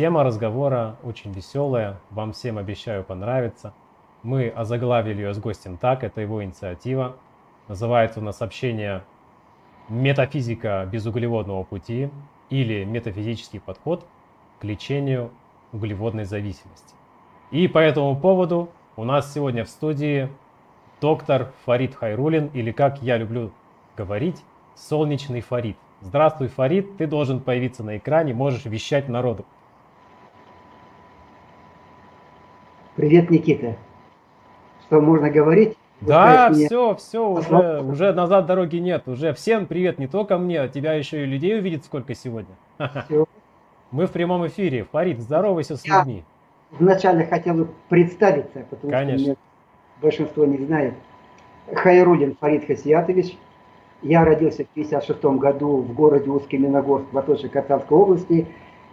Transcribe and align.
Тема 0.00 0.24
разговора 0.24 0.96
очень 1.02 1.30
веселая, 1.30 2.00
вам 2.08 2.32
всем 2.32 2.56
обещаю 2.56 3.04
понравится. 3.04 3.74
Мы 4.22 4.48
озаглавили 4.48 5.20
ее 5.20 5.34
с 5.34 5.38
гостем 5.38 5.76
так, 5.76 6.04
это 6.04 6.22
его 6.22 6.42
инициатива. 6.42 7.16
Называется 7.68 8.20
у 8.20 8.22
нас 8.22 8.40
общение 8.40 9.04
«Метафизика 9.90 10.88
безуглеводного 10.90 11.64
пути» 11.64 12.08
или 12.48 12.82
«Метафизический 12.84 13.60
подход 13.60 14.06
к 14.58 14.64
лечению 14.64 15.32
углеводной 15.70 16.24
зависимости». 16.24 16.94
И 17.50 17.68
по 17.68 17.76
этому 17.76 18.16
поводу 18.16 18.70
у 18.96 19.04
нас 19.04 19.30
сегодня 19.34 19.66
в 19.66 19.68
студии 19.68 20.30
доктор 21.02 21.52
Фарид 21.66 21.94
Хайрулин, 21.94 22.46
или 22.54 22.72
как 22.72 23.02
я 23.02 23.18
люблю 23.18 23.52
говорить, 23.98 24.42
солнечный 24.76 25.42
Фарид. 25.42 25.76
Здравствуй, 26.00 26.48
Фарид, 26.48 26.96
ты 26.96 27.06
должен 27.06 27.40
появиться 27.40 27.84
на 27.84 27.98
экране, 27.98 28.32
можешь 28.32 28.64
вещать 28.64 29.10
народу. 29.10 29.44
Привет, 32.96 33.30
Никита. 33.30 33.76
Что 34.86 35.00
можно 35.00 35.30
говорить? 35.30 35.76
Да, 36.00 36.50
все, 36.52 36.94
все, 36.96 37.28
уже, 37.28 37.82
уже 37.82 38.12
назад 38.12 38.46
дороги 38.46 38.76
нет. 38.76 39.06
Уже 39.06 39.32
всем 39.34 39.66
привет, 39.66 39.98
не 39.98 40.06
только 40.06 40.38
мне, 40.38 40.60
а 40.62 40.68
тебя 40.68 40.94
еще 40.94 41.22
и 41.22 41.26
людей 41.26 41.58
увидит 41.58 41.84
сколько 41.84 42.14
сегодня. 42.14 42.56
Все. 43.06 43.26
Мы 43.90 44.06
в 44.06 44.10
прямом 44.10 44.46
эфире. 44.46 44.84
Фарид, 44.90 45.20
здоровайся 45.20 45.76
с 45.76 45.84
Я 45.84 45.98
людьми. 45.98 46.24
Вначале 46.70 47.26
хотел 47.26 47.54
бы 47.54 47.68
представиться, 47.88 48.64
потому 48.70 48.90
Конечно. 48.92 49.18
что 49.18 49.26
меня 49.26 49.36
большинство 50.00 50.44
не 50.46 50.58
знает. 50.58 50.94
Хайрулин 51.74 52.36
Фарид 52.40 52.66
Хасиятович. 52.66 53.36
Я 54.02 54.24
родился 54.24 54.64
в 54.64 54.68
56 54.68 55.22
году 55.22 55.76
в 55.82 55.92
городе 55.92 56.30
Узкий 56.30 56.56
Миногорск, 56.56 57.12
Восточно-Катанской 57.12 57.96
области. 57.96 58.46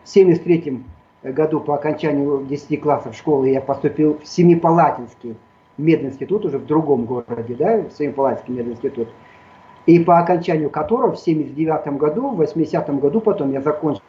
В 0.04 0.10
73 0.10 0.84
году 1.34 1.60
по 1.60 1.76
окончанию 1.76 2.46
10 2.46 2.82
классов 2.82 3.16
школы 3.16 3.50
я 3.50 3.62
поступил 3.62 4.20
в 4.20 4.28
Семипалатинский 4.28 5.38
мединститут, 5.78 6.46
уже 6.46 6.58
в 6.58 6.66
другом 6.66 7.06
городе, 7.06 7.56
да, 7.56 7.82
в 7.82 7.92
Семипалатинский 7.92 8.54
мединститут. 8.54 9.10
И 9.86 10.00
по 10.00 10.20
окончанию 10.20 10.70
которого 10.70 11.14
в 11.14 11.20
79 11.20 11.98
году, 11.98 12.30
в 12.30 12.38
80 12.38 12.90
году 13.00 13.22
потом 13.22 13.52
я 13.52 13.62
закончил 13.62 14.02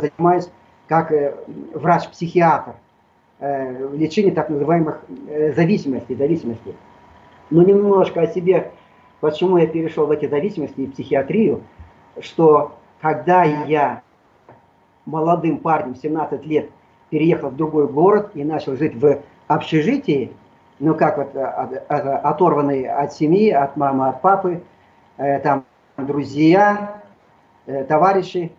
занимаюсь 0.00 0.48
как 0.88 1.12
э, 1.12 1.34
врач-психиатр 1.74 2.74
э, 3.38 3.86
в 3.86 3.94
лечении 3.94 4.30
так 4.30 4.48
называемых 4.48 5.02
э, 5.28 5.52
зависимостей, 5.52 6.14
зависимостей. 6.14 6.74
Но 7.50 7.62
немножко 7.62 8.22
о 8.22 8.26
себе 8.26 8.72
Почему 9.22 9.56
я 9.56 9.68
перешел 9.68 10.06
в 10.06 10.10
эти 10.10 10.26
зависимости 10.26 10.80
и 10.80 10.88
психиатрию, 10.88 11.62
что 12.20 12.74
когда 13.00 13.44
я 13.44 14.02
молодым 15.06 15.58
парнем, 15.58 15.94
17 15.94 16.44
лет, 16.44 16.70
переехал 17.08 17.50
в 17.50 17.56
другой 17.56 17.86
город 17.86 18.32
и 18.34 18.42
начал 18.42 18.76
жить 18.76 18.96
в 18.96 19.20
общежитии, 19.46 20.32
ну 20.80 20.96
как 20.96 21.18
вот 21.18 21.36
а, 21.36 21.70
а, 21.88 21.94
а, 21.94 22.30
оторванный 22.30 22.84
от 22.88 23.12
семьи, 23.12 23.50
от 23.50 23.76
мамы, 23.76 24.08
от 24.08 24.22
папы, 24.22 24.60
э, 25.18 25.38
там 25.38 25.66
друзья, 25.96 27.00
э, 27.66 27.84
товарищи, 27.84 28.50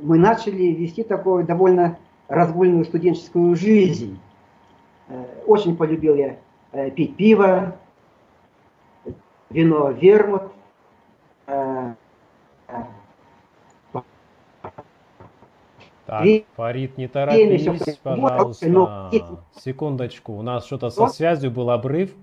мы 0.00 0.16
начали 0.16 0.62
вести 0.62 1.02
такую 1.02 1.44
довольно 1.44 1.98
разгульную 2.28 2.84
студенческую 2.84 3.56
жизнь. 3.56 4.16
Э, 5.08 5.24
очень 5.44 5.76
полюбил 5.76 6.14
я 6.14 6.36
пить 6.90 7.16
пиво, 7.16 7.74
вино 9.50 9.90
вермут. 9.90 10.42
Э, 11.46 11.94
так, 16.06 16.24
Фарид, 16.56 16.96
не 16.96 17.06
торопись, 17.06 17.98
пожалуйста. 18.02 19.10
Секундочку, 19.56 20.32
у 20.32 20.42
нас 20.42 20.66
что-то 20.66 20.90
со 20.90 21.08
связью 21.08 21.50
был 21.50 21.70
обрыв. 21.70 22.14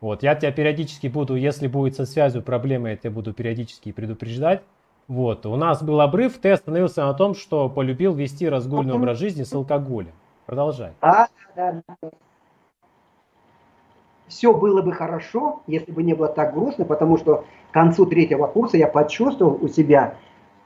Вот, 0.00 0.22
я 0.22 0.34
тебя 0.34 0.52
периодически 0.52 1.06
буду, 1.06 1.36
если 1.36 1.68
будет 1.68 1.96
со 1.96 2.04
связью 2.04 2.42
проблемы, 2.42 2.90
я 2.90 2.96
тебя 2.96 3.10
буду 3.10 3.32
периодически 3.32 3.92
предупреждать. 3.92 4.62
Вот, 5.08 5.46
у 5.46 5.56
нас 5.56 5.82
был 5.82 6.00
обрыв, 6.00 6.38
ты 6.38 6.50
остановился 6.50 7.06
на 7.06 7.14
том, 7.14 7.34
что 7.34 7.68
полюбил 7.68 8.12
вести 8.12 8.48
разгульный 8.48 8.92
образ 8.92 9.18
жизни 9.18 9.44
с 9.44 9.52
алкоголем. 9.54 10.12
Продолжай. 10.44 10.92
А, 11.00 11.28
да, 11.54 11.82
да 12.02 12.10
все 14.28 14.52
было 14.52 14.82
бы 14.82 14.92
хорошо, 14.92 15.62
если 15.66 15.92
бы 15.92 16.02
не 16.02 16.14
было 16.14 16.28
так 16.28 16.54
грустно, 16.54 16.84
потому 16.84 17.16
что 17.16 17.44
к 17.70 17.74
концу 17.74 18.06
третьего 18.06 18.46
курса 18.46 18.76
я 18.76 18.88
почувствовал 18.88 19.58
у 19.60 19.68
себя, 19.68 20.14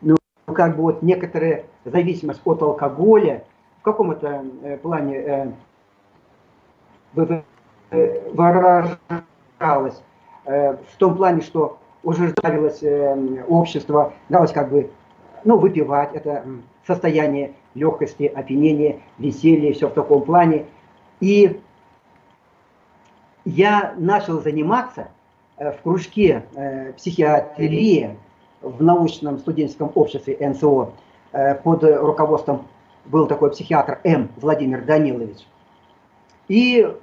ну, 0.01 0.17
как 0.47 0.77
бы 0.77 0.83
вот 0.83 1.03
некоторая 1.03 1.65
зависимость 1.85 2.41
от 2.45 2.63
алкоголя, 2.63 3.45
в 3.81 3.83
каком-то 3.83 4.45
э, 4.63 4.77
плане 4.79 5.55
э, 7.17 7.43
э, 7.91 8.31
выражалась, 8.33 10.03
э, 10.45 10.77
в 10.77 10.97
том 10.99 11.17
плане, 11.17 11.41
что 11.41 11.79
уже 12.03 12.31
ставилось 12.31 12.83
э, 12.83 13.45
общество, 13.49 14.13
далось 14.29 14.53
как 14.53 14.71
бы, 14.71 14.91
ну, 15.45 15.59
выпивать, 15.59 16.15
это 16.15 16.45
состояние 16.87 17.53
легкости, 17.75 18.25
опьянения, 18.25 19.01
веселья, 19.19 19.73
все 19.73 19.89
в 19.89 19.93
таком 19.93 20.23
плане. 20.23 20.67
И 21.21 21.61
я 23.45 23.95
начал 23.97 24.41
заниматься 24.41 25.09
э, 25.57 25.73
в 25.73 25.83
кружке 25.83 26.45
э, 26.55 26.93
психиатрии 26.93 28.17
в 28.61 28.83
научном 28.83 29.39
студенческом 29.39 29.91
обществе 29.95 30.37
НСО 30.41 30.93
э, 31.33 31.55
под 31.57 31.85
руководством 31.85 32.67
был 33.07 33.27
такой 33.27 33.51
психиатр 33.51 33.99
М. 34.05 34.29
Владимир 34.37 34.85
Данилович. 34.85 35.47
И 36.49 36.95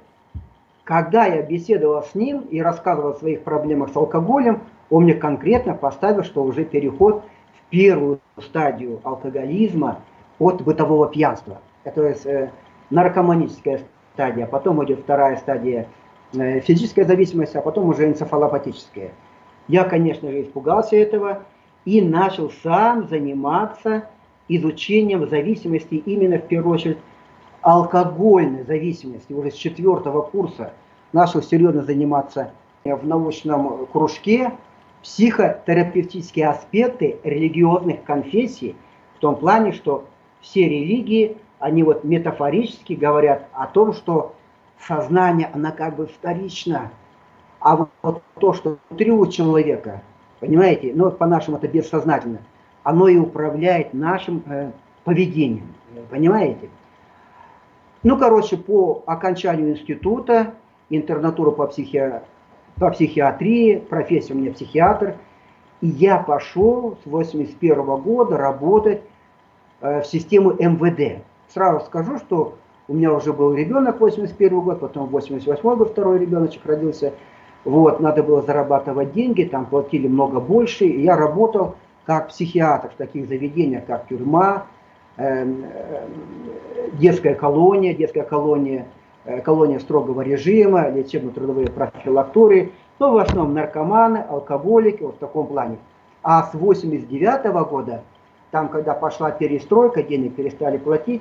когда 0.84 1.26
я 1.26 1.42
беседовал 1.42 2.02
с 2.02 2.14
ним 2.14 2.42
и 2.42 2.62
рассказывал 2.62 3.10
о 3.10 3.14
своих 3.14 3.42
проблемах 3.42 3.90
с 3.90 3.96
алкоголем, 3.96 4.62
он 4.90 5.04
мне 5.04 5.14
конкретно 5.14 5.74
поставил, 5.74 6.22
что 6.22 6.42
уже 6.44 6.64
переход 6.64 7.24
в 7.54 7.70
первую 7.70 8.20
стадию 8.38 9.00
алкоголизма 9.02 10.00
от 10.38 10.62
бытового 10.62 11.08
пьянства. 11.08 11.58
Это 11.84 12.50
наркоманическая 12.90 13.82
стадия, 14.14 14.46
потом 14.46 14.82
идет 14.84 15.00
вторая 15.00 15.36
стадия 15.36 15.88
физическая 16.32 17.04
зависимость, 17.04 17.56
а 17.56 17.62
потом 17.62 17.88
уже 17.88 18.06
энцефалопатическая. 18.06 19.12
Я, 19.66 19.84
конечно 19.84 20.30
же, 20.30 20.42
испугался 20.42 20.96
этого 20.96 21.42
и 21.84 22.02
начал 22.02 22.50
сам 22.62 23.08
заниматься 23.08 24.08
изучением 24.48 25.28
зависимости 25.28 25.94
именно 25.94 26.38
в 26.38 26.46
первую 26.46 26.74
очередь 26.74 26.98
алкогольной 27.62 28.64
зависимости. 28.64 29.32
Уже 29.32 29.50
с 29.50 29.54
четвертого 29.54 30.22
курса 30.22 30.72
начал 31.12 31.42
серьезно 31.42 31.82
заниматься 31.82 32.52
в 32.84 33.06
научном 33.06 33.86
кружке 33.86 34.52
психотерапевтические 35.02 36.48
аспекты 36.48 37.18
религиозных 37.24 38.02
конфессий 38.04 38.76
в 39.16 39.20
том 39.20 39.36
плане, 39.36 39.72
что 39.72 40.06
все 40.40 40.68
религии, 40.68 41.36
они 41.58 41.82
вот 41.82 42.04
метафорически 42.04 42.92
говорят 42.92 43.48
о 43.52 43.66
том, 43.66 43.92
что 43.92 44.34
сознание, 44.86 45.50
она 45.52 45.72
как 45.72 45.96
бы 45.96 46.06
вторична. 46.06 46.90
А 47.60 47.76
вот, 47.76 47.90
вот 48.02 48.22
то, 48.38 48.52
что 48.52 48.78
внутри 48.88 49.10
у 49.10 49.26
человека, 49.26 50.02
понимаете, 50.40 50.92
ну 50.94 51.10
по-нашему 51.10 51.56
это 51.56 51.68
бессознательно, 51.68 52.38
оно 52.84 53.08
и 53.08 53.16
управляет 53.16 53.92
нашим 53.94 54.42
э, 54.46 54.70
поведением, 55.04 55.74
понимаете? 56.10 56.70
Ну, 58.02 58.16
короче, 58.16 58.56
по 58.56 59.02
окончанию 59.06 59.72
института, 59.72 60.54
интернатура 60.88 61.50
по, 61.50 61.66
психи... 61.66 62.20
по 62.76 62.90
психиатрии, 62.90 63.76
профессия 63.76 64.34
у 64.34 64.36
меня 64.36 64.52
психиатр, 64.52 65.16
и 65.80 65.88
я 65.88 66.18
пошел 66.18 66.96
с 67.02 67.06
81 67.06 67.84
года 67.96 68.36
работать 68.36 69.02
э, 69.80 70.02
в 70.02 70.06
систему 70.06 70.52
МВД. 70.52 71.22
Сразу 71.48 71.84
скажу, 71.86 72.18
что 72.18 72.56
у 72.88 72.94
меня 72.94 73.12
уже 73.12 73.34
был 73.34 73.54
ребенок 73.54 74.00
81 74.00 74.60
год, 74.60 74.80
потом 74.80 75.08
88 75.08 75.76
год 75.76 75.90
второй 75.90 76.18
ребеночек 76.18 76.64
родился. 76.64 77.12
Вот, 77.64 78.00
надо 78.00 78.22
было 78.22 78.40
зарабатывать 78.40 79.12
деньги, 79.12 79.44
там 79.44 79.66
платили 79.66 80.08
много 80.08 80.40
больше. 80.40 80.86
И 80.86 81.02
я 81.02 81.14
работал 81.16 81.74
как 82.06 82.28
психиатр 82.28 82.88
в 82.88 82.94
таких 82.94 83.28
заведениях, 83.28 83.84
как 83.84 84.08
тюрьма, 84.08 84.64
э, 85.18 85.46
детская 86.94 87.34
колония, 87.34 87.92
детская 87.92 88.22
колония, 88.22 88.86
э, 89.26 89.42
колония 89.42 89.80
строгого 89.80 90.22
режима, 90.22 90.88
лечебно-трудовые 90.88 91.70
профилактуры. 91.70 92.72
Но 92.98 93.12
в 93.12 93.18
основном 93.18 93.52
наркоманы, 93.52 94.24
алкоголики, 94.30 95.02
вот 95.02 95.16
в 95.16 95.18
таком 95.18 95.48
плане. 95.48 95.76
А 96.22 96.44
с 96.44 96.54
89 96.54 97.52
-го 97.52 97.68
года, 97.68 98.02
там, 98.50 98.70
когда 98.70 98.94
пошла 98.94 99.30
перестройка, 99.30 100.02
денег 100.02 100.36
перестали 100.36 100.78
платить, 100.78 101.20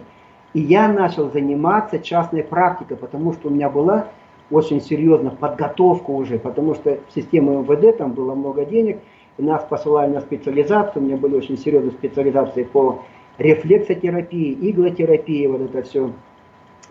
и 0.53 0.61
я 0.61 0.87
начал 0.87 1.31
заниматься 1.31 1.99
частной 1.99 2.43
практикой, 2.43 2.97
потому 2.97 3.33
что 3.33 3.49
у 3.49 3.51
меня 3.51 3.69
была 3.69 4.07
очень 4.49 4.81
серьезно 4.81 5.29
подготовку 5.29 6.15
уже, 6.15 6.39
потому 6.39 6.73
что 6.73 6.99
в 7.09 7.13
системе 7.13 7.57
МВД 7.57 7.97
там 7.97 8.13
было 8.13 8.33
много 8.33 8.65
денег, 8.65 8.99
и 9.37 9.43
нас 9.43 9.63
посылали 9.69 10.11
на 10.11 10.21
специализацию, 10.21 11.03
у 11.03 11.05
меня 11.05 11.17
были 11.17 11.35
очень 11.35 11.57
серьезные 11.57 11.91
специализации 11.91 12.63
по 12.63 13.03
рефлексотерапии, 13.37 14.57
иглотерапии, 14.69 15.45
вот 15.47 15.61
это 15.61 15.83
все, 15.83 16.11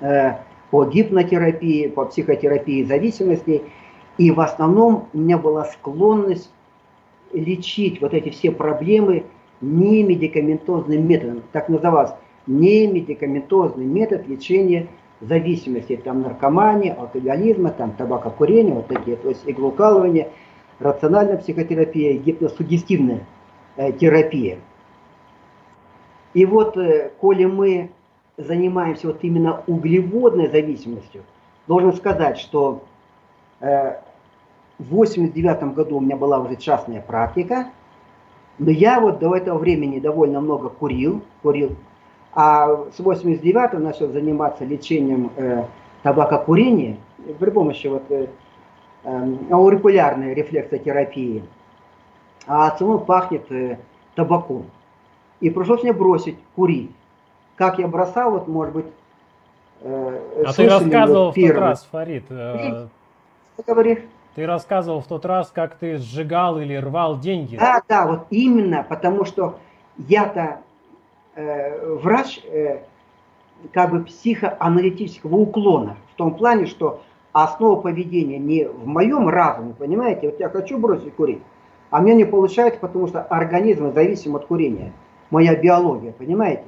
э, 0.01 0.35
по 0.71 0.85
гипнотерапии, 0.85 1.89
по 1.89 2.05
психотерапии 2.05 2.85
зависимостей. 2.85 3.63
И 4.19 4.31
в 4.31 4.41
основном 4.41 5.09
у 5.13 5.19
меня 5.19 5.39
была 5.39 5.65
склонность 5.65 6.51
лечить 7.33 8.01
вот 8.01 8.15
эти 8.15 8.31
все 8.31 8.51
проблемы 8.51 9.25
не 9.61 10.03
медикаментозным 10.03 11.07
методом, 11.07 11.43
так 11.53 11.69
называлось, 11.69 12.13
не 12.47 12.87
медикаментозный 12.87 13.85
метод 13.85 14.27
лечения 14.29 14.89
зависимости, 15.21 15.97
там 15.97 16.23
наркомания, 16.23 16.95
алкоголизма, 16.95 17.71
там 17.71 17.93
табакокурения, 17.93 18.75
вот 18.75 18.87
такие, 18.87 19.17
то 19.17 19.29
есть 19.29 19.43
иглоукалывание, 19.47 20.31
рациональная 20.79 21.39
психотерапия, 21.39 22.19
гипносугестивная 22.19 23.27
э, 23.77 23.93
терапия. 23.93 24.59
И 26.35 26.45
вот, 26.45 26.77
э, 26.77 27.13
коли 27.19 27.47
мы 27.47 27.91
занимаемся 28.37 29.07
вот 29.07 29.19
именно 29.23 29.63
углеводной 29.67 30.49
зависимостью, 30.49 31.23
должен 31.67 31.95
сказать, 31.95 32.39
что 32.39 32.85
э, 33.61 33.97
в 34.79 34.91
89 34.91 35.75
году 35.75 35.97
у 35.97 36.01
меня 36.01 36.17
была 36.17 36.39
уже 36.41 36.57
частная 36.57 37.01
практика, 37.01 37.71
но 38.59 38.71
я 38.71 39.01
вот 39.01 39.19
до 39.19 39.35
этого 39.35 39.59
времени 39.59 39.99
довольно 39.99 40.41
много 40.41 40.69
курил, 40.69 41.23
курил, 41.43 41.77
а 42.39 42.85
с 42.95 42.99
89 42.99 43.81
начал 43.81 44.13
заниматься 44.13 44.67
лечением 44.67 45.33
э, 45.37 45.65
табакокурения 46.03 46.99
при 47.41 47.49
помощи 47.49 47.87
вот, 47.87 48.03
э, 48.11 48.27
э, 49.05 49.35
аурикулярной 49.51 50.35
рефлексотерапии. 50.35 51.43
А 52.47 52.67
от 52.67 53.07
пахнет 53.07 53.51
э, 53.51 53.79
табаком. 54.15 54.67
И 55.41 55.49
пришлось 55.49 55.83
мне 55.83 55.95
бросить 55.95 56.37
курить. 56.55 56.91
Как 57.57 57.79
я 57.79 57.89
бросал, 57.89 58.33
вот, 58.33 58.49
может 58.49 58.75
быть, 58.75 58.87
э, 59.81 60.45
А 60.47 60.53
ты 60.53 60.69
рассказывал 60.69 61.25
вот 61.27 61.37
в 61.37 61.41
тот 61.41 61.57
раз, 61.57 61.89
Фарид. 61.91 62.25
Э, 62.29 62.89
говоришь? 63.67 64.01
Ты 64.35 64.45
рассказывал 64.45 65.01
в 65.01 65.07
тот 65.07 65.25
раз, 65.25 65.51
как 65.51 65.77
ты 65.77 65.97
сжигал 65.97 66.61
или 66.61 66.75
рвал 66.75 67.19
деньги. 67.19 67.57
Да, 67.57 67.81
да, 67.89 68.07
вот 68.07 68.27
именно, 68.29 68.85
потому 68.87 69.25
что 69.25 69.59
я-то 69.97 70.59
э, 71.37 71.97
врач 71.97 72.41
э, 72.45 72.81
как 73.73 73.91
бы 73.91 74.05
психоаналитического 74.05 75.37
уклона, 75.37 75.97
в 76.13 76.17
том 76.17 76.35
плане, 76.35 76.67
что 76.67 77.03
основа 77.33 77.81
поведения 77.81 78.39
не 78.39 78.67
в 78.67 78.87
моем 78.87 79.29
разуме, 79.29 79.75
понимаете, 79.75 80.31
вот 80.31 80.41
я 80.41 80.49
хочу 80.49 80.79
бросить 80.79 81.15
курить, 81.15 81.43
а 81.91 82.01
мне 82.01 82.15
не 82.15 82.25
получается, 82.25 82.81
потому 82.81 83.07
что 83.07 83.23
организм 83.23 83.93
зависим 83.93 84.35
от 84.37 84.47
курения 84.47 84.93
моя 85.31 85.55
биология, 85.55 86.13
понимаете? 86.13 86.65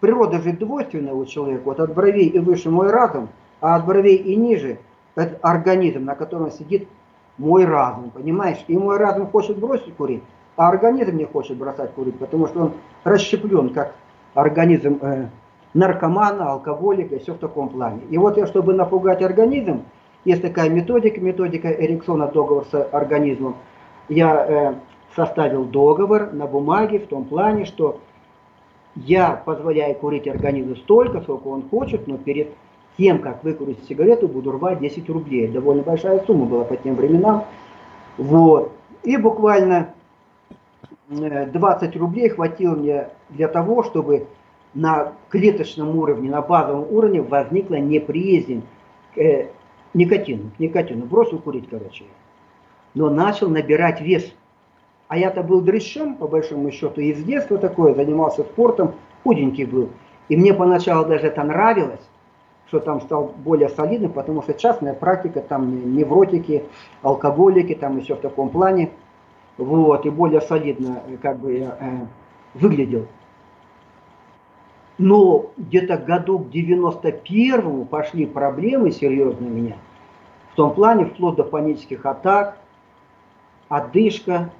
Природа 0.00 0.40
же 0.40 0.52
двойственная 0.52 1.12
у 1.12 1.24
человека, 1.26 1.62
вот 1.64 1.80
от 1.80 1.94
бровей 1.94 2.28
и 2.28 2.38
выше 2.38 2.70
мой 2.70 2.90
разум, 2.90 3.28
а 3.60 3.76
от 3.76 3.84
бровей 3.84 4.16
и 4.16 4.34
ниже 4.34 4.78
это 5.14 5.38
организм, 5.42 6.04
на 6.04 6.14
котором 6.14 6.50
сидит 6.50 6.88
мой 7.36 7.64
разум, 7.64 8.10
понимаешь? 8.10 8.64
И 8.68 8.76
мой 8.76 8.96
разум 8.96 9.26
хочет 9.26 9.58
бросить 9.58 9.94
курить, 9.96 10.22
а 10.56 10.68
организм 10.68 11.16
не 11.16 11.24
хочет 11.24 11.56
бросать 11.56 11.92
курить, 11.92 12.18
потому 12.18 12.46
что 12.46 12.60
он 12.60 12.72
расщеплен, 13.04 13.70
как 13.70 13.94
организм 14.34 14.98
э, 15.02 15.26
наркомана, 15.74 16.52
алкоголика, 16.52 17.18
все 17.18 17.34
в 17.34 17.38
таком 17.38 17.68
плане. 17.68 18.00
И 18.10 18.18
вот 18.18 18.36
я, 18.36 18.46
чтобы 18.46 18.74
напугать 18.74 19.22
организм, 19.22 19.82
есть 20.24 20.42
такая 20.42 20.68
методика, 20.68 21.20
методика 21.20 21.68
Эриксона, 21.70 22.26
договор 22.26 22.66
с 22.70 22.88
организмом, 22.92 23.56
я 24.08 24.46
э, 24.46 24.74
составил 25.16 25.64
договор 25.64 26.32
на 26.32 26.46
бумаге 26.46 26.98
в 26.98 27.06
том 27.06 27.24
плане, 27.24 27.64
что 27.64 28.00
я 28.96 29.40
позволяю 29.44 29.94
курить 29.94 30.28
организму 30.28 30.76
столько, 30.76 31.20
сколько 31.20 31.46
он 31.48 31.68
хочет, 31.68 32.06
но 32.06 32.18
перед 32.18 32.48
тем, 32.98 33.20
как 33.20 33.44
выкурить 33.44 33.78
сигарету, 33.88 34.28
буду 34.28 34.52
рвать 34.52 34.80
10 34.80 35.08
рублей. 35.08 35.48
Довольно 35.48 35.82
большая 35.82 36.22
сумма 36.26 36.46
была 36.46 36.64
по 36.64 36.76
тем 36.76 36.96
временам. 36.96 37.44
Вот. 38.18 38.72
И 39.04 39.16
буквально 39.16 39.94
20 41.10 41.96
э, 41.96 41.98
рублей 41.98 42.28
хватило 42.28 42.76
мне 42.76 43.08
для 43.30 43.48
того, 43.48 43.82
чтобы 43.82 44.28
на 44.74 45.14
клеточном 45.28 45.98
уровне, 45.98 46.30
на 46.30 46.40
базовом 46.40 46.86
уровне 46.90 47.20
возникла 47.20 47.74
неприязнь 47.74 48.62
к 49.14 49.18
э, 49.18 49.48
никотину. 49.92 50.50
К 50.56 50.60
никотину. 50.60 51.06
Бросил 51.06 51.40
курить, 51.40 51.68
короче. 51.68 52.04
Но 52.94 53.10
начал 53.10 53.48
набирать 53.48 54.00
вес. 54.00 54.32
А 55.08 55.18
я-то 55.18 55.42
был 55.42 55.60
дрыщом, 55.60 56.14
по 56.14 56.28
большому 56.28 56.70
счету, 56.70 57.00
и 57.00 57.12
с 57.12 57.24
детства 57.24 57.58
такое, 57.58 57.94
занимался 57.94 58.42
спортом, 58.44 58.94
худенький 59.24 59.64
был. 59.64 59.90
И 60.28 60.36
мне 60.36 60.54
поначалу 60.54 61.04
даже 61.04 61.26
это 61.26 61.42
нравилось, 61.42 62.08
что 62.68 62.78
там 62.78 63.00
стал 63.00 63.34
более 63.36 63.68
солидным, 63.70 64.12
потому 64.12 64.42
что 64.42 64.54
частная 64.54 64.94
практика, 64.94 65.40
там 65.40 65.96
невротики, 65.96 66.62
алкоголики, 67.02 67.74
там 67.74 67.98
еще 67.98 68.14
в 68.14 68.20
таком 68.20 68.50
плане. 68.50 68.90
Вот, 69.60 70.06
и 70.06 70.10
более 70.10 70.40
солидно 70.40 71.02
э, 71.06 71.18
как 71.20 71.38
бы 71.38 71.58
я 71.58 71.76
э, 71.78 72.06
выглядел. 72.54 73.06
Но 74.96 75.50
где-то 75.58 75.98
году 75.98 76.38
к 76.38 76.46
91-му 76.46 77.84
пошли 77.84 78.24
проблемы 78.24 78.90
серьезные 78.90 79.50
у 79.50 79.54
меня. 79.54 79.76
В 80.52 80.56
том 80.56 80.72
плане, 80.72 81.04
вплоть 81.04 81.36
до 81.36 81.44
панических 81.44 82.06
атак, 82.06 82.56
одышка, 83.68 84.50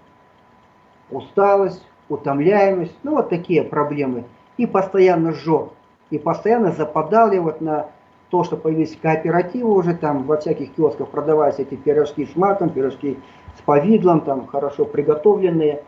усталость, 1.11 1.82
утомляемость, 2.11 2.94
ну 3.02 3.12
вот 3.12 3.31
такие 3.31 3.62
проблемы. 3.62 4.25
И 4.58 4.67
постоянно 4.67 5.32
сжег. 5.32 5.70
И 6.11 6.19
постоянно 6.19 6.73
западал 6.73 7.32
я 7.32 7.41
вот 7.41 7.62
на 7.62 7.87
то, 8.29 8.44
что 8.44 8.58
появились 8.58 8.99
кооперативы 9.00 9.73
уже, 9.73 9.94
там 9.94 10.25
во 10.25 10.37
всяких 10.37 10.75
киосках 10.75 11.08
продавались 11.08 11.58
эти 11.58 11.75
пирожки 11.75 12.26
с 12.26 12.37
маком, 12.37 12.69
пирожки 12.69 13.19
с 13.56 13.62
повидлом, 13.62 14.20
там 14.23 14.47
хорошо 14.47 14.85
приготовленные. 14.85 15.82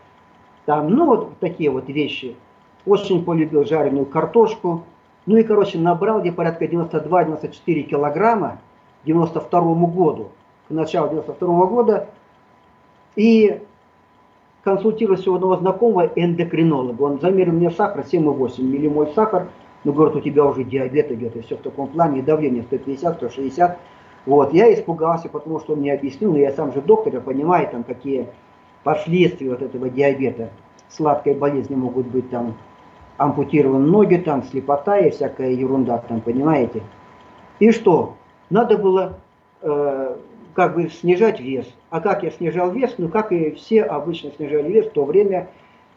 Там, 0.67 0.91
ну 0.91 1.07
вот 1.07 1.39
такие 1.39 1.71
вот 1.71 1.89
вещи. 1.89 2.37
Очень 2.87 3.25
полюбил 3.25 3.65
жареную 3.65 4.07
картошку. 4.07 4.85
Ну 5.27 5.37
и, 5.37 5.43
короче, 5.43 5.79
набрал 5.79 6.21
где 6.21 6.33
порядка 6.33 6.65
92-94 6.65 7.83
килограмма 7.83 8.59
к 9.03 9.07
92 9.07 9.61
году, 9.87 10.29
к 10.69 10.71
началу 10.71 11.11
92 11.11 11.67
года. 11.67 12.09
И 13.15 13.61
консультировался 14.63 15.31
у 15.31 15.35
одного 15.35 15.57
знакомого 15.57 16.11
эндокринолога. 16.15 17.03
Он 17.03 17.21
замерил 17.21 17.53
мне 17.53 17.71
сахар 17.71 18.05
7,8 18.05 18.63
миллимоль 18.63 19.11
сахар. 19.15 19.49
Ну, 19.85 19.93
говорит, 19.93 20.17
у 20.17 20.21
тебя 20.21 20.45
уже 20.45 20.63
диабет 20.63 21.11
идет, 21.11 21.35
и 21.37 21.41
все 21.41 21.57
в 21.57 21.61
таком 21.61 21.89
плане, 21.89 22.21
и 22.21 22.23
давление 22.23 22.63
150, 22.63 23.17
160. 23.17 23.79
Вот, 24.25 24.53
я 24.53 24.73
испугался, 24.73 25.29
потому 25.29 25.59
что 25.61 25.73
он 25.73 25.81
мне 25.81 25.93
объяснил, 25.93 26.35
я 26.37 26.53
сам 26.53 26.73
же 26.73 26.81
доктор, 26.81 27.15
я 27.15 27.21
понимаю, 27.21 27.69
там, 27.69 27.83
какие 27.83 28.29
последствия 28.85 29.51
вот 29.51 29.63
этого 29.63 29.89
диабета, 29.89 30.51
сладкой 30.89 31.35
болезни 31.35 31.75
могут 31.75 32.07
быть, 32.07 32.31
там, 32.31 32.57
ампутированы 33.17 33.87
ноги, 33.87 34.17
там, 34.17 34.45
слепота 34.45 34.99
и 34.99 35.11
всякая 35.11 35.51
ерунда, 35.51 35.99
там, 35.99 36.21
понимаете. 36.21 36.83
И 37.59 37.71
что? 37.73 38.15
Надо 38.51 38.79
было 38.79 39.19
э, 39.61 40.17
как 40.55 40.75
бы 40.75 40.89
снижать 40.89 41.41
вес. 41.41 41.67
А 41.91 42.01
как 42.01 42.23
я 42.23 42.31
снижал 42.31 42.71
вес? 42.71 42.95
Ну, 42.99 43.09
как 43.09 43.33
и 43.33 43.53
все 43.53 43.83
обычно 43.83 44.31
снижали 44.31 44.71
вес 44.71 44.87
в 44.87 44.93
то 44.93 45.05
время, 45.05 45.49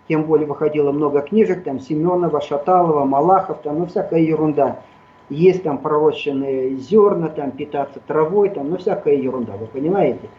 тем 0.07 0.23
более 0.23 0.47
выходило 0.47 0.91
много 0.91 1.21
книжек, 1.21 1.63
там 1.63 1.79
Семенова, 1.79 2.41
Шаталова, 2.41 3.05
Малахов, 3.05 3.61
там, 3.61 3.79
ну, 3.79 3.85
всякая 3.87 4.21
ерунда. 4.21 4.81
Есть 5.29 5.63
там 5.63 5.79
пророщенные 5.79 6.75
зерна, 6.75 7.29
там 7.29 7.51
питаться 7.51 7.99
травой, 8.05 8.49
там, 8.49 8.69
ну, 8.69 8.77
всякая 8.77 9.15
ерунда, 9.15 9.53
вы 9.53 9.65
понимаете? 9.65 10.29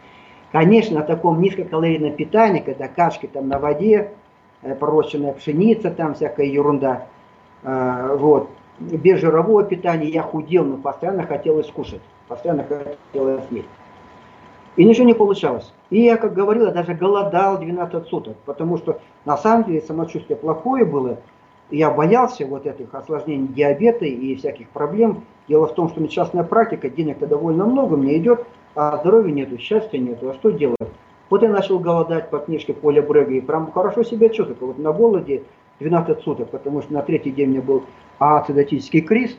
Конечно, 0.53 1.01
на 1.01 1.05
таком 1.05 1.41
низкокалорийном 1.41 2.13
питании, 2.13 2.61
когда 2.61 2.87
кашки 2.87 3.27
там 3.27 3.49
на 3.49 3.59
воде, 3.59 4.13
э, 4.63 4.75
пророщенная 4.77 5.33
пшеница, 5.33 5.91
там 5.91 6.15
всякая 6.15 6.47
ерунда, 6.47 7.09
э, 7.65 8.17
вот, 8.17 8.49
без 8.79 9.21
жирового 9.21 9.65
питания 9.65 10.09
я 10.09 10.23
худел, 10.23 10.65
но 10.65 10.77
постоянно 10.77 11.25
хотелось 11.25 11.67
кушать, 11.67 12.03
постоянно 12.29 12.65
хотелось 12.65 13.45
есть. 13.51 13.69
И 14.77 14.85
ничего 14.85 15.07
не 15.07 15.15
получалось. 15.15 15.73
И 15.91 16.03
я, 16.03 16.17
как 16.17 16.35
говорил, 16.35 16.71
даже 16.71 16.95
голодал 16.95 17.59
12 17.59 18.07
суток, 18.09 18.37
потому 18.45 18.77
что 18.77 19.01
на 19.25 19.37
самом 19.37 19.65
деле 19.65 19.81
самочувствие 19.81 20.37
плохое 20.37 20.85
было. 20.85 21.19
Я 21.71 21.91
боялся 21.91 22.47
вот 22.47 22.65
этих 22.67 22.95
осложнений 22.95 23.49
диабета 23.49 24.05
и 24.05 24.37
всяких 24.37 24.69
проблем. 24.69 25.25
Дело 25.49 25.67
в 25.67 25.75
том, 25.75 25.89
что 25.89 26.07
частная 26.07 26.45
практика, 26.45 26.89
денег-то 26.89 27.27
довольно 27.27 27.65
много 27.67 27.97
мне 27.97 28.19
идет, 28.19 28.47
а 28.77 28.99
здоровья 28.99 29.33
нету, 29.33 29.59
счастья 29.59 29.99
нету. 29.99 30.31
А 30.31 30.35
что 30.35 30.51
делать? 30.51 30.77
Вот 31.29 31.43
я 31.43 31.49
начал 31.49 31.81
голодать 31.81 32.31
по 32.31 32.39
книжке 32.39 32.73
Поля 32.73 33.03
Брега 33.03 33.33
и 33.33 33.41
прям 33.41 33.73
хорошо 33.73 34.05
себя 34.05 34.29
чувствовал. 34.29 34.75
Вот 34.75 34.79
на 34.79 34.93
голоде 34.93 35.43
12 35.81 36.21
суток, 36.21 36.51
потому 36.51 36.83
что 36.83 36.93
на 36.93 37.03
третий 37.03 37.33
день 37.33 37.49
у 37.49 37.53
меня 37.53 37.63
был 37.63 37.83
ацидотический 38.19 39.01
криз. 39.01 39.37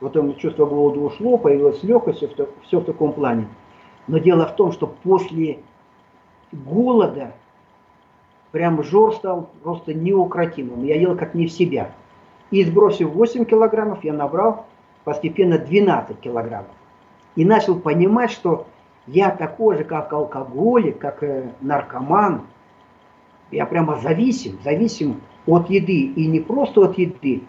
потом 0.00 0.34
чувство 0.36 0.66
голода 0.66 1.00
ушло, 1.00 1.38
появилась 1.38 1.82
легкость, 1.82 2.18
все 2.18 2.28
в, 2.28 2.66
все 2.66 2.80
в 2.80 2.84
таком 2.84 3.12
плане. 3.12 3.48
Но 4.06 4.18
дело 4.18 4.46
в 4.46 4.54
том, 4.54 4.72
что 4.72 4.86
после 4.86 5.60
голода 6.52 7.32
прям 8.52 8.82
жор 8.82 9.14
стал 9.14 9.50
просто 9.62 9.94
неукротимым. 9.94 10.84
Я 10.84 10.96
ел 10.96 11.16
как 11.16 11.34
не 11.34 11.46
в 11.46 11.52
себя. 11.52 11.92
И 12.50 12.64
сбросив 12.64 13.10
8 13.10 13.44
килограммов, 13.44 14.02
я 14.04 14.12
набрал 14.12 14.66
постепенно 15.04 15.58
12 15.58 16.18
килограммов. 16.20 16.70
И 17.36 17.44
начал 17.44 17.78
понимать, 17.78 18.30
что 18.30 18.66
я 19.06 19.30
такой 19.30 19.78
же, 19.78 19.84
как 19.84 20.12
алкоголик, 20.12 20.98
как 20.98 21.22
э, 21.22 21.50
наркоман. 21.60 22.42
Я 23.50 23.66
прямо 23.66 23.98
зависим, 24.00 24.58
зависим 24.64 25.20
от 25.46 25.70
еды. 25.70 26.12
И 26.12 26.26
не 26.26 26.40
просто 26.40 26.82
от 26.82 26.98
еды, 26.98 27.42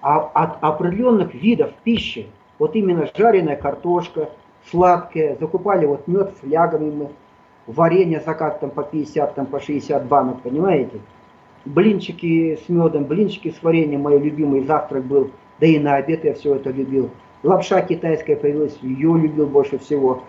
а 0.00 0.18
от 0.18 0.62
определенных 0.62 1.34
видов 1.34 1.72
пищи. 1.84 2.28
Вот 2.58 2.74
именно 2.74 3.08
жареная 3.16 3.56
картошка, 3.56 4.30
сладкая. 4.70 5.36
Закупали 5.38 5.86
вот 5.86 6.08
мед 6.08 6.34
флягами 6.40 6.90
мы. 6.90 7.08
Варенье 7.68 8.20
закат 8.24 8.60
там 8.60 8.70
по 8.70 8.82
50, 8.82 9.34
там 9.34 9.46
по 9.46 9.60
60 9.60 10.06
банок, 10.06 10.40
понимаете? 10.40 11.00
Блинчики 11.66 12.58
с 12.64 12.68
медом, 12.70 13.04
блинчики 13.04 13.50
с 13.50 13.62
вареньем, 13.62 14.00
мой 14.00 14.18
любимый 14.18 14.64
завтрак 14.64 15.04
был. 15.04 15.30
Да 15.60 15.66
и 15.66 15.78
на 15.78 15.96
обед 15.96 16.24
я 16.24 16.32
все 16.32 16.54
это 16.54 16.70
любил. 16.70 17.10
Лапша 17.42 17.82
китайская 17.82 18.36
появилась, 18.36 18.78
ее 18.80 19.18
любил 19.18 19.46
больше 19.46 19.78
всего. 19.78 20.22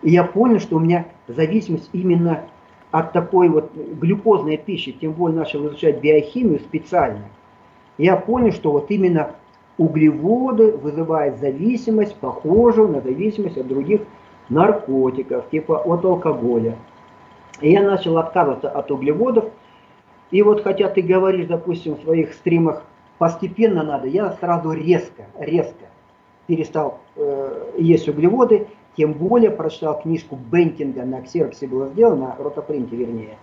И 0.00 0.10
я 0.10 0.24
понял, 0.24 0.60
что 0.60 0.76
у 0.76 0.80
меня 0.80 1.04
зависимость 1.26 1.90
именно 1.92 2.44
от 2.90 3.12
такой 3.12 3.50
вот 3.50 3.70
глюкозной 3.74 4.56
пищи, 4.56 4.92
тем 4.92 5.12
более 5.12 5.40
начал 5.40 5.66
изучать 5.66 6.00
биохимию 6.00 6.58
специально. 6.58 7.24
Я 7.98 8.16
понял, 8.16 8.52
что 8.52 8.72
вот 8.72 8.90
именно 8.90 9.32
углеводы 9.76 10.72
вызывают 10.72 11.38
зависимость, 11.38 12.16
похожую 12.16 12.88
на 12.88 13.02
зависимость 13.02 13.58
от 13.58 13.68
других 13.68 14.00
наркотиков, 14.48 15.48
типа 15.50 15.78
от 15.78 16.04
алкоголя. 16.04 16.76
И 17.60 17.70
я 17.72 17.82
начал 17.82 18.18
отказываться 18.18 18.70
от 18.70 18.90
углеводов. 18.90 19.46
И 20.30 20.42
вот 20.42 20.62
хотя 20.62 20.88
ты 20.88 21.02
говоришь, 21.02 21.46
допустим, 21.46 21.94
в 21.94 22.02
своих 22.02 22.34
стримах, 22.34 22.82
постепенно 23.18 23.82
надо, 23.82 24.06
я 24.06 24.32
сразу 24.32 24.72
резко, 24.72 25.24
резко 25.38 25.86
перестал 26.46 27.00
э, 27.16 27.72
есть 27.78 28.08
углеводы 28.08 28.68
тем 28.98 29.12
более 29.12 29.52
прочитал 29.52 30.00
книжку 30.00 30.36
Бентинга, 30.36 31.04
на 31.04 31.22
ксероксе 31.22 31.68
было 31.68 31.86
сделано, 31.86 32.34
на 32.36 32.42
ротопринте 32.42 32.96
вернее. 32.96 33.38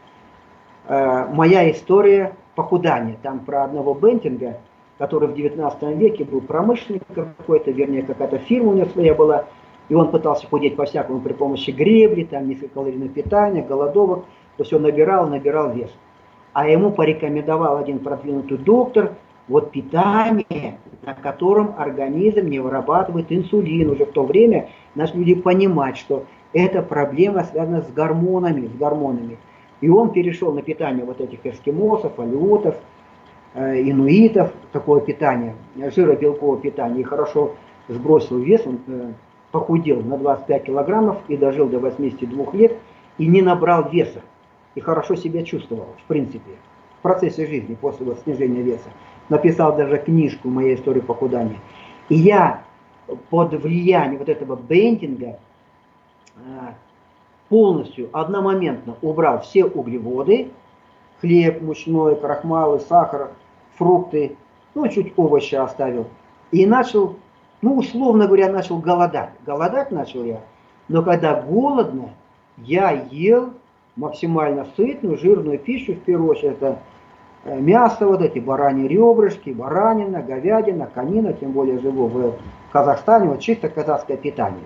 Э, 0.85 1.27
«Моя 1.31 1.71
история 1.71 2.33
похудания». 2.55 3.15
Там 3.23 3.39
про 3.39 3.63
одного 3.63 3.93
Бентинга, 3.93 4.57
который 4.97 5.29
в 5.29 5.33
19 5.33 5.97
веке 5.97 6.25
был 6.25 6.41
промышленник 6.41 7.03
какой-то, 7.15 7.71
вернее, 7.71 8.03
какая-то 8.03 8.37
фирма 8.37 8.71
у 8.71 8.73
него 8.73 8.89
своя 8.89 9.15
была, 9.15 9.45
и 9.89 9.93
он 9.93 10.11
пытался 10.11 10.47
худеть 10.47 10.75
по-всякому 10.75 11.19
при 11.19 11.33
помощи 11.33 11.71
гребли, 11.71 12.23
там 12.23 12.47
низкокалорийного 12.47 13.09
питания, 13.09 13.61
голодовок, 13.61 14.25
то 14.57 14.63
все 14.63 14.79
набирал, 14.79 15.27
набирал 15.27 15.71
вес. 15.73 15.91
А 16.53 16.67
ему 16.67 16.91
порекомендовал 16.91 17.77
один 17.77 17.99
продвинутый 17.99 18.57
доктор, 18.57 19.13
вот 19.47 19.71
питание, 19.71 20.79
на 21.03 21.13
котором 21.13 21.75
организм 21.77 22.47
не 22.47 22.59
вырабатывает 22.59 23.31
инсулин. 23.31 23.91
Уже 23.91 24.05
в 24.05 24.11
то 24.11 24.23
время 24.23 24.69
наши 24.95 25.15
люди 25.15 25.35
понимать, 25.35 25.97
что 25.97 26.25
эта 26.53 26.81
проблема 26.81 27.43
связана 27.43 27.81
с 27.81 27.91
гормонами, 27.91 28.67
с 28.67 28.71
гормонами. 28.71 29.37
И 29.81 29.89
он 29.89 30.11
перешел 30.11 30.53
на 30.53 30.61
питание 30.61 31.05
вот 31.05 31.19
этих 31.21 31.45
эскимосов, 31.45 32.17
алиутов, 32.17 32.75
э, 33.53 33.81
инуитов, 33.81 34.51
такое 34.71 35.01
питание, 35.01 35.55
жиробелковое 35.75 36.57
питание, 36.57 37.01
и 37.01 37.03
хорошо 37.03 37.55
сбросил 37.89 38.39
вес, 38.39 38.65
он 38.65 38.79
э, 38.87 39.11
похудел 39.55 40.01
на 40.01 40.17
25 40.17 40.65
килограммов 40.65 41.17
и 41.29 41.37
дожил 41.37 41.69
до 41.69 41.79
82 41.79 42.51
лет, 42.51 42.77
и 43.17 43.25
не 43.25 43.41
набрал 43.41 43.89
веса, 43.89 44.19
и 44.75 44.81
хорошо 44.81 45.15
себя 45.15 45.43
чувствовал, 45.43 45.87
в 46.03 46.07
принципе, 46.09 46.51
в 46.99 47.01
процессе 47.01 47.47
жизни 47.47 47.75
после 47.79 48.05
вот 48.05 48.19
снижения 48.19 48.61
веса 48.61 48.89
написал 49.29 49.73
даже 49.77 49.97
книжку 49.97 50.49
«Моя 50.49 50.75
история 50.75 51.01
похудания». 51.01 51.61
И 52.09 52.15
я 52.15 52.63
под 53.29 53.53
влиянием 53.53 54.19
вот 54.19 54.27
этого 54.27 54.57
бендинга 54.57 55.39
а, 56.35 56.73
полностью 57.47 58.09
одномоментно 58.11 58.97
убрал 59.01 59.39
все 59.39 59.63
углеводы, 59.63 60.51
хлеб 61.21 61.61
мучной, 61.61 62.17
крахмалы, 62.17 62.81
сахар, 62.81 63.31
фрукты, 63.77 64.35
ну, 64.73 64.85
чуть 64.89 65.13
овощи 65.15 65.55
оставил. 65.55 66.07
И 66.51 66.65
начал, 66.65 67.15
ну, 67.65 67.77
условно 67.77 68.27
говоря, 68.27 68.51
начал 68.51 68.77
голодать. 68.79 69.31
Голодать 69.45 69.91
начал 69.91 70.23
я, 70.23 70.41
но 70.87 71.03
когда 71.03 71.41
голодно, 71.41 72.11
я 72.57 72.91
ел 72.91 73.53
максимально 73.95 74.67
сытную, 74.75 75.17
жирную 75.17 75.59
пищу, 75.59 75.93
в 75.93 75.99
первую 75.99 76.31
очередь, 76.31 76.53
это 76.53 76.79
Э, 77.45 77.59
мясо, 77.59 78.07
вот 78.07 78.21
эти 78.21 78.39
бараньи 78.39 78.87
ребрышки, 78.87 79.51
баранина, 79.51 80.23
говядина, 80.23 80.87
конина, 80.87 81.31
тем 81.33 81.51
более 81.51 81.77
живу 81.77 82.07
в 82.07 82.33
Казахстане, 82.71 83.29
вот 83.29 83.39
чисто 83.39 83.69
казахское 83.69 84.17
питание. 84.17 84.65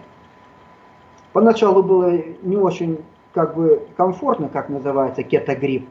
Поначалу 1.33 1.83
было 1.83 2.11
не 2.41 2.55
очень 2.55 2.99
как 3.33 3.55
бы 3.55 3.85
комфортно, 3.97 4.47
как 4.47 4.69
называется, 4.69 5.23
кетогрипп, 5.23 5.89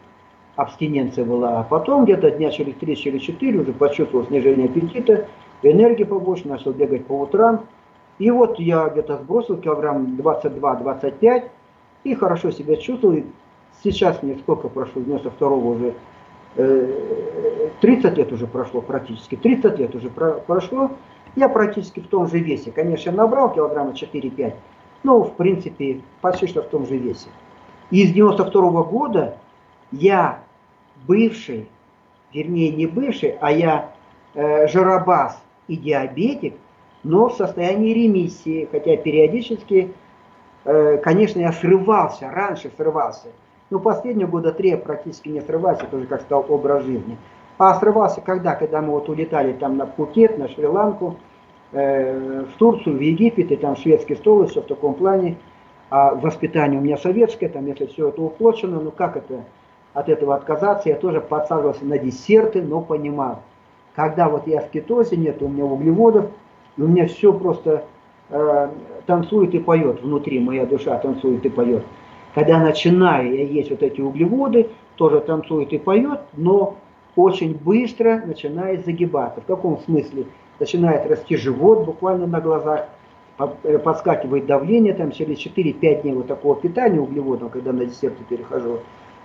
абстиненция 0.56 1.26
была, 1.26 1.60
а 1.60 1.62
потом 1.62 2.04
где-то 2.04 2.30
дня 2.30 2.50
через 2.50 2.74
3 2.76 2.96
через 2.96 3.20
4 3.20 3.60
уже 3.60 3.72
почувствовал 3.74 4.26
снижение 4.26 4.64
аппетита, 4.64 5.28
энергии 5.62 6.04
побольше, 6.04 6.48
начал 6.48 6.72
бегать 6.72 7.06
по 7.06 7.20
утрам. 7.20 7.66
И 8.18 8.30
вот 8.30 8.58
я 8.58 8.88
где-то 8.88 9.18
сбросил 9.18 9.56
килограмм 9.58 10.16
22-25 10.18 11.44
и 12.04 12.14
хорошо 12.14 12.50
себя 12.50 12.76
чувствовал. 12.76 13.22
Сейчас 13.82 14.22
мне 14.22 14.36
сколько 14.38 14.68
прошло, 14.68 15.02
92 15.02 15.48
уже 15.48 15.94
30 17.80 18.16
лет 18.16 18.32
уже 18.32 18.46
прошло 18.46 18.80
практически, 18.80 19.36
30 19.36 19.78
лет 19.78 19.94
уже 19.94 20.10
прошло, 20.10 20.90
я 21.36 21.48
практически 21.48 22.00
в 22.00 22.08
том 22.08 22.26
же 22.26 22.38
весе. 22.38 22.72
Конечно, 22.72 23.12
набрал 23.12 23.52
килограмма 23.52 23.92
4-5, 23.92 24.54
но 25.04 25.22
в 25.22 25.34
принципе 25.34 26.00
почти 26.20 26.48
что 26.48 26.62
в 26.62 26.66
том 26.66 26.86
же 26.86 26.96
весе. 26.96 27.28
И 27.90 28.06
с 28.06 28.12
92 28.12 28.70
-го 28.70 28.84
года 28.84 29.36
я 29.92 30.40
бывший, 31.06 31.68
вернее 32.32 32.70
не 32.70 32.86
бывший, 32.86 33.36
а 33.40 33.52
я 33.52 33.90
э, 34.34 34.66
жиробас 34.66 35.40
и 35.68 35.76
диабетик, 35.76 36.54
но 37.04 37.28
в 37.28 37.34
состоянии 37.34 37.94
ремиссии, 37.94 38.68
хотя 38.70 38.96
периодически, 38.96 39.94
э, 40.64 40.98
конечно, 40.98 41.40
я 41.40 41.52
срывался, 41.52 42.30
раньше 42.30 42.70
срывался. 42.76 43.28
Ну, 43.70 43.80
последние 43.80 44.26
года 44.26 44.52
три 44.52 44.70
я 44.70 44.78
практически 44.78 45.28
не 45.28 45.40
срывался, 45.40 45.86
тоже 45.86 46.06
как 46.06 46.22
стал 46.22 46.44
образ 46.48 46.84
жизни. 46.84 47.16
А 47.58 47.74
срывался 47.74 48.20
когда? 48.20 48.54
Когда 48.54 48.80
мы 48.80 48.92
вот 48.92 49.08
улетали 49.08 49.52
там 49.52 49.76
на 49.76 49.86
Пхукет, 49.86 50.38
на 50.38 50.48
Шри-Ланку, 50.48 51.16
э, 51.72 52.44
в 52.44 52.58
Турцию, 52.58 52.96
в 52.96 53.00
Египет, 53.00 53.52
и 53.52 53.56
там 53.56 53.76
шведский 53.76 54.14
стол, 54.14 54.44
и 54.44 54.46
все 54.46 54.62
в 54.62 54.66
таком 54.66 54.94
плане. 54.94 55.36
А 55.90 56.14
воспитание 56.14 56.80
у 56.80 56.82
меня 56.82 56.96
советское, 56.96 57.48
там 57.48 57.66
если 57.66 57.86
все 57.86 58.08
это 58.08 58.20
уплочено, 58.22 58.80
ну 58.80 58.90
как 58.90 59.16
это 59.16 59.44
от 59.94 60.08
этого 60.08 60.34
отказаться? 60.34 60.88
Я 60.88 60.96
тоже 60.96 61.20
подсаживался 61.20 61.84
на 61.84 61.98
десерты, 61.98 62.62
но 62.62 62.80
понимал, 62.80 63.42
когда 63.98 64.28
вот 64.28 64.46
я 64.46 64.60
в 64.60 64.70
кетозе, 64.70 65.16
нет 65.16 65.42
у 65.42 65.48
меня 65.48 65.64
углеводов, 65.64 66.26
и 66.76 66.82
у 66.82 66.86
меня 66.86 67.08
все 67.08 67.32
просто 67.32 67.84
э, 68.30 68.68
танцует 69.06 69.52
и 69.54 69.58
поет 69.58 70.00
внутри, 70.02 70.38
моя 70.38 70.66
душа 70.66 70.96
танцует 70.98 71.44
и 71.44 71.48
поет. 71.48 71.82
Когда 72.32 72.60
начинаю 72.60 73.34
я 73.34 73.42
есть 73.42 73.70
вот 73.70 73.82
эти 73.82 74.00
углеводы, 74.00 74.68
тоже 74.94 75.18
танцует 75.18 75.72
и 75.72 75.78
поет, 75.78 76.20
но 76.36 76.76
очень 77.16 77.54
быстро 77.54 78.22
начинает 78.24 78.84
загибаться. 78.84 79.40
В 79.40 79.46
каком 79.46 79.80
смысле? 79.80 80.26
Начинает 80.60 81.10
расти 81.10 81.36
живот 81.36 81.84
буквально 81.84 82.28
на 82.28 82.40
глазах, 82.40 82.86
э, 83.64 83.78
подскакивает 83.78 84.46
давление, 84.46 84.94
там 84.94 85.10
через 85.10 85.44
4-5 85.44 86.02
дней 86.02 86.14
вот 86.14 86.28
такого 86.28 86.54
питания 86.54 87.00
углеводов, 87.00 87.50
когда 87.50 87.72
на 87.72 87.84
десерты 87.84 88.22
перехожу, 88.28 88.78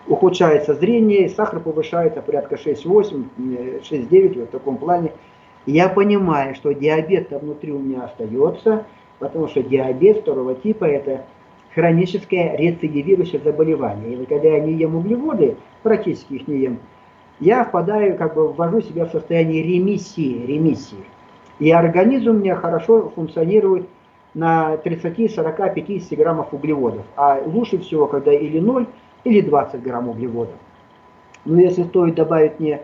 ухудшается 0.08 0.74
зрение, 0.74 1.30
сахар 1.30 1.60
повышается 1.60 2.22
порядка 2.22 2.56
6-8, 2.56 3.82
6-9 3.90 4.40
вот 4.40 4.50
в 4.50 4.52
таком 4.52 4.78
плане. 4.78 5.12
Я 5.66 5.90
понимаю, 5.90 6.56
что 6.56 6.74
диабет 6.74 7.32
внутри 7.32 7.72
у 7.72 7.80
меня 7.80 8.04
остается, 8.04 8.86
потому 9.20 9.48
что 9.48 9.64
диабет 9.64 10.20
второго 10.20 10.56
типа 10.56 10.86
это 10.86 11.26
хроническое 11.74 12.56
рецидивирующее 12.58 13.42
заболевание. 13.44 14.16
И 14.16 14.26
когда 14.26 14.50
я 14.50 14.60
не 14.60 14.74
ем 14.74 14.96
углеводы, 14.96 15.56
практически 15.82 16.34
их 16.34 16.48
не 16.48 16.60
ем, 16.60 16.80
я 17.40 17.64
впадаю, 17.64 18.18
как 18.18 18.36
бы 18.36 18.52
ввожу 18.52 18.82
себя 18.82 19.06
в 19.06 19.12
состояние 19.12 19.64
ремиссии, 19.64 20.46
ремиссии. 20.46 21.04
И 21.60 21.72
организм 21.72 22.32
у 22.32 22.34
меня 22.34 22.56
хорошо 22.56 23.12
функционирует 23.16 23.88
на 24.34 24.78
30, 24.78 25.34
40, 25.34 25.74
50 25.74 26.18
граммов 26.18 26.54
углеводов. 26.54 27.04
А 27.16 27.42
лучше 27.46 27.80
всего, 27.80 28.08
когда 28.08 28.34
или 28.34 28.60
0, 28.60 28.88
или 29.24 29.42
20 29.42 29.82
грамм 29.82 30.10
углеводов. 30.10 30.56
Но 31.46 31.60
если 31.60 31.84
стоит 31.84 32.16
добавить 32.16 32.60
мне, 32.60 32.82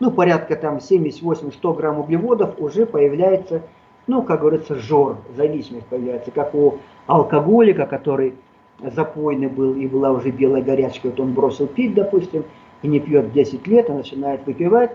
ну, 0.00 0.10
порядка 0.10 0.56
там 0.56 0.80
70, 0.80 1.22
80, 1.22 1.54
100 1.54 1.72
грамм 1.74 2.00
углеводов, 2.00 2.54
уже 2.58 2.86
появляется 2.86 3.62
ну, 4.06 4.22
как 4.22 4.40
говорится, 4.40 4.74
жор, 4.74 5.18
зависимость 5.36 5.86
появляется, 5.86 6.30
как 6.30 6.54
у 6.54 6.78
алкоголика, 7.06 7.86
который 7.86 8.34
запойный 8.80 9.46
был 9.46 9.74
и 9.74 9.86
была 9.86 10.10
уже 10.10 10.30
белая 10.30 10.62
горячка, 10.62 11.08
вот 11.08 11.20
он 11.20 11.34
бросил 11.34 11.66
пить, 11.66 11.94
допустим, 11.94 12.44
и 12.82 12.88
не 12.88 12.98
пьет 12.98 13.32
10 13.32 13.66
лет, 13.68 13.90
а 13.90 13.94
начинает 13.94 14.44
выпивать, 14.44 14.90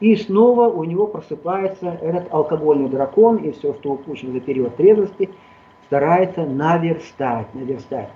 и 0.00 0.14
снова 0.16 0.68
у 0.68 0.84
него 0.84 1.06
просыпается 1.06 1.98
этот 2.02 2.32
алкогольный 2.32 2.88
дракон, 2.88 3.36
и 3.36 3.52
все, 3.52 3.72
что 3.74 3.92
упущено 3.92 4.32
за 4.32 4.40
период 4.40 4.76
трезвости, 4.76 5.30
старается 5.86 6.44
наверстать, 6.44 7.54
наверстать. 7.54 8.10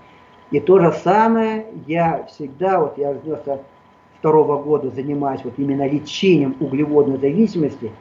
И 0.50 0.60
то 0.60 0.78
же 0.78 0.92
самое 0.92 1.66
я 1.86 2.24
всегда, 2.24 2.80
вот 2.80 2.96
я 2.96 3.14
с 3.14 3.20
92 3.20 4.56
года 4.58 4.90
занимаюсь 4.90 5.42
вот 5.44 5.54
именно 5.58 5.86
лечением 5.86 6.56
углеводной 6.60 7.18
зависимости 7.18 7.92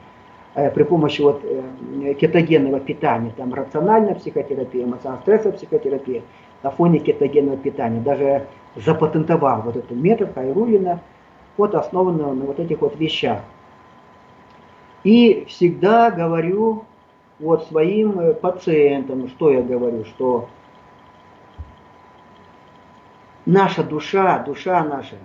э, 0.54 0.70
при 0.70 0.84
помощи 0.84 1.20
вот 1.20 1.42
э, 1.44 2.14
кетогенного 2.14 2.80
питания, 2.80 3.32
там 3.36 3.52
рациональная 3.52 4.14
психотерапия, 4.14 4.84
эмоционально-стрессовая 4.84 5.56
психотерапия, 5.58 6.22
на 6.62 6.70
фоне 6.70 7.00
кетогенного 7.00 7.58
питания. 7.58 8.00
Даже 8.00 8.46
запатентовал 8.76 9.62
вот 9.62 9.76
этот 9.76 9.90
метод 9.90 10.32
Хайрулина, 10.34 11.00
вот 11.58 11.74
основанного 11.74 12.32
на 12.32 12.46
вот 12.46 12.58
этих 12.58 12.80
вот 12.80 12.98
вещах. 12.98 13.40
И 15.04 15.44
всегда 15.48 16.10
говорю 16.10 16.84
вот 17.38 17.66
своим 17.66 18.18
э, 18.18 18.32
пациентам, 18.32 19.28
что 19.28 19.50
я 19.50 19.60
говорю, 19.60 20.04
что 20.06 20.48
наша 23.48 23.82
душа, 23.82 24.38
душа 24.40 24.84
наша, 24.84 25.16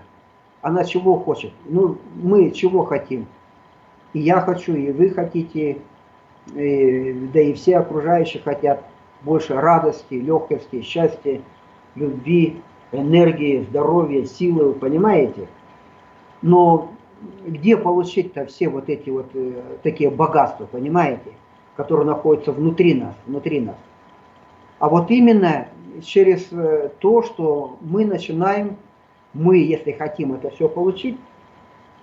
она 0.62 0.86
чего 0.86 1.20
хочет? 1.20 1.52
Ну, 1.66 1.98
мы 2.16 2.52
чего 2.52 2.86
хотим? 2.86 3.28
И 4.14 4.20
я 4.20 4.40
хочу, 4.40 4.74
и 4.76 4.92
вы 4.92 5.10
хотите, 5.10 5.80
и, 6.56 7.30
да 7.34 7.42
и 7.42 7.54
все 7.54 7.78
окружающие 7.78 8.42
хотят 8.42 8.84
больше 9.24 9.56
радости, 9.56 10.14
легкости, 10.14 10.82
счастья, 10.82 11.42
любви, 11.96 12.62
энергии, 12.94 13.66
здоровья, 13.70 14.26
силы, 14.26 14.70
вы 14.70 14.74
понимаете? 14.74 15.48
Но 16.42 16.92
где 17.46 17.76
получить-то 17.76 18.46
все 18.46 18.70
вот 18.70 18.88
эти 18.88 19.10
вот 19.10 19.28
э, 19.34 19.62
такие 19.82 20.10
богатства, 20.10 20.66
понимаете, 20.66 21.34
которые 21.76 22.06
находятся 22.06 22.54
внутри 22.54 22.94
нас, 22.94 23.16
внутри 23.26 23.60
нас? 23.60 23.78
А 24.80 24.88
вот 24.88 25.12
именно 25.12 25.68
через 26.02 26.52
э, 26.52 26.90
то, 27.00 27.24
что 27.24 27.78
мы 27.82 28.06
начинаем, 28.06 28.78
мы, 29.34 29.58
если 29.58 29.92
хотим 29.92 30.34
это 30.34 30.50
все 30.50 30.70
получить, 30.70 31.18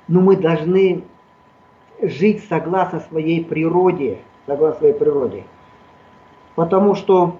но 0.09 0.21
мы 0.21 0.37
должны 0.37 1.05
жить 2.03 2.45
согласно 2.49 3.01
своей 3.01 3.45
природе, 3.45 4.19
согласно 4.47 4.81
своей 4.81 4.95
природе. 4.95 5.45
Потому 6.55 6.95
что 6.95 7.37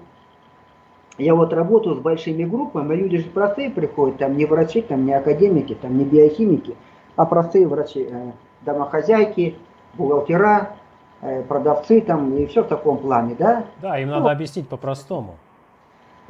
я 1.19 1.35
вот 1.35 1.53
работаю 1.53 1.97
с 1.97 1.99
большими 1.99 2.45
группами, 2.45 2.95
люди 2.95 3.19
же 3.19 3.29
простые 3.29 3.71
приходят, 3.71 4.19
там 4.19 4.37
не 4.37 4.47
врачи, 4.47 4.81
там 4.81 5.05
не 5.05 5.13
академики, 5.13 5.75
там 5.75 5.99
не 5.99 6.05
биохимики, 6.05 6.77
а 7.17 7.27
простые 7.27 7.67
врачи, 7.67 8.07
э, 8.11 8.33
домохозяйки, 8.63 9.57
бухгалтера, 9.95 10.77
э, 11.21 11.43
продавцы 11.43 12.01
там 12.01 12.35
и 12.37 12.47
все 12.47 12.63
в 12.63 12.69
таком 12.69 12.99
плане, 12.99 13.35
да? 13.39 13.65
Да, 13.83 13.99
им 13.99 14.09
ну, 14.09 14.17
надо 14.17 14.31
объяснить 14.31 14.69
по-простому. 14.69 15.37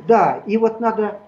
Да, 0.07 0.43
и 0.47 0.57
вот 0.57 0.81
надо 0.81 1.19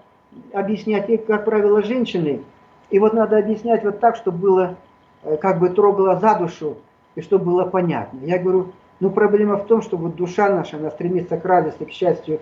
объяснять, 0.53 1.09
и, 1.09 1.17
как 1.17 1.45
правило, 1.45 1.81
женщины, 1.81 2.41
и 2.89 2.99
вот 2.99 3.13
надо 3.13 3.37
объяснять 3.37 3.83
вот 3.83 3.99
так, 3.99 4.15
чтобы 4.15 4.37
было, 4.37 4.75
э, 5.23 5.37
как 5.37 5.59
бы 5.59 5.69
трогало 5.69 6.19
за 6.19 6.35
душу, 6.35 6.77
и 7.15 7.21
чтобы 7.21 7.45
было 7.45 7.65
понятно. 7.65 8.19
Я 8.23 8.39
говорю, 8.39 8.73
ну 8.99 9.09
проблема 9.09 9.57
в 9.57 9.65
том, 9.65 9.81
что 9.81 9.97
вот 9.97 10.15
душа 10.15 10.49
наша, 10.49 10.77
она 10.77 10.89
стремится 10.89 11.37
к 11.37 11.45
радости, 11.45 11.83
к 11.83 11.91
счастью, 11.91 12.39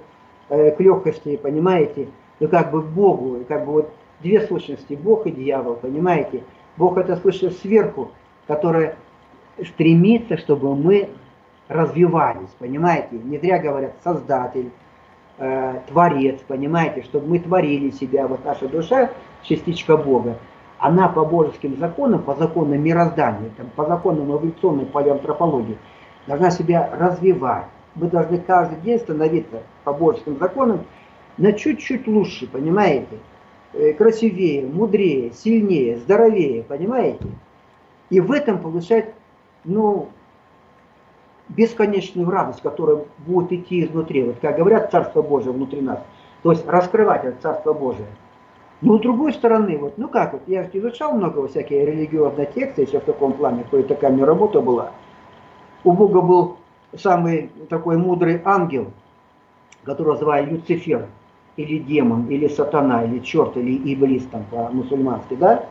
к 0.48 0.76
легкости, 0.80 1.38
понимаете, 1.38 2.10
ну 2.42 2.48
как 2.50 2.72
бы 2.72 2.82
к 2.82 2.86
Богу, 2.88 3.40
как 3.48 3.66
бы 3.66 3.72
вот 3.72 3.94
две 4.22 4.42
сущности, 4.42 4.94
Бог 4.94 5.26
и 5.26 5.32
дьявол, 5.32 5.76
понимаете, 5.76 6.44
Бог 6.78 6.98
это 6.98 7.16
слышит 7.16 7.58
сверху, 7.60 8.12
которая 8.48 8.96
стремится, 9.64 10.38
чтобы 10.38 10.76
мы 10.76 11.10
развивались, 11.68 12.50
понимаете? 12.60 13.18
Не 13.24 13.38
зря 13.38 13.60
говорят 13.60 13.94
Создатель, 14.04 14.72
э, 15.42 15.80
Творец, 15.88 16.40
понимаете? 16.48 17.02
Чтобы 17.04 17.28
мы 17.28 17.40
творили 17.40 17.90
себя, 17.90 18.28
вот 18.28 18.46
наша 18.46 18.68
душа, 18.68 19.10
частичка 19.42 19.98
Бога, 19.98 20.38
она 20.78 21.10
по 21.10 21.26
божеским 21.26 21.78
законам, 21.78 22.22
по 22.22 22.36
законам 22.36 22.82
мироздания, 22.82 23.50
там, 23.58 23.70
по 23.76 23.86
законам 23.86 24.32
эволюционной 24.32 24.86
палеантропологии, 24.86 25.78
должна 26.28 26.52
себя 26.52 26.90
развивать. 26.94 27.66
Мы 27.96 28.08
должны 28.08 28.38
каждый 28.38 28.80
день 28.82 29.00
становиться 29.00 29.64
по 29.84 29.94
божеским 29.94 30.38
законам 30.38 30.86
на 31.38 31.54
чуть-чуть 31.54 32.08
лучше, 32.08 32.48
понимаете? 32.48 33.18
Э, 33.74 33.94
красивее, 33.94 34.68
мудрее, 34.68 35.32
сильнее, 35.32 35.98
здоровее, 35.98 36.64
понимаете? 36.64 37.26
И 38.10 38.20
в 38.20 38.32
этом 38.32 38.60
получать, 38.60 39.14
ну, 39.64 40.10
бесконечную 41.56 42.30
радость, 42.30 42.62
которая 42.62 43.04
будет 43.20 43.52
идти 43.52 43.84
изнутри. 43.84 44.24
Вот 44.24 44.38
как 44.42 44.58
говорят, 44.58 44.92
Царство 44.92 45.22
Божие 45.22 45.52
внутри 45.52 45.82
нас. 45.82 46.00
То 46.44 46.52
есть 46.52 46.68
раскрывать 46.68 47.24
это 47.26 47.42
Царство 47.42 47.74
Божие. 47.74 48.08
Но 48.82 48.98
с 48.98 49.02
другой 49.02 49.34
стороны, 49.34 49.78
вот, 49.78 49.98
ну 49.98 50.08
как 50.08 50.34
вот, 50.34 50.42
я 50.48 50.64
же 50.64 50.70
изучал 50.74 51.14
много 51.14 51.48
всякие 51.48 51.86
религиозные 51.86 52.48
тексты, 52.48 52.82
еще 52.82 53.00
в 53.00 53.04
таком 53.04 53.34
плане, 53.34 53.64
какая 53.64 53.84
такая 53.84 54.12
меня 54.12 54.26
работа 54.26 54.60
была. 54.60 54.92
У 55.84 55.92
Бога 55.92 56.22
был 56.22 56.58
самый 56.98 57.52
такой 57.70 57.98
мудрый 57.98 58.42
ангел, 58.44 58.88
которого 59.84 60.18
звали 60.18 60.50
Люцифер 60.50 61.08
или 61.58 61.78
демон, 61.78 62.28
или 62.28 62.48
сатана, 62.48 63.04
или 63.04 63.20
черт, 63.20 63.56
или 63.58 63.94
иблис 63.94 64.26
там 64.32 64.46
по-мусульмански, 64.50 65.36
да, 65.36 65.66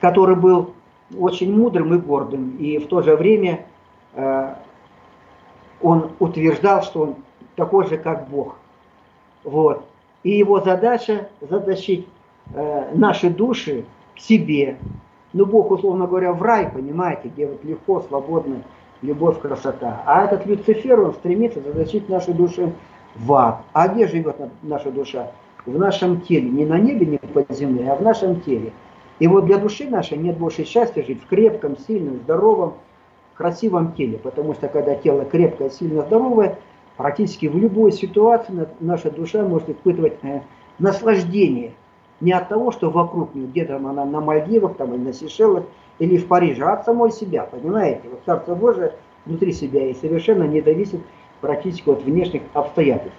который 0.00 0.36
был 0.36 0.72
очень 1.18 1.54
мудрым 1.54 1.94
и 1.94 1.98
гордым, 1.98 2.56
и 2.58 2.78
в 2.78 2.86
то 2.86 3.02
же 3.02 3.16
время 3.16 3.66
э, 4.14 4.54
он 5.80 6.12
утверждал, 6.18 6.82
что 6.82 7.02
он 7.02 7.14
такой 7.56 7.86
же, 7.88 7.98
как 7.98 8.28
Бог. 8.28 8.56
Вот. 9.44 9.84
И 10.22 10.30
его 10.30 10.60
задача 10.60 11.28
затащить 11.40 12.06
э, 12.54 12.90
наши 12.94 13.30
души 13.30 13.84
к 14.16 14.20
себе. 14.20 14.78
Ну, 15.32 15.46
Бог, 15.46 15.70
условно 15.70 16.06
говоря, 16.06 16.32
в 16.32 16.42
рай, 16.42 16.70
понимаете, 16.70 17.28
где 17.28 17.46
вот 17.46 17.64
легко, 17.64 18.00
свободно, 18.00 18.62
любовь, 19.02 19.40
красота. 19.40 20.02
А 20.06 20.24
этот 20.24 20.46
Люцифер, 20.46 21.00
он 21.00 21.14
стремится 21.14 21.60
затащить 21.60 22.08
наши 22.08 22.32
души 22.32 22.72
в 23.16 23.32
ад. 23.32 23.60
А 23.72 23.88
где 23.88 24.06
живет 24.08 24.36
наша 24.62 24.90
душа? 24.90 25.30
В 25.66 25.78
нашем 25.78 26.20
теле. 26.22 26.48
Не 26.48 26.64
на 26.64 26.78
небе, 26.78 27.06
не 27.06 27.18
под 27.18 27.50
землей, 27.50 27.88
а 27.90 27.96
в 27.96 28.02
нашем 28.02 28.40
теле. 28.40 28.72
И 29.18 29.26
вот 29.26 29.46
для 29.46 29.58
души 29.58 29.88
нашей 29.88 30.16
нет 30.16 30.38
больше 30.38 30.64
счастья 30.64 31.02
жить 31.02 31.22
в 31.22 31.26
крепком, 31.26 31.76
сильном, 31.76 32.18
здоровом, 32.18 32.74
красивом 33.38 33.92
теле. 33.92 34.18
Потому 34.18 34.52
что 34.54 34.68
когда 34.68 34.94
тело 34.96 35.24
крепкое, 35.24 35.70
сильно 35.70 36.02
здоровое, 36.02 36.58
практически 36.96 37.46
в 37.46 37.56
любой 37.56 37.92
ситуации 37.92 38.68
наша 38.80 39.10
душа 39.10 39.42
может 39.44 39.70
испытывать 39.70 40.18
э, 40.22 40.42
наслаждение. 40.78 41.72
Не 42.20 42.32
от 42.32 42.48
того, 42.48 42.72
что 42.72 42.90
вокруг 42.90 43.34
нее, 43.34 43.46
где-то 43.46 43.76
она 43.76 44.04
на 44.04 44.20
Мальдивах, 44.20 44.76
там, 44.76 44.92
или 44.92 45.00
на 45.00 45.12
Сейшелах, 45.12 45.64
или 46.00 46.16
в 46.16 46.26
Париже, 46.26 46.64
а 46.64 46.74
от 46.74 46.84
самой 46.84 47.12
себя, 47.12 47.44
понимаете? 47.44 48.02
Вот 48.10 48.20
Царство 48.26 48.56
Божие 48.56 48.92
внутри 49.24 49.52
себя 49.52 49.86
и 49.86 49.94
совершенно 49.94 50.42
не 50.42 50.60
зависит 50.60 51.00
практически 51.40 51.88
от 51.88 52.02
внешних 52.02 52.42
обстоятельств. 52.54 53.16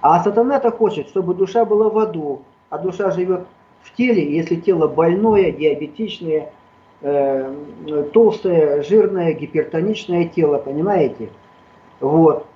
А 0.00 0.22
сатана-то 0.22 0.72
хочет, 0.72 1.08
чтобы 1.08 1.34
душа 1.34 1.64
была 1.64 1.88
в 1.88 1.98
аду, 1.98 2.42
а 2.70 2.78
душа 2.78 3.10
живет 3.12 3.46
в 3.82 3.94
теле, 3.94 4.36
если 4.36 4.56
тело 4.56 4.88
больное, 4.88 5.52
диабетичное, 5.52 6.52
э, 7.00 7.54
толстое, 8.12 8.82
жирное, 8.82 9.32
гипертоничное 9.32 10.26
тело, 10.26 10.58
понимаете? 10.58 11.30
Вот. 12.00 12.46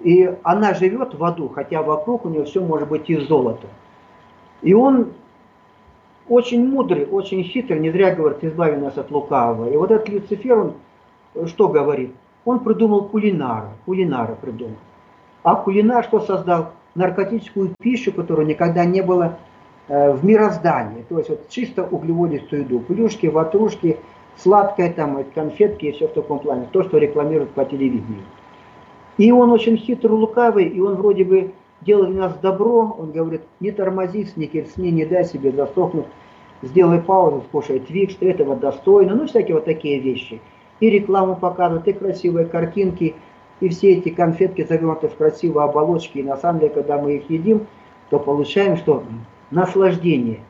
И 0.00 0.34
она 0.42 0.74
живет 0.74 1.14
в 1.14 1.22
аду, 1.24 1.48
хотя 1.48 1.82
вокруг 1.82 2.24
у 2.24 2.28
нее 2.28 2.44
все 2.44 2.60
может 2.62 2.88
быть 2.88 3.10
из 3.10 3.28
золота. 3.28 3.66
И 4.62 4.74
он 4.74 5.12
очень 6.28 6.66
мудрый, 6.66 7.06
очень 7.06 7.42
хитрый, 7.42 7.80
не 7.80 7.90
зря 7.90 8.14
говорит, 8.14 8.42
избави 8.44 8.76
нас 8.76 8.96
от 8.96 9.10
лукавого. 9.10 9.68
И 9.68 9.76
вот 9.76 9.90
этот 9.90 10.08
Люцифер, 10.08 10.58
он 11.34 11.46
что 11.46 11.68
говорит? 11.68 12.14
Он 12.44 12.60
придумал 12.60 13.04
кулинара, 13.08 13.70
кулинара 13.84 14.34
придумал. 14.34 14.76
А 15.42 15.56
кулинар 15.56 16.04
что 16.04 16.20
создал? 16.20 16.72
Наркотическую 16.94 17.74
пищу, 17.78 18.12
которую 18.12 18.48
никогда 18.48 18.84
не 18.84 19.00
было 19.00 19.24
э, 19.24 19.49
в 19.90 20.24
мироздании. 20.24 21.04
То 21.08 21.18
есть 21.18 21.30
вот 21.30 21.48
чисто 21.48 21.84
углеводистую 21.84 22.62
еду. 22.62 22.78
Плюшки, 22.78 23.26
ватрушки, 23.26 23.98
сладкое 24.36 24.92
там, 24.92 25.24
конфетки 25.34 25.86
и 25.86 25.92
все 25.92 26.06
в 26.06 26.12
таком 26.12 26.38
плане. 26.38 26.68
То, 26.70 26.84
что 26.84 26.98
рекламируют 26.98 27.50
по 27.50 27.64
телевидению. 27.64 28.22
И 29.18 29.32
он 29.32 29.50
очень 29.50 29.76
хитрый, 29.76 30.12
лукавый, 30.12 30.66
и 30.66 30.80
он 30.80 30.94
вроде 30.94 31.24
бы 31.24 31.52
делает 31.80 32.14
нас 32.14 32.34
добро. 32.40 32.96
Он 32.98 33.10
говорит, 33.10 33.42
не 33.58 33.72
тормози, 33.72 34.28
не 34.36 34.46
керсни, 34.46 34.92
не 34.92 35.04
дай 35.04 35.24
себе 35.24 35.50
засохнуть. 35.50 36.06
Сделай 36.62 37.00
паузу, 37.00 37.42
скушай 37.48 37.80
твикс, 37.80 38.16
этого 38.20 38.54
достойно. 38.54 39.16
Ну, 39.16 39.26
всякие 39.26 39.56
вот 39.56 39.64
такие 39.64 39.98
вещи. 39.98 40.40
и 40.80 40.90
рекламу 40.90 41.36
показывают, 41.36 41.86
и 41.88 41.92
красивые 41.92 42.46
картинки, 42.46 43.14
и 43.60 43.68
все 43.68 43.92
эти 43.92 44.08
конфетки 44.08 44.64
завернуты 44.64 45.08
в 45.08 45.16
красивые 45.16 45.64
оболочки. 45.64 46.18
И 46.18 46.22
на 46.22 46.36
самом 46.36 46.60
деле, 46.60 46.72
когда 46.72 46.98
мы 46.98 47.16
их 47.16 47.30
едим, 47.30 47.66
то 48.08 48.18
получаем, 48.18 48.76
что 48.76 49.04
наслаждение. 49.50 50.40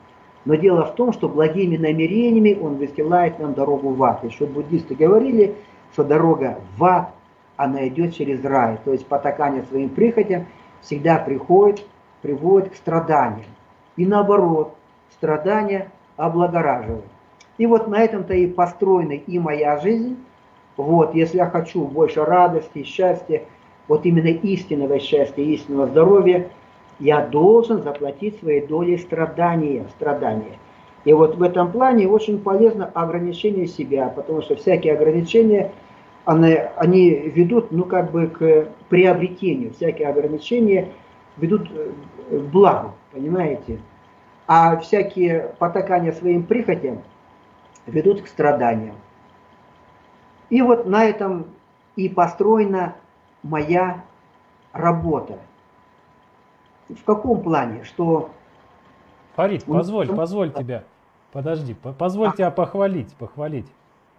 Но 0.45 0.55
дело 0.55 0.85
в 0.85 0.95
том, 0.95 1.13
что 1.13 1.29
благими 1.29 1.77
намерениями 1.77 2.57
он 2.59 2.75
выстилает 2.75 3.39
нам 3.39 3.53
дорогу 3.53 3.89
в 3.89 4.03
ад. 4.03 4.23
И 4.23 4.29
что 4.29 4.47
буддисты 4.47 4.95
говорили, 4.95 5.55
что 5.93 6.03
дорога 6.03 6.59
в 6.77 6.83
ад, 6.83 7.11
она 7.57 7.87
идет 7.87 8.15
через 8.15 8.43
рай. 8.43 8.79
То 8.83 8.91
есть 8.91 9.05
потакание 9.05 9.63
своим 9.63 9.89
прихотям 9.89 10.45
всегда 10.81 11.17
приходит, 11.17 11.85
приводит 12.21 12.71
к 12.71 12.75
страданиям. 12.75 13.45
И 13.97 14.05
наоборот, 14.05 14.75
страдания 15.11 15.91
облагораживают. 16.17 17.05
И 17.57 17.67
вот 17.67 17.87
на 17.87 18.01
этом-то 18.01 18.33
и 18.33 18.47
построена 18.47 19.13
и 19.13 19.37
моя 19.37 19.77
жизнь. 19.77 20.17
Вот, 20.77 21.13
если 21.13 21.37
я 21.37 21.45
хочу 21.45 21.85
больше 21.85 22.25
радости, 22.25 22.83
счастья, 22.83 23.43
вот 23.87 24.05
именно 24.05 24.29
истинного 24.29 24.99
счастья, 24.99 25.43
истинного 25.43 25.87
здоровья, 25.87 26.49
я 27.01 27.25
должен 27.25 27.81
заплатить 27.81 28.39
своей 28.39 28.65
долей 28.65 28.99
страдания, 28.99 29.87
страдания. 29.95 30.59
И 31.03 31.11
вот 31.13 31.35
в 31.35 31.41
этом 31.41 31.71
плане 31.71 32.07
очень 32.07 32.39
полезно 32.39 32.85
ограничение 32.93 33.65
себя, 33.65 34.07
потому 34.09 34.43
что 34.43 34.55
всякие 34.55 34.93
ограничения, 34.93 35.71
они, 36.25 36.59
они 36.77 37.09
ведут, 37.09 37.71
ну, 37.71 37.85
как 37.85 38.11
бы 38.11 38.27
к 38.27 38.67
приобретению. 38.89 39.73
Всякие 39.73 40.09
ограничения 40.09 40.89
ведут 41.37 41.71
э, 41.73 41.91
к 42.29 42.43
благу, 42.51 42.93
понимаете? 43.11 43.79
А 44.45 44.77
всякие 44.77 45.55
потакания 45.57 46.11
своим 46.11 46.43
прихотям 46.43 47.01
ведут 47.87 48.21
к 48.21 48.27
страданиям. 48.27 48.95
И 50.51 50.61
вот 50.61 50.85
на 50.85 51.05
этом 51.05 51.47
и 51.95 52.09
построена 52.09 52.93
моя 53.41 54.03
работа. 54.71 55.39
В 56.95 57.03
каком 57.03 57.41
плане? 57.41 57.83
Что... 57.83 58.29
Фарид, 59.35 59.63
позволь, 59.65 60.07
позволь 60.07 60.51
тебя. 60.51 60.83
Подожди, 61.31 61.73
позволь 61.73 62.29
а. 62.29 62.31
тебя 62.33 62.51
похвалить, 62.51 63.13
похвалить. 63.15 63.67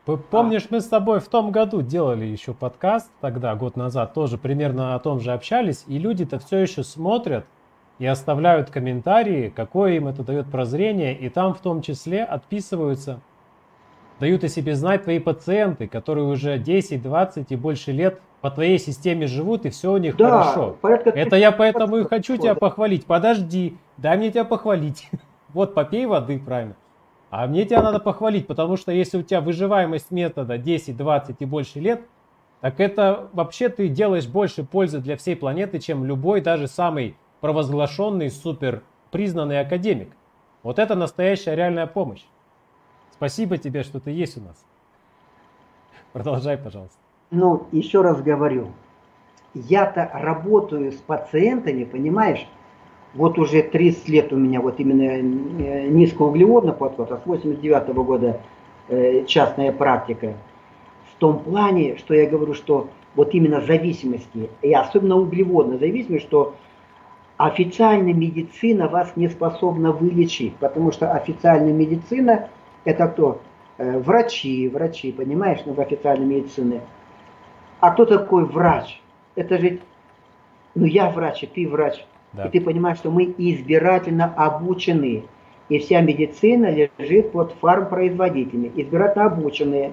Помнишь, 0.05 0.67
мы 0.71 0.81
с 0.81 0.87
тобой 0.87 1.21
в 1.21 1.29
том 1.29 1.53
году 1.53 1.81
делали 1.81 2.25
еще 2.25 2.55
подкаст, 2.55 3.11
тогда, 3.21 3.55
год 3.55 3.77
назад, 3.77 4.15
тоже 4.15 4.37
примерно 4.37 4.95
о 4.95 4.99
том 4.99 5.21
же 5.21 5.33
общались, 5.33 5.85
и 5.87 5.99
люди-то 5.99 6.41
все 6.41 6.59
еще 6.59 6.83
смотрят 6.83 7.47
и 8.01 8.07
оставляют 8.07 8.71
комментарии, 8.71 9.53
какое 9.55 9.93
им 9.93 10.09
это 10.09 10.25
дает 10.25 10.51
прозрение, 10.51 11.17
и 11.17 11.29
там 11.29 11.55
в 11.55 11.61
том 11.61 11.83
числе 11.83 12.25
отписываются 12.25 13.21
дают 14.23 14.45
о 14.45 14.49
себе 14.49 14.77
знать 14.77 15.03
твои 15.03 15.19
пациенты, 15.19 15.89
которые 15.89 16.29
уже 16.29 16.57
10, 16.57 17.03
20 17.03 17.51
и 17.51 17.57
больше 17.57 17.91
лет 17.91 18.21
по 18.41 18.53
твоей 18.53 18.79
системе 18.79 19.27
живут, 19.27 19.67
и 19.67 19.71
все 19.71 19.93
у 19.93 19.97
них 19.97 20.17
да, 20.17 20.45
хорошо. 20.45 20.77
Это 21.07 21.35
я 21.35 21.51
поэтому 21.51 21.97
и 21.97 22.05
хочу 22.05 22.37
тебя 22.37 22.55
похвалить. 22.55 23.05
Подожди, 23.05 23.77
дай 23.97 24.17
мне 24.17 24.31
тебя 24.31 24.45
похвалить. 24.45 25.09
Вот, 25.53 25.75
попей 25.75 26.07
воды, 26.07 26.39
правильно. 26.39 26.77
А 27.29 27.47
мне 27.47 27.67
тебя 27.67 27.83
надо 27.83 27.99
похвалить, 27.99 28.47
потому 28.47 28.79
что 28.79 28.91
если 28.91 29.19
у 29.19 29.23
тебя 29.23 29.43
выживаемость 29.43 30.11
метода 30.11 30.57
10, 30.57 30.97
20 30.97 31.37
и 31.41 31.45
больше 31.45 31.79
лет, 31.79 32.03
так 32.63 32.81
это 32.81 33.29
вообще 33.35 33.69
ты 33.69 33.89
делаешь 33.89 34.27
больше 34.27 34.65
пользы 34.65 35.01
для 35.01 35.19
всей 35.19 35.37
планеты, 35.37 35.79
чем 35.79 36.07
любой, 36.07 36.41
даже 36.41 36.69
самый 36.69 37.17
провозглашенный, 37.41 38.31
супер 38.31 38.83
признанный 39.11 39.61
академик. 39.61 40.17
Вот 40.63 40.79
это 40.79 40.95
настоящая 40.95 41.55
реальная 41.55 41.87
помощь. 41.87 42.23
Спасибо 43.13 43.59
тебе, 43.59 43.83
что 43.83 44.01
ты 44.01 44.11
есть 44.11 44.37
у 44.39 44.41
нас. 44.41 44.65
Продолжай, 46.13 46.59
пожалуйста. 46.59 46.97
Ну, 47.31 47.67
еще 47.73 48.03
раз 48.03 48.21
говорю, 48.21 48.69
я-то 49.55 50.11
работаю 50.13 50.93
с 50.93 50.97
пациентами, 50.97 51.85
понимаешь, 51.85 52.47
вот 53.15 53.39
уже 53.39 53.63
30 53.63 54.09
лет 54.09 54.33
у 54.33 54.37
меня 54.37 54.61
вот 54.61 54.79
именно 54.81 55.03
э, 55.03 55.87
низкоуглеводный 55.89 56.73
подход, 56.73 57.11
а 57.13 57.19
с 57.19 57.27
89 57.27 57.89
-го 57.89 58.05
года 58.05 58.41
э, 58.89 59.25
частная 59.27 59.73
практика. 59.73 60.35
В 61.15 61.19
том 61.19 61.39
плане, 61.39 61.97
что 61.97 62.15
я 62.15 62.29
говорю, 62.29 62.55
что 62.55 62.89
вот 63.15 63.35
именно 63.35 63.61
зависимости, 63.61 64.51
и 64.61 64.73
особенно 64.75 65.17
углеводной 65.17 65.79
зависимости, 65.79 66.27
что 66.27 66.55
официальная 67.37 68.15
медицина 68.15 68.89
вас 68.89 69.13
не 69.17 69.29
способна 69.29 69.93
вылечить, 69.93 70.57
потому 70.57 70.93
что 70.93 71.13
официальная 71.13 71.73
медицина– 71.73 72.49
это 72.85 73.09
кто? 73.09 73.41
Э, 73.79 73.99
врачи, 73.99 74.69
врачи, 74.69 75.13
понимаешь, 75.13 75.61
ну, 75.67 75.73
в 75.73 75.81
официальной 75.81 76.27
медицине. 76.27 76.83
А 77.81 77.91
кто 77.91 78.05
такой 78.05 78.45
врач? 78.45 79.01
Это 79.35 79.59
же, 79.59 79.81
ну 80.75 80.85
я 80.85 81.11
врач, 81.11 81.43
и 81.43 81.47
ты 81.47 81.69
врач. 81.69 82.05
Да. 82.33 82.47
И 82.47 82.51
ты 82.51 82.61
понимаешь, 82.61 82.99
что 82.99 83.11
мы 83.11 83.35
избирательно 83.37 84.33
обучены. 84.37 85.25
И 85.69 85.79
вся 85.79 86.01
медицина 86.01 86.71
лежит 86.71 87.33
под 87.33 87.53
фармпроизводителями. 87.53 88.73
Избирательно 88.77 89.27
обученные, 89.27 89.93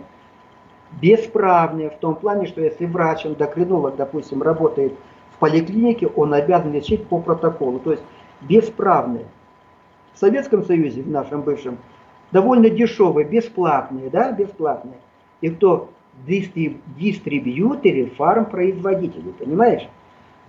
бесправные 1.02 1.90
в 1.90 1.98
том 1.98 2.16
плане, 2.16 2.48
что 2.48 2.62
если 2.62 2.86
врач, 2.86 3.26
эндокринолог, 3.26 3.96
допустим, 3.96 4.42
работает 4.42 4.94
в 5.36 5.40
поликлинике, 5.40 6.08
он 6.08 6.34
обязан 6.34 6.74
лечить 6.74 7.08
по 7.08 7.20
протоколу. 7.20 7.80
То 7.80 7.92
есть 7.92 8.04
бесправные. 8.42 9.26
В 10.14 10.20
Советском 10.20 10.64
Союзе, 10.64 11.02
в 11.02 11.10
нашем 11.10 11.42
бывшем, 11.42 11.78
довольно 12.32 12.70
дешевые, 12.70 13.28
бесплатные, 13.28 14.10
да, 14.10 14.32
бесплатные. 14.32 14.98
И 15.42 15.50
кто 15.50 15.90
дистрибьюторы, 16.26 18.08
фармпроизводители, 18.18 19.32
понимаешь? 19.32 19.88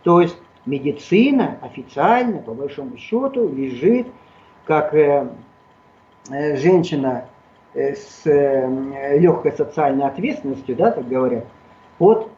То 0.02 0.20
есть 0.20 0.36
медицина 0.66 1.58
официально, 1.62 2.38
по 2.38 2.54
большому 2.54 2.96
счету, 2.96 3.48
лежит 3.48 4.06
как 4.64 4.94
э, 4.94 5.28
э, 6.30 6.56
женщина 6.56 7.24
э, 7.74 7.94
с 7.94 8.26
э, 8.26 9.18
легкой 9.18 9.52
социальной 9.52 10.06
ответственностью, 10.06 10.76
да, 10.76 10.90
так 10.90 11.08
говорят, 11.08 11.44
под 11.98 12.28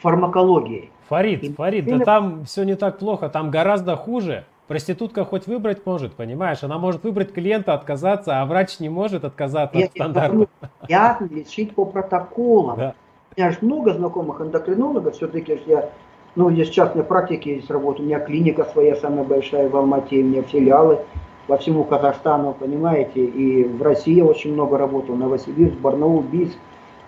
фармакологией. 0.00 0.90
Фарид, 1.08 1.42
И 1.42 1.52
Фарид, 1.52 1.84
да 1.86 1.98
там 2.00 2.44
все 2.44 2.64
не 2.64 2.74
так 2.74 2.98
плохо, 2.98 3.28
там 3.28 3.50
гораздо 3.50 3.96
хуже. 3.96 4.44
Проститутка 4.68 5.24
хоть 5.24 5.46
выбрать 5.46 5.84
может, 5.84 6.14
понимаешь? 6.14 6.62
Она 6.62 6.78
может 6.78 7.02
выбрать 7.02 7.32
клиента, 7.32 7.74
отказаться, 7.74 8.40
а 8.40 8.46
врач 8.46 8.78
не 8.78 8.88
может 8.88 9.24
отказаться 9.24 9.76
я, 9.78 9.86
от 9.86 9.90
стандарта. 9.90 10.48
Я 10.88 11.18
лечить 11.30 11.74
по 11.74 11.84
протоколам. 11.84 12.78
Да. 12.78 12.94
У 13.36 13.40
меня 13.40 13.50
же 13.50 13.58
много 13.62 13.92
знакомых 13.94 14.40
эндокринологов, 14.40 15.14
все-таки 15.14 15.60
я, 15.66 15.90
ну, 16.36 16.48
есть 16.48 16.72
частные 16.72 17.02
практики, 17.02 17.48
есть 17.48 17.70
работа, 17.70 18.02
у 18.02 18.04
меня 18.04 18.20
клиника 18.20 18.64
своя 18.72 18.94
самая 18.94 19.24
большая 19.24 19.68
в 19.68 19.76
Алмате, 19.76 20.20
у 20.20 20.24
меня 20.24 20.42
филиалы 20.42 21.00
по 21.48 21.56
всему 21.56 21.84
Казахстану, 21.84 22.54
понимаете, 22.58 23.24
и 23.24 23.64
в 23.64 23.82
России 23.82 24.20
очень 24.20 24.52
много 24.52 24.78
работал, 24.78 25.16
Новосибирск, 25.16 25.76
Барнаул, 25.78 26.20
Бийск, 26.20 26.56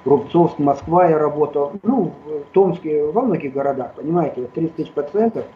Рубцовск, 0.05 0.59
Москва 0.59 1.09
я 1.09 1.19
работал, 1.19 1.73
ну, 1.83 2.13
в 2.25 2.53
Томске, 2.53 3.05
во 3.05 3.23
многих 3.23 3.53
городах, 3.53 3.93
понимаете, 3.95 4.49
30 4.55 4.75
тысяч 4.75 4.91
пациентов– 4.91 5.45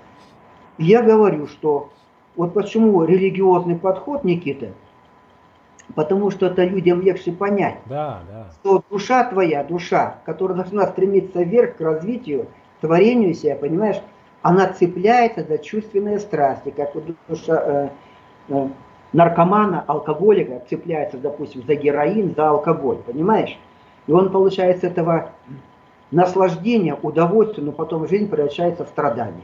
я 0.78 1.02
говорю, 1.02 1.46
что 1.46 1.90
вот 2.36 2.54
почему 2.54 3.04
религиозный 3.04 3.76
подход, 3.76 4.24
Никита, 4.24 4.72
потому 5.94 6.30
что 6.30 6.46
это 6.46 6.64
людям 6.64 7.00
легче 7.00 7.32
понять. 7.32 7.78
Да, 7.86 8.20
да. 8.30 8.46
Что 8.60 8.82
душа 8.90 9.24
твоя, 9.24 9.64
душа, 9.64 10.18
которая 10.24 10.58
должна 10.58 10.86
стремиться 10.86 11.42
вверх 11.42 11.76
к 11.76 11.80
развитию, 11.80 12.46
творению 12.80 13.34
себя, 13.34 13.56
понимаешь, 13.56 14.00
она 14.42 14.68
цепляется 14.68 15.42
за 15.42 15.58
чувственные 15.58 16.20
страсти, 16.20 16.70
как 16.70 16.94
вот 16.94 17.04
душа 17.28 17.62
э, 17.64 17.88
э, 18.48 18.68
наркомана, 19.12 19.84
алкоголика 19.86 20.62
цепляется, 20.68 21.18
допустим, 21.18 21.64
за 21.66 21.74
героин, 21.74 22.34
за 22.36 22.50
алкоголь, 22.50 22.98
понимаешь? 22.98 23.58
И 24.06 24.12
он 24.12 24.30
получает 24.30 24.80
с 24.80 24.84
этого 24.84 25.30
наслаждения, 26.10 26.94
удовольствия, 26.94 27.64
но 27.64 27.72
потом 27.72 28.08
жизнь 28.08 28.28
превращается 28.28 28.84
в 28.84 28.88
страдание. 28.88 29.42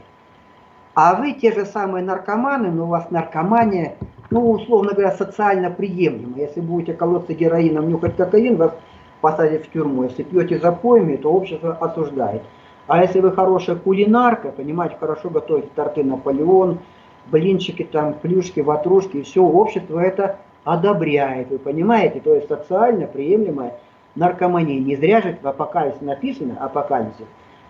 А 0.95 1.15
вы 1.15 1.33
те 1.33 1.51
же 1.51 1.65
самые 1.65 2.05
наркоманы, 2.05 2.71
но 2.71 2.85
у 2.85 2.87
вас 2.87 3.11
наркомания, 3.11 3.95
ну, 4.29 4.49
условно 4.49 4.93
говоря, 4.93 5.11
социально 5.11 5.69
приемлема. 5.69 6.37
Если 6.37 6.61
будете 6.61 6.93
колоться 6.93 7.33
героином, 7.33 7.89
нюхать 7.89 8.15
кокаин, 8.15 8.55
вас 8.55 8.73
посадят 9.19 9.65
в 9.65 9.71
тюрьму. 9.71 10.03
Если 10.03 10.23
пьете 10.23 10.57
запоями, 10.57 11.17
то 11.17 11.33
общество 11.33 11.73
осуждает. 11.73 12.43
А 12.87 13.01
если 13.01 13.19
вы 13.19 13.33
хорошая 13.33 13.75
кулинарка, 13.75 14.51
понимаете, 14.51 14.95
хорошо 14.97 15.29
готовите 15.29 15.67
торты 15.75 16.03
Наполеон, 16.03 16.79
блинчики, 17.25 17.83
там, 17.83 18.13
плюшки, 18.13 18.61
ватрушки, 18.61 19.23
все 19.23 19.43
общество 19.43 19.99
это 19.99 20.37
одобряет, 20.63 21.49
вы 21.49 21.57
понимаете? 21.57 22.21
То 22.21 22.35
есть 22.35 22.47
социально 22.47 23.05
приемлемая 23.05 23.73
наркомания. 24.15 24.79
Не 24.79 24.95
зря 24.95 25.21
же 25.21 25.37
в 25.41 25.47
апокалипсисе 25.47 26.05
написано, 26.05 26.57
апокалипсис, 26.59 27.25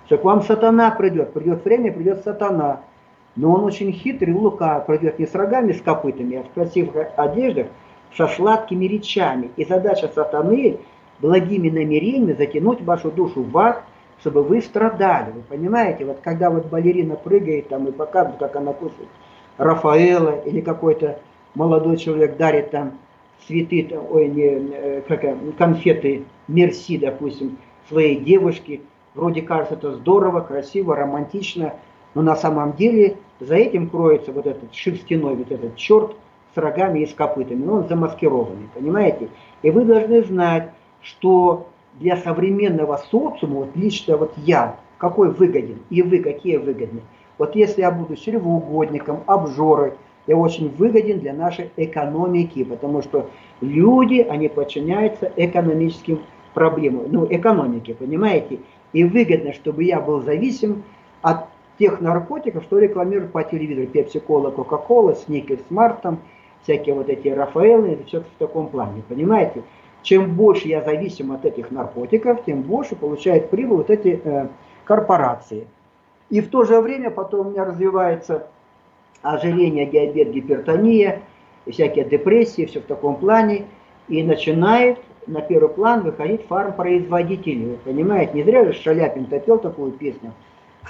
что 0.06 0.18
к 0.18 0.24
вам 0.24 0.44
сатана 0.44 0.92
придет, 0.92 1.34
придет 1.34 1.66
время, 1.66 1.92
придет 1.92 2.24
сатана. 2.24 2.82
Но 3.36 3.54
он 3.54 3.64
очень 3.66 3.92
хитрый, 3.92 4.34
лука, 4.34 4.80
пройдет 4.80 5.20
не 5.20 5.28
с 5.28 5.36
рогами, 5.36 5.74
с 5.74 5.82
копытами, 5.82 6.38
а 6.38 6.44
в 6.44 6.54
красивых 6.54 7.08
одеждах, 7.18 7.68
со 8.16 8.28
сладкими 8.28 8.86
речами. 8.86 9.52
И 9.58 9.66
задача 9.66 10.10
сатаны 10.14 10.80
благими 11.20 11.70
намерениями 11.70 12.34
затянуть 12.34 12.82
вашу 12.82 13.12
душу 13.12 13.44
в 13.44 13.58
ад, 13.58 13.84
чтобы 14.22 14.44
вы 14.44 14.62
страдали. 14.62 15.32
Вы 15.32 15.42
понимаете, 15.42 16.06
вот 16.06 16.20
когда 16.24 16.50
вот 16.50 16.68
балерина 16.68 17.16
прыгает 17.16 17.68
там 17.68 17.88
и 17.88 17.92
показывает, 17.92 18.40
как 18.40 18.56
она 18.56 18.74
кушает 18.74 19.10
Рафаэла, 19.58 20.40
или 20.46 20.62
какой-то 20.62 21.20
молодой 21.54 21.98
человек 21.98 22.38
дарит 22.38 22.72
там 22.72 22.94
цветы, 23.46 23.88
ой, 24.10 24.28
не, 24.30 24.44
э, 24.44 25.02
как, 25.08 25.22
конфеты 25.58 26.24
Мерси, 26.48 26.98
допустим, 26.98 27.58
своей 27.88 28.18
девушке, 28.18 28.82
вроде 29.14 29.42
кажется 29.42 29.76
это 29.76 29.94
здорово, 29.94 30.42
красиво, 30.42 30.96
романтично, 30.96 31.74
но 32.14 32.22
на 32.22 32.36
самом 32.36 32.74
деле 32.74 33.18
за 33.40 33.56
этим 33.56 33.90
кроется 33.90 34.32
вот 34.32 34.48
этот 34.48 34.74
шерстяной, 34.74 35.36
вот 35.36 35.52
этот 35.52 35.76
черт 35.76 36.16
с 36.54 36.58
рогами 36.58 37.00
и 37.00 37.06
с 37.06 37.14
копытами, 37.14 37.64
но 37.64 37.76
он 37.76 37.88
замаскированный, 37.88 38.70
понимаете? 38.74 39.30
И 39.62 39.72
вы 39.72 39.84
должны 39.84 40.24
знать, 40.24 40.72
что 41.02 41.68
для 42.00 42.18
современного 42.18 42.98
социума, 42.98 43.56
вот 43.62 43.76
лично 43.76 44.18
вот 44.18 44.34
я, 44.38 44.78
какой 44.98 45.32
выгоден, 45.32 45.80
и 45.90 46.02
вы 46.02 46.20
какие 46.20 46.58
выгодны. 46.58 47.02
Вот 47.38 47.56
если 47.56 47.82
я 47.82 47.92
буду 47.92 48.16
чревоугодником, 48.16 49.24
обжорой, 49.26 49.94
я 50.28 50.36
очень 50.38 50.70
выгоден 50.70 51.20
для 51.20 51.34
нашей 51.34 51.70
экономики, 51.76 52.64
потому 52.64 53.02
что 53.02 53.30
люди, 53.62 54.22
они 54.22 54.48
подчиняются 54.48 55.32
экономическим 55.36 56.22
проблемам, 56.54 57.06
ну, 57.12 57.28
экономике, 57.30 57.94
понимаете? 57.94 58.60
И 58.94 59.04
выгодно, 59.04 59.54
чтобы 59.54 59.84
я 59.84 60.00
был 60.00 60.22
зависим 60.22 60.84
от 61.22 61.48
тех 61.78 62.02
наркотиков, 62.02 62.64
что 62.64 62.80
рекламируют 62.80 63.32
по 63.32 63.44
телевизору. 63.44 63.88
Пепси-кола, 63.88 64.52
Кока-кола, 64.52 65.16
Сникерс, 65.16 65.62
Марс, 65.68 66.02
там, 66.02 66.20
всякие 66.64 66.96
вот 66.96 67.10
эти 67.10 67.28
Рафаэлы, 67.28 67.90
это 67.90 68.06
все 68.06 68.20
в 68.22 68.40
таком 68.40 68.68
плане, 68.68 69.04
понимаете? 69.08 69.64
Чем 70.02 70.36
больше 70.36 70.68
я 70.68 70.82
зависим 70.82 71.32
от 71.32 71.46
этих 71.46 71.72
наркотиков, 71.72 72.46
тем 72.46 72.62
больше 72.62 72.96
получают 72.96 73.50
прибыль 73.50 73.78
вот 73.78 73.90
эти 73.90 74.22
э, 74.24 74.48
корпорации. 74.84 75.68
И 76.30 76.42
в 76.42 76.50
то 76.50 76.64
же 76.64 76.80
время 76.80 77.10
потом 77.10 77.48
у 77.48 77.50
меня 77.52 77.66
развивается 77.66 78.48
ожирение, 79.22 79.86
диабет, 79.86 80.32
гипертония, 80.32 81.22
всякие 81.70 82.06
депрессии, 82.06 82.66
все 82.66 82.82
в 82.82 82.86
таком 82.86 83.16
плане. 83.16 83.66
И 84.08 84.22
начинает 84.22 85.00
на 85.26 85.42
первый 85.42 85.70
план 85.70 86.04
выходить 86.04 86.46
фармпроизводители. 86.48 87.66
Вы 87.66 87.78
понимаете, 87.78 88.34
не 88.34 88.44
зря 88.44 88.66
же 88.66 88.74
Шаляпин 88.74 89.26
пел 89.26 89.58
такую 89.58 89.92
песню. 89.92 90.34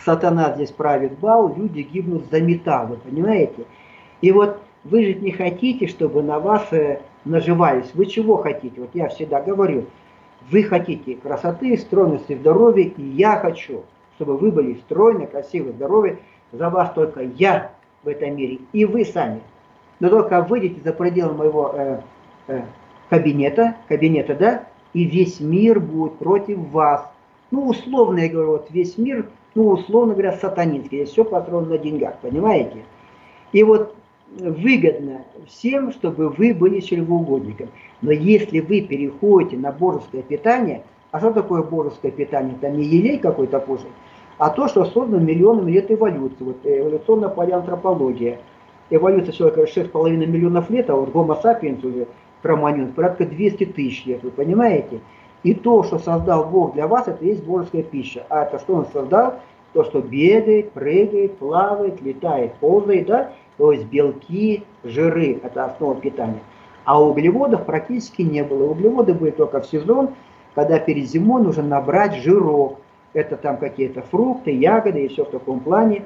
Сатана 0.04 0.54
здесь 0.56 0.72
правит 0.72 1.18
бал, 1.20 1.54
люди 1.56 1.82
гибнут 1.82 2.26
за 2.32 2.42
металл, 2.42 2.88
вы 2.88 2.98
понимаете? 2.98 3.66
И 4.22 4.32
вот 4.32 4.60
вы 4.84 5.06
же 5.06 5.14
не 5.16 5.32
хотите, 5.32 5.88
чтобы 5.88 6.22
на 6.22 6.40
вас 6.40 6.72
э, 6.72 7.00
наживались. 7.26 7.90
Вы 7.94 8.06
чего 8.06 8.38
хотите? 8.38 8.80
Вот 8.80 8.92
я 8.94 9.10
всегда 9.10 9.42
говорю, 9.42 9.86
вы 10.50 10.64
хотите 10.64 11.16
красоты, 11.16 11.78
стройности, 11.78 12.36
здоровья, 12.36 12.84
и 12.86 13.02
я 13.02 13.38
хочу, 13.38 13.84
чтобы 14.16 14.38
вы 14.38 14.52
были 14.52 14.76
стройны, 14.76 15.26
красивы, 15.26 15.72
здоровы. 15.72 16.20
За 16.52 16.70
вас 16.70 16.92
только 16.94 17.22
я 17.22 17.72
в 18.04 18.08
этом 18.08 18.36
мире, 18.36 18.60
и 18.72 18.86
вы 18.86 19.04
сами. 19.04 19.42
Но 20.00 20.10
только 20.10 20.42
выйдете 20.42 20.82
за 20.84 20.94
пределы 20.94 21.34
моего 21.34 21.74
э, 21.74 22.00
э, 22.48 22.62
кабинета, 23.10 23.76
кабинета, 23.88 24.36
да, 24.36 24.64
и 24.94 25.04
весь 25.04 25.40
мир 25.40 25.80
будет 25.80 26.18
против 26.20 26.60
вас. 26.70 27.10
Ну, 27.52 27.68
условно 27.68 28.20
я 28.20 28.30
говорю, 28.30 28.52
вот 28.52 28.68
весь 28.70 28.98
мир, 28.98 29.28
ну, 29.56 29.70
условно 29.70 30.14
говоря, 30.14 30.34
сатанинский. 30.34 31.00
Здесь 31.00 31.10
все 31.10 31.24
построено 31.24 31.70
на 31.70 31.78
деньгах, 31.78 32.18
понимаете? 32.22 32.84
И 33.54 33.64
вот 33.64 33.96
выгодно 34.38 35.22
всем, 35.48 35.92
чтобы 35.92 36.30
вы 36.30 36.54
были 36.54 36.82
чревоугодником. 36.82 37.70
Но 38.02 38.12
если 38.12 38.60
вы 38.60 38.82
переходите 38.82 39.58
на 39.58 39.72
божеское 39.72 40.22
питание, 40.22 40.84
а 41.12 41.20
что 41.20 41.32
такое 41.32 41.64
божеское 41.64 42.12
питание? 42.12 42.58
Там 42.60 42.78
не 42.78 42.84
елей 42.84 43.18
какой-то 43.18 43.60
кушать, 43.60 43.88
а 44.38 44.50
то, 44.50 44.68
что 44.68 44.84
создано 44.86 45.24
миллионами 45.24 45.72
лет 45.72 45.90
эволюции. 45.90 46.44
Вот 46.44 46.58
эволюционная 46.64 47.30
палеантропология. 47.30 48.40
Эволюция 48.90 49.32
человека 49.32 49.64
6,5 49.64 50.10
миллионов 50.28 50.70
лет, 50.70 50.90
а 50.90 50.96
вот 50.96 51.10
гомо 51.10 51.36
сапиенс 51.36 51.84
уже 51.84 52.08
кроманьон 52.42 52.92
порядка 52.92 53.26
200 53.26 53.66
тысяч 53.68 54.06
лет, 54.06 54.22
вы 54.22 54.30
понимаете? 54.30 55.00
И 55.46 55.54
то, 55.54 55.84
что 55.84 56.00
создал 56.00 56.46
Бог 56.46 56.74
для 56.74 56.88
вас, 56.88 57.08
это 57.08 57.24
есть 57.24 57.44
божеская 57.44 57.84
пища. 57.84 58.26
А 58.30 58.46
это 58.46 58.58
что 58.58 58.78
Он 58.78 58.88
создал? 58.92 59.36
То, 59.74 59.84
что 59.84 60.02
бегает, 60.02 60.72
прыгает, 60.72 61.38
плавает, 61.38 62.02
летает, 62.02 62.56
ползает, 62.56 63.06
да? 63.06 63.32
То 63.58 63.72
есть 63.72 63.86
белки, 63.86 64.64
жиры– 64.84 65.40
это 65.44 65.66
основа 65.66 65.94
питания. 66.02 66.40
А 66.84 67.00
углеводов 67.00 67.64
практически 67.64 68.24
не 68.24 68.44
было. 68.44 68.72
Углеводы 68.72 69.14
были 69.14 69.30
только 69.30 69.62
в 69.62 69.68
сезон, 69.68 70.16
когда 70.56 70.80
перед 70.80 71.06
зимой 71.06 71.44
нужно 71.44 71.62
набрать 71.62 72.16
жирок. 72.16 72.80
Это 73.14 73.38
там 73.38 73.58
какие-то 73.58 74.02
фрукты, 74.02 74.50
ягоды 74.50 75.06
и 75.06 75.10
все 75.10 75.26
в 75.26 75.30
таком 75.30 75.60
плане. 75.60 76.06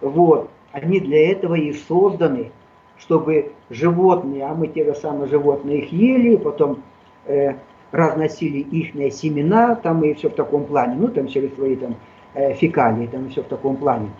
Вот. 0.00 0.48
Они 0.70 1.00
для 1.00 1.32
этого 1.32 1.56
и 1.56 1.72
созданы, 1.72 2.52
чтобы 2.98 3.50
животные, 3.68 4.44
а 4.44 4.54
мы 4.54 4.68
те 4.68 4.84
же 4.84 4.94
самые 4.94 5.26
животные 5.26 5.78
их 5.78 5.90
ели, 5.90 6.36
потом 6.36 6.84
э, 7.24 7.54
разносили 7.92 8.58
их 8.58 8.94
семена, 9.12 9.74
там 9.76 10.02
и 10.04 10.14
все 10.14 10.28
в 10.28 10.34
таком 10.34 10.64
плане, 10.64 10.96
ну 10.96 11.08
там 11.08 11.28
через 11.28 11.54
свои 11.54 11.76
там 11.76 11.96
э, 12.34 12.54
фекалии, 12.54 13.06
там 13.06 13.26
и 13.26 13.28
все 13.30 13.42
в 13.42 13.46
таком 13.46 13.76
плане. 13.76 14.10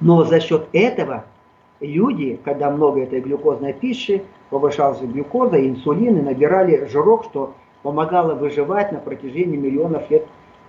Но 0.00 0.24
за 0.24 0.40
счет 0.40 0.68
этого 0.72 1.24
люди, 1.80 2.38
когда 2.44 2.70
много 2.70 3.02
этой 3.02 3.20
глюкозной 3.20 3.72
пищи, 3.72 4.22
повышалась 4.50 5.00
глюкоза, 5.00 5.58
инсулин 5.66 6.18
и 6.18 6.22
набирали 6.22 6.86
жирок, 6.86 7.24
что 7.24 7.54
помогало 7.82 8.34
выживать 8.34 8.92
на 8.92 8.98
протяжении 8.98 9.56
миллионов 9.56 10.10
лет 10.10 10.26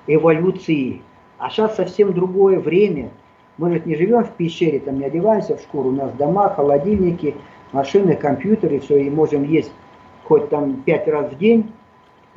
эволюции. 0.08 1.02
А 1.38 1.50
сейчас 1.50 1.76
совсем 1.76 2.13
другое 2.13 2.60
время. 2.60 3.10
Мы 3.58 3.73
же 3.73 3.82
не 3.86 3.95
живем 3.95 4.23
в 4.23 4.32
пещере, 4.32 4.80
там 4.80 5.00
не 5.00 5.06
одеваемся 5.06 5.58
в 5.58 5.62
шкуру, 5.62 5.89
у 5.89 5.93
нас 5.93 6.12
дома, 6.13 6.50
холодильники, 6.50 7.36
машины, 7.71 8.15
компьютеры, 8.15 8.80
все, 8.80 8.97
и 8.97 9.10
можем 9.10 9.43
есть 9.43 9.71
хоть 10.26 10.50
там 10.50 10.84
пять 10.84 11.08
раз 11.08 11.32
в 11.32 11.38
день. 11.38 11.71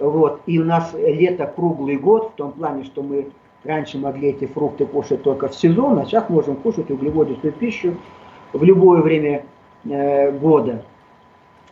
Вот. 0.01 0.41
И 0.47 0.59
у 0.59 0.65
нас 0.65 0.93
лето 0.95 1.47
круглый 1.47 1.97
год, 1.97 2.33
в 2.33 2.37
том 2.37 2.53
плане, 2.53 2.85
что 2.85 3.03
мы 3.03 3.31
раньше 3.65 3.99
могли 3.99 4.31
эти 4.31 4.47
фрукты 4.47 4.87
кушать 4.87 5.23
только 5.23 5.49
в 5.49 5.55
сезон, 5.55 5.99
а 5.99 6.07
сейчас 6.07 6.29
можем 6.31 6.57
кушать 6.57 6.91
углеводистую 6.91 7.53
пищу 7.53 7.95
в 8.53 8.63
любое 8.65 9.03
время 9.03 9.45
э, 9.85 10.33
года. 10.33 10.83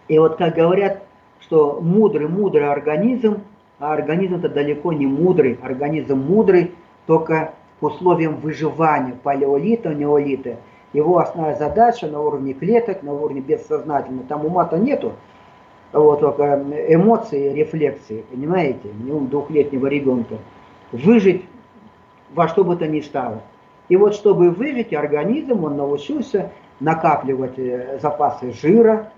И 0.08 0.18
вот 0.18 0.36
как 0.36 0.54
говорят, 0.54 1.02
что 1.40 1.80
мудрый, 1.80 2.28
мудрый 2.28 2.70
организм, 2.70 3.38
а 3.78 3.94
организм 3.94 4.36
это 4.36 4.50
далеко 4.50 4.92
не 4.92 5.06
мудрый, 5.06 5.58
организм 5.62 6.18
мудрый 6.18 6.72
только 7.06 7.54
к 7.80 7.82
условиям 7.82 8.36
выживания 8.36 9.14
палеолита, 9.22 9.94
неолита. 9.94 10.56
Его 10.92 11.18
основная 11.18 11.54
задача 11.54 12.06
на 12.06 12.20
уровне 12.20 12.52
клеток, 12.52 13.02
на 13.02 13.12
уровне 13.12 13.40
бессознательного, 13.40 14.26
там 14.26 14.44
ума-то 14.44 14.78
нету, 14.78 15.12
вот 15.92 16.20
только 16.20 16.62
эмоции, 16.88 17.53
рефлексии, 17.53 18.24
понимаете, 18.31 18.88
не 19.03 19.11
ум 19.11 19.29
двухлетнего 19.29 19.87
ребенка. 19.87 20.37
Выжить 20.92 21.44
во 22.35 22.48
что 22.48 22.64
бы 22.64 22.77
то 22.77 22.87
ни 22.87 23.01
стало. 23.01 23.42
И 23.88 23.96
вот 23.96 24.14
чтобы 24.14 24.51
выжить, 24.51 24.92
организм, 24.92 25.64
он 25.64 25.77
научился 25.77 26.53
накапливать 26.81 27.59
э, 27.59 27.98
запасы 28.01 28.53
жира, 28.53 29.11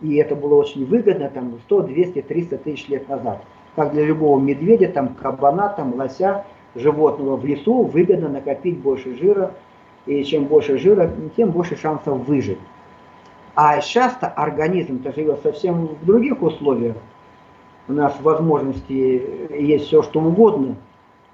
и 0.00 0.16
это 0.16 0.36
было 0.36 0.56
очень 0.56 0.84
выгодно, 0.84 1.28
там 1.28 1.58
100, 1.64 1.82
200, 1.82 2.22
300 2.22 2.58
тысяч 2.58 2.88
лет 2.88 3.08
назад. 3.08 3.42
Как 3.74 3.92
для 3.92 4.04
любого 4.04 4.38
медведя, 4.38 4.88
там 4.88 5.14
кабана, 5.14 5.70
там 5.70 5.94
лося, 5.94 6.44
животного 6.74 7.36
в 7.36 7.44
лесу 7.44 7.84
выгодно 7.84 8.28
накопить 8.28 8.78
больше 8.78 9.16
жира, 9.16 9.52
и 10.06 10.22
чем 10.24 10.44
больше 10.44 10.78
жира, 10.78 11.10
тем 11.36 11.50
больше 11.50 11.76
шансов 11.76 12.18
выжить. 12.26 12.58
А 13.60 13.80
часто 13.80 14.28
организм-то 14.28 15.12
живет 15.12 15.42
совсем 15.42 15.86
в 15.86 16.04
других 16.06 16.40
условиях. 16.42 16.94
У 17.88 17.92
нас 17.92 18.16
возможности 18.20 19.52
есть 19.52 19.86
все, 19.86 20.04
что 20.04 20.20
угодно, 20.20 20.76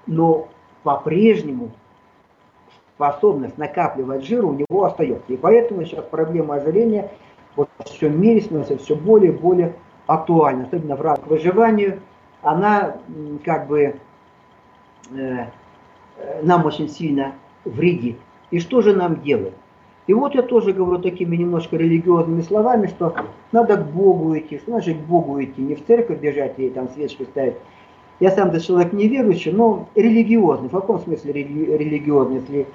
но 0.07 0.47
по-прежнему 0.81 1.69
способность 2.95 3.59
накапливать 3.59 4.25
жир 4.25 4.43
у 4.43 4.53
него 4.53 4.85
остается. 4.85 5.31
И 5.31 5.37
поэтому 5.37 5.85
сейчас 5.85 6.03
проблема 6.05 6.55
ожирения 6.55 7.11
вот 7.55 7.69
в 7.77 7.83
всем 7.83 8.19
мире 8.19 8.41
становится 8.41 8.75
все 8.79 8.95
более 8.95 9.31
и 9.31 9.37
более 9.37 9.75
актуальна, 10.07 10.63
особенно 10.63 10.95
в 10.95 11.01
рамках 11.01 11.27
выживания. 11.27 11.99
Она 12.41 12.95
как 13.43 13.67
бы 13.67 13.99
э, 15.11 15.45
нам 16.41 16.65
очень 16.65 16.89
сильно 16.89 17.35
вредит. 17.65 18.17
И 18.49 18.59
что 18.59 18.81
же 18.81 18.95
нам 18.95 19.21
делать? 19.21 19.53
И 20.07 20.13
вот 20.13 20.35
я 20.35 20.43
тоже 20.43 20.71
говорю 20.71 21.01
такими 21.01 21.35
немножко 21.35 21.77
религиозными 21.77 22.41
словами, 22.41 22.87
что 22.87 23.15
надо 23.51 23.77
к 23.77 23.87
Богу 23.87 24.37
идти. 24.37 24.57
Что 24.57 24.71
значит 24.71 24.97
к 24.97 25.01
Богу 25.01 25.41
идти? 25.43 25.61
Не 25.61 25.75
в 25.75 25.85
церковь 25.85 26.19
бежать 26.19 26.53
и 26.57 26.69
там 26.69 26.89
свечки 26.89 27.23
ставить. 27.23 27.55
Я 28.19 28.31
сам-то 28.31 28.59
человек 28.61 28.93
неверующий, 28.93 29.51
но 29.51 29.87
религиозный. 29.95 30.69
В 30.69 30.73
каком 30.73 30.99
смысле 30.99 31.33
религиозный? 31.33 32.35
Если 32.41 32.67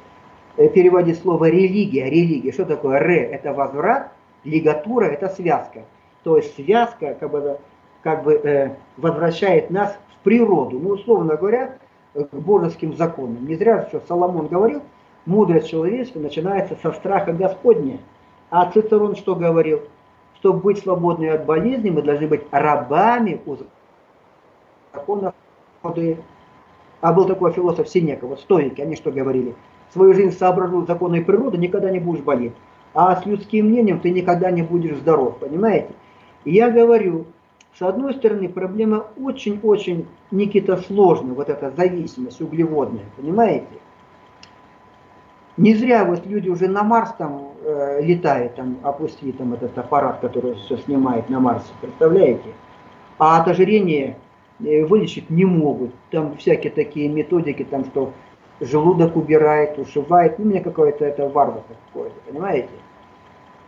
Э, 0.56 0.68
переводит 0.68 1.18
слово 1.18 1.48
религия, 1.48 2.10
религия. 2.10 2.52
Что 2.52 2.64
такое 2.64 2.98
ре? 2.98 3.22
Это 3.22 3.54
возврат, 3.54 4.12
лигатура– 4.44 5.04
это 5.06 5.28
связка. 5.28 5.84
То 6.22 6.36
есть 6.36 6.54
связка, 6.54 7.16
как 7.18 7.30
бы 7.30 7.58
как 8.02 8.24
бы 8.24 8.34
э, 8.34 8.76
возвращает 8.96 9.70
нас 9.70 9.96
в 10.14 10.24
природу. 10.24 10.78
Ну, 10.78 10.90
условно 10.90 11.36
говоря, 11.36 11.76
к 12.14 12.34
божеским 12.34 12.94
законам. 12.94 13.46
Не 13.46 13.54
зря, 13.54 13.86
что 13.88 14.02
Соломон 14.06 14.48
говорил, 14.48 14.82
мудрость 15.30 15.68
человеческая 15.68 16.20
начинается 16.20 16.76
со 16.82 16.92
страха 16.92 17.32
Господня. 17.32 17.98
А 18.50 18.70
Цицерон 18.70 19.16
что 19.16 19.34
говорил? 19.34 19.80
Чтобы 20.38 20.60
быть 20.60 20.78
свободными 20.78 21.30
от 21.30 21.46
болезни, 21.46 21.90
мы 21.90 22.02
должны 22.02 22.26
быть 22.26 22.42
рабами 22.50 23.40
у 23.46 23.56
законов 24.92 25.34
а 27.00 27.12
был 27.12 27.26
такой 27.26 27.52
философ 27.52 27.88
Синека, 27.88 28.26
вот 28.26 28.40
стойки, 28.40 28.80
они 28.80 28.94
что 28.94 29.10
говорили? 29.10 29.54
Свою 29.92 30.12
жизнь 30.12 30.36
соображу 30.36 30.84
законы 30.84 31.24
природы, 31.24 31.56
никогда 31.56 31.90
не 31.90 31.98
будешь 31.98 32.22
болеть. 32.22 32.52
А 32.92 33.16
с 33.16 33.24
людским 33.24 33.66
мнением 33.66 34.00
ты 34.00 34.10
никогда 34.10 34.50
не 34.50 34.62
будешь 34.62 34.98
здоров, 34.98 35.38
понимаете? 35.38 35.90
И 36.44 36.52
я 36.52 36.70
говорю, 36.70 37.24
с 37.78 37.82
одной 37.82 38.14
стороны, 38.14 38.48
проблема 38.48 39.06
очень-очень, 39.18 40.06
Никита, 40.30 40.76
сложная, 40.76 41.32
вот 41.32 41.48
эта 41.48 41.70
зависимость 41.70 42.40
углеводная, 42.42 43.04
понимаете? 43.16 43.66
Не 45.60 45.74
зря 45.74 46.06
вот 46.06 46.24
люди 46.24 46.48
уже 46.48 46.68
на 46.68 46.82
Марс 46.82 47.12
там 47.18 47.50
э, 47.62 48.00
летают, 48.00 48.54
там 48.54 48.78
опустили 48.82 49.32
там 49.32 49.52
этот 49.52 49.76
аппарат, 49.76 50.20
который 50.20 50.54
все 50.54 50.78
снимает 50.78 51.28
на 51.28 51.38
Марсе, 51.38 51.68
представляете? 51.82 52.48
А 53.18 53.42
от 53.42 53.48
ожирения 53.48 54.16
э, 54.64 54.86
вылечить 54.86 55.28
не 55.28 55.44
могут. 55.44 55.90
Там 56.10 56.34
всякие 56.38 56.72
такие 56.72 57.10
методики, 57.10 57.62
там 57.62 57.84
что 57.84 58.14
желудок 58.62 59.16
убирает, 59.16 59.78
ушивает. 59.78 60.36
У 60.38 60.44
меня 60.44 60.62
какое-то 60.62 61.04
это 61.04 61.28
варварство 61.28 61.76
какое-то, 61.88 62.18
понимаете? 62.26 62.70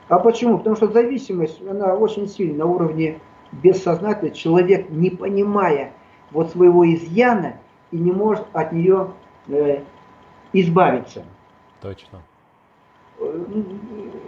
А 0.09 0.19
почему? 0.19 0.57
Потому 0.57 0.77
что 0.77 0.87
зависимость, 0.87 1.61
она 1.69 1.95
очень 1.95 2.27
сильна 2.27 2.65
на 2.65 2.71
уровне 2.71 3.19
бессознательного. 3.53 4.35
Человек, 4.35 4.89
не 4.89 5.11
понимая 5.11 5.93
вот 6.31 6.53
своего 6.53 6.91
изъяна, 6.91 7.57
и 7.91 7.99
не 7.99 8.13
может 8.13 8.47
от 8.55 8.73
нее 8.73 9.09
э, 9.49 9.81
избавиться. 10.55 11.25
Точно. 11.83 12.23
Э, 13.19 13.45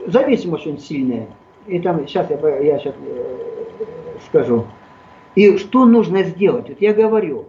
зависимость 0.07 0.67
очень 0.67 0.79
сильная. 0.79 1.29
И 1.67 1.79
там, 1.81 2.07
сейчас 2.07 2.29
я, 2.31 2.59
я 2.59 2.79
сейчас 2.79 2.95
э, 2.99 3.85
скажу. 4.27 4.67
И 5.35 5.57
что 5.57 5.87
нужно 5.87 6.25
сделать? 6.25 6.69
Вот 6.69 6.81
я 6.81 6.93
говорю, 6.93 7.47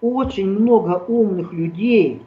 очень 0.00 0.48
много 0.48 1.04
умных 1.06 1.52
людей 1.52 2.22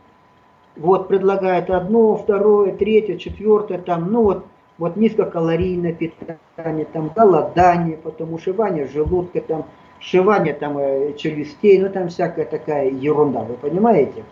вот 0.76 1.08
предлагают 1.08 1.70
одно, 1.70 2.16
второе, 2.16 2.76
третье, 2.76 3.18
четвертое, 3.18 3.80
там, 3.80 4.12
ну 4.12 4.24
вот 4.24 4.46
вот 4.78 4.96
низкокалорийное 4.96 5.94
питание, 5.94 6.86
там 6.86 7.12
голодание, 7.16 7.98
потом 7.98 8.34
ушивание 8.34 8.88
желудка, 8.88 9.40
там 9.42 9.66
сшивание 10.00 10.54
там 10.54 10.78
э, 10.78 11.14
челюстей, 11.18 11.80
ну 11.80 11.90
там 11.90 12.10
всякая 12.10 12.46
такая 12.46 12.90
ерунда, 12.90 13.44
вы 13.44 13.54
понимаете? 13.56 14.24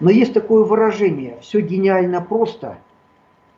Но 0.00 0.10
есть 0.10 0.34
такое 0.34 0.64
выражение, 0.64 1.38
все 1.40 1.60
гениально 1.60 2.20
просто, 2.20 2.78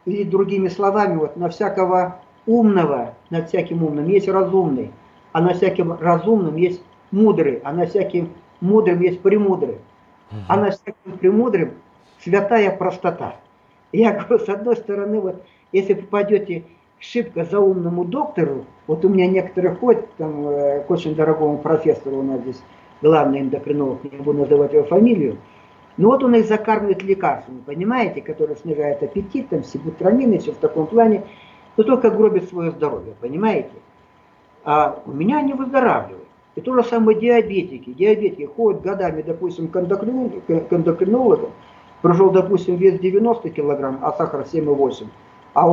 или 0.04 0.22
другими 0.22 0.68
словами, 0.68 1.16
вот 1.16 1.36
на 1.36 1.48
всякого 1.48 2.20
умного, 2.46 3.14
над 3.30 3.48
всяким 3.48 3.82
умным 3.82 4.08
есть 4.08 4.28
разумный, 4.28 4.92
а 5.32 5.40
на 5.40 5.54
всяким 5.54 5.92
разумным 5.92 6.56
есть 6.56 6.82
мудрый, 7.10 7.60
а 7.64 7.72
на 7.72 7.86
всяким 7.86 8.30
мудрым 8.60 9.00
есть 9.00 9.20
премудрый, 9.20 9.78
а 10.46 10.56
на 10.56 10.70
всяким 10.70 11.18
премудрым 11.18 11.72
святая 12.22 12.70
простота. 12.76 13.36
Я 13.92 14.12
говорю, 14.28 14.44
с 14.44 14.48
одной 14.48 14.76
стороны, 14.76 15.20
вот 15.20 15.42
если 15.72 15.94
попадете 15.94 16.64
шибко 17.00 17.44
за 17.44 17.60
умному 17.60 18.04
доктору, 18.04 18.64
вот 18.86 19.04
у 19.04 19.08
меня 19.08 19.26
некоторые 19.26 19.74
ходят 19.74 20.08
там, 20.16 20.48
э, 20.48 20.84
к 20.84 20.90
очень 20.90 21.14
дорогому 21.14 21.58
профессору, 21.58 22.18
у 22.18 22.22
нас 22.22 22.40
здесь 22.40 22.62
главный 23.02 23.40
эндокринолог, 23.40 24.04
не 24.04 24.18
буду 24.18 24.38
называть 24.38 24.72
его 24.72 24.84
фамилию, 24.84 25.38
но 25.98 26.08
вот 26.08 26.24
он 26.24 26.34
их 26.36 26.46
закармливает 26.46 27.02
лекарствами, 27.02 27.60
понимаете, 27.66 28.22
которые 28.22 28.56
снижают 28.56 29.02
аппетит, 29.02 29.48
там, 29.50 29.64
сибутрамины, 29.64 30.38
все 30.38 30.52
в 30.52 30.56
таком 30.56 30.86
плане, 30.86 31.24
но 31.76 31.84
только 31.84 32.10
гробит 32.10 32.48
свое 32.48 32.70
здоровье, 32.70 33.14
понимаете? 33.20 33.72
А 34.64 35.02
у 35.04 35.12
меня 35.12 35.38
они 35.38 35.52
выздоравливают. 35.52 36.24
И 36.54 36.60
то 36.60 36.74
же 36.74 36.82
самое 36.84 37.18
диабетики. 37.18 37.92
Диабетики 37.92 38.46
ходят 38.46 38.82
годами, 38.82 39.22
допустим, 39.22 39.68
к 39.68 39.76
эндокринологу, 39.76 41.50
прожил, 42.00 42.30
допустим, 42.30 42.76
вес 42.76 42.98
90 42.98 43.50
килограмм, 43.50 43.98
а 44.02 44.12
сахар 44.12 44.40
7,8 44.40 45.06
а 45.54 45.66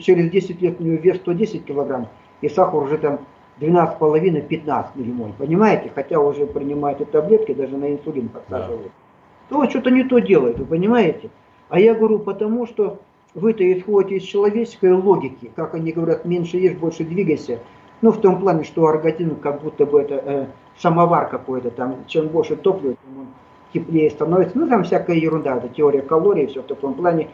через 0.00 0.30
10 0.30 0.60
лет 0.62 0.80
у 0.80 0.84
него 0.84 0.96
вес 0.96 1.18
110 1.18 1.64
килограмм, 1.64 2.08
и 2.40 2.48
сахар 2.48 2.82
уже 2.82 2.98
там 2.98 3.20
12,5-15 3.60 4.86
миллимоль, 4.96 5.32
понимаете? 5.38 5.90
Хотя 5.94 6.18
уже 6.18 6.46
принимаете 6.46 7.04
таблетки, 7.04 7.52
даже 7.52 7.76
на 7.76 7.92
инсулин 7.92 8.28
подсаживают. 8.28 8.86
Да. 8.86 9.07
То 9.48 9.68
что-то 9.68 9.90
не 9.90 10.04
то 10.04 10.18
делает, 10.18 10.58
вы 10.58 10.66
понимаете? 10.66 11.30
А 11.68 11.80
я 11.80 11.94
говорю, 11.94 12.18
потому 12.18 12.66
что 12.66 12.98
вы-то 13.34 13.70
исходите 13.72 14.16
из 14.16 14.22
человеческой 14.22 14.92
логики, 14.94 15.50
как 15.54 15.74
они 15.74 15.92
говорят, 15.92 16.24
меньше 16.24 16.58
ешь, 16.58 16.76
больше 16.76 17.04
двигайся. 17.04 17.60
Ну, 18.00 18.12
в 18.12 18.20
том 18.20 18.40
плане, 18.40 18.64
что 18.64 18.86
организм 18.86 19.40
как 19.40 19.62
будто 19.62 19.84
бы 19.84 20.00
это 20.00 20.14
э, 20.14 20.46
самовар 20.78 21.28
какой-то, 21.28 21.70
там, 21.70 22.04
чем 22.06 22.28
больше 22.28 22.56
топлива, 22.56 22.94
тем 22.94 23.20
он 23.20 23.26
теплее 23.72 24.10
становится. 24.10 24.56
Ну, 24.56 24.68
там 24.68 24.84
всякая 24.84 25.16
ерунда, 25.16 25.56
это 25.56 25.68
теория 25.68 26.02
калорий, 26.02 26.46
все 26.46 26.62
в 26.62 26.66
таком 26.66 26.94
плане. 26.94 27.28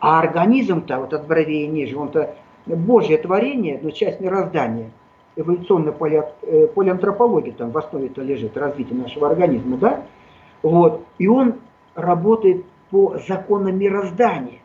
А 0.00 0.20
организм-то, 0.20 0.98
вот 1.00 1.12
от 1.12 1.26
бровей 1.26 1.66
ниже, 1.66 1.96
он-то 1.96 2.34
Божье 2.66 3.18
творение, 3.18 3.78
но 3.82 3.90
часть 3.90 4.20
мироздания, 4.20 4.90
эволюционная 5.36 5.92
поле, 5.92 6.32
э, 6.42 6.66
полиантропология 6.68 7.52
там 7.52 7.70
в 7.70 7.78
основе-то 7.78 8.22
лежит, 8.22 8.56
развитие 8.56 8.98
нашего 8.98 9.28
организма, 9.28 9.76
да? 9.76 10.04
Вот. 10.62 11.04
И 11.18 11.26
он 11.26 11.54
работает 11.94 12.64
по 12.90 13.16
законам 13.28 13.78
мироздания. 13.78 14.60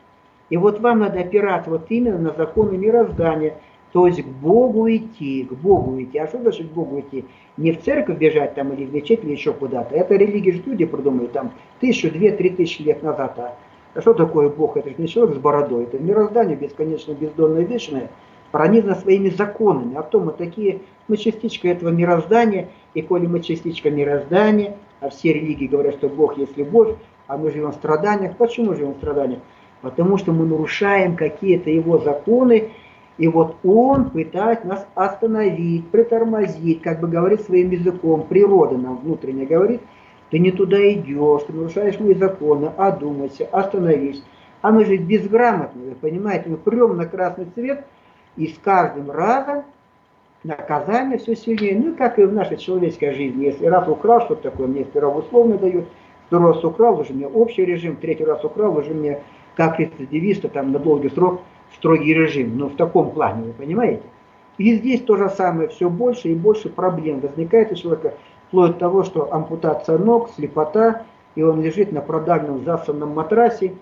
И 0.50 0.56
вот 0.56 0.80
вам 0.80 1.00
надо 1.00 1.20
опираться 1.20 1.70
вот 1.70 1.86
именно 1.88 2.18
на 2.18 2.32
законы 2.32 2.76
мироздания, 2.76 3.56
то 3.92 4.06
есть 4.06 4.22
к 4.22 4.26
Богу 4.26 4.88
идти, 4.88 5.44
к 5.44 5.52
Богу 5.52 6.00
идти. 6.02 6.18
А 6.18 6.26
что 6.26 6.38
значит 6.38 6.68
к 6.68 6.72
Богу 6.72 7.00
идти? 7.00 7.24
Не 7.56 7.72
в 7.72 7.82
церковь 7.82 8.18
бежать 8.18 8.54
там 8.54 8.72
или 8.72 8.84
в 8.84 8.94
мечеть 8.94 9.24
или 9.24 9.32
еще 9.32 9.52
куда-то. 9.52 9.94
Это 9.94 10.16
религия 10.16 10.52
же 10.52 10.62
люди 10.66 10.84
придумали 10.84 11.26
там 11.26 11.52
тысячу, 11.80 12.10
две, 12.10 12.32
три 12.32 12.50
тысячи 12.50 12.82
лет 12.82 13.02
назад. 13.02 13.38
А 13.38 13.56
а 13.94 14.00
что 14.00 14.12
такое 14.12 14.48
Бог? 14.48 14.76
Это 14.76 14.90
же 14.90 14.96
не 14.98 15.06
человек 15.06 15.36
с 15.36 15.38
бородой, 15.38 15.84
это 15.84 15.98
мироздание 15.98 16.56
бесконечно 16.56 17.12
бездонное, 17.12 17.62
вечное, 17.62 18.10
пронизано 18.50 18.96
своими 18.96 19.30
законами. 19.30 19.94
А 19.96 20.02
то 20.02 20.20
мы 20.20 20.32
такие, 20.32 20.80
мы 21.06 21.16
частичка 21.16 21.68
этого 21.68 21.90
мироздания, 21.90 22.70
и 22.94 23.02
коли 23.02 23.26
мы 23.26 23.40
частичка 23.40 23.90
мироздания, 23.90 24.76
а 25.00 25.08
все 25.10 25.32
религии 25.32 25.66
говорят, 25.66 25.96
что 25.96 26.08
Бог 26.08 26.38
есть 26.38 26.56
любовь, 26.56 26.96
а 27.26 27.36
мы 27.36 27.50
живем 27.50 27.72
в 27.72 27.74
страданиях. 27.74 28.36
Почему 28.36 28.74
живем 28.74 28.92
в 28.92 28.96
страданиях? 28.96 29.40
Потому 29.82 30.16
что 30.16 30.32
мы 30.32 30.46
нарушаем 30.46 31.16
какие-то 31.16 31.70
его 31.70 31.98
законы, 31.98 32.70
и 33.18 33.28
вот 33.28 33.56
он 33.64 34.10
пытается 34.10 34.66
нас 34.66 34.86
остановить, 34.94 35.88
притормозить, 35.90 36.82
как 36.82 37.00
бы 37.00 37.08
говорит 37.08 37.42
своим 37.42 37.70
языком, 37.70 38.26
природа 38.26 38.76
нам 38.76 38.98
внутренне 38.98 39.44
говорит– 39.46 39.80
ты 40.34 40.40
не 40.40 40.50
туда 40.50 40.78
идешь, 40.92 41.42
ты 41.46 41.52
нарушаешь 41.52 42.00
мои 42.00 42.12
законы, 42.14 42.72
одумайся, 42.76 43.46
остановись. 43.52 44.20
А 44.62 44.72
мы 44.72 44.84
же 44.84 44.96
безграмотные, 44.96 45.94
понимаете, 45.94 46.50
мы 46.50 46.56
прем 46.56 46.96
на 46.96 47.06
красный 47.06 47.46
цвет, 47.54 47.86
и 48.36 48.48
с 48.48 48.58
каждым 48.58 49.12
разом 49.12 49.62
наказание 50.44 51.18
все 51.18 51.34
сильнее. 51.34 51.78
Ну, 51.78 51.94
как 51.96 52.18
и 52.18 52.24
в 52.24 52.32
нашей 52.32 52.56
человеческой 52.56 53.14
жизни. 53.14 53.46
Если 53.46 53.66
раз 53.66 53.88
украл 53.88 54.20
что-то 54.20 54.50
такое, 54.50 54.68
мне 54.68 54.84
первый 54.84 55.18
условно 55.18 55.58
дают, 55.58 55.86
второй 56.26 56.52
раз 56.52 56.62
украл, 56.62 57.00
уже 57.00 57.12
мне 57.12 57.26
общий 57.26 57.64
режим, 57.64 57.96
третий 57.96 58.24
раз 58.24 58.44
украл, 58.44 58.76
уже 58.76 58.94
мне 58.94 59.20
как 59.56 59.80
рецидивиста 59.80 60.48
там 60.48 60.72
на 60.72 60.78
долгий 60.78 61.10
срок 61.10 61.40
строгий 61.74 62.14
режим. 62.14 62.56
Но 62.58 62.68
в 62.68 62.76
таком 62.76 63.10
плане, 63.10 63.44
вы 63.46 63.52
понимаете? 63.52 64.02
И 64.58 64.74
здесь 64.74 65.00
то 65.02 65.16
же 65.16 65.28
самое, 65.30 65.68
все 65.68 65.90
больше 65.90 66.28
и 66.28 66.34
больше 66.34 66.68
проблем 66.68 67.20
возникает 67.20 67.72
у 67.72 67.74
человека 67.74 68.14
вплоть 68.48 68.72
до 68.72 68.78
того, 68.78 69.02
что 69.02 69.32
ампутация 69.32 69.98
ног, 69.98 70.30
слепота, 70.36 71.02
и 71.34 71.42
он 71.42 71.60
лежит 71.60 71.90
на 71.90 72.00
продальном 72.00 72.64
засанном 72.64 73.14
матрасе, 73.14 73.74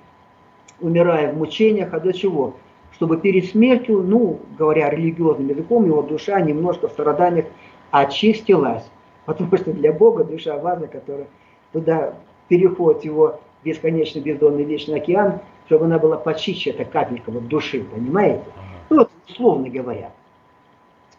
умирая 0.80 1.32
в 1.32 1.36
мучениях, 1.36 1.92
а 1.92 2.00
для 2.00 2.12
чего? 2.12 2.54
Чтобы 3.02 3.16
перед 3.16 3.46
смертью, 3.46 4.04
ну, 4.04 4.38
говоря 4.56 4.88
религиозным 4.88 5.48
языком, 5.48 5.86
его 5.86 6.02
душа 6.02 6.40
немножко 6.40 6.86
в 6.86 6.92
страданиях 6.92 7.46
очистилась. 7.90 8.84
Потому 9.26 9.56
что 9.56 9.72
для 9.72 9.92
Бога 9.92 10.22
душа 10.22 10.56
важна, 10.56 10.86
которая 10.86 11.26
туда 11.72 12.14
переходит 12.46 13.04
его 13.04 13.40
бесконечно 13.64 14.20
бездонный 14.20 14.62
вечный 14.62 15.00
океан, 15.00 15.40
чтобы 15.66 15.86
она 15.86 15.98
была 15.98 16.16
почище, 16.16 16.70
эта 16.70 16.84
капелька 16.84 17.32
вот 17.32 17.48
души, 17.48 17.82
понимаете? 17.82 18.44
Ну, 18.88 18.98
вот, 18.98 19.10
условно 19.28 19.68
говоря. 19.68 20.12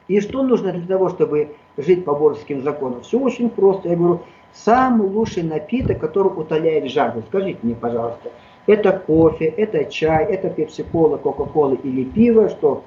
И 0.08 0.22
что 0.22 0.42
нужно 0.42 0.72
для 0.72 0.88
того, 0.88 1.10
чтобы 1.10 1.50
жить 1.76 2.06
по 2.06 2.16
божеским 2.16 2.64
законам? 2.64 3.02
Все 3.02 3.20
очень 3.20 3.50
просто. 3.50 3.90
Я 3.90 3.98
говорю, 3.98 4.22
самый 4.54 5.10
лучший 5.10 5.44
напиток, 5.44 6.00
который 6.00 6.30
утоляет 6.30 6.90
жажду. 6.90 7.24
Скажите 7.28 7.60
мне, 7.62 7.76
пожалуйста, 7.76 8.32
это 8.68 8.92
кофе, 8.94 9.46
это 9.46 9.86
чай, 9.86 10.26
это 10.26 10.50
пепси-кола, 10.50 11.18
кока-кола 11.18 11.76
или 11.76 12.04
пиво, 12.04 12.50
что 12.50 12.84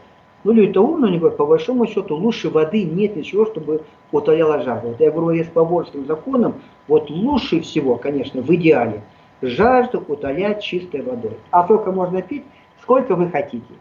Ну, 0.46 0.52
люди-то 0.52 0.80
умные, 0.80 1.08
они 1.08 1.18
говорят, 1.18 1.36
по 1.36 1.44
большому 1.44 1.88
счету, 1.88 2.14
лучше 2.14 2.50
воды 2.50 2.84
нет 2.84 3.16
ничего, 3.16 3.46
чтобы 3.46 3.82
утоляла 4.12 4.62
жажду. 4.62 4.90
Вот 4.90 5.00
я 5.00 5.10
говорю, 5.10 5.36
если 5.36 5.50
по 5.50 5.64
божеским 5.64 6.06
законам, 6.06 6.54
вот 6.86 7.10
лучше 7.10 7.62
всего, 7.62 7.96
конечно, 7.96 8.42
в 8.42 8.54
идеале, 8.54 9.02
жажду 9.42 10.04
утолять 10.06 10.62
чистой 10.62 11.02
водой. 11.02 11.36
А 11.50 11.64
только 11.64 11.90
можно 11.90 12.22
пить, 12.22 12.44
сколько 12.80 13.16
вы 13.16 13.28
хотите. 13.28 13.74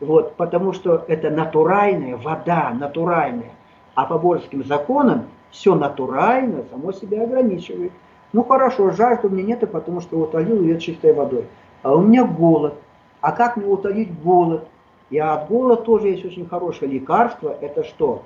Вот, 0.00 0.36
потому 0.36 0.72
что 0.72 1.04
это 1.06 1.28
натуральная 1.28 2.16
вода, 2.16 2.70
натуральная. 2.70 3.52
А 3.94 4.06
по 4.06 4.18
божеским 4.18 4.64
законам 4.64 5.26
все 5.50 5.74
натурально 5.74 6.64
само 6.70 6.92
себя 6.92 7.24
ограничивает. 7.24 7.92
Ну 8.32 8.44
хорошо, 8.44 8.90
жажды 8.90 9.26
у 9.26 9.30
меня 9.30 9.56
нет, 9.56 9.70
потому 9.70 10.00
что 10.00 10.18
утолил 10.18 10.62
ее 10.62 10.78
чистой 10.80 11.12
водой. 11.12 11.46
А 11.82 11.94
у 11.94 12.00
меня 12.00 12.24
голод. 12.24 12.74
А 13.20 13.32
как 13.32 13.56
мне 13.56 13.66
утолить 13.66 14.16
голод? 14.22 14.66
И 15.10 15.18
от 15.18 15.48
голода 15.48 15.82
тоже 15.82 16.08
есть 16.08 16.24
очень 16.24 16.46
хорошее 16.46 16.92
лекарство. 16.92 17.56
Это 17.60 17.82
что? 17.84 18.22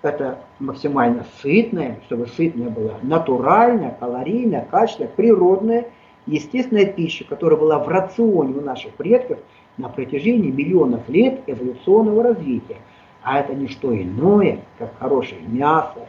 Это 0.00 0.38
максимально 0.60 1.26
сытное, 1.42 1.98
чтобы 2.06 2.28
сытное 2.28 2.70
было, 2.70 2.94
натуральная, 3.02 3.96
калорийная, 3.98 4.66
качественная, 4.70 5.10
природная, 5.10 5.86
естественная 6.26 6.86
пища, 6.86 7.24
которая 7.24 7.58
была 7.58 7.78
в 7.80 7.88
рационе 7.88 8.54
у 8.54 8.60
наших 8.60 8.92
предков 8.92 9.38
на 9.76 9.88
протяжении 9.88 10.50
миллионов 10.50 11.08
лет 11.08 11.40
эволюционного 11.46 12.22
развития. 12.22 12.76
А 13.22 13.40
это 13.40 13.54
не 13.54 13.66
что 13.66 13.94
иное, 13.94 14.60
как 14.78 14.96
хорошее 14.98 15.40
мясо, 15.42 16.06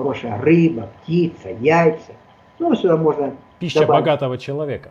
хорошая 0.00 0.40
рыба, 0.40 0.88
птица, 1.02 1.50
яйца. 1.60 2.12
Ну, 2.58 2.74
сюда 2.74 2.96
можно 2.96 3.34
Пища 3.58 3.80
добавить. 3.80 4.04
богатого 4.04 4.38
человека. 4.38 4.90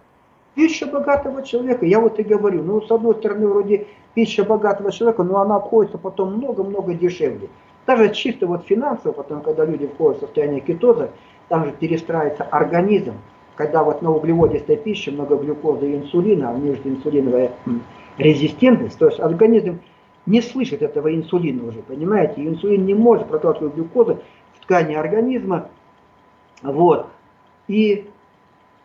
Пища 0.56 0.86
богатого 0.86 1.44
человека. 1.44 1.86
Я 1.86 2.00
вот 2.00 2.20
и 2.20 2.24
говорю, 2.24 2.64
ну, 2.64 2.82
с 2.82 2.92
одной 2.92 3.16
стороны, 3.16 3.48
вроде 3.48 3.88
пища 4.14 4.44
богатого 4.44 4.92
человека, 4.92 5.24
но 5.24 5.40
она 5.40 5.56
обходится 5.56 5.98
потом 5.98 6.36
много-много 6.36 6.94
дешевле. 6.94 7.50
Даже 7.88 8.14
чисто 8.14 8.46
вот 8.46 8.66
финансово, 8.66 9.14
потом, 9.14 9.42
когда 9.42 9.66
люди 9.66 9.88
входят 9.88 10.18
в 10.18 10.26
состояние 10.26 10.62
кетоза, 10.62 11.10
там 11.48 11.66
же 11.66 11.72
перестраивается 11.72 12.44
организм, 12.44 13.14
когда 13.56 13.84
вот 13.84 14.02
на 14.02 14.12
углеводистой 14.12 14.78
пище 14.78 15.12
много 15.12 15.38
глюкозы 15.38 15.92
и 15.92 15.96
инсулина, 15.96 16.52
а 16.52 16.54
между 16.54 16.90
инсулиновая 16.90 17.52
резистентность, 18.18 19.00
то 19.00 19.08
есть 19.08 19.20
организм 19.20 19.80
не 20.26 20.42
слышит 20.42 20.84
этого 20.84 21.14
инсулина 21.14 21.68
уже, 21.68 21.80
понимаете? 21.80 22.46
инсулин 22.46 22.86
не 22.86 22.94
может 22.94 23.28
проталкивать 23.28 23.74
глюкозу 23.74 24.20
ткани 24.70 24.94
организма. 24.94 25.70
Вот. 26.62 27.08
И 27.68 28.06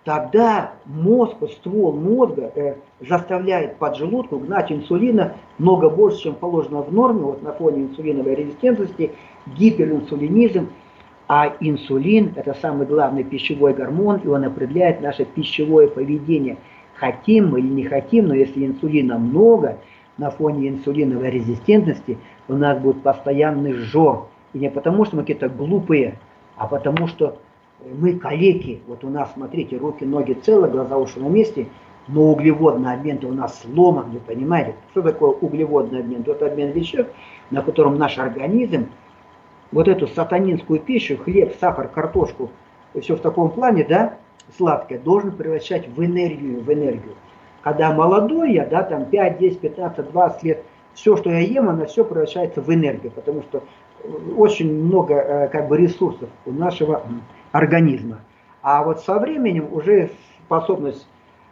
тогда 0.05 0.73
мозг, 0.87 1.37
ствол 1.53 1.93
мозга 1.93 2.51
э, 2.55 2.77
заставляет 3.01 3.77
поджелудку 3.77 4.39
гнать 4.39 4.73
инсулина 4.73 5.35
много 5.59 5.91
больше, 5.91 6.23
чем 6.23 6.37
положено 6.37 6.81
в 6.83 6.93
норме, 6.93 7.21
вот 7.21 7.43
на 7.43 7.53
фоне 7.53 7.83
инсулиновой 7.85 8.35
резистентности, 8.35 9.13
гиперинсулинизм. 9.47 10.71
А 11.29 11.55
инсулин– 11.61 12.33
это 12.37 12.55
самый 12.55 12.87
главный 12.87 13.25
пищевой 13.25 13.75
гормон, 13.75 14.21
и 14.25 14.27
он 14.27 14.45
определяет 14.45 15.03
наше 15.03 15.25
пищевое 15.27 15.89
поведение. 15.89 16.57
Хотим 16.95 17.51
мы 17.51 17.61
или 17.61 17.69
не 17.69 17.85
хотим, 17.85 18.29
но 18.29 18.35
если 18.35 18.65
инсулина 18.65 19.19
много– 19.19 19.79
на 20.17 20.31
фоне 20.31 20.69
инсулиновой 20.69 21.31
резистентности 21.31 22.19
у 22.49 22.55
нас 22.55 22.79
будет 22.79 23.03
постоянный 23.03 23.73
жор. 23.73 24.29
И 24.55 24.59
не 24.59 24.71
потому, 24.71 25.05
что 25.05 25.17
мы 25.17 25.23
какие-то 25.23 25.49
глупые, 25.49 26.19
а 26.57 26.67
потому 26.67 27.07
что 27.09 27.37
мы 27.85 28.15
калеки. 28.19 28.81
Вот 28.87 29.05
у 29.05 29.11
нас, 29.11 29.33
смотрите, 29.35 29.77
руки, 29.77 30.05
ноги 30.05 30.33
целы, 30.33 30.69
глаза, 30.69 30.97
уши 30.97 31.21
на 31.21 31.29
месте, 31.29 31.67
но 32.09 32.33
углеводный 32.33 32.95
обмен 32.95 33.19
у 33.25 33.33
нас 33.33 33.61
сломан, 33.61 34.11
вы 34.11 34.21
понимаете? 34.21 34.75
Что 34.93 35.03
такое 35.03 35.31
углеводный 35.31 36.01
обмен? 36.01 36.25
Это 36.27 36.47
обмен 36.47 36.71
веществ, 36.71 37.11
на 37.51 37.63
котором 37.63 37.99
наш 37.99 38.19
организм 38.19 38.89
вот 39.73 39.89
эту 39.89 40.07
сатанинскую 40.07 40.79
пищу, 40.81 41.17
хлеб, 41.17 41.55
сахар, 41.61 41.89
картошку, 41.89 42.51
все 43.01 43.17
в 43.17 43.21
таком 43.21 43.51
плане, 43.51 43.85
да, 43.85 44.19
сладкое, 44.57 44.99
должен 44.99 45.33
превращать 45.33 45.89
в 45.89 46.05
энергию, 46.05 46.61
в 46.61 46.73
энергию. 46.73 47.15
Когда 47.63 47.93
молодой 47.93 48.53
я, 48.53 48.67
да, 48.67 48.83
там 48.83 49.07
5, 49.07 49.39
10, 49.39 49.61
15, 49.61 50.13
20 50.13 50.43
лет, 50.45 50.65
все, 50.93 51.17
что 51.17 51.31
я 51.31 51.41
ем, 51.41 51.69
оно 51.69 51.87
все 51.87 52.05
превращается 52.05 52.61
в 52.61 52.73
энергию, 52.73 53.11
потому 53.11 53.43
что 53.43 53.65
очень 54.37 54.73
много 54.73 55.15
э, 55.15 55.49
как 55.49 55.69
бы 55.69 55.77
ресурсов 55.79 56.29
у 56.47 56.53
нашего 56.53 57.03
организма. 57.53 58.21
А 58.63 58.83
вот 58.83 59.01
со 59.01 59.19
временем 59.19 59.69
уже 59.71 60.11
способность 60.47 61.07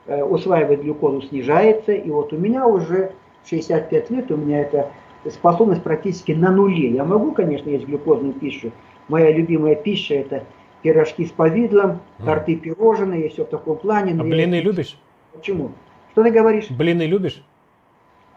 э, 0.07 0.23
усваивать 0.23 0.81
глюкозу 0.81 1.23
снижается, 1.23 1.93
и 1.93 2.11
вот 2.11 2.33
у 2.33 2.39
меня 2.39 2.67
уже 2.67 3.13
65 3.49 4.11
лет, 4.11 4.31
у 4.31 4.37
меня 4.37 4.61
эта 4.61 4.91
способность 5.31 5.83
практически 5.83 6.33
на 6.33 6.51
нуле. 6.51 6.91
Я 6.91 7.05
могу, 7.05 7.33
конечно, 7.33 7.71
есть 7.71 7.87
глюкозную 7.87 8.35
пищу. 8.35 8.73
Моя 9.09 9.33
любимая 9.33 9.75
пища 9.75 10.15
это 10.15 10.45
пирожки 10.83 11.27
с 11.27 11.31
повидлом, 11.31 12.01
торты 12.25 12.57
пирожные, 12.57 13.27
и 13.27 13.29
все 13.29 13.45
в 13.45 13.49
таком 13.49 13.77
плане. 13.79 14.21
А 14.21 14.25
блины 14.25 14.57
я... 14.57 14.63
любишь? 14.63 14.99
Почему? 15.33 15.73
Что 16.13 16.25
ты 16.25 16.31
говоришь? 16.31 16.71
Блины 16.71 17.03
любишь? 17.03 17.43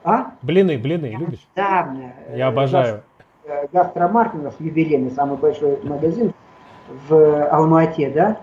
А? 0.03 0.33
Блины, 0.43 0.77
блины 0.77 1.07
Я 1.07 1.17
любишь? 1.17 1.47
Да, 1.55 1.95
Я 2.35 2.47
обожаю. 2.47 3.03
Э, 3.47 3.67
Гастромарк 3.71 4.33
у 4.33 4.39
нас 4.39 4.55
юбилейный, 4.59 5.11
самый 5.11 5.37
большой 5.37 5.79
магазин 5.83 6.33
в 7.07 7.47
Алма-Ате, 7.51 8.09
да? 8.09 8.39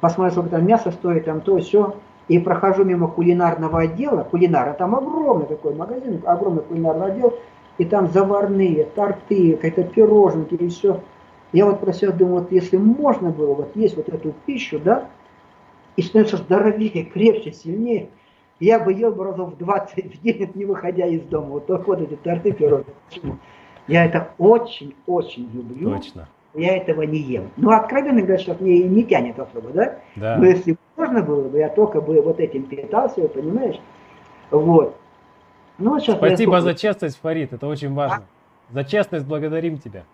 Посмотрел, 0.00 0.32
сколько 0.32 0.50
там 0.50 0.66
мясо 0.66 0.92
стоит, 0.92 1.24
там 1.24 1.40
то, 1.40 1.58
все. 1.58 1.96
И 2.28 2.38
прохожу 2.38 2.84
мимо 2.84 3.08
кулинарного 3.08 3.80
отдела, 3.80 4.22
кулинара, 4.22 4.74
там 4.74 4.94
огромный 4.94 5.46
такой 5.46 5.74
магазин, 5.74 6.22
огромный 6.24 6.62
кулинарный 6.62 7.06
отдел, 7.06 7.34
и 7.78 7.84
там 7.84 8.08
заварные, 8.08 8.84
торты, 8.94 9.56
какие-то 9.56 9.84
пироженки 9.92 10.54
и 10.54 10.68
все. 10.68 11.00
Я 11.52 11.66
вот 11.66 11.80
про 11.80 11.92
себя 11.92 12.12
думаю, 12.12 12.42
вот 12.42 12.52
если 12.52 12.76
можно 12.76 13.30
было 13.30 13.54
вот 13.54 13.74
есть 13.74 13.96
вот 13.96 14.08
эту 14.08 14.32
пищу, 14.44 14.78
да, 14.78 15.08
и 15.96 16.02
становится 16.02 16.36
здоровее, 16.36 17.04
крепче, 17.04 17.52
сильнее, 17.52 18.10
я 18.60 18.78
бы 18.78 18.92
ел 18.92 19.12
бы 19.12 19.24
разов 19.24 19.56
20 19.58 20.14
в 20.14 20.22
день, 20.22 20.50
не 20.54 20.64
выходя 20.64 21.06
из 21.06 21.22
дома. 21.22 21.46
Вот 21.48 21.66
только 21.66 21.86
вот 21.86 22.00
эти 22.00 22.14
торты 22.14 22.52
пироги. 22.52 22.86
Я 23.88 24.04
это 24.04 24.30
очень-очень 24.38 25.50
люблю. 25.52 25.96
Точно. 25.96 26.28
Я 26.54 26.76
этого 26.76 27.02
не 27.02 27.18
ем. 27.18 27.50
Ну, 27.56 27.70
откровенно 27.70 28.22
говоря, 28.22 28.38
что 28.38 28.56
мне 28.58 28.80
не 28.80 29.04
тянет 29.04 29.38
особо, 29.38 29.68
да? 29.70 29.98
Да. 30.16 30.36
Но 30.38 30.46
если 30.46 30.76
можно 30.96 31.22
было 31.22 31.48
бы, 31.48 31.58
я 31.58 31.68
только 31.68 32.00
бы 32.00 32.20
вот 32.22 32.40
этим 32.40 32.64
питался, 32.64 33.28
понимаешь? 33.28 33.78
Вот. 34.50 34.96
Ну, 35.78 36.00
сейчас 36.00 36.16
Спасибо 36.16 36.62
за 36.62 36.74
честность, 36.74 37.20
Фарид, 37.20 37.52
это 37.52 37.66
очень 37.66 37.92
важно. 37.92 38.24
А? 38.70 38.72
За 38.74 38.84
честность 38.84 39.26
благодарим 39.26 39.78
тебя. 39.78 40.04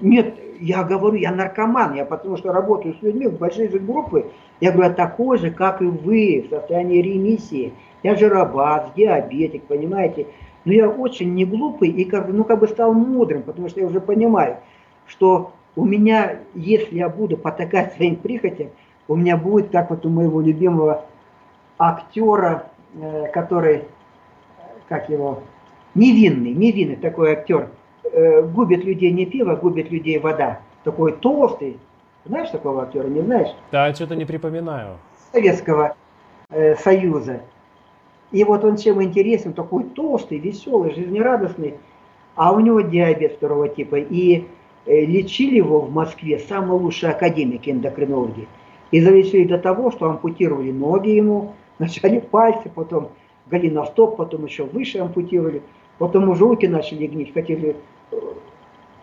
Нет, 0.00 0.34
я 0.60 0.84
говорю, 0.84 1.16
я 1.16 1.32
наркоман, 1.32 1.94
я 1.94 2.04
потому 2.04 2.36
что 2.36 2.52
работаю 2.52 2.94
с 2.94 3.02
людьми 3.02 3.26
в 3.26 3.38
большой 3.38 3.68
же 3.68 3.78
группы. 3.78 4.30
Я 4.60 4.70
говорю, 4.70 4.90
я 4.90 4.94
такой 4.94 5.38
же, 5.38 5.50
как 5.50 5.82
и 5.82 5.86
вы, 5.86 6.46
в 6.46 6.50
состоянии 6.50 7.02
ремиссии. 7.02 7.72
Я 8.02 8.14
же 8.14 8.28
рабат, 8.28 8.92
диабетик, 8.96 9.64
понимаете. 9.64 10.26
Но 10.64 10.72
я 10.72 10.88
очень 10.88 11.34
не 11.34 11.44
глупый 11.44 11.88
и 11.88 12.04
как, 12.04 12.28
ну, 12.28 12.44
как 12.44 12.60
бы 12.60 12.68
стал 12.68 12.92
мудрым, 12.92 13.42
потому 13.42 13.68
что 13.68 13.80
я 13.80 13.86
уже 13.86 14.00
понимаю, 14.00 14.58
что 15.06 15.52
у 15.74 15.84
меня, 15.84 16.36
если 16.54 16.96
я 16.96 17.08
буду 17.08 17.36
потакать 17.36 17.94
своим 17.94 18.16
прихотям, 18.16 18.68
у 19.08 19.16
меня 19.16 19.36
будет, 19.36 19.70
как 19.70 19.90
вот 19.90 20.06
у 20.06 20.08
моего 20.08 20.40
любимого 20.40 21.04
актера, 21.78 22.66
э, 22.94 23.26
который, 23.32 23.84
как 24.88 25.08
его, 25.08 25.40
невинный, 25.94 26.52
невинный 26.52 26.96
такой 26.96 27.32
актер– 27.32 27.68
э, 28.12 28.42
губит 28.42 28.84
людей 28.84 29.10
не 29.10 29.26
пиво, 29.26 29.56
губит 29.56 29.90
людей 29.90 30.18
вода. 30.18 30.60
Такой 30.84 31.12
толстый. 31.12 31.78
Знаешь 32.24 32.50
такого 32.50 32.84
актера, 32.84 33.06
не 33.06 33.20
знаешь? 33.20 33.48
Да, 33.70 33.92
что-то 33.94 34.14
не 34.14 34.24
припоминаю. 34.24 34.98
Советского 35.32 35.96
э, 36.50 36.76
Союза. 36.76 37.40
И 38.32 38.44
вот 38.44 38.64
он 38.64 38.76
чем 38.76 39.02
интересен, 39.02 39.52
такой 39.52 39.84
толстый, 39.84 40.38
веселый, 40.38 40.94
жизнерадостный, 40.94 41.74
а 42.34 42.52
у 42.52 42.60
него 42.60 42.80
диабет 42.80 43.34
второго 43.34 43.68
типа. 43.68 43.96
И 43.96 44.46
э, 44.86 45.04
лечили 45.04 45.56
его 45.56 45.80
в 45.80 45.92
Москве 45.92 46.38
самые 46.38 46.80
лучшие 46.80 47.12
академики 47.12 47.70
эндокринологи. 47.70 48.48
И 48.90 49.00
зависели 49.00 49.44
до 49.44 49.58
того, 49.58 49.90
что 49.90 50.10
ампутировали 50.10 50.72
ноги 50.72 51.10
ему, 51.10 51.52
вначале 51.78 52.20
пальцы, 52.20 52.70
потом 52.74 53.10
голеностоп, 53.50 54.16
потом 54.16 54.46
еще 54.46 54.64
выше 54.64 54.98
ампутировали. 54.98 55.62
Потом 55.98 56.28
уже 56.30 56.40
руки 56.40 56.66
начали 56.66 57.06
гнить, 57.06 57.34
хотели 57.34 57.76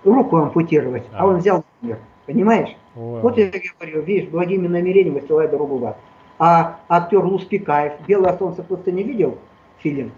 руку 0.03 0.37
ампутировать, 0.37 1.03
а, 1.13 1.23
а 1.23 1.27
он 1.27 1.37
взял 1.37 1.63
умер. 1.81 1.99
Понимаешь? 2.25 2.69
Ой. 2.95 3.21
Вот 3.21 3.37
я 3.37 3.51
говорю, 3.79 4.01
видишь, 4.01 4.29
благими 4.29 4.67
намерениями 4.67 5.19
высылай 5.19 5.47
дорогу 5.47 5.77
в 5.77 5.85
ад. 5.85 5.97
А 6.39 6.79
актер 6.87 7.23
Луспикаев, 7.23 7.93
«Белое 8.07 8.37
солнце 8.37 8.63
пустыни» 8.63 9.03
видел 9.03 9.37
фильм? 9.79 10.11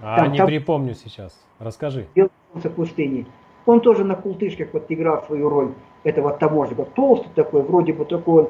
А, 0.00 0.16
там, 0.16 0.32
не 0.32 0.38
там... 0.38 0.46
припомню 0.46 0.94
сейчас. 0.94 1.38
Расскажи. 1.58 2.06
«Белое 2.14 2.30
солнце 2.52 2.70
пустыни». 2.70 3.26
Он 3.66 3.80
тоже 3.80 4.04
на 4.04 4.14
култышках 4.14 4.68
вот 4.72 4.86
играл 4.88 5.24
свою 5.24 5.48
роль 5.48 5.72
этого 6.04 6.30
таможника. 6.32 6.84
Толстый 6.84 7.30
такой, 7.34 7.62
вроде 7.62 7.92
бы 7.92 8.04
такой 8.04 8.48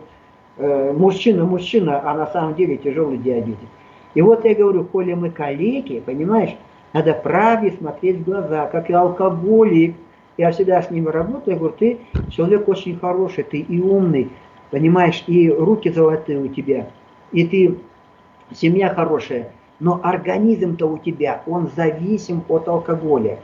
э, 0.58 0.92
мужчина-мужчина, 0.92 2.02
а 2.04 2.14
на 2.14 2.26
самом 2.26 2.54
деле 2.54 2.76
тяжелый 2.76 3.16
диабетик. 3.16 3.68
И 4.12 4.20
вот 4.20 4.44
я 4.44 4.54
говорю, 4.54 4.84
коли 4.84 5.14
мы 5.14 5.30
калеки, 5.30 6.00
понимаешь, 6.00 6.54
Надо 6.96 7.12
правде 7.12 7.72
смотреть 7.72 8.20
в 8.20 8.24
глаза, 8.24 8.68
как 8.68 8.88
и 8.88 8.92
алкоголик. 8.94 9.96
Я 10.38 10.50
всегда 10.50 10.80
с 10.80 10.90
ними 10.90 11.08
работаю, 11.08 11.54
я 11.54 11.58
говорю, 11.58 11.74
ты 11.78 11.98
человек 12.30 12.66
очень 12.68 12.98
хороший, 12.98 13.44
ты 13.44 13.58
и 13.58 13.80
умный, 13.80 14.30
понимаешь, 14.70 15.22
и 15.26 15.50
руки 15.50 15.90
золотые 15.90 16.38
у 16.38 16.48
тебя, 16.48 16.88
и 17.32 17.46
ты, 17.46 17.78
семья 18.54 18.94
хорошая, 18.94 19.50
но 19.80 20.00
организм-то 20.02 20.86
у 20.86 20.98
тебя, 20.98 21.42
он 21.46 21.70
зависим 21.76 22.42
от 22.48 22.68
алкоголя. 22.68 23.38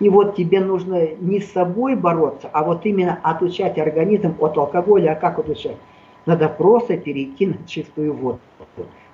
И 0.00 0.08
вот 0.08 0.34
тебе 0.36 0.60
нужно 0.60 1.08
не 1.20 1.40
с 1.40 1.52
собой 1.52 1.94
бороться, 1.94 2.48
а 2.52 2.64
вот 2.64 2.84
именно 2.84 3.18
отучать 3.22 3.78
организм 3.78 4.34
от 4.40 4.56
алкоголя. 4.58 5.12
А 5.12 5.14
как 5.14 5.38
отучать? 5.38 5.76
Надо 6.26 6.48
просто 6.48 6.96
перейти 6.96 7.46
на 7.46 7.56
чистую 7.66 8.14
воду. 8.14 8.40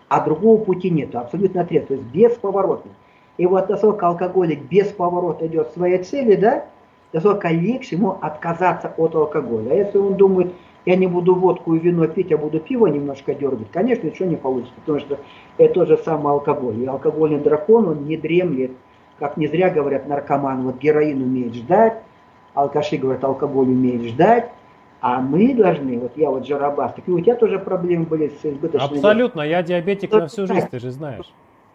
А 0.09 0.25
другого 0.25 0.63
пути 0.65 0.91
нет, 0.91 1.15
абсолютно 1.15 1.63
отрезать, 1.63 1.89
то 1.89 1.95
есть 1.95 2.07
бесповоротно. 2.07 2.91
И 3.37 3.47
вот 3.47 3.69
насколько 3.69 4.07
алкоголик 4.07 4.63
без 4.63 4.89
поворота 4.89 5.47
идет 5.47 5.69
к 5.69 5.73
своей 5.73 6.03
цели, 6.03 6.35
да, 6.37 6.65
насколько 7.13 7.49
легче 7.49 7.97
ему 7.97 8.17
отказаться 8.21 8.93
от 8.97 9.15
алкоголя. 9.15 9.71
А 9.71 9.75
если 9.75 9.99
он 9.99 10.15
думает, 10.15 10.53
я 10.87 10.97
не 10.97 11.07
буду 11.07 11.35
водку 11.35 11.75
и 11.75 11.79
вино 11.79 12.07
пить, 12.07 12.33
а 12.33 12.39
буду 12.39 12.61
пиво 12.61 12.87
немножко 12.87 13.35
дергать, 13.35 13.71
конечно, 13.71 14.07
ничего 14.07 14.29
не 14.29 14.37
получится, 14.37 14.75
потому 14.81 15.01
что 15.01 15.19
это 15.59 15.75
тот 15.75 15.89
же 15.89 15.97
самый 15.99 16.33
алкоголь. 16.33 16.81
И 16.81 16.87
алкогольный 16.87 17.39
дракон, 17.39 17.89
он 17.89 18.05
не 18.05 18.17
дремлет, 18.17 18.73
как 19.19 19.37
не 19.37 19.47
зря 19.47 19.71
говорят 19.71 20.09
наркоман, 20.09 20.63
вот 20.63 20.79
героин 20.79 21.23
умеет 21.23 21.55
ждать, 21.55 22.03
алкаши 22.55 22.97
говорят, 22.97 23.23
алкоголь 23.25 23.69
умеет 23.69 24.03
ждать, 24.03 24.51
а 25.01 25.21
мы 25.21 25.55
должны, 25.55 25.99
вот 25.99 26.13
я 26.17 26.31
вот 26.31 26.47
жарабас, 26.47 26.95
так 26.95 27.07
и 27.07 27.11
у 27.11 27.21
тебя 27.21 27.35
тоже 27.35 27.59
проблемы 27.59 28.07
были 28.07 28.29
с 28.29 28.45
избыточной... 28.45 28.99
Абсолютно, 28.99 29.43
я 29.43 29.63
диабетик 29.63 30.13
на 30.13 30.27
всю 30.27 30.47
жизнь, 30.47 30.67
ты 30.71 30.79
же 30.79 30.91
знаешь. 30.91 31.33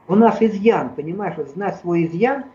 У 0.07 0.15
нас 0.15 0.41
изъян, 0.41 0.89
понимаешь, 0.89 1.35
вот 1.37 1.49
знать 1.49 1.77
свой 1.77 2.05
изъян, 2.05 2.45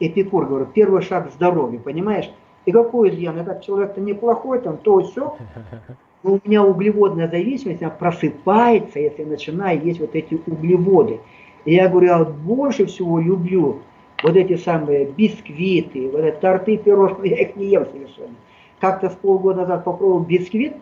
Эпикур 0.00 0.46
говорит, 0.46 0.72
первый 0.72 1.02
шаг 1.02 1.28
к 1.28 1.32
здоровью, 1.32 1.80
понимаешь? 1.80 2.30
И 2.66 2.72
какой 2.72 3.10
изъян? 3.10 3.38
Этот 3.38 3.62
человек-то 3.62 4.00
неплохой, 4.00 4.60
там 4.60 4.78
то 4.78 5.00
все. 5.02 5.36
Но 6.22 6.32
у 6.32 6.40
меня 6.42 6.64
углеводная 6.64 7.28
зависимость, 7.28 7.82
она 7.82 7.90
просыпается, 7.90 8.98
если 8.98 9.24
начинаю 9.24 9.84
есть 9.84 10.00
вот 10.00 10.14
эти 10.14 10.40
углеводы. 10.46 11.20
И 11.66 11.74
я 11.74 11.88
говорю, 11.88 12.06
я 12.06 12.24
больше 12.24 12.86
всего 12.86 13.20
люблю 13.20 13.82
вот 14.22 14.36
эти 14.36 14.56
самые 14.56 15.04
бисквиты, 15.04 16.08
вот 16.08 16.20
эти 16.20 16.36
торты, 16.36 16.78
пирожные, 16.78 17.30
я 17.36 17.42
их 17.42 17.56
не 17.56 17.66
ем 17.66 17.86
совершенно. 17.86 18.34
Как-то 18.80 19.10
с 19.10 19.14
полгода 19.14 19.60
назад 19.62 19.84
попробовал 19.84 20.20
бисквит, 20.20 20.74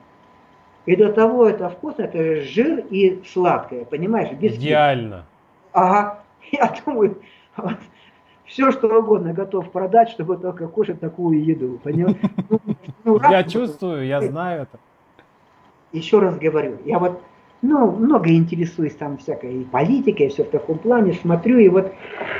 и 0.86 0.96
до 0.96 1.12
того 1.12 1.46
это 1.46 1.68
вкусно, 1.68 2.02
это 2.02 2.42
жир 2.42 2.84
и 2.90 3.22
сладкое, 3.26 3.84
понимаешь? 3.84 4.30
Бисквит. 4.32 4.62
Идеально. 4.62 5.26
Ага, 5.72 6.22
я 6.52 6.72
думаю, 6.84 7.18
вот, 7.56 7.78
все 8.52 8.70
что 8.70 8.86
угодно 8.98 9.32
готов 9.32 9.70
продать, 9.70 10.10
чтобы 10.10 10.36
только 10.36 10.68
кушать 10.68 11.00
такую 11.00 11.42
еду. 11.42 11.80
Понимаешь? 11.82 12.18
Ну, 12.50 12.60
ну, 13.04 13.20
я 13.30 13.42
чувствую, 13.44 14.06
я 14.06 14.20
знаю 14.20 14.62
это. 14.62 14.78
Еще 15.92 16.18
раз 16.18 16.38
говорю, 16.38 16.76
я 16.84 16.98
вот 16.98 17.20
ну, 17.62 17.90
много 17.92 18.30
интересуюсь 18.30 18.94
там 18.94 19.18
всякой 19.18 19.62
и 19.62 19.64
политикой, 19.64 20.26
и 20.26 20.28
все 20.28 20.44
в 20.44 20.50
таком 20.50 20.78
плане, 20.78 21.14
смотрю, 21.14 21.58
и 21.58 21.68
вот 21.68 21.92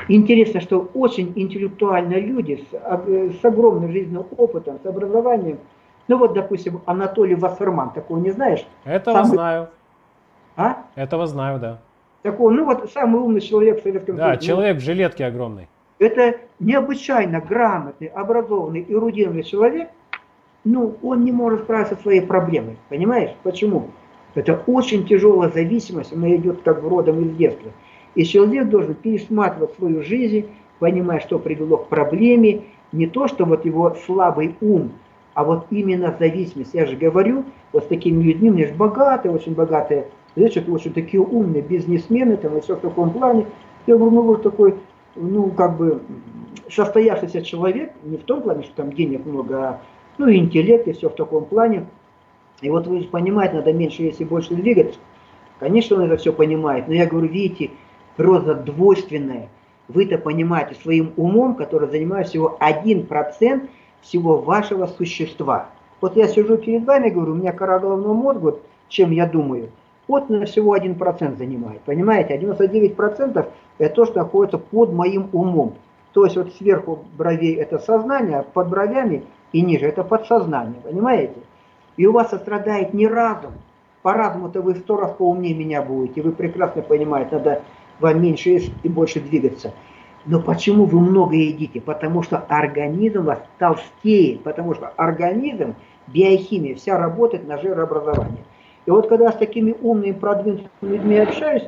интересно, 0.07 0.59
что 0.59 0.89
очень 0.93 1.31
интеллектуальные 1.35 2.19
люди 2.19 2.63
с, 2.69 3.39
с 3.41 3.45
огромным 3.45 3.91
жизненным 3.91 4.25
опытом, 4.37 4.79
с 4.83 4.85
образованием, 4.85 5.59
ну 6.07 6.17
вот, 6.17 6.33
допустим, 6.33 6.81
Анатолий 6.85 7.35
Вассерман, 7.35 7.91
такого 7.91 8.19
не 8.19 8.31
знаешь? 8.31 8.65
Этого 8.83 9.15
самый... 9.15 9.29
знаю. 9.29 9.69
А? 10.57 10.77
Этого 10.95 11.25
знаю, 11.25 11.59
да. 11.59 11.79
Такой, 12.21 12.53
ну 12.53 12.65
вот 12.65 12.91
самый 12.91 13.21
умный 13.21 13.41
человек 13.41 13.79
в 13.79 13.83
Советском 13.83 14.17
Союзе. 14.17 14.37
Да, 14.39 14.45
человек 14.45 14.77
в 14.77 14.81
жилетке 14.81 15.25
огромный. 15.25 15.67
Это 16.03 16.37
необычайно 16.59 17.39
грамотный, 17.39 18.07
образованный, 18.07 18.85
эрудированный 18.87 19.43
человек, 19.43 19.89
ну, 20.65 20.95
он 21.01 21.23
не 21.23 21.31
может 21.31 21.61
справиться 21.61 21.95
со 21.95 22.01
своей 22.01 22.21
проблемой. 22.21 22.77
Понимаешь? 22.89 23.31
Почему? 23.43 23.87
Это 24.35 24.61
очень 24.67 25.05
тяжелая 25.05 25.49
зависимость, 25.49 26.13
она 26.13 26.35
идет 26.35 26.61
как 26.63 26.83
в 26.83 26.87
родом 26.87 27.23
из 27.23 27.35
детства. 27.35 27.71
И 28.15 28.25
человек 28.25 28.69
должен 28.69 28.95
пересматривать 28.95 29.73
свою 29.75 30.03
жизнь, 30.03 30.47
понимая, 30.79 31.19
что 31.19 31.39
привело 31.39 31.77
к 31.77 31.87
проблеме, 31.87 32.63
не 32.91 33.07
то, 33.07 33.27
что 33.27 33.45
вот 33.45 33.65
его 33.65 33.95
слабый 34.05 34.55
ум, 34.61 34.91
а 35.33 35.43
вот 35.43 35.67
именно 35.71 36.15
зависимость. 36.19 36.73
Я 36.73 36.85
же 36.85 36.95
говорю, 36.95 37.45
вот 37.71 37.85
с 37.85 37.87
такими 37.87 38.21
людьми, 38.21 38.49
у 38.49 38.53
меня 38.53 38.67
же 38.67 38.73
богатые, 38.73 39.33
очень 39.33 39.53
богатые, 39.53 40.07
значит, 40.35 40.67
очень 40.69 40.93
такие 40.93 41.21
умные 41.21 41.61
бизнесмены, 41.61 42.37
там, 42.37 42.57
и 42.57 42.61
все 42.61 42.75
в 42.75 42.81
таком 42.81 43.11
плане. 43.11 43.45
Я 43.87 43.95
говорю, 43.95 44.15
ну, 44.15 44.21
вот 44.21 44.43
такой, 44.43 44.75
ну, 45.15 45.51
как 45.51 45.77
бы, 45.77 46.01
состоявшийся 46.69 47.41
человек, 47.41 47.93
не 48.03 48.17
в 48.17 48.23
том 48.23 48.41
плане, 48.41 48.63
что 48.63 48.75
там 48.75 48.93
денег 48.93 49.25
много, 49.25 49.57
а, 49.57 49.81
ну, 50.17 50.31
интеллект 50.31 50.87
и 50.87 50.93
все 50.93 51.09
в 51.09 51.15
таком 51.15 51.45
плане, 51.45 51.85
и 52.61 52.69
вот 52.69 52.87
вы 52.87 53.03
понимаете, 53.03 53.55
надо 53.55 53.73
меньше, 53.73 54.03
если 54.03 54.23
больше 54.23 54.55
двигаться. 54.55 54.99
Конечно, 55.59 55.97
он 55.97 56.03
это 56.03 56.17
все 56.17 56.33
понимает, 56.33 56.87
но 56.87 56.93
я 56.93 57.05
говорю, 57.05 57.27
видите, 57.27 57.71
проза 58.15 58.53
двойственная. 58.53 59.49
Вы 59.87 60.05
это 60.05 60.17
понимаете 60.17 60.75
своим 60.75 61.13
умом, 61.17 61.55
который 61.55 61.89
занимает 61.89 62.27
всего 62.27 62.57
1% 62.59 63.69
всего 64.01 64.37
вашего 64.37 64.87
существа. 64.87 65.69
Вот 66.01 66.15
я 66.17 66.27
сижу 66.27 66.57
перед 66.57 66.85
вами, 66.85 67.09
говорю, 67.09 67.33
у 67.33 67.35
меня 67.35 67.53
кора 67.53 67.79
головного 67.79 68.13
мозга, 68.13 68.41
вот, 68.41 68.63
чем 68.89 69.11
я 69.11 69.25
думаю, 69.25 69.69
вот 70.07 70.29
на 70.29 70.45
всего 70.45 70.75
1% 70.75 71.37
занимает. 71.37 71.81
Понимаете, 71.81 72.37
99% 72.37 73.45
это 73.77 73.95
то, 73.95 74.05
что 74.05 74.19
находится 74.19 74.57
под 74.57 74.93
моим 74.93 75.29
умом. 75.31 75.75
То 76.13 76.25
есть 76.25 76.37
вот 76.37 76.53
сверху 76.53 76.99
бровей 77.17 77.55
это 77.55 77.79
сознание, 77.79 78.39
а 78.39 78.43
под 78.43 78.69
бровями 78.69 79.23
и 79.51 79.61
ниже 79.61 79.85
это 79.85 80.03
подсознание. 80.03 80.79
Понимаете? 80.83 81.35
И 81.97 82.05
у 82.05 82.11
вас 82.11 82.27
страдает 82.27 82.93
не 82.93 83.07
разум. 83.07 83.53
По 84.01 84.13
разуму-то 84.13 84.61
вы 84.61 84.75
сто 84.75 84.97
раз 84.97 85.11
поумнее 85.13 85.53
меня 85.53 85.81
будете. 85.81 86.21
Вы 86.21 86.33
прекрасно 86.33 86.81
понимаете, 86.81 87.37
надо 87.37 87.61
вам 87.99 88.21
меньше 88.21 88.49
есть 88.49 88.73
и 88.83 88.89
больше 88.89 89.19
двигаться. 89.21 89.73
Но 90.25 90.41
почему 90.41 90.85
вы 90.85 90.99
много 90.99 91.35
едите? 91.35 91.81
Потому 91.81 92.23
что 92.23 92.37
организм 92.37 93.25
вас 93.25 93.39
толстеет. 93.59 94.43
Потому 94.43 94.73
что 94.73 94.87
организм, 94.97 95.75
биохимия, 96.07 96.75
вся 96.75 96.97
работает 96.97 97.47
на 97.47 97.57
жирообразование. 97.57 98.43
И 98.85 98.91
вот 98.91 99.07
когда 99.07 99.31
с 99.31 99.35
такими 99.35 99.75
умными, 99.81 100.11
продвинутыми 100.11 100.69
людьми 100.81 101.17
общаюсь, 101.17 101.63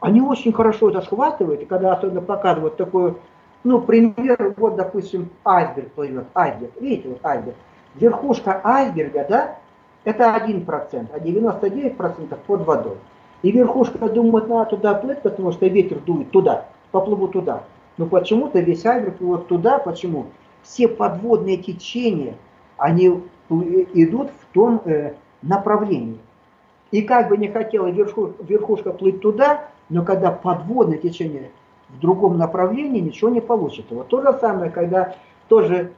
они 0.00 0.20
очень 0.20 0.52
хорошо 0.52 0.90
это 0.90 1.02
схватывают. 1.02 1.62
И 1.62 1.66
когда 1.66 1.92
особенно 1.92 2.20
показывают 2.20 2.76
такую, 2.76 3.18
ну, 3.64 3.80
пример, 3.80 4.54
вот, 4.56 4.76
допустим, 4.76 5.30
айсберг 5.44 5.92
плывет, 5.92 6.26
айсберг. 6.34 6.72
Видите, 6.80 7.08
вот 7.10 7.20
айсберг 7.24 7.56
верхушка 7.94 8.60
айсберга, 8.62 9.26
да, 9.28 9.58
это 10.04 10.24
1%, 10.24 11.08
а 11.12 11.18
99% 11.18 12.38
под 12.46 12.66
водой. 12.66 12.96
И 13.42 13.52
верхушка 13.52 14.08
думает, 14.08 14.48
надо 14.48 14.70
туда 14.70 14.94
плыть, 14.94 15.22
потому 15.22 15.52
что 15.52 15.66
ветер 15.66 15.98
дует 16.00 16.30
туда, 16.30 16.66
поплыву 16.90 17.28
туда. 17.28 17.64
Но 17.96 18.06
почему-то 18.06 18.60
весь 18.60 18.84
айсберг 18.84 19.20
вот 19.20 19.48
туда, 19.48 19.78
почему? 19.78 20.26
Все 20.62 20.88
подводные 20.88 21.56
течения, 21.56 22.34
они 22.76 23.08
идут 23.48 24.30
в 24.30 24.54
том 24.54 24.80
э, 24.84 25.14
направлении. 25.42 26.18
И 26.90 27.02
как 27.02 27.28
бы 27.28 27.36
не 27.36 27.48
хотела 27.48 27.88
верхушка, 27.88 28.42
верхушка 28.42 28.92
плыть 28.92 29.20
туда, 29.20 29.68
но 29.88 30.04
когда 30.04 30.30
подводное 30.30 30.98
течение 30.98 31.50
в 31.88 32.00
другом 32.00 32.36
направлении, 32.38 33.00
ничего 33.00 33.30
не 33.30 33.40
получится. 33.40 33.94
Вот 33.94 34.08
то 34.08 34.22
же 34.22 34.38
самое, 34.40 34.70
когда 34.70 35.14
тоже 35.48 35.92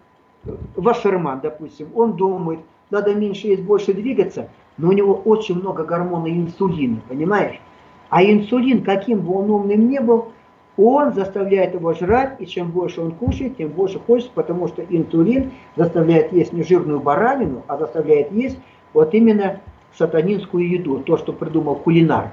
Вашерман, 0.76 1.40
допустим, 1.40 1.88
он 1.94 2.14
думает, 2.14 2.60
надо 2.90 3.14
меньше 3.14 3.48
есть, 3.48 3.62
больше 3.62 3.94
двигаться, 3.94 4.48
но 4.76 4.88
у 4.88 4.92
него 4.92 5.14
очень 5.14 5.56
много 5.56 5.84
гормона 5.84 6.28
инсулина, 6.28 7.00
понимаешь? 7.08 7.60
А 8.10 8.22
инсулин, 8.22 8.82
каким 8.82 9.20
бы 9.20 9.34
он 9.34 9.50
умным 9.50 9.88
ни 9.88 9.98
был, 9.98 10.32
он 10.76 11.12
заставляет 11.12 11.74
его 11.74 11.92
жрать, 11.94 12.36
и 12.40 12.46
чем 12.46 12.70
больше 12.70 13.00
он 13.00 13.12
кушает, 13.12 13.56
тем 13.56 13.68
больше 13.70 13.98
хочется, 13.98 14.32
потому 14.34 14.68
что 14.68 14.82
инсулин 14.82 15.52
заставляет 15.76 16.32
есть 16.32 16.52
не 16.52 16.62
жирную 16.62 17.00
баранину, 17.00 17.62
а 17.68 17.76
заставляет 17.76 18.32
есть 18.32 18.58
вот 18.94 19.14
именно 19.14 19.60
сатанинскую 19.96 20.68
еду, 20.68 21.00
то, 21.00 21.16
что 21.16 21.32
придумал 21.32 21.76
кулинар. 21.76 22.32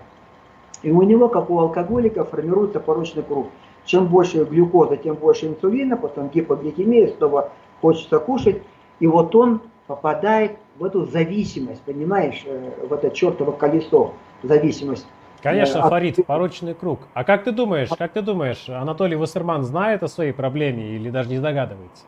И 0.81 0.91
у 0.91 1.01
него, 1.01 1.27
как 1.27 1.49
у 1.49 1.59
алкоголика, 1.59 2.23
формируется 2.23 2.79
порочный 2.79 3.23
круг. 3.23 3.47
Чем 3.85 4.07
больше 4.07 4.43
глюкоза, 4.45 4.97
тем 4.97 5.15
больше 5.15 5.47
инсулина, 5.47 5.97
потом 5.97 6.29
гипогликемия, 6.29 7.13
снова 7.17 7.51
хочется 7.81 8.19
кушать, 8.19 8.61
и 8.99 9.07
вот 9.07 9.35
он 9.35 9.61
попадает 9.87 10.57
в 10.77 10.83
эту 10.83 11.05
зависимость, 11.05 11.81
понимаешь, 11.81 12.43
э, 12.45 12.87
в 12.87 12.93
это 12.93 13.09
чертово 13.09 13.51
колесо, 13.51 14.13
зависимость. 14.43 15.07
Конечно, 15.41 15.83
от... 15.83 15.89
Фарид, 15.89 16.25
порочный 16.25 16.73
круг. 16.73 16.99
А 17.13 17.23
как 17.23 17.43
ты 17.43 17.51
думаешь, 17.51 17.89
как 17.97 18.11
ты 18.11 18.21
думаешь, 18.21 18.69
Анатолий 18.69 19.15
Вассерман 19.15 19.63
знает 19.63 20.03
о 20.03 20.07
своей 20.07 20.33
проблеме 20.33 20.95
или 20.95 21.09
даже 21.09 21.29
не 21.29 21.39
догадывается? 21.39 22.03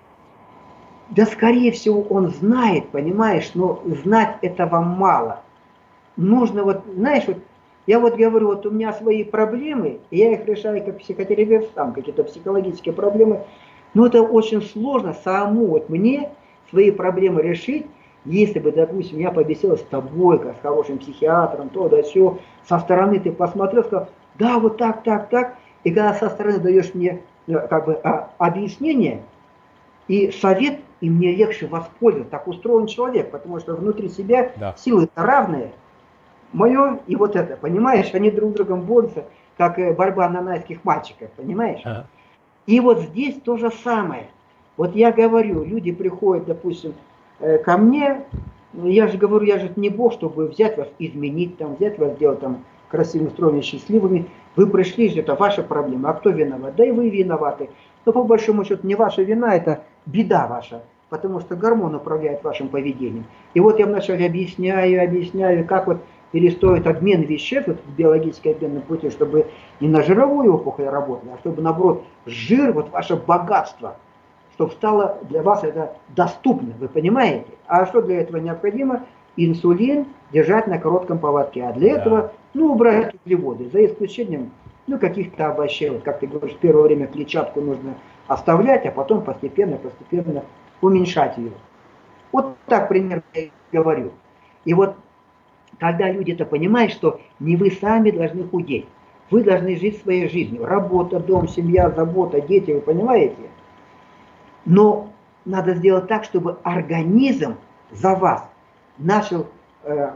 Да, 1.11 1.25
скорее 1.25 1.71
всего, 1.73 2.01
он 2.03 2.29
знает, 2.29 2.89
понимаешь, 2.89 3.51
но 3.53 3.81
знать 3.85 4.37
этого 4.41 4.79
мало. 4.81 5.43
Нужно 6.17 6.63
вот, 6.63 6.83
знаешь, 6.95 7.25
вот 7.27 7.37
Я 7.87 7.99
вот 7.99 8.15
говорю, 8.15 8.47
вот 8.47 8.65
у 8.65 8.71
меня 8.71 8.93
свои 8.93 9.23
проблемы, 9.23 9.99
и 10.11 10.17
я 10.19 10.33
их 10.33 10.45
решаю 10.47 10.83
как 10.85 10.99
психотерапевт, 10.99 11.73
там 11.73 11.93
какие-то 11.93 12.23
психологические 12.23 12.93
проблемы. 12.93 13.41
Но 13.93 14.05
это 14.07 14.21
очень 14.23 14.61
сложно 14.61 15.13
самому 15.13 15.67
вот 15.67 15.89
мне 15.89 16.31
свои 16.69 16.91
проблемы 16.91 17.41
решить, 17.41 17.87
если 18.25 18.59
бы, 18.59 18.71
допустим, 18.71 19.19
я 19.19 19.31
побеседовал 19.31 19.77
с 19.79 19.83
тобой, 19.83 20.39
как 20.39 20.57
с 20.57 20.61
хорошим 20.61 20.99
психиатром, 20.99 21.69
то 21.69 21.89
да 21.89 22.03
все, 22.03 22.39
со 22.69 22.79
стороны 22.79 23.19
ты 23.19 23.31
посмотрел, 23.31 23.83
сказал, 23.83 24.09
да, 24.39 24.59
вот 24.59 24.77
так, 24.77 25.03
так, 25.03 25.29
так, 25.29 25.57
и 25.83 25.91
когда 25.91 26.13
со 26.13 26.29
стороны 26.29 26.59
даешь 26.59 26.93
мне 26.93 27.21
э, 27.47 27.67
как 27.67 27.85
бы 27.85 27.95
а, 28.03 28.31
объяснение 28.37 29.23
и 30.07 30.31
совет, 30.31 30.79
и 31.01 31.09
мне 31.09 31.35
легче 31.35 31.67
воспользоваться. 31.67 32.31
Так 32.31 32.47
устроен 32.47 32.87
человек, 32.87 33.31
потому 33.31 33.59
что 33.59 33.75
внутри 33.75 34.07
себя 34.07 34.51
да. 34.55 34.75
силы 34.77 35.09
равные. 35.15 35.73
Мое 36.53 36.99
и 37.07 37.15
вот 37.15 37.35
это, 37.35 37.57
понимаешь, 37.57 38.09
они 38.13 38.29
друг 38.29 38.51
с 38.51 38.53
другом 38.55 38.81
борются, 38.81 39.25
как 39.57 39.79
э, 39.79 39.93
борьба 39.93 40.29
нанайских 40.29 40.83
мальчиков, 40.83 41.29
понимаешь? 41.31 41.81
Ага. 41.83 42.07
И 42.67 42.79
вот 42.79 42.99
здесь 43.01 43.35
то 43.43 43.57
же 43.57 43.71
самое. 43.83 44.27
Вот 44.77 44.95
я 44.95 45.11
говорю, 45.11 45.63
люди 45.63 45.91
приходят, 45.91 46.45
допустим, 46.45 46.93
э, 47.39 47.57
ко 47.57 47.77
мне, 47.77 48.25
я 48.73 49.07
же 49.07 49.17
говорю, 49.17 49.45
я 49.45 49.59
же 49.59 49.71
не 49.75 49.89
Бог, 49.89 50.13
чтобы 50.13 50.47
взять 50.47 50.77
вас, 50.77 50.87
изменить, 50.99 51.57
там, 51.57 51.75
взять 51.75 51.97
вас, 51.97 52.13
сделать 52.13 52.39
там 52.39 52.63
красивыми, 52.89 53.29
стройными, 53.29 53.61
счастливыми. 53.61 54.27
Вы 54.55 54.67
пришли, 54.67 55.07
это 55.17 55.35
ваша 55.35 55.63
проблема. 55.63 56.09
А 56.09 56.13
кто 56.13 56.29
виноват? 56.29 56.75
Да 56.75 56.85
и 56.85 56.91
вы 56.91 57.09
виноваты. 57.09 57.69
Но 58.05 58.11
по 58.11 58.23
большому 58.23 58.65
счету 58.65 58.85
не 58.85 58.95
ваша 58.95 59.23
вина, 59.23 59.55
это 59.55 59.83
беда 60.05 60.47
ваша. 60.47 60.81
Потому 61.09 61.41
что 61.41 61.55
гормон 61.55 61.95
управляет 61.95 62.43
вашим 62.43 62.69
поведением. 62.69 63.25
И 63.53 63.59
вот 63.59 63.79
я 63.79 63.85
вначале 63.85 64.25
объясняю, 64.25 65.03
объясняю, 65.03 65.67
как 65.67 65.87
вот 65.87 65.97
перестроить 66.31 66.85
обмен 66.87 67.23
веществ, 67.23 67.67
вот 67.67 67.79
биологический 67.97 68.51
обмен 68.51 68.81
пути, 68.81 69.09
чтобы 69.09 69.47
не 69.79 69.89
на 69.89 70.01
жировую 70.03 70.53
опухоль 70.53 70.85
работали, 70.85 71.31
а 71.33 71.37
чтобы 71.39 71.61
наоборот 71.61 72.03
жир, 72.25 72.71
вот 72.71 72.89
ваше 72.91 73.17
богатство, 73.17 73.97
чтобы 74.53 74.71
стало 74.71 75.17
для 75.23 75.41
вас 75.41 75.63
это 75.63 75.97
доступно, 76.09 76.73
вы 76.79 76.87
понимаете? 76.87 77.47
А 77.67 77.85
что 77.85 78.01
для 78.01 78.21
этого 78.21 78.37
необходимо? 78.37 79.03
Инсулин 79.37 80.07
держать 80.31 80.67
на 80.67 80.77
коротком 80.77 81.19
поводке. 81.19 81.63
А 81.63 81.73
для 81.73 81.95
да. 81.95 82.01
этого 82.01 82.33
ну, 82.53 82.73
убрать 82.73 83.15
углеводы, 83.15 83.69
за 83.69 83.85
исключением 83.85 84.51
ну, 84.87 84.99
каких-то 84.99 85.47
овощей. 85.47 85.89
Вот, 85.89 86.03
как 86.03 86.19
ты 86.19 86.27
говоришь, 86.27 86.55
в 86.55 86.59
первое 86.59 86.83
время 86.83 87.07
клетчатку 87.07 87.61
нужно 87.61 87.95
оставлять, 88.33 88.85
а 88.85 88.91
потом 88.91 89.23
постепенно, 89.23 89.77
постепенно 89.77 90.43
уменьшать 90.81 91.37
ее. 91.37 91.51
Вот 92.31 92.57
так 92.65 92.87
примерно 92.87 93.23
я 93.33 93.49
говорю. 93.71 94.11
И 94.63 94.73
вот 94.73 94.95
когда 95.79 96.09
люди 96.09 96.31
это 96.31 96.45
понимают, 96.45 96.93
что 96.93 97.19
не 97.39 97.55
вы 97.55 97.71
сами 97.71 98.11
должны 98.11 98.43
худеть, 98.43 98.87
вы 99.29 99.43
должны 99.43 99.75
жить 99.77 100.01
своей 100.01 100.29
жизнью. 100.29 100.65
Работа, 100.65 101.19
дом, 101.19 101.47
семья, 101.47 101.89
забота, 101.89 102.41
дети, 102.41 102.71
вы 102.71 102.81
понимаете? 102.81 103.49
Но 104.65 105.09
надо 105.45 105.73
сделать 105.75 106.07
так, 106.07 106.23
чтобы 106.23 106.57
организм 106.63 107.55
за 107.91 108.15
вас 108.15 108.49
начал 108.97 109.47
э, 109.83 110.11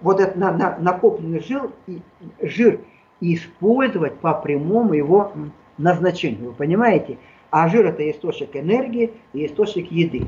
вот 0.00 0.20
этот 0.20 0.36
на, 0.36 0.52
на, 0.52 0.76
накопленный 0.78 1.40
жир, 1.40 1.70
и, 1.86 2.02
жир 2.40 2.80
использовать 3.20 4.18
по 4.18 4.34
прямому 4.34 4.92
его 4.92 5.32
назначению. 5.78 6.50
Вы 6.50 6.52
понимаете? 6.52 7.18
А 7.52 7.68
жир 7.68 7.84
это 7.84 8.10
источник 8.10 8.56
энергии 8.56 9.12
и 9.34 9.44
источник 9.44 9.92
еды. 9.92 10.24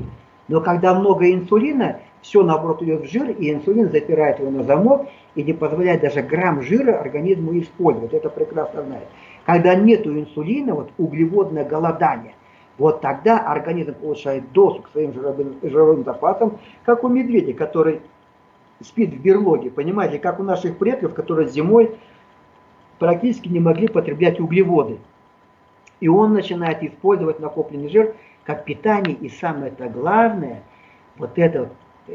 Но 0.47 0.61
когда 0.61 0.93
много 0.93 1.31
инсулина, 1.31 1.99
все 2.21 2.43
наоборот 2.43 2.83
идет 2.83 3.01
в 3.01 3.11
жир, 3.11 3.31
и 3.31 3.51
инсулин 3.51 3.89
запирает 3.89 4.39
его 4.39 4.51
на 4.51 4.63
замок 4.63 5.07
и 5.33 5.41
не 5.41 5.53
позволяет 5.53 6.01
даже 6.01 6.21
грамм 6.21 6.61
жира 6.61 6.99
организму 6.99 7.57
использовать. 7.57 8.13
Это 8.13 8.29
прекрасно 8.29 8.83
знает. 8.83 9.07
Когда 9.43 9.73
нет 9.73 10.05
инсулина, 10.05 10.75
вот 10.75 10.91
углеводное 10.99 11.65
голодание, 11.65 12.35
вот 12.77 13.01
тогда 13.01 13.39
организм 13.39 13.95
получает 13.95 14.51
доступ 14.51 14.85
к 14.85 14.91
своим 14.91 15.11
жировым, 15.11 15.55
жировым 15.63 16.03
запасам, 16.03 16.59
как 16.83 17.03
у 17.03 17.07
медведя, 17.07 17.53
который 17.53 18.01
спит 18.81 19.09
в 19.09 19.19
берлоге, 19.19 19.71
понимаете, 19.71 20.19
как 20.19 20.39
у 20.39 20.43
наших 20.43 20.77
предков, 20.77 21.15
которые 21.15 21.49
зимой 21.49 21.95
практически 22.99 23.47
не 23.47 23.59
могли 23.59 23.87
потреблять 23.87 24.39
углеводы. 24.39 24.99
И 25.99 26.07
он 26.07 26.33
начинает 26.33 26.83
использовать 26.83 27.39
накопленный 27.39 27.89
жир 27.89 28.15
как 28.43 28.65
питание. 28.65 29.15
И 29.15 29.29
самое 29.29 29.71
это 29.71 29.87
главное, 29.87 30.63
вот 31.17 31.37
этот 31.37 31.69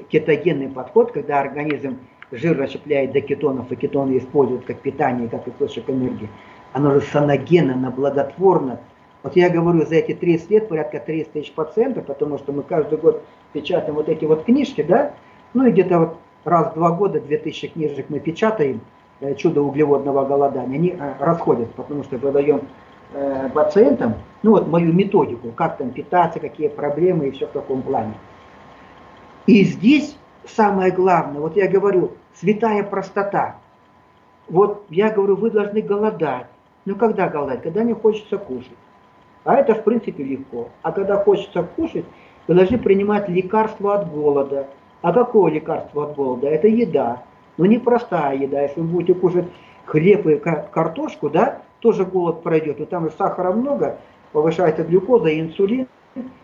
кетогенный 0.09 0.69
подход, 0.69 1.13
когда 1.13 1.41
организм 1.41 1.99
жир 2.31 2.59
расщепляет 2.59 3.13
до 3.13 3.21
кетонов, 3.21 3.71
и 3.73 3.77
кетоны 3.77 4.19
используют 4.19 4.65
как 4.65 4.81
питание, 4.81 5.29
как 5.29 5.49
источник 5.49 5.89
энергии, 5.91 6.29
оно 6.73 6.95
же 6.95 7.01
саногенно, 7.01 7.75
оно 7.75 7.91
благотворно. 7.91 8.81
Вот 9.23 9.37
я 9.37 9.51
говорю, 9.51 9.85
за 9.85 9.97
эти 9.97 10.15
30 10.15 10.51
лет 10.51 10.69
порядка 10.69 11.01
30 11.01 11.33
тысяч 11.33 11.53
пациентов, 11.53 12.07
потому 12.07 12.39
что 12.39 12.53
мы 12.53 12.63
каждый 12.63 12.99
год 12.99 13.23
печатаем 13.53 13.95
вот 13.95 14.09
эти 14.09 14.25
вот 14.25 14.45
книжки, 14.45 14.83
да, 14.83 15.13
ну 15.53 15.67
и 15.67 15.73
где-то 15.73 15.99
вот 15.99 16.17
раз 16.45 16.71
в 16.71 16.75
два 16.75 16.93
года 16.93 17.21
2000 17.21 17.69
книжек 17.69 18.07
мы 18.09 18.21
печатаем, 18.21 18.81
э, 19.21 19.35
чудо 19.35 19.63
углеводного 19.63 20.25
голодания, 20.25 20.77
они 20.77 20.97
э, 20.99 21.15
расходятся, 21.19 21.75
потому 21.75 22.05
что 22.05 22.17
выдаем 22.17 22.63
э, 23.13 23.49
пациентам, 23.53 24.15
ну 24.43 24.53
вот 24.53 24.69
мою 24.69 24.93
методику, 24.93 25.51
как 25.53 25.77
там 25.77 25.91
питаться, 25.91 26.41
какие 26.41 26.69
проблемы 26.69 27.29
и 27.29 27.31
все 27.31 27.47
в 27.47 27.51
таком 27.51 27.83
плане. 27.83 28.15
И 29.47 29.65
здесь 29.65 30.17
самое 30.47 30.93
главное, 30.93 31.41
вот 31.41 31.57
я 31.57 31.69
говорю, 31.69 32.13
святая 32.35 32.83
простота. 32.83 33.57
Вот 34.49 34.85
я 34.91 35.11
говорю, 35.11 35.37
вы 35.37 35.51
должны 35.51 35.81
голодать. 35.81 36.47
Ну 36.85 36.97
когда 36.97 37.29
голодать? 37.29 37.63
Когда 37.63 37.83
не 37.83 37.95
хочется 37.95 38.39
кушать. 38.39 38.77
А 39.45 39.57
это 39.57 39.75
в 39.75 39.85
принципе 39.85 40.23
легко. 40.23 40.69
А 40.83 40.93
когда 40.93 41.17
хочется 41.17 41.63
кушать, 41.63 42.05
вы 42.47 42.55
должны 42.55 42.79
принимать 42.79 43.29
лекарства 43.29 44.01
от 44.01 44.11
голода, 44.11 44.67
а 45.03 45.13
какое 45.13 45.53
лекарство 45.53 46.05
от 46.05 46.17
голода? 46.17 46.49
Это 46.49 46.69
еда. 46.69 47.23
Но 47.57 47.67
не 47.67 47.79
простая 47.79 48.37
еда. 48.37 48.63
Если 48.63 48.81
вы 48.81 48.87
будете 48.87 49.15
кушать 49.15 49.47
хлеб 49.87 50.27
и 50.27 50.37
картошку, 50.37 51.31
да, 51.31 51.63
тоже 51.81 52.05
голод 52.05 52.43
пройдет. 52.43 52.79
Но 52.79 52.87
там 52.87 53.05
же 53.05 53.13
сахара 53.17 53.53
много, 53.53 53.99
повышается 54.33 54.85
глюкоза 54.85 55.29
и 55.29 55.41
инсулин. 55.41 55.87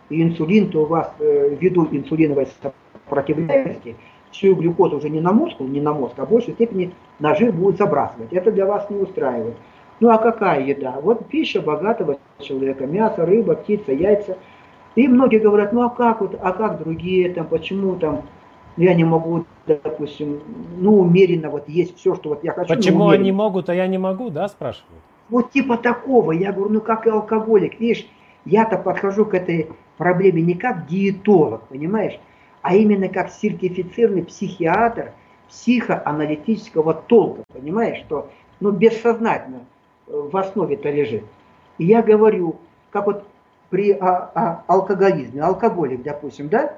И 0.08 0.22
инсулин-то 0.22 0.82
у 0.82 0.86
вас 0.86 1.12
э, 1.18 1.56
ввиду 1.60 1.88
инсулиновой 1.90 2.46
сопротивляемости 2.62 3.96
всю 4.30 4.54
глюкозу 4.54 4.98
уже 4.98 5.10
не 5.10 5.20
на 5.20 5.32
мускул, 5.32 5.66
не 5.66 5.80
на 5.80 5.92
мозг, 5.92 6.14
а 6.18 6.26
в 6.26 6.30
большей 6.30 6.54
степени 6.54 6.92
на 7.18 7.34
жир 7.34 7.52
будет 7.52 7.78
забрасывать. 7.78 8.32
Это 8.32 8.52
для 8.52 8.66
вас 8.66 8.88
не 8.90 8.96
устраивает. 8.96 9.56
Ну 9.98 10.10
а 10.10 10.18
какая 10.18 10.62
еда? 10.62 10.96
Вот 11.02 11.26
пища 11.26 11.60
богатого 11.60 12.18
человека. 12.38 12.86
Мясо, 12.86 13.24
рыба, 13.24 13.54
птица, 13.54 13.92
яйца. 13.92 14.36
И 14.94 15.08
многие 15.08 15.38
говорят, 15.38 15.72
ну 15.72 15.82
а 15.82 15.90
как 15.90 16.20
вот, 16.20 16.38
а 16.40 16.52
как 16.52 16.78
другие 16.78 17.32
там, 17.32 17.46
почему 17.46 17.96
там 17.96 18.22
я 18.76 18.94
не 18.94 19.04
могу, 19.04 19.44
допустим, 19.66 20.40
ну, 20.78 21.00
умеренно 21.00 21.48
вот 21.48 21.68
есть 21.68 21.96
все, 21.96 22.14
что 22.14 22.30
вот 22.30 22.44
я 22.44 22.52
хочу. 22.52 22.74
Почему 22.74 23.08
они 23.08 23.32
могут, 23.32 23.70
а 23.70 23.74
я 23.74 23.86
не 23.86 23.98
могу, 23.98 24.28
да, 24.30 24.48
спрашивают? 24.48 25.02
Вот 25.28 25.50
типа 25.50 25.76
такого. 25.76 26.32
Я 26.32 26.52
говорю, 26.52 26.74
ну 26.74 26.80
как 26.80 27.06
и 27.06 27.10
алкоголик. 27.10 27.80
Видишь, 27.80 28.06
я-то 28.44 28.78
подхожу 28.78 29.24
к 29.26 29.34
этой 29.34 29.70
проблеме 29.96 30.42
не 30.42 30.54
как 30.54 30.86
диетолог, 30.86 31.62
понимаешь, 31.68 32.18
а 32.62 32.74
именно 32.74 33.08
как 33.08 33.30
сертифицированный 33.30 34.24
психиатр 34.24 35.12
психоаналитического 35.48 36.94
толка, 36.94 37.42
понимаешь, 37.52 37.98
что 37.98 38.30
ну, 38.60 38.72
бессознательно 38.72 39.60
в 40.06 40.36
основе 40.36 40.74
это 40.76 40.90
лежит. 40.90 41.24
И 41.78 41.84
я 41.84 42.02
говорю, 42.02 42.56
как 42.90 43.06
вот 43.06 43.24
при 43.70 43.92
а, 43.92 44.30
а, 44.34 44.64
алкоголизме, 44.66 45.42
алкоголик, 45.42 46.02
допустим, 46.02 46.48
да, 46.48 46.76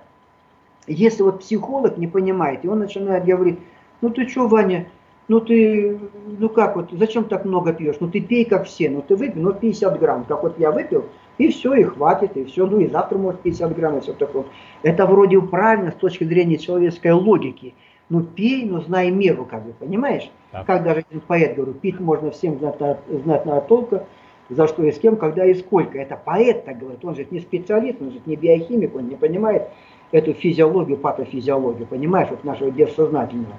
если 0.87 1.23
вот 1.23 1.41
психолог 1.41 1.99
не 1.99 2.07
понимает, 2.07 2.65
и 2.65 2.69
он 2.69 2.79
начинает 2.81 3.25
говорить, 3.25 3.59
ну 4.01 4.11
ты 4.11 4.27
что, 4.27 4.49
Ваня, 4.49 4.89
ну 5.29 5.41
ты, 5.41 5.99
ну 6.39 6.49
как 6.49 6.77
вот, 6.77 6.89
зачем 6.93 7.25
так 7.25 7.45
много 7.45 7.73
пьешь? 7.73 7.97
Ну 8.01 8.09
ты 8.09 8.21
пей 8.21 8.45
как 8.45 8.67
все, 8.67 8.91
ну 8.91 9.03
ты 9.07 9.15
выпей, 9.15 9.41
ну 9.41 9.53
50 9.53 9.99
грамм, 9.99 10.25
как 10.25 10.43
вот 10.43 10.59
я 10.59 10.71
выпил, 10.71 11.05
и 11.37 11.49
все, 11.49 11.75
и 11.75 11.85
хватит, 11.85 12.37
и 12.37 12.45
все, 12.45 12.67
ну 12.67 12.81
и 12.81 12.89
завтра 12.89 13.19
может 13.19 13.41
50 13.43 13.77
грамм, 13.77 13.99
и 13.99 14.01
все 14.01 14.13
такое. 14.15 14.45
Это 14.83 15.07
вроде 15.07 15.41
правильно 15.41 15.93
с 15.93 15.95
точки 15.95 16.25
зрения 16.25 16.59
человеческой 16.59 17.13
логики. 17.13 17.75
Ну 18.09 18.23
пей, 18.23 18.65
но 18.65 18.81
знай 18.81 19.11
меру, 19.11 19.45
как 19.45 19.65
бы, 19.65 19.73
понимаешь? 19.73 20.31
Так. 20.51 20.67
Как 20.67 20.83
даже 20.83 21.05
один 21.09 21.21
поэт 21.21 21.55
говорит, 21.57 21.81
пить 21.81 22.01
можно 22.01 22.31
всем 22.31 22.59
знать, 22.59 22.81
надо 22.81 23.61
толка, 23.69 24.07
за 24.49 24.67
что 24.67 24.83
и 24.83 24.93
с 24.93 24.99
кем, 24.99 25.17
когда 25.17 25.45
и 25.45 25.53
сколько. 25.53 25.99
Это 25.99 26.17
поэт 26.17 26.65
так 26.65 26.79
говорит, 26.79 27.05
он 27.05 27.15
же 27.15 27.27
не 27.31 27.41
специалист, 27.41 28.01
он 28.01 28.13
же 28.13 28.21
не 28.25 28.35
биохимик, 28.35 28.97
он 28.97 29.09
не 29.09 29.17
понимает, 29.17 29.65
эту 30.11 30.33
физиологию, 30.33 30.97
патофизиологию, 30.97 31.87
понимаешь, 31.87 32.31
вот 32.31 32.45
нашего 32.45 32.71
бессознательного. 32.71 33.57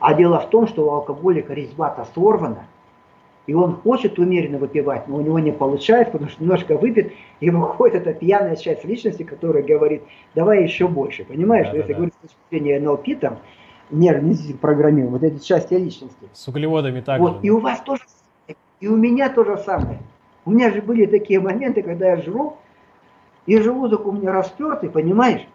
А 0.00 0.14
дело 0.14 0.40
в 0.40 0.48
том, 0.48 0.66
что 0.66 0.86
у 0.86 0.90
алкоголика 0.90 1.52
резьба-то 1.52 2.06
сорвана, 2.14 2.66
и 3.46 3.54
он 3.54 3.76
хочет 3.76 4.18
умеренно 4.18 4.58
выпивать, 4.58 5.08
но 5.08 5.16
у 5.16 5.20
него 5.20 5.38
не 5.38 5.52
получается, 5.52 6.12
потому 6.12 6.30
что 6.30 6.42
немножко 6.42 6.76
выпит, 6.76 7.12
и 7.40 7.50
выходит 7.50 8.06
эта 8.06 8.18
пьяная 8.18 8.56
часть 8.56 8.84
личности, 8.84 9.22
которая 9.22 9.62
говорит, 9.62 10.02
давай 10.34 10.62
еще 10.62 10.88
больше, 10.88 11.24
понимаешь? 11.24 11.68
Да, 11.68 11.76
Если 11.76 11.92
да, 11.92 11.94
говорить 11.94 12.14
с 12.14 12.22
точки 12.22 12.36
зрения 12.50 12.80
НЛП, 12.80 13.20
там, 13.20 13.38
нервный 13.90 14.54
программирования, 14.60 15.18
вот 15.18 15.22
эти 15.22 15.44
части 15.44 15.74
личности. 15.74 16.28
С 16.32 16.48
углеводами 16.48 17.00
также. 17.00 17.22
Вот, 17.22 17.44
и 17.44 17.50
у 17.50 17.58
вас 17.58 17.80
тоже, 17.80 18.02
и 18.80 18.88
у 18.88 18.96
меня 18.96 19.28
тоже 19.28 19.58
самое. 19.58 19.98
У 20.44 20.50
меня 20.50 20.70
же 20.70 20.80
были 20.80 21.06
такие 21.06 21.40
моменты, 21.40 21.82
когда 21.82 22.10
я 22.10 22.16
жру, 22.16 22.56
и 23.46 23.58
желудок 23.58 24.06
у 24.06 24.12
меня 24.12 24.32
распертый, 24.32 24.88
понимаешь? 24.88 25.46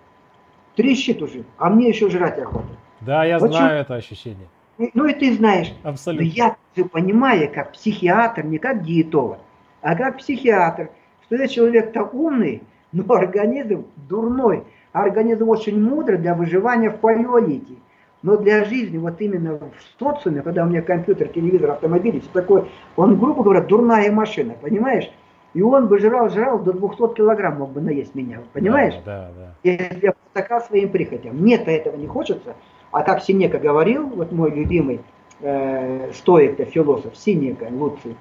Трещит 0.76 1.22
уже, 1.22 1.46
а 1.58 1.70
мне 1.70 1.88
еще 1.88 2.10
жрать 2.10 2.38
охота. 2.40 2.68
Да, 3.02 3.24
я 3.26 3.40
вот 3.40 3.52
знаю 3.52 3.82
это 3.82 3.96
ощущение. 3.96 4.48
Ну 4.94 5.06
и 5.06 5.14
ты 5.14 5.34
знаешь. 5.34 5.74
Абсолютно. 5.84 6.26
Но 6.26 6.32
я 6.32 6.56
же 6.76 6.86
понимаю, 6.86 7.50
как 7.54 7.72
психиатр, 7.74 8.46
не 8.46 8.58
как 8.58 8.84
диетолог, 8.84 9.40
а 9.82 9.96
как 9.96 10.18
психиатр, 10.18 10.90
что 11.26 11.36
я 11.36 11.48
человек-то 11.48 12.04
умный, 12.04 12.64
но 12.92 13.04
организм 13.14 13.86
дурной. 14.10 14.64
Организм 14.92 15.50
очень 15.50 15.82
мудрый 15.82 16.18
для 16.18 16.36
выживания 16.36 16.90
в 16.90 17.00
палеолите. 17.00 17.76
Но 18.22 18.38
для 18.38 18.64
жизни, 18.64 18.98
вот 18.98 19.22
именно 19.22 19.60
в 19.60 20.00
социуме, 20.00 20.42
когда 20.42 20.64
у 20.64 20.68
меня 20.68 20.82
компьютер, 20.82 21.28
телевизор, 21.28 21.72
автомобиль, 21.72 22.22
все 22.22 22.30
такое, 22.34 22.66
он, 22.96 23.20
грубо 23.20 23.44
говоря, 23.44 23.62
дурная 23.62 24.12
машина, 24.12 24.56
понимаешь? 24.60 25.12
И 25.54 25.62
он 25.62 25.88
бы 25.88 26.00
жрал, 26.00 26.30
жрал, 26.30 26.60
до 26.60 26.74
200 26.74 27.14
килограмм 27.14 27.60
мог 27.60 27.72
бы 27.72 27.82
наесть 27.82 28.16
меня, 28.16 28.42
понимаешь? 28.52 28.96
Да, 29.06 29.32
да, 29.36 29.54
да. 29.64 29.70
Если 29.70 30.06
я 30.06 30.14
потакал 30.14 30.62
своим 30.62 30.90
прихотям. 30.90 31.38
Мне-то 31.38 31.70
этого 31.70 31.96
не 31.96 32.08
хочется. 32.08 32.56
А 32.96 33.04
как 33.04 33.22
Синека 33.22 33.60
говорил, 33.60 34.08
вот 34.08 34.32
мой 34.32 34.52
любимый 34.52 35.02
э, 35.42 36.14
стоик 36.14 36.66
философ, 36.70 37.18
Синека, 37.18 37.68
Луций, 37.70 38.16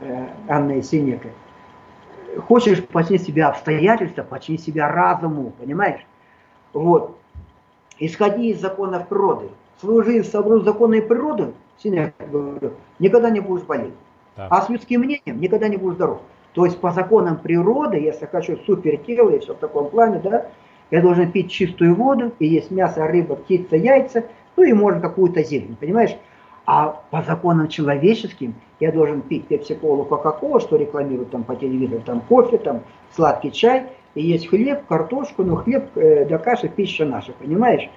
э, 0.00 0.26
Анна 0.48 0.82
Синека, 0.82 1.30
хочешь 2.46 2.84
подчинить 2.84 3.22
себя 3.22 3.48
обстоятельства, 3.48 4.22
подчинить 4.24 4.62
себя 4.62 4.92
разуму, 4.92 5.54
понимаешь? 5.58 6.02
Вот. 6.74 7.16
Исходи 7.98 8.50
из 8.50 8.60
законов 8.60 9.08
природы. 9.08 9.48
Свою 9.80 10.02
жизнь 10.02 10.30
собру 10.30 10.60
законы 10.60 11.00
природы, 11.00 11.54
Синека 11.78 12.12
говорю, 12.30 12.72
никогда 12.98 13.30
не 13.30 13.40
будешь 13.40 13.64
болеть. 13.64 13.94
Да. 14.36 14.48
А 14.50 14.60
с 14.60 14.68
людским 14.68 15.00
мнением 15.00 15.40
никогда 15.40 15.68
не 15.68 15.78
будешь 15.78 15.94
здоров. 15.94 16.20
То 16.52 16.66
есть 16.66 16.78
по 16.82 16.92
законам 16.92 17.38
природы, 17.38 17.96
если 17.96 18.26
хочу 18.26 18.58
супер 18.66 18.98
тело 18.98 19.30
и 19.30 19.38
все 19.38 19.54
в 19.54 19.58
таком 19.58 19.88
плане, 19.88 20.20
да, 20.22 20.48
я 20.90 21.02
должен 21.02 21.30
пить 21.30 21.50
чистую 21.50 21.94
воду 21.94 22.32
и 22.38 22.46
есть 22.46 22.70
мясо, 22.70 23.06
рыба, 23.06 23.36
птица, 23.36 23.76
яйца, 23.76 24.24
ну 24.56 24.64
и 24.64 24.72
можно 24.72 25.00
какую-то 25.00 25.42
зелень, 25.42 25.76
понимаешь? 25.78 26.16
А 26.66 27.00
по 27.10 27.22
законам 27.22 27.68
человеческим 27.68 28.54
я 28.80 28.92
должен 28.92 29.22
пить 29.22 29.46
пепси-колу, 29.46 30.04
кока-колу, 30.04 30.60
что 30.60 30.76
рекламируют 30.76 31.30
там 31.30 31.42
по 31.42 31.56
телевизору, 31.56 32.02
там 32.02 32.20
кофе, 32.20 32.58
там 32.58 32.82
сладкий 33.14 33.52
чай, 33.52 33.86
и 34.14 34.22
есть 34.22 34.48
хлеб, 34.48 34.86
картошку, 34.86 35.44
ну 35.44 35.56
хлеб 35.56 35.96
э, 35.96 36.24
для 36.26 36.38
каши 36.38 36.68
пища 36.68 37.04
наша, 37.04 37.32
понимаешь? 37.32 37.88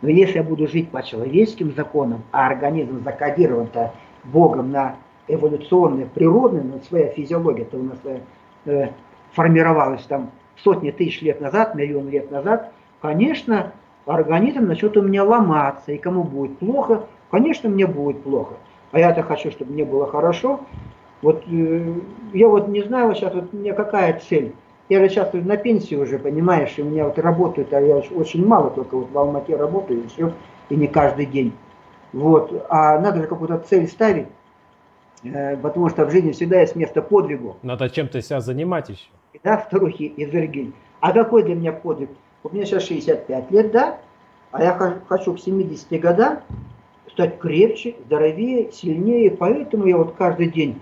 Но 0.00 0.08
если 0.08 0.38
я 0.38 0.42
буду 0.42 0.66
жить 0.68 0.90
по 0.90 1.02
человеческим 1.02 1.72
законам, 1.74 2.22
а 2.30 2.46
организм 2.46 3.02
закодирован-то 3.02 3.92
Богом 4.24 4.70
на 4.70 4.96
эволюционное, 5.26 6.06
природное, 6.06 6.62
но 6.62 6.80
своя 6.88 7.08
физиология-то 7.08 7.76
у 7.76 7.82
нас 7.82 7.98
э, 8.64 8.88
формировалась 9.32 10.02
там 10.04 10.30
сотни 10.64 10.90
тысяч 10.90 11.22
лет 11.22 11.40
назад, 11.40 11.74
миллион 11.74 12.08
лет 12.08 12.30
назад, 12.30 12.72
конечно, 13.00 13.72
организм 14.06 14.66
начнет 14.66 14.96
у 14.96 15.02
меня 15.02 15.24
ломаться, 15.24 15.92
и 15.92 15.98
кому 15.98 16.24
будет 16.24 16.58
плохо, 16.58 17.04
конечно, 17.30 17.68
мне 17.68 17.86
будет 17.86 18.22
плохо. 18.22 18.54
А 18.90 18.98
я-то 18.98 19.22
хочу, 19.22 19.50
чтобы 19.50 19.72
мне 19.72 19.84
было 19.84 20.06
хорошо. 20.06 20.60
Вот 21.20 21.44
э, 21.46 21.94
я 22.32 22.48
вот 22.48 22.68
не 22.68 22.82
знаю 22.82 23.14
сейчас, 23.14 23.34
вот 23.34 23.52
у 23.52 23.56
меня 23.56 23.74
какая 23.74 24.18
цель. 24.18 24.54
Я 24.88 25.00
же 25.00 25.10
сейчас 25.10 25.32
на 25.34 25.56
пенсии 25.58 25.94
уже, 25.94 26.18
понимаешь, 26.18 26.72
и 26.78 26.82
у 26.82 26.86
меня 26.86 27.04
вот 27.04 27.18
работают, 27.18 27.72
а 27.74 27.80
я 27.80 27.96
очень 27.96 28.46
мало 28.46 28.70
только 28.70 28.96
вот 28.96 29.10
в 29.10 29.18
Алмате 29.18 29.54
работаю, 29.56 30.04
и 30.04 30.06
все, 30.06 30.32
и 30.70 30.76
не 30.76 30.86
каждый 30.86 31.26
день. 31.26 31.52
Вот, 32.14 32.66
а 32.70 32.98
надо 32.98 33.20
же 33.20 33.26
какую-то 33.26 33.58
цель 33.58 33.86
ставить, 33.86 34.28
э, 35.22 35.58
потому 35.58 35.90
что 35.90 36.06
в 36.06 36.10
жизни 36.10 36.32
всегда 36.32 36.60
есть 36.60 36.74
место 36.74 37.02
подвигу. 37.02 37.56
Надо 37.62 37.90
чем-то 37.90 38.22
себя 38.22 38.40
занимать 38.40 38.88
еще 38.88 39.10
да, 39.42 39.64
старухи 39.66 40.04
из 40.04 40.34
Иргиль. 40.34 40.72
А 41.00 41.12
какой 41.12 41.42
для 41.44 41.54
меня 41.54 41.72
подвиг? 41.72 42.10
У 42.42 42.54
меня 42.54 42.64
сейчас 42.64 42.84
65 42.84 43.50
лет, 43.50 43.72
да, 43.72 43.98
а 44.50 44.62
я 44.62 44.72
хочу 45.06 45.34
к 45.34 45.40
70 45.40 46.00
годам 46.00 46.40
стать 47.10 47.38
крепче, 47.38 47.96
здоровее, 48.06 48.70
сильнее, 48.72 49.30
поэтому 49.30 49.86
я 49.86 49.96
вот 49.96 50.14
каждый 50.16 50.50
день 50.50 50.80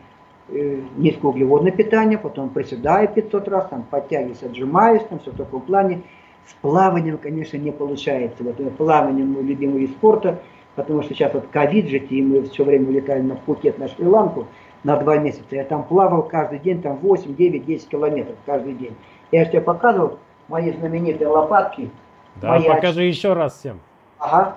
э, 0.49 0.80
низкоуглеводное 0.97 1.72
питание, 1.72 2.18
потом 2.18 2.51
приседаю 2.51 3.09
500 3.09 3.49
раз, 3.49 3.68
там 3.70 3.84
подтягиваюсь, 3.84 4.42
отжимаюсь, 4.42 5.03
там 5.09 5.18
все 5.20 5.30
в 5.30 5.36
таком 5.36 5.62
плане. 5.62 6.03
С 6.47 6.53
плаванием, 6.61 7.18
конечно, 7.18 7.57
не 7.57 7.72
получается. 7.72 8.44
Вот 8.44 8.76
плавание 8.76 9.24
мой 9.24 9.42
любимый 9.42 9.80
вид 9.80 9.90
спорта, 9.92 10.40
потому 10.76 11.03
что 11.03 11.14
сейчас 11.14 11.34
вот 11.34 11.47
ковид 11.49 11.88
же, 11.88 11.99
и 11.99 12.22
мы 12.22 12.42
все 12.42 12.64
время 12.64 12.88
улетали 12.88 13.22
на 13.22 13.34
Пхукет, 13.34 13.78
на 13.78 13.88
Шри-Ланку, 13.88 14.47
на 14.85 14.97
два 14.97 15.18
месяца. 15.18 15.45
Я 15.51 15.64
там 15.64 15.85
плавал 15.85 16.22
каждый 16.22 16.59
день, 16.59 16.83
там 16.83 16.97
8, 16.97 17.35
9, 17.35 17.64
10 17.64 17.89
километров 17.89 18.37
каждый 18.47 18.74
день. 18.74 18.97
Я 19.33 19.45
же 19.45 19.51
тебе 19.51 19.61
показывал 19.61 20.18
мои 20.49 20.72
знаменитые 20.72 21.29
лопатки. 21.29 21.91
Да, 22.37 22.51
мои 22.51 22.68
покажи 22.68 23.03
оч... 23.03 23.16
еще 23.16 23.33
раз 23.33 23.59
всем. 23.59 23.81
Ага. 24.18 24.57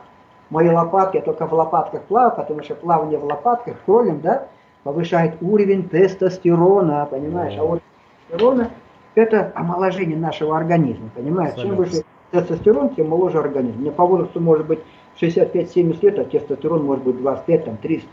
Мои 0.49 0.69
лопатки, 0.69 1.17
я 1.17 1.21
только 1.21 1.45
в 1.45 1.53
лопатках 1.53 2.03
плаваю, 2.03 2.35
потому 2.35 2.63
что 2.63 2.75
плавание 2.75 3.19
в 3.19 3.23
лопатках 3.23 3.75
кролем, 3.85 4.21
да, 4.21 4.47
повышает 4.83 5.35
уровень 5.41 5.87
тестостерона, 5.87 7.05
понимаешь? 7.05 7.55
А 7.57 7.63
уровень 7.63 7.81
тестостерона 8.27 8.71
это 9.15 9.51
омоложение 9.55 10.17
нашего 10.17 10.57
организма, 10.57 11.09
понимаешь? 11.15 11.59
Чем 11.59 11.75
выше 11.75 12.03
тестостерон, 12.31 12.95
тем 12.95 13.09
моложе 13.09 13.39
организм. 13.39 13.79
Мне 13.79 13.91
по 13.91 14.05
возрасту 14.05 14.39
может 14.39 14.65
быть 14.65 14.79
65-70 15.21 15.99
лет, 16.01 16.19
а 16.19 16.23
тестостерон 16.23 16.83
может 16.83 17.03
быть 17.03 17.17
25, 17.17 17.65
там, 17.65 17.77
30 17.77 18.07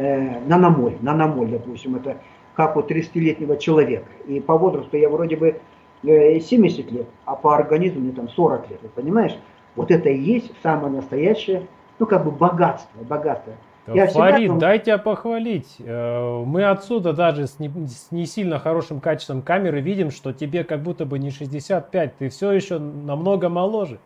э, 0.00 0.40
наномоль, 0.46 0.96
наномоль, 1.00 1.50
допустим, 1.50 1.96
это 1.96 2.16
как 2.56 2.76
у 2.76 2.80
30-летнего 2.80 3.56
человека. 3.56 4.08
И 4.26 4.40
по 4.40 4.56
возрасту 4.56 4.96
я 4.96 5.08
вроде 5.08 5.36
бы 5.36 5.60
э, 6.02 6.40
70 6.40 6.90
лет, 6.90 7.06
а 7.24 7.36
по 7.36 7.54
организму 7.54 8.00
мне 8.00 8.12
там 8.12 8.28
40 8.28 8.70
лет, 8.70 8.80
понимаешь? 8.94 9.36
Вот 9.76 9.90
это 9.90 10.08
и 10.08 10.18
есть 10.18 10.52
самое 10.62 10.92
настоящее, 10.92 11.66
ну 11.98 12.06
как 12.06 12.24
бы 12.24 12.30
богатство, 12.30 13.02
богатство. 13.04 13.52
Я 13.86 14.06
Фарид, 14.06 14.50
всегда... 14.50 14.66
дай 14.66 14.78
тебя 14.78 14.98
похвалить. 14.98 15.76
Э, 15.80 16.42
мы 16.44 16.64
отсюда 16.64 17.12
даже 17.12 17.46
с 17.46 17.58
не, 17.58 17.68
с 17.86 18.08
не 18.10 18.26
сильно 18.26 18.58
хорошим 18.58 19.00
качеством 19.00 19.42
камеры 19.42 19.80
видим, 19.80 20.10
что 20.10 20.32
тебе 20.32 20.64
как 20.64 20.82
будто 20.82 21.04
бы 21.04 21.18
не 21.18 21.30
65, 21.30 22.16
ты 22.16 22.28
все 22.28 22.52
еще 22.52 22.78
намного 22.78 23.48
моложе. 23.48 23.98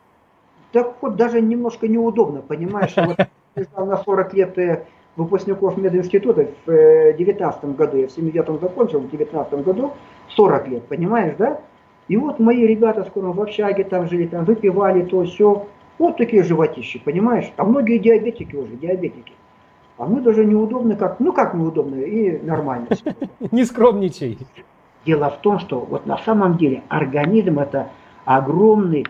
Так 0.73 0.97
вот 1.01 1.17
даже 1.17 1.41
немножко 1.41 1.87
неудобно, 1.87 2.41
понимаешь? 2.41 2.95
Вот 2.97 3.17
на 3.77 3.97
40 3.97 4.35
лет 4.35 4.59
э, 4.59 4.85
выпускников 5.17 5.77
мединститута 5.77 6.49
в 6.67 7.13
19 7.15 7.65
э, 7.65 7.67
году, 7.69 7.97
я 7.99 8.07
в 8.09 8.13
79 8.13 8.61
закончил, 8.61 9.01
в 9.01 9.11
19 9.11 9.65
году 9.65 9.93
40 10.31 10.69
лет, 10.69 10.85
понимаешь, 10.85 11.35
да? 11.39 11.61
И 12.09 12.17
вот 12.17 12.39
мои 12.39 12.67
ребята 12.67 13.05
скоро 13.05 13.27
в 13.27 13.41
общаге 13.41 13.85
там 13.85 14.09
жили, 14.09 14.27
там 14.27 14.45
выпивали 14.45 15.03
то, 15.03 15.25
все. 15.25 15.67
Вот 15.99 16.17
такие 16.17 16.43
животищи, 16.43 16.99
понимаешь? 16.99 17.51
А 17.57 17.65
многие 17.65 17.99
диабетики 17.99 18.57
уже, 18.57 18.75
диабетики. 18.75 19.33
А 19.97 20.07
мы 20.07 20.21
даже 20.21 20.45
неудобно, 20.45 20.97
как, 20.97 21.21
ну 21.21 21.33
как 21.33 21.55
неудобно, 21.55 21.95
и 21.95 22.39
нормально. 22.45 22.89
Не 23.53 23.65
скромничай. 23.65 24.39
Дело 25.07 25.31
в 25.31 25.39
том, 25.39 25.61
что 25.61 25.81
вот 25.81 26.07
на 26.07 26.19
самом 26.19 26.57
деле 26.57 26.83
организм 26.89 27.61
это 27.61 27.91
огромный 28.25 29.07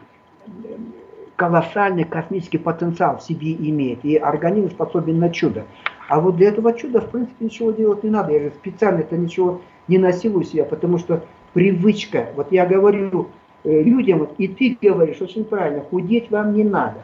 колоссальный 1.37 2.05
космический 2.05 2.59
потенциал 2.59 3.19
в 3.19 3.23
себе 3.23 3.55
имеет, 3.55 4.05
и 4.05 4.17
организм 4.17 4.71
способен 4.71 5.19
на 5.19 5.31
чудо. 5.31 5.65
А 6.09 6.21
вот 6.21 6.37
для 6.37 6.49
этого 6.49 6.73
чуда, 6.73 7.01
в 7.01 7.11
принципе, 7.11 7.45
ничего 7.45 7.71
делать 7.71 8.05
не 8.05 8.11
надо. 8.11 8.33
Я 8.33 8.41
же 8.41 8.51
специально 8.51 9.01
это 9.01 9.17
ничего 9.17 9.61
не 9.89 9.99
насилую 9.99 10.45
себя, 10.45 10.65
потому 10.65 10.99
что 10.99 11.25
привычка, 11.53 12.29
вот 12.37 12.53
я 12.53 12.67
говорю 12.67 13.29
э, 13.65 13.83
людям, 13.83 14.29
и 14.39 14.49
ты 14.49 14.77
говоришь 14.81 15.21
очень 15.21 15.45
правильно, 15.45 15.83
худеть 15.83 16.31
вам 16.31 16.55
не 16.55 16.65
надо. 16.65 17.03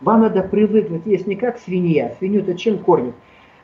Вам 0.00 0.22
надо 0.22 0.42
привыкнуть 0.42 1.02
есть 1.04 1.26
не 1.26 1.36
как 1.36 1.58
свинья. 1.58 2.14
Свинью-то 2.18 2.54
чем 2.54 2.78
кормят? 2.78 3.14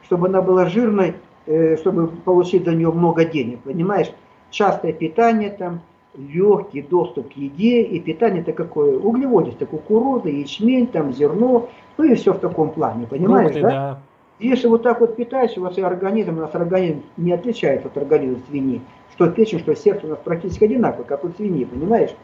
Чтобы 0.05 0.29
она 0.29 0.43
была 0.43 0.67
жирной, 0.67 1.15
э, 1.47 1.77
чтобы 1.77 2.09
получить 2.09 2.65
за 2.65 2.75
нее 2.75 2.93
много 2.93 3.25
денег, 3.25 3.61
понимаешь? 3.61 4.13
Частое 4.51 4.93
питание 4.93 5.51
там, 5.51 5.81
легкий 6.17 6.83
доступ 6.83 7.33
к 7.33 7.37
еде, 7.37 7.83
и 7.83 8.01
питание 8.01 8.43
это 8.43 8.53
какое? 8.53 8.99
Углеводистое, 8.99 9.67
кукуруза, 9.67 10.29
ячмень, 10.29 10.87
там, 10.87 11.13
зерно, 11.13 11.69
ну 11.99 12.05
и 12.05 12.15
все 12.15 12.33
в 12.33 12.39
таком 12.39 12.71
плане, 12.71 13.07
понимаешь, 13.07 13.53
Фрукты, 13.53 13.63
да? 13.63 13.71
да? 13.71 14.01
Если 14.39 14.67
вот 14.67 14.83
так 14.83 15.01
вот 15.01 15.17
питаешься, 15.17 15.61
у 15.61 15.65
вас 15.65 15.79
и 15.79 15.83
организм, 15.83 16.37
у 16.37 16.41
нас 16.43 16.55
организм 16.55 17.03
не 17.17 17.33
отличается 17.33 17.89
от 17.89 17.97
организма 17.97 18.43
свиньи. 18.49 18.83
Что 19.13 19.31
печень, 19.31 19.61
что 19.61 19.75
сердце 19.75 20.07
у 20.07 20.11
нас 20.11 20.19
практически 20.23 20.65
одинаково, 20.65 21.05
как 21.05 21.25
у 21.25 21.31
свиньи, 21.31 21.65
понимаешь? 21.65 22.15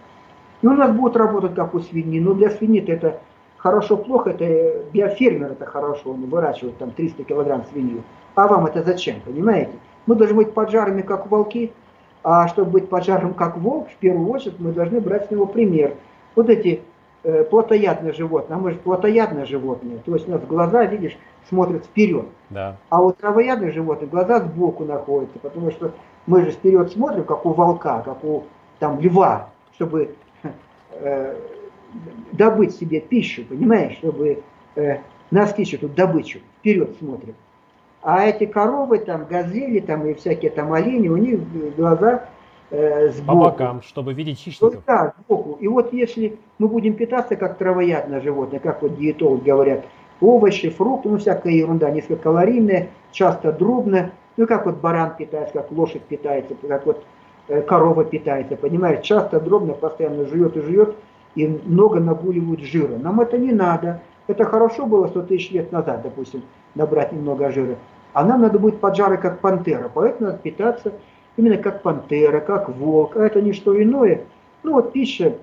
И 0.61 0.67
у 0.67 0.73
нас 0.73 0.95
будет 0.95 1.17
работать 1.17 1.55
как 1.55 1.75
у 1.75 1.81
свиньи, 1.81 2.21
но 2.21 2.35
для 2.35 2.51
свиньи 2.51 2.85
это 2.87 3.21
хорошо-плохо, 3.57 4.31
это 4.31 4.85
для 4.93 5.09
фермера 5.09 5.53
это 5.53 5.65
хорошо, 5.65 6.11
он 6.11 6.27
выращивает 6.27 6.77
там 6.77 6.91
300 6.91 7.25
килограмм 7.25 7.65
свинью. 7.73 8.03
А 8.35 8.47
вам 8.47 8.67
это 8.67 8.83
зачем, 8.83 9.21
понимаете? 9.25 9.73
Мы 10.07 10.17
должны 10.17 10.37
быть 10.37 10.53
поджарами, 10.53 11.01
как 11.01 11.31
волки, 11.31 11.73
а 12.25 12.47
чтобы 12.49 12.73
быть 12.73 12.89
поджаром, 12.89 13.35
как 13.35 13.57
волк, 13.57 13.89
в 13.89 13.97
первую 13.97 14.29
очередь 14.29 14.59
мы 14.59 14.73
должны 14.73 15.01
брать 15.01 15.29
с 15.29 15.31
него 15.31 15.47
пример. 15.47 15.95
Вот 16.35 16.51
эти 16.51 16.83
э, 17.25 17.45
плотоядное 17.45 18.13
животное, 18.13 18.57
а 18.57 18.61
мы 18.61 18.73
же 18.73 18.79
плотоядное 18.79 19.47
животное, 19.47 19.99
то 19.99 20.15
есть 20.15 20.29
у 20.29 20.33
нас 20.33 20.43
глаза, 20.43 20.85
видишь, 20.85 21.17
смотрят 21.49 21.85
вперед. 21.85 22.27
Да. 22.51 22.77
А 22.89 23.03
у 23.03 23.13
травоядных 23.13 23.73
животных 23.73 24.11
глаза 24.11 24.41
сбоку 24.41 24.85
находятся, 24.85 25.39
потому 25.39 25.71
что 25.71 25.93
мы 26.27 26.45
же 26.45 26.51
вперед 26.51 26.93
смотрим, 26.93 27.25
как 27.25 27.45
у 27.47 27.53
волка, 27.53 28.03
как 28.05 28.25
у 28.25 28.45
там 28.79 29.01
льва, 29.01 29.51
чтобы 29.75 30.15
э, 30.93 31.37
добыть 32.33 32.75
себе 32.77 33.01
пищу, 33.01 33.45
понимаешь, 33.45 33.97
чтобы 33.99 34.43
э, 34.77 34.99
настичь 35.31 35.75
эту 35.75 35.89
добычу, 35.89 36.41
вперед 36.59 36.97
смотрим. 36.99 37.35
А 38.03 38.25
эти 38.27 38.47
коровы, 38.47 38.99
там, 38.99 39.27
газели, 39.27 39.79
там, 39.79 40.07
и 40.07 40.15
всякие 40.15 40.51
там 40.51 40.73
олени, 40.73 41.09
у 41.09 41.17
них 41.17 41.41
глаза 41.77 42.29
сбоку. 42.73 43.27
По 43.27 43.35
бокам, 43.35 43.83
чтобы 43.83 44.15
видеть 44.15 44.39
хищников. 44.39 44.83
Да, 44.87 45.13
сбоку. 45.25 45.59
И 45.61 45.69
вот 45.69 45.93
если 45.93 46.39
мы 46.59 46.69
будем 46.69 46.95
питаться 46.95 47.37
как 47.37 47.59
травоядное 47.59 48.21
животное, 48.21 48.61
как 48.61 48.83
вот 48.83 48.97
диетологи 48.97 49.45
говорят, 49.45 49.85
овощи, 50.21 50.71
фрукты, 50.71 51.11
ну 51.11 51.19
всякая 51.19 51.53
ерунда, 51.53 51.91
низкокалорийная, 51.91 52.89
часто 53.11 53.53
дробная, 53.53 54.13
ну 54.37 54.47
как 54.47 54.67
вот 54.67 54.79
баран 54.79 55.15
питается, 55.19 55.53
как 55.53 55.71
лошадь 55.73 56.03
питается, 56.03 56.55
как 56.67 56.87
вот 56.87 57.05
э, 57.49 57.61
корова 57.61 58.05
питается, 58.05 58.57
понимаешь, 58.57 59.05
часто 59.05 59.39
дробно, 59.41 59.75
постоянно 59.75 60.25
жует 60.25 60.57
и 60.57 60.61
жует, 60.61 60.97
и 61.35 61.47
много 61.47 62.01
нагуливают 62.01 62.61
жира. 62.61 62.97
Нам 62.97 63.21
это 63.21 63.37
не 63.39 63.53
надо. 63.53 64.01
Это 64.29 64.45
хорошо 64.45 64.87
было 64.87 65.09
100 65.09 65.23
тысяч 65.23 65.51
лет 65.51 65.73
назад, 65.73 66.03
допустим, 66.03 66.43
набрать 66.75 67.13
немного 67.13 67.51
жира. 67.51 67.77
А 68.13 68.25
нам 68.25 68.43
надо 68.43 68.59
будет 68.59 68.81
поджарой, 68.81 69.19
как 69.19 69.41
пантера. 69.41 69.91
Поэтому 69.93 70.31
надо 70.31 70.39
питаться 70.39 70.93
именно 71.37 71.57
как 71.57 71.83
пантера, 71.83 72.41
как 72.41 72.69
волк. 72.69 73.17
А 73.17 73.25
это 73.25 73.41
не 73.41 73.53
что 73.53 73.81
иное. 73.81 74.25
Ну 74.63 74.75
вот 74.75 74.93
пища 74.93 75.37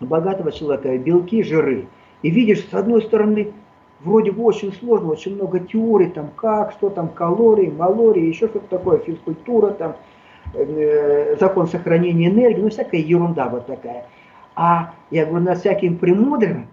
богатого 0.00 0.52
человека, 0.52 0.96
белки, 0.98 1.42
жиры. 1.42 1.86
И 2.22 2.30
видишь, 2.30 2.66
с 2.68 2.74
одной 2.74 3.02
стороны, 3.02 3.52
вроде 4.00 4.32
бы 4.32 4.42
очень 4.44 4.72
сложно, 4.72 5.10
очень 5.10 5.34
много 5.34 5.60
теорий, 5.60 6.08
там 6.08 6.30
как, 6.36 6.72
что 6.72 6.90
там, 6.90 7.08
калории, 7.08 7.70
малории, 7.70 8.26
еще 8.26 8.48
что-то 8.48 8.68
такое, 8.68 8.98
физкультура, 8.98 9.70
там, 9.70 9.96
э, 10.54 11.36
закон 11.38 11.68
сохранения 11.68 12.28
энергии, 12.28 12.60
ну 12.60 12.70
всякая 12.70 13.00
ерунда 13.00 13.48
вот 13.48 13.66
такая. 13.66 14.06
А 14.54 14.94
я 15.10 15.26
говорю, 15.26 15.44
на 15.44 15.54
всяким 15.54 15.96
премудрым, 15.96 16.66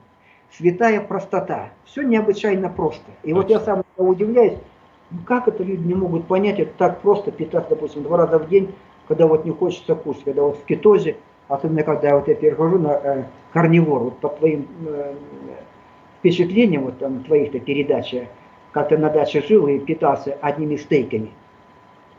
святая 0.51 1.01
простота. 1.01 1.69
Все 1.85 2.01
необычайно 2.01 2.69
просто. 2.69 3.05
И 3.23 3.33
вот 3.33 3.49
я 3.49 3.59
сам 3.59 3.83
удивляюсь, 3.97 4.57
как 5.25 5.47
это 5.47 5.63
люди 5.63 5.85
не 5.85 5.93
могут 5.93 6.27
понять, 6.27 6.59
это 6.59 6.71
так 6.77 7.01
просто 7.01 7.31
питаться, 7.31 7.71
допустим, 7.71 8.03
два 8.03 8.17
раза 8.17 8.39
в 8.39 8.49
день, 8.49 8.73
когда 9.07 9.27
вот 9.27 9.45
не 9.45 9.51
хочется 9.51 9.95
кушать, 9.95 10.23
когда 10.25 10.43
вот 10.43 10.57
в 10.57 10.65
кетозе, 10.65 11.17
особенно 11.47 11.83
когда 11.83 12.15
вот 12.15 12.27
я 12.27 12.35
перехожу 12.35 12.77
на 12.77 12.91
э, 12.91 13.23
карнивор, 13.53 14.03
вот 14.03 14.19
по 14.19 14.29
твоим 14.29 14.67
э, 14.85 15.13
впечатлениям, 16.19 16.85
вот 16.85 16.99
там 16.99 17.23
твоих-то 17.23 17.59
передачах, 17.59 18.23
как 18.71 18.89
ты 18.89 18.97
на 18.97 19.09
даче 19.09 19.41
жил 19.41 19.67
и 19.67 19.79
питался 19.79 20.37
одними 20.41 20.75
стейками, 20.75 21.31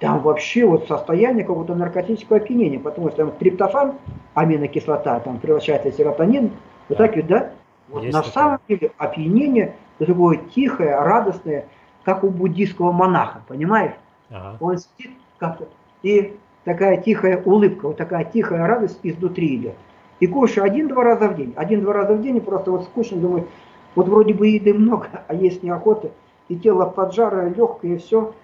там 0.00 0.20
вообще 0.20 0.64
вот 0.64 0.86
состояние 0.86 1.44
какого-то 1.44 1.74
наркотического 1.74 2.38
опьянения, 2.38 2.78
потому 2.78 3.08
что 3.08 3.18
там 3.18 3.32
триптофан, 3.32 3.94
аминокислота, 4.34 5.20
там 5.20 5.38
превращается 5.40 5.90
в 5.90 5.94
серотонин, 5.94 6.52
вот 6.88 6.98
так 6.98 7.16
ведь, 7.16 7.26
да? 7.26 7.50
Вот 7.88 8.04
на 8.04 8.12
такое. 8.12 8.32
самом 8.32 8.60
деле 8.68 8.92
опьянение 8.96 9.74
такое 9.98 10.40
тихое, 10.54 10.94
радостное, 11.00 11.66
как 12.04 12.24
у 12.24 12.30
буддийского 12.30 12.92
монаха, 12.92 13.42
понимаешь? 13.48 13.94
Ага. 14.30 14.56
Он 14.60 14.78
сидит 14.78 15.12
как-то, 15.38 15.68
и 16.02 16.36
такая 16.64 16.98
тихая 16.98 17.42
улыбка, 17.42 17.88
вот 17.88 17.96
такая 17.96 18.24
тихая 18.24 18.66
радость 18.66 19.00
изнутри 19.02 19.56
идет. 19.56 19.74
И 20.20 20.26
кушаю 20.26 20.64
один-два 20.64 21.04
раза 21.04 21.28
в 21.28 21.36
день. 21.36 21.54
Один-два 21.56 21.92
раза 21.92 22.14
в 22.14 22.22
день, 22.22 22.38
и 22.38 22.40
просто 22.40 22.70
вот 22.70 22.84
скучно, 22.84 23.18
думаю, 23.18 23.46
вот 23.94 24.08
вроде 24.08 24.34
бы 24.34 24.48
еды 24.48 24.74
много, 24.74 25.08
а 25.28 25.34
есть 25.34 25.62
неохота, 25.62 26.10
и 26.48 26.56
тело 26.56 26.86
поджарое, 26.86 27.52
легкое, 27.54 27.94
и 27.94 27.98
все. 27.98 28.34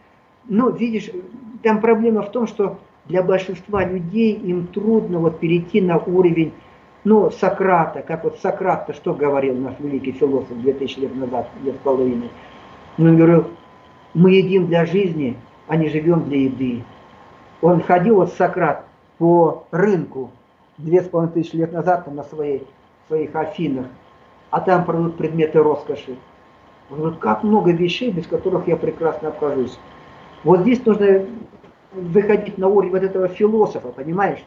Но 0.47 0.71
видишь, 0.71 1.11
там 1.63 1.81
проблема 1.81 2.23
в 2.23 2.31
том, 2.31 2.47
что 2.47 2.79
для 3.07 3.23
большинства 3.23 3.85
людей 3.85 4.35
им 4.35 4.67
трудно 4.67 5.19
вот 5.19 5.39
перейти 5.39 5.81
на 5.81 5.99
уровень 5.99 6.53
ну, 7.05 7.31
Сократа, 7.31 8.03
как 8.03 8.25
вот 8.25 8.39
Сократ-то 8.41 8.95
что 8.95 9.15
говорил 9.15 9.55
наш 9.55 9.75
великий 9.79 10.13
философ 10.13 10.59
2000 10.59 10.99
лет 11.01 11.15
назад, 11.15 11.49
лет 11.63 11.79
половины. 11.81 12.31
Он 12.99 13.17
говорил, 13.17 13.47
мы 14.15 14.33
едим 14.33 14.67
для 14.67 14.87
жизни, 14.87 15.37
а 15.67 15.77
не 15.77 15.89
живем 15.89 16.25
для 16.25 16.43
еды. 16.43 16.85
Он 17.61 17.83
ходил, 17.83 18.17
вот 18.17 18.33
Сократ, 18.35 18.85
по 19.19 19.65
рынку 19.71 20.31
две 20.79 21.03
с 21.03 21.09
половиной 21.09 21.33
тысячи 21.33 21.57
лет 21.57 21.73
назад 21.73 22.05
там, 22.05 22.17
на 22.17 22.25
своей, 22.25 22.67
своих 23.09 23.35
Афинах, 23.35 23.87
а 24.51 24.61
там 24.61 24.85
продают 24.85 25.17
предметы 25.17 25.63
роскоши. 25.63 26.17
Он 26.91 26.99
говорит, 26.99 27.19
как 27.19 27.43
много 27.43 27.73
вещей, 27.73 28.11
без 28.11 28.27
которых 28.27 28.69
я 28.69 28.77
прекрасно 28.77 29.29
обхожусь. 29.29 29.79
Вот 30.43 30.61
здесь 30.61 30.85
нужно 30.85 31.27
выходить 31.93 32.59
на 32.59 32.69
уровень 32.69 32.93
вот 32.93 33.03
этого 33.03 33.29
философа, 33.29 33.89
понимаешь? 33.89 34.45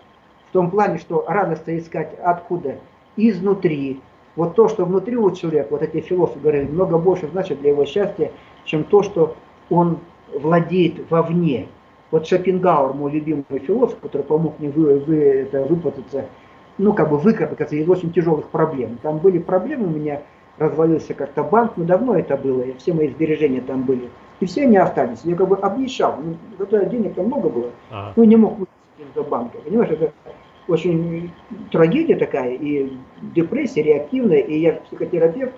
В 0.49 0.53
том 0.53 0.69
плане, 0.69 0.99
что 0.99 1.25
радость 1.27 1.63
искать 1.67 2.13
откуда? 2.19 2.75
Изнутри. 3.15 4.01
Вот 4.37 4.53
то, 4.53 4.69
что 4.69 4.85
внутри 4.85 5.17
у 5.17 5.31
человека, 5.31 5.69
вот 5.71 5.81
эти 5.81 5.99
философы 5.99 6.39
говорят, 6.39 6.69
много 6.69 6.99
больше 6.99 7.27
значит 7.27 7.59
для 7.59 7.71
его 7.71 7.85
счастья, 7.85 8.31
чем 8.65 8.83
то, 8.83 9.01
что 9.01 9.35
он 9.71 9.97
владеет 10.31 11.09
вовне. 11.09 11.67
Вот 12.11 12.27
Шопенгауэр, 12.27 12.93
мой 12.93 13.11
любимый 13.11 13.43
философ, 13.49 13.99
который 13.99 14.21
помог 14.21 14.59
мне 14.59 14.69
вы, 14.69 14.99
вы, 14.99 15.17
это, 15.17 15.63
выпутаться, 15.63 16.27
ну, 16.77 16.93
как 16.93 17.09
бы 17.09 17.17
выкарабкаться 17.17 17.75
из 17.75 17.89
очень 17.89 18.13
тяжелых 18.13 18.47
проблем. 18.49 18.99
Там 19.01 19.17
были 19.17 19.39
проблемы, 19.39 19.87
у 19.87 19.89
меня 19.89 20.21
развалился 20.59 21.15
как-то 21.15 21.43
банк, 21.43 21.73
но 21.75 21.85
давно 21.85 22.15
это 22.15 22.37
было, 22.37 22.61
и 22.61 22.77
все 22.77 22.93
мои 22.93 23.09
сбережения 23.09 23.61
там 23.61 23.83
были. 23.83 24.09
И 24.39 24.45
все 24.45 24.63
они 24.63 24.77
остались. 24.77 25.21
Я 25.23 25.35
как 25.35 25.47
бы 25.47 25.57
обнищал. 25.57 26.15
Ну, 26.23 26.37
зато 26.59 26.83
денег-то 26.83 27.23
много 27.23 27.49
было. 27.49 27.71
Ага. 27.89 28.13
Ну, 28.15 28.23
не 28.23 28.35
мог 28.35 28.59
выйти 28.59 28.69
из 28.99 29.23
банка. 29.23 29.57
Понимаешь, 29.57 29.89
это 29.89 30.13
очень 30.67 31.31
трагедия 31.71 32.15
такая, 32.15 32.53
и 32.53 32.91
депрессия 33.21 33.83
реактивная, 33.83 34.39
и 34.39 34.59
я 34.59 34.73
психотерапевт, 34.73 35.53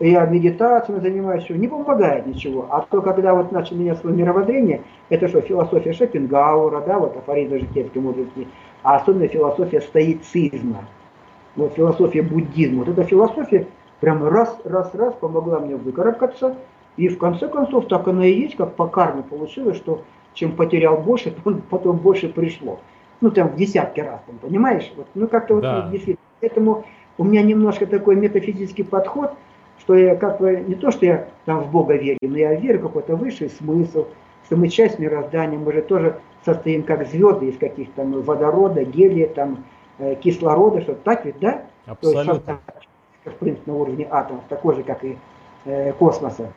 и 0.00 0.10
я 0.10 0.26
медитацией 0.26 1.00
занимаюсь, 1.00 1.48
не 1.48 1.68
помогает 1.68 2.26
ничего. 2.26 2.66
А 2.70 2.80
то, 2.82 3.00
когда 3.00 3.34
вот 3.34 3.52
начал 3.52 3.76
менять 3.76 3.98
свое 3.98 4.16
мировоззрение, 4.16 4.82
это 5.08 5.28
что, 5.28 5.40
философия 5.40 5.92
Шопенгауэра, 5.92 6.80
да, 6.80 6.98
вот 6.98 7.16
афоризм 7.16 7.58
житейской 7.58 7.98
мудрости, 7.98 8.48
а 8.82 8.96
особенно 8.96 9.28
философия 9.28 9.80
стоицизма, 9.80 10.84
вот 11.56 11.74
философия 11.74 12.22
буддизма. 12.22 12.84
Вот 12.84 12.88
эта 12.88 13.04
философия 13.04 13.66
прямо 14.00 14.28
раз, 14.28 14.58
раз, 14.64 14.94
раз 14.94 15.14
помогла 15.14 15.60
мне 15.60 15.76
выкарабкаться, 15.76 16.56
и 16.96 17.08
в 17.08 17.18
конце 17.18 17.48
концов 17.48 17.86
так 17.88 18.06
оно 18.08 18.24
и 18.24 18.32
есть, 18.32 18.56
как 18.56 18.74
по 18.74 18.88
карме 18.88 19.22
получилось, 19.22 19.76
что 19.76 20.02
чем 20.34 20.52
потерял 20.56 20.98
больше, 20.98 21.32
потом 21.70 21.98
больше 21.98 22.28
пришло 22.28 22.80
ну 23.20 23.30
там 23.30 23.48
в 23.48 23.56
десятки 23.56 24.00
раз, 24.00 24.20
там, 24.26 24.38
понимаешь? 24.38 24.90
Вот, 24.96 25.06
ну 25.14 25.28
как-то 25.28 25.60
да. 25.60 25.82
вот 25.82 25.90
действительно. 25.90 26.24
Поэтому 26.40 26.84
у 27.16 27.24
меня 27.24 27.42
немножко 27.42 27.86
такой 27.86 28.16
метафизический 28.16 28.84
подход, 28.84 29.32
что 29.78 29.94
я 29.94 30.16
как 30.16 30.40
бы 30.40 30.56
не 30.56 30.74
то, 30.74 30.90
что 30.90 31.06
я 31.06 31.28
там 31.44 31.60
в 31.60 31.70
Бога 31.70 31.94
верю, 31.94 32.18
но 32.22 32.36
я 32.36 32.54
верю 32.54 32.80
в 32.80 32.82
какой-то 32.82 33.16
высший 33.16 33.50
смысл, 33.50 34.06
что 34.46 34.56
мы 34.56 34.68
часть 34.68 34.98
мироздания, 34.98 35.58
мы 35.58 35.72
же 35.72 35.82
тоже 35.82 36.20
состоим 36.44 36.82
как 36.82 37.06
звезды 37.06 37.48
из 37.48 37.58
каких-то 37.58 37.96
там 37.96 38.20
водорода, 38.22 38.84
гелия, 38.84 39.28
там 39.28 39.64
э, 39.98 40.14
кислорода, 40.16 40.82
что 40.82 40.94
так 40.94 41.24
ведь, 41.24 41.38
да? 41.38 41.62
Абсолютно. 41.86 42.60
То 42.66 42.80
есть, 43.24 43.36
в 43.36 43.38
принципе, 43.38 43.70
на 43.70 43.76
уровне 43.78 44.06
атомов, 44.10 44.44
такой 44.48 44.74
же, 44.74 44.82
как 44.82 45.04
и 45.04 45.16
э, 45.64 45.92
космоса. 45.92 46.52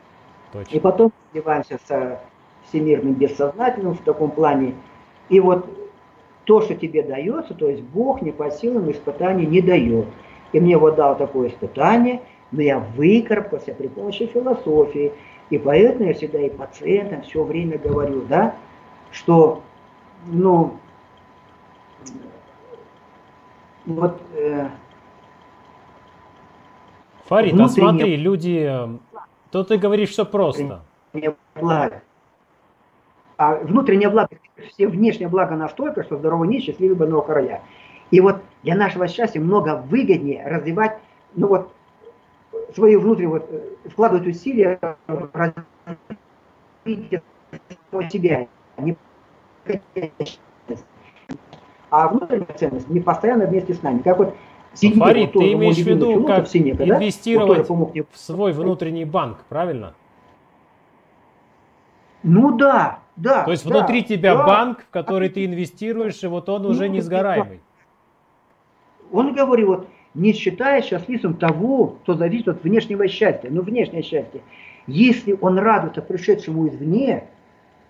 Точно. 0.52 0.76
И 0.76 0.80
потом 0.80 1.12
сливаемся 1.32 1.78
с 1.86 2.20
всемирным 2.68 3.14
бессознательным 3.14 3.94
в 3.94 4.00
таком 4.00 4.30
плане. 4.30 4.74
И 5.28 5.40
вот 5.40 5.66
то, 6.48 6.62
что 6.62 6.74
тебе 6.74 7.02
дается, 7.02 7.52
то 7.52 7.68
есть 7.68 7.82
Бог 7.82 8.22
не 8.22 8.32
по 8.32 8.50
силам 8.50 8.90
испытаний 8.90 9.44
не 9.44 9.60
дает. 9.60 10.06
И 10.52 10.60
мне 10.60 10.78
вот 10.78 10.96
дал 10.96 11.14
такое 11.14 11.50
испытание, 11.50 12.22
но 12.52 12.62
я 12.62 12.78
выкарабкался 12.78 13.74
при 13.74 13.88
помощи 13.88 14.24
философии. 14.24 15.12
И 15.50 15.58
поэтому 15.58 16.08
я 16.08 16.14
всегда 16.14 16.40
и 16.40 16.48
пациентам 16.48 17.20
все 17.20 17.44
время 17.44 17.76
говорю, 17.76 18.22
да, 18.22 18.54
что, 19.10 19.62
ну, 20.26 20.78
вот... 23.84 24.18
Э, 24.34 24.68
Фарид, 27.26 27.60
а 27.60 27.68
смотри, 27.68 28.16
люди... 28.16 28.72
То 29.50 29.64
ты 29.64 29.76
говоришь 29.76 30.10
все 30.10 30.24
просто. 30.24 30.80
Благо. 31.54 32.02
А 33.38 33.54
внутреннее 33.54 34.10
благо, 34.10 34.30
все 34.74 34.88
внешнее 34.88 35.28
благо 35.28 35.54
настолько, 35.54 36.02
что 36.02 36.16
здоровый 36.16 36.48
не 36.48 36.60
счастливый 36.60 36.96
больного 36.96 37.22
короля. 37.22 37.62
И 38.10 38.20
вот 38.20 38.42
для 38.64 38.74
нашего 38.74 39.06
счастья 39.06 39.40
много 39.40 39.76
выгоднее 39.76 40.44
развивать, 40.44 40.98
ну 41.36 41.46
вот, 41.46 41.72
свои 42.74 42.96
внутренние, 42.96 43.30
вот, 43.30 43.46
э, 43.48 43.60
вкладывать 43.90 44.26
усилия 44.26 44.80
в 45.06 45.30
развитие 46.84 47.22
себя, 48.10 48.48
не 48.76 48.96
а 51.90 52.08
внутренняя 52.08 52.56
ценность 52.56 52.88
не 52.88 53.00
постоянно 53.00 53.46
вместе 53.46 53.72
с 53.72 53.82
нами. 53.82 54.00
Как 54.02 54.18
вот 54.18 54.34
Фарид, 54.74 55.32
ты 55.32 55.52
имеешь 55.52 55.76
в 55.76 55.86
виду, 55.86 56.24
как 56.24 56.48
Синека, 56.48 56.84
инвестировать 56.84 57.68
да? 57.68 57.74
в 58.12 58.18
свой 58.18 58.52
внутренний 58.52 59.04
банк, 59.04 59.44
правильно? 59.48 59.94
Ну 62.22 62.56
да, 62.56 62.98
да. 63.18 63.44
То 63.44 63.50
есть 63.50 63.66
да, 63.66 63.70
внутри 63.70 64.04
тебя 64.04 64.36
да. 64.36 64.46
банк, 64.46 64.84
в 64.84 64.90
который 64.90 65.28
ты 65.28 65.44
инвестируешь, 65.44 66.22
и 66.22 66.26
вот 66.26 66.48
он 66.48 66.62
ну, 66.62 66.68
уже 66.70 66.88
не 66.88 67.00
сгораемый. 67.00 67.60
Он 69.10 69.34
говорит, 69.34 69.66
вот 69.66 69.88
не 70.14 70.32
считая 70.32 70.82
счастливым 70.82 71.34
того, 71.34 71.96
кто 72.02 72.14
зависит 72.14 72.48
от 72.48 72.62
внешнего 72.62 73.08
счастья, 73.08 73.48
ну 73.50 73.62
внешнее 73.62 74.02
счастье. 74.02 74.42
Если 74.86 75.36
он 75.40 75.58
радуется 75.58 76.00
пришедшему 76.00 76.68
извне, 76.68 77.24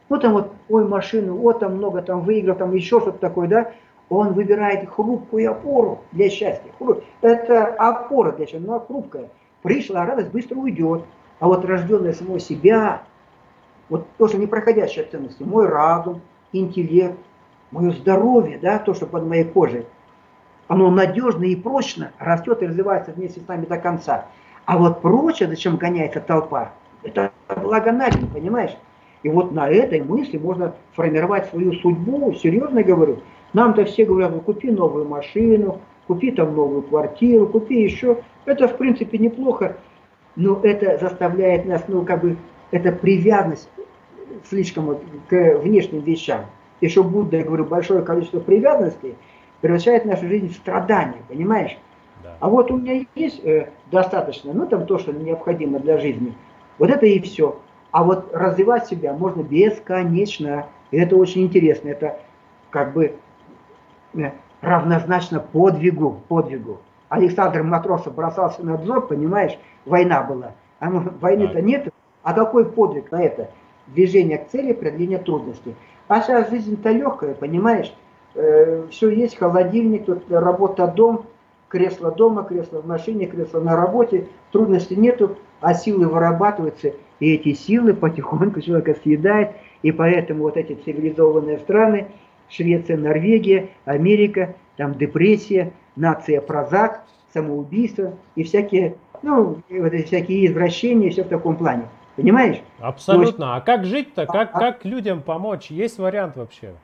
ну 0.08 0.18
там 0.18 0.32
вот, 0.32 0.52
ой, 0.68 0.88
машину, 0.88 1.36
вот 1.36 1.60
там 1.60 1.76
много 1.76 2.02
там 2.02 2.22
выиграл, 2.22 2.56
там 2.56 2.74
еще 2.74 3.00
что-то 3.00 3.18
такое, 3.18 3.48
да, 3.48 3.72
он 4.08 4.32
выбирает 4.32 4.88
хрупкую 4.88 5.50
опору 5.50 6.00
для 6.12 6.30
счастья. 6.30 6.70
Это 7.20 7.66
опора 7.66 8.32
для 8.32 8.46
счастья, 8.46 8.66
она 8.66 8.80
хрупкая. 8.80 9.28
Пришла 9.62 10.06
радость, 10.06 10.30
быстро 10.30 10.56
уйдет. 10.56 11.02
А 11.40 11.46
вот 11.46 11.64
рожденная 11.64 12.14
самого 12.14 12.40
себя, 12.40 13.02
вот 13.88 14.06
тоже 14.18 14.38
непроходящая 14.38 15.06
ценности, 15.10 15.42
мой 15.42 15.66
разум, 15.66 16.20
интеллект, 16.52 17.18
мое 17.70 17.90
здоровье, 17.92 18.58
да, 18.58 18.78
то, 18.78 18.94
что 18.94 19.06
под 19.06 19.26
моей 19.26 19.44
кожей, 19.44 19.86
оно 20.66 20.90
надежно 20.90 21.44
и 21.44 21.56
прочно 21.56 22.12
растет 22.18 22.62
и 22.62 22.66
развивается 22.66 23.12
вместе 23.12 23.40
с 23.40 23.48
нами 23.48 23.64
до 23.64 23.78
конца. 23.78 24.26
А 24.66 24.76
вот 24.76 25.00
прочее, 25.00 25.48
зачем 25.48 25.76
гоняется 25.76 26.20
толпа, 26.20 26.72
это 27.02 27.32
благо 27.62 27.90
понимаешь? 28.32 28.76
И 29.22 29.28
вот 29.28 29.52
на 29.52 29.68
этой 29.68 30.02
мысли 30.02 30.38
можно 30.38 30.74
формировать 30.92 31.46
свою 31.46 31.72
судьбу, 31.72 32.32
серьезно 32.34 32.82
говорю. 32.82 33.20
Нам-то 33.52 33.84
все 33.86 34.04
говорят, 34.04 34.32
ну 34.32 34.40
купи 34.40 34.70
новую 34.70 35.08
машину, 35.08 35.80
купи 36.06 36.30
там 36.30 36.54
новую 36.54 36.82
квартиру, 36.82 37.46
купи 37.46 37.82
еще. 37.82 38.18
Это 38.44 38.68
в 38.68 38.76
принципе 38.76 39.18
неплохо, 39.18 39.76
но 40.36 40.60
это 40.62 40.98
заставляет 40.98 41.66
нас, 41.66 41.82
ну 41.88 42.04
как 42.04 42.20
бы, 42.20 42.36
это 42.70 42.92
привязанность 42.92 43.68
слишком 44.48 44.86
вот 44.86 45.02
к 45.28 45.58
внешним 45.58 46.00
вещам. 46.00 46.46
Еще 46.80 47.02
Будда, 47.02 47.38
я 47.38 47.44
говорю, 47.44 47.64
большое 47.64 48.02
количество 48.02 48.40
привязанностей 48.40 49.16
превращает 49.60 50.04
нашу 50.04 50.28
жизнь 50.28 50.48
в 50.48 50.56
страдания, 50.56 51.22
понимаешь? 51.28 51.76
Да. 52.22 52.36
А 52.40 52.48
вот 52.48 52.70
у 52.70 52.76
меня 52.76 53.04
есть 53.14 53.44
э, 53.44 53.70
достаточно, 53.90 54.52
ну 54.52 54.66
там 54.66 54.86
то, 54.86 54.98
что 54.98 55.12
необходимо 55.12 55.80
для 55.80 55.98
жизни. 55.98 56.34
Вот 56.78 56.90
это 56.90 57.06
и 57.06 57.20
все. 57.20 57.60
А 57.90 58.04
вот 58.04 58.30
развивать 58.32 58.86
себя 58.86 59.12
можно 59.12 59.42
бесконечно. 59.42 60.66
И 60.90 60.98
это 60.98 61.16
очень 61.16 61.42
интересно. 61.42 61.88
Это 61.88 62.18
как 62.70 62.92
бы 62.92 63.16
э, 64.14 64.30
равнозначно 64.60 65.40
подвигу, 65.40 66.20
подвигу. 66.28 66.80
Александр 67.08 67.62
Матросов 67.62 68.14
бросался 68.14 68.64
на 68.64 68.76
взор, 68.76 69.06
понимаешь, 69.06 69.58
война 69.86 70.22
была. 70.22 70.52
А 70.78 70.90
войны-то 70.90 71.62
нет. 71.62 71.88
А 72.22 72.34
какой 72.34 72.70
подвиг 72.70 73.10
на 73.10 73.22
это? 73.22 73.50
Движение 73.94 74.38
к 74.38 74.48
цели, 74.48 74.72
преодоление 74.72 75.18
трудностей. 75.18 75.74
А 76.08 76.22
сейчас 76.22 76.50
жизнь-то 76.50 76.90
легкая, 76.90 77.34
понимаешь? 77.34 77.92
Э, 78.34 78.86
все 78.90 79.10
есть, 79.10 79.36
холодильник, 79.36 80.06
тут 80.06 80.30
работа 80.30 80.86
дом, 80.86 81.26
кресло 81.68 82.10
дома, 82.10 82.44
кресло 82.44 82.80
в 82.80 82.86
машине, 82.86 83.26
кресло 83.26 83.60
на 83.60 83.76
работе, 83.76 84.26
трудностей 84.52 84.96
нету, 84.96 85.36
а 85.60 85.74
силы 85.74 86.08
вырабатываются, 86.08 86.92
и 87.20 87.34
эти 87.34 87.52
силы 87.52 87.94
потихоньку 87.94 88.60
человека 88.60 88.94
съедает, 89.02 89.50
и 89.82 89.92
поэтому 89.92 90.44
вот 90.44 90.56
эти 90.56 90.74
цивилизованные 90.74 91.58
страны, 91.58 92.06
Швеция, 92.48 92.96
Норвегия, 92.96 93.68
Америка, 93.84 94.54
там 94.76 94.94
депрессия, 94.94 95.72
нация 95.96 96.40
прозак, 96.40 97.04
самоубийство 97.34 98.14
и 98.36 98.44
всякие, 98.44 98.94
ну, 99.22 99.58
вот 99.68 99.92
эти 99.92 100.06
всякие 100.06 100.46
извращения, 100.46 101.10
все 101.10 101.24
в 101.24 101.28
таком 101.28 101.56
плане. 101.56 101.84
Понимаешь? 102.18 102.60
Абсолютно. 102.80 103.44
Есть, 103.44 103.56
а 103.56 103.60
как 103.60 103.84
жить-то? 103.84 104.26
Как, 104.26 104.50
а, 104.52 104.58
как 104.58 104.84
людям 104.84 105.22
помочь? 105.22 105.70
Есть 105.70 105.98
вариант 106.00 106.36
вообще? 106.36 106.74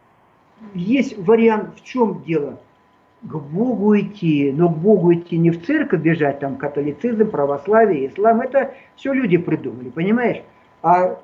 Есть 0.74 1.18
вариант. 1.18 1.74
В 1.76 1.82
чем 1.82 2.22
дело? 2.22 2.60
К 3.22 3.34
Богу 3.34 3.98
идти. 3.98 4.52
Но 4.52 4.68
к 4.68 4.78
Богу 4.78 5.12
идти 5.12 5.36
не 5.36 5.50
в 5.50 5.66
церковь 5.66 6.02
бежать, 6.02 6.38
там 6.38 6.54
католицизм, 6.54 7.28
православие, 7.30 8.06
ислам. 8.06 8.42
Это 8.42 8.74
все 8.94 9.12
люди 9.12 9.36
придумали, 9.36 9.90
понимаешь? 9.90 10.40
А 10.82 11.04
э, 11.06 11.16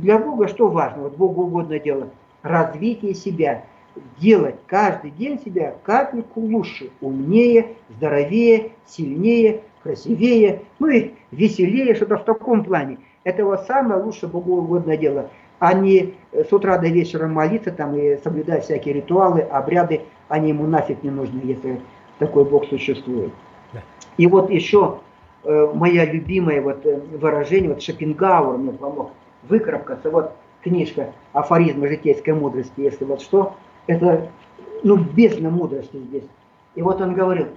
для 0.00 0.18
Бога 0.18 0.46
что 0.46 0.68
важно? 0.68 1.02
Вот 1.02 1.16
Богу 1.16 1.42
угодно 1.42 1.80
дело. 1.80 2.08
Развитие 2.42 3.14
себя. 3.14 3.64
Делать 4.18 4.54
каждый 4.68 5.10
день 5.10 5.40
себя 5.40 5.74
капельку 5.82 6.40
лучше, 6.40 6.90
умнее, 7.00 7.74
здоровее, 7.88 8.70
сильнее, 8.86 9.62
красивее, 9.82 10.62
ну 10.78 10.86
и 10.86 11.14
веселее, 11.32 11.96
что-то 11.96 12.18
в 12.18 12.24
таком 12.24 12.62
плане. 12.62 12.98
Это 13.24 13.44
вот 13.44 13.66
самое 13.66 14.02
лучшее 14.02 14.30
богоугодное 14.30 14.96
дело, 14.96 15.28
а 15.58 15.74
не 15.74 16.14
э, 16.32 16.44
с 16.44 16.52
утра 16.52 16.78
до 16.78 16.88
вечера 16.88 17.26
молиться 17.26 17.70
там 17.70 17.94
и 17.96 18.16
соблюдать 18.16 18.64
всякие 18.64 18.94
ритуалы, 18.94 19.42
обряды, 19.42 20.02
они 20.28 20.48
ему 20.48 20.66
нафиг 20.66 21.02
не 21.02 21.10
нужны, 21.10 21.40
если 21.44 21.80
такой 22.18 22.44
бог 22.44 22.66
существует. 22.66 23.32
И 24.16 24.26
вот 24.26 24.50
еще 24.50 25.00
э, 25.44 25.72
моя 25.74 26.06
любимое 26.06 26.62
вот 26.62 26.84
э, 26.86 26.98
выражение, 27.12 27.70
вот 27.70 27.82
Шопенгауэр 27.82 28.58
мне 28.58 28.72
помог 28.72 29.10
выкарабкаться, 29.42 30.10
вот 30.10 30.32
книжка 30.62 31.12
«Афоризмы 31.32 31.88
житейской 31.88 32.34
мудрости», 32.34 32.80
если 32.80 33.04
вот 33.04 33.20
что, 33.22 33.54
это, 33.86 34.28
ну, 34.82 34.96
бездна 34.96 35.50
мудрости 35.50 35.96
здесь. 35.96 36.24
И 36.74 36.82
вот 36.82 37.00
он 37.00 37.14
говорил, 37.14 37.48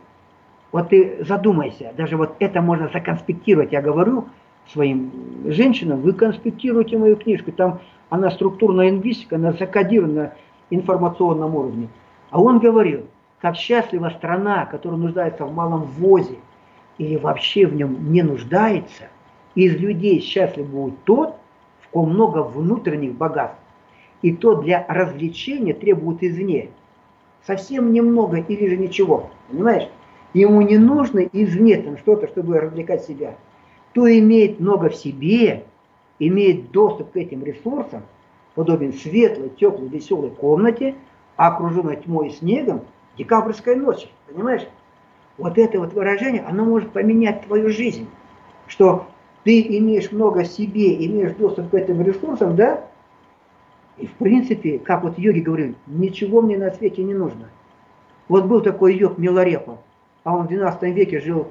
вот 0.72 0.89
ты 0.89 1.24
задумайся, 1.24 1.93
даже 1.95 2.18
вот 2.18 2.36
это 2.39 2.61
можно 2.61 2.89
законспектировать, 2.91 3.72
я 3.72 3.82
говорю, 3.82 4.28
своим 4.72 5.11
женщинам, 5.45 6.01
вы 6.01 6.14
конспектируете 6.14 6.97
мою 6.97 7.16
книжку, 7.16 7.51
там 7.51 7.80
она 8.09 8.32
структурная 8.32 8.89
лингвистика, 8.89 9.36
она 9.36 9.53
закодирована 9.53 10.14
на 10.14 10.34
информационном 10.70 11.55
уровне. 11.55 11.89
А 12.30 12.41
он 12.41 12.59
говорил, 12.59 13.05
как 13.41 13.55
счастлива 13.55 14.09
страна, 14.09 14.66
которая 14.66 14.99
нуждается 14.99 15.45
в 15.45 15.53
малом 15.53 15.84
ввозе 15.84 16.38
или 16.97 17.18
вообще 17.18 17.66
в 17.66 17.76
нем 17.76 18.11
не 18.11 18.22
нуждается, 18.22 19.09
из 19.55 19.76
людей 19.76 20.22
счастлив 20.22 20.68
будет 20.68 21.03
тот, 21.03 21.36
в 21.82 21.89
ком 21.89 22.11
много 22.11 22.43
внутренних 22.43 23.14
богатств, 23.16 23.59
и 24.22 24.34
то 24.34 24.55
для 24.55 24.86
развлечения 24.88 25.74
требует 25.74 26.24
извне. 26.24 26.70
Совсем 27.45 27.91
немного 27.91 28.38
или 28.38 28.70
же 28.70 28.78
ничего, 28.78 29.30
понимаешь? 29.49 29.89
Ему 30.34 30.61
не 30.61 30.78
нужно 30.78 31.20
извне 31.20 31.78
там 31.78 31.97
что-то, 31.97 32.28
чтобы 32.28 32.59
развлекать 32.59 33.03
себя 33.03 33.36
кто 33.93 34.11
имеет 34.11 34.59
много 34.59 34.89
в 34.89 34.95
себе, 34.95 35.65
имеет 36.17 36.71
доступ 36.71 37.11
к 37.11 37.15
этим 37.15 37.43
ресурсам, 37.43 38.01
подобен 38.55 38.91
светлой, 38.91 39.49
теплой, 39.49 39.87
веселой 39.87 40.31
комнате, 40.31 40.95
окруженной 41.35 41.97
тьмой 41.97 42.29
и 42.29 42.31
снегом, 42.31 42.81
декабрьской 43.19 43.75
ночи. 43.75 44.07
Понимаешь? 44.27 44.67
Вот 45.37 45.59
это 45.59 45.79
вот 45.79 45.93
выражение, 45.93 46.41
оно 46.41 46.65
может 46.65 46.91
поменять 46.91 47.45
твою 47.45 47.69
жизнь. 47.69 48.07
Что 48.65 49.05
ты 49.43 49.61
имеешь 49.61 50.11
много 50.11 50.39
в 50.39 50.47
себе, 50.47 51.05
имеешь 51.05 51.33
доступ 51.35 51.69
к 51.69 51.75
этим 51.75 52.01
ресурсам, 52.01 52.55
да? 52.55 52.87
И 53.99 54.07
в 54.07 54.13
принципе, 54.13 54.79
как 54.79 55.03
вот 55.03 55.19
йоги 55.19 55.39
говорили, 55.39 55.75
ничего 55.85 56.41
мне 56.41 56.57
на 56.57 56.71
свете 56.71 57.03
не 57.03 57.13
нужно. 57.13 57.47
Вот 58.27 58.45
был 58.45 58.61
такой 58.61 58.95
йог 58.95 59.19
Миларепа, 59.19 59.77
а 60.23 60.35
он 60.35 60.45
в 60.45 60.47
12 60.47 60.81
веке 60.95 61.19
жил 61.19 61.49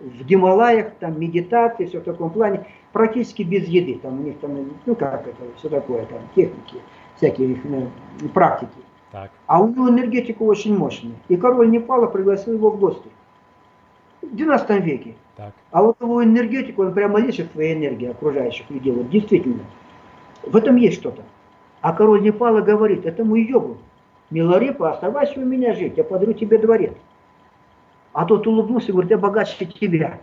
в 0.00 0.24
Гималаях, 0.24 0.92
там 1.00 1.20
медитации, 1.20 1.86
все 1.86 2.00
в 2.00 2.04
таком 2.04 2.30
плане, 2.30 2.66
практически 2.92 3.42
без 3.42 3.66
еды. 3.66 3.98
Там 4.02 4.20
у 4.20 4.22
них 4.22 4.38
там, 4.38 4.70
ну 4.86 4.94
как 4.94 5.26
это, 5.26 5.42
все 5.56 5.68
такое, 5.68 6.06
там 6.06 6.20
техники, 6.34 6.76
всякие 7.16 7.52
их 7.52 7.64
ну, 7.64 7.88
практики. 8.32 8.70
Так. 9.12 9.30
А 9.46 9.62
у 9.62 9.68
него 9.68 9.88
энергетика 9.88 10.42
очень 10.42 10.76
мощная. 10.76 11.14
И 11.28 11.36
король 11.36 11.70
Непала 11.70 12.06
пригласил 12.06 12.54
его 12.54 12.70
в 12.70 12.80
гости. 12.80 13.08
В 14.22 14.34
12 14.34 14.84
веке. 14.84 15.14
Так. 15.36 15.52
А 15.70 15.82
вот 15.82 16.00
его 16.00 16.24
энергетику, 16.24 16.82
он 16.82 16.94
прямо 16.94 17.20
лечит 17.20 17.52
своей 17.52 17.74
энергией 17.74 18.10
окружающих 18.10 18.68
людей. 18.70 18.92
Вот 18.92 19.10
действительно. 19.10 19.64
В 20.42 20.56
этом 20.56 20.76
есть 20.76 20.98
что-то. 20.98 21.22
А 21.80 21.92
король 21.92 22.22
Непала 22.22 22.60
говорит, 22.60 23.06
это 23.06 23.24
мой 23.24 23.42
йогу. 23.42 23.78
Миларипа, 24.30 24.90
оставайся 24.90 25.38
у 25.38 25.44
меня 25.44 25.74
жить, 25.74 25.96
я 25.96 26.02
подарю 26.02 26.32
тебе 26.32 26.58
дворец. 26.58 26.94
А 28.14 28.24
тот 28.24 28.46
улыбнулся 28.46 28.88
и 28.88 28.92
говорит, 28.92 29.10
я 29.10 29.18
богаче 29.18 29.66
тебя. 29.66 30.20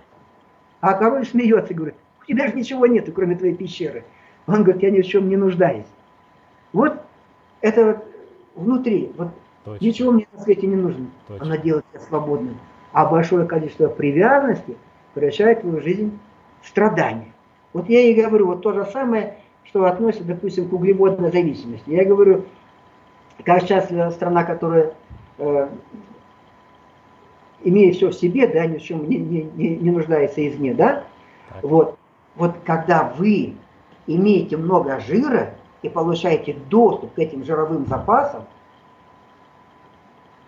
А 0.80 0.94
король 0.94 1.28
смеется 1.28 1.74
и 1.74 1.76
говорит, 1.76 1.96
у 2.22 2.26
тебя 2.26 2.48
же 2.48 2.56
ничего 2.56 2.88
нет, 2.88 3.08
кроме 3.14 3.36
твоей 3.36 3.54
пещеры. 3.54 4.06
Он 4.48 4.64
говорит, 4.64 4.82
я 4.82 4.92
ни 4.92 5.02
в 5.02 5.06
чем 5.06 5.28
не 5.30 5.36
нуждаюсь. 5.36 5.86
Вот 6.72 7.02
это 7.60 7.86
вот 7.86 8.06
внутри, 8.56 9.12
вот 9.18 9.28
Точно. 9.66 9.86
ничего 9.86 10.12
мне 10.14 10.26
на 10.34 10.40
свете 10.42 10.68
не 10.68 10.78
нужно. 10.78 11.08
Точно. 11.28 11.46
Она 11.46 11.58
делает 11.58 11.86
тебя 11.92 12.00
свободным. 12.00 12.58
А 12.94 13.06
большое 13.06 13.46
количество 13.46 13.88
привязанности 13.88 14.78
превращает 15.14 15.62
твою 15.62 15.82
жизнь 15.82 16.18
в 16.62 16.70
страдания. 16.70 17.34
Вот 17.74 17.90
я 17.90 18.00
и 18.00 18.14
говорю, 18.14 18.48
вот 18.48 18.62
то 18.62 18.72
же 18.72 18.86
самое, 18.86 19.36
что 19.66 19.86
относится, 19.86 20.24
допустим, 20.24 20.70
к 20.70 20.74
углеводной 20.74 21.32
зависимости. 21.32 21.90
Я 21.90 22.06
говорю, 22.06 22.46
как 23.44 23.62
сейчас 23.64 23.86
страна, 24.16 24.46
которая 24.46 24.94
э, 25.38 25.68
имея 27.64 27.94
все 27.94 28.10
в 28.10 28.14
себе, 28.14 28.48
да, 28.48 28.66
ни 28.66 28.78
в 28.78 28.82
чем 28.82 29.08
не, 29.08 29.18
не, 29.18 29.44
не, 29.56 29.76
не 29.76 29.92
нуждается 29.92 30.48
извне, 30.48 30.74
да, 30.74 31.04
так. 31.50 31.64
вот, 31.64 31.98
вот 32.36 32.56
когда 32.66 33.14
вы 33.18 33.56
имеете 34.08 34.58
много 34.58 35.00
жира 35.00 35.56
и 35.82 35.90
получаете 35.90 36.56
доступ 36.70 37.14
к 37.14 37.20
этим 37.20 37.44
жировым 37.44 37.86
запасам, 37.86 38.44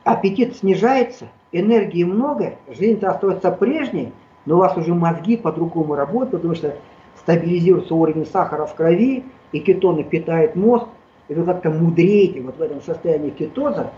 аппетит 0.04 0.56
снижается, 0.58 1.28
энергии 1.52 2.04
много, 2.04 2.56
жизнь-то 2.68 3.12
остается 3.12 3.52
прежней, 3.52 4.12
но 4.46 4.56
у 4.56 4.60
вас 4.60 4.76
уже 4.78 4.94
мозги 4.94 5.38
по-другому 5.38 5.96
работают, 5.96 6.42
потому 6.42 6.56
что 6.56 6.76
стабилизируется 7.18 7.96
уровень 7.96 8.26
сахара 8.26 8.66
в 8.66 8.76
крови, 8.76 9.24
и 9.52 9.60
кетоны 9.60 10.04
питают 10.04 10.56
мозг, 10.56 10.88
и 11.30 11.34
вы 11.34 11.46
как-то 11.46 11.70
мудреете 11.70 12.42
вот 12.42 12.58
в 12.58 12.62
этом 12.62 12.82
состоянии 12.82 13.30
кетоза, 13.30 13.92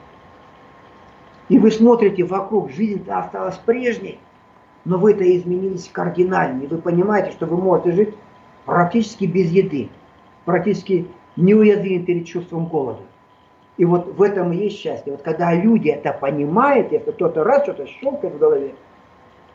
и 1.49 1.59
вы 1.59 1.71
смотрите 1.71 2.23
вокруг, 2.23 2.71
жизнь-то 2.71 3.19
осталась 3.19 3.57
прежней, 3.57 4.19
но 4.83 4.97
вы-то 4.97 5.23
изменились 5.23 5.89
кардинально, 5.91 6.63
и 6.63 6.67
вы 6.67 6.77
понимаете, 6.77 7.31
что 7.31 7.45
вы 7.45 7.57
можете 7.57 7.91
жить 7.91 8.15
практически 8.65 9.25
без 9.25 9.51
еды, 9.51 9.89
практически 10.45 11.07
неуязвимы 11.35 12.05
перед 12.05 12.25
чувством 12.25 12.67
голода. 12.67 13.01
И 13.77 13.85
вот 13.85 14.15
в 14.15 14.21
этом 14.21 14.53
и 14.53 14.57
есть 14.57 14.79
счастье. 14.79 15.11
Вот 15.11 15.21
когда 15.21 15.53
люди 15.53 15.89
это 15.89 16.13
понимают, 16.13 16.91
если 16.91 17.11
кто-то 17.11 17.43
раз 17.43 17.63
что-то 17.63 17.87
щелкает 17.87 18.35
в 18.35 18.37
голове, 18.37 18.73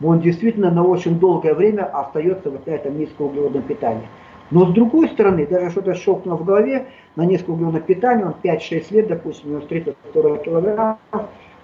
он 0.02 0.20
действительно 0.20 0.70
на 0.70 0.84
очень 0.84 1.18
долгое 1.18 1.54
время 1.54 1.84
остается 1.84 2.50
вот 2.50 2.66
на 2.66 2.70
этом 2.70 2.98
низкоуглеводном 2.98 3.62
питании. 3.62 4.08
Но 4.50 4.66
с 4.66 4.72
другой 4.72 5.08
стороны, 5.10 5.46
даже 5.46 5.70
что-то 5.70 5.94
щелкнуло 5.94 6.36
в 6.36 6.44
голове, 6.44 6.86
на 7.16 7.24
низкоуглеводном 7.24 7.82
питании, 7.82 8.24
он 8.24 8.34
5-6 8.42 8.92
лет, 8.92 9.08
допустим, 9.08 9.50
у 9.50 9.58
него 9.58 9.66
30-40 9.66 10.44
килограмм, 10.44 10.98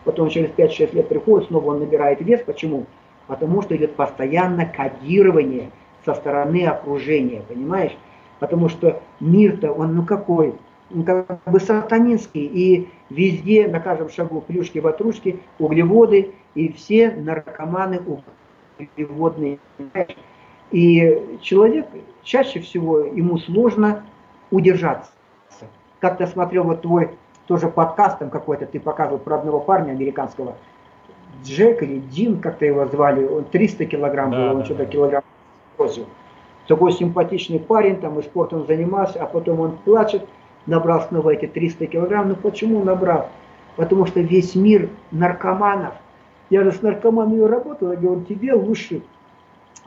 потом 0.06 0.30
через 0.30 0.50
5-6 0.50 0.94
лет 0.94 1.08
приходит, 1.08 1.48
снова 1.48 1.72
он 1.72 1.80
набирает 1.80 2.22
вес. 2.22 2.40
Почему? 2.46 2.86
Потому 3.26 3.60
что 3.60 3.76
идет 3.76 3.96
постоянно 3.96 4.64
кодирование 4.64 5.70
со 6.04 6.14
стороны 6.14 6.64
окружения, 6.64 7.42
понимаешь? 7.46 7.92
Потому 8.38 8.68
что 8.68 9.02
мир-то, 9.20 9.72
он 9.72 9.96
ну 9.96 10.06
какой? 10.06 10.54
Ну, 10.90 11.02
как 11.02 11.40
бы 11.46 11.58
сатанинский, 11.58 12.46
и 12.46 12.88
везде, 13.10 13.66
на 13.66 13.80
каждом 13.80 14.08
шагу 14.08 14.40
плюшки, 14.40 14.78
ватрушки, 14.78 15.40
углеводы, 15.58 16.30
и 16.54 16.72
все 16.72 17.10
наркоманы 17.10 18.00
углеводные. 18.78 19.58
И 20.70 21.38
человек, 21.42 21.86
чаще 22.22 22.60
всего 22.60 23.00
ему 23.00 23.38
сложно 23.38 24.04
удержаться. 24.52 25.10
Как-то 25.98 26.28
смотрел 26.28 26.62
вот 26.64 26.82
твой 26.82 27.10
тоже 27.46 27.68
подкаст 27.68 28.18
там 28.18 28.30
какой-то, 28.30 28.66
ты 28.66 28.80
показывал 28.80 29.18
про 29.18 29.36
одного 29.36 29.60
парня 29.60 29.92
американского, 29.92 30.56
Джек 31.44 31.82
или 31.82 31.98
Дин, 31.98 32.40
как-то 32.40 32.64
его 32.64 32.86
звали, 32.86 33.24
он 33.24 33.44
300 33.44 33.86
килограмм 33.86 34.30
да, 34.30 34.36
был, 34.36 34.50
он 34.50 34.58
да, 34.58 34.64
что-то 34.64 34.84
да. 34.84 34.90
килограмм 34.90 35.22
бросил. 35.76 36.06
Такой 36.66 36.92
симпатичный 36.92 37.60
парень, 37.60 38.00
там 38.00 38.18
и 38.18 38.22
спортом 38.22 38.66
занимался, 38.66 39.22
а 39.22 39.26
потом 39.26 39.60
он 39.60 39.78
плачет, 39.84 40.26
набрал 40.66 41.02
снова 41.02 41.30
эти 41.30 41.46
300 41.46 41.86
килограмм. 41.86 42.28
Ну 42.28 42.34
почему 42.34 42.82
набрал? 42.82 43.28
Потому 43.76 44.06
что 44.06 44.20
весь 44.20 44.54
мир 44.54 44.88
наркоманов. 45.12 45.94
Я 46.50 46.64
же 46.64 46.72
с 46.72 46.82
наркоманами 46.82 47.40
работал, 47.42 47.92
я 47.92 47.96
говорю, 47.96 48.22
тебе 48.22 48.54
лучше 48.54 49.02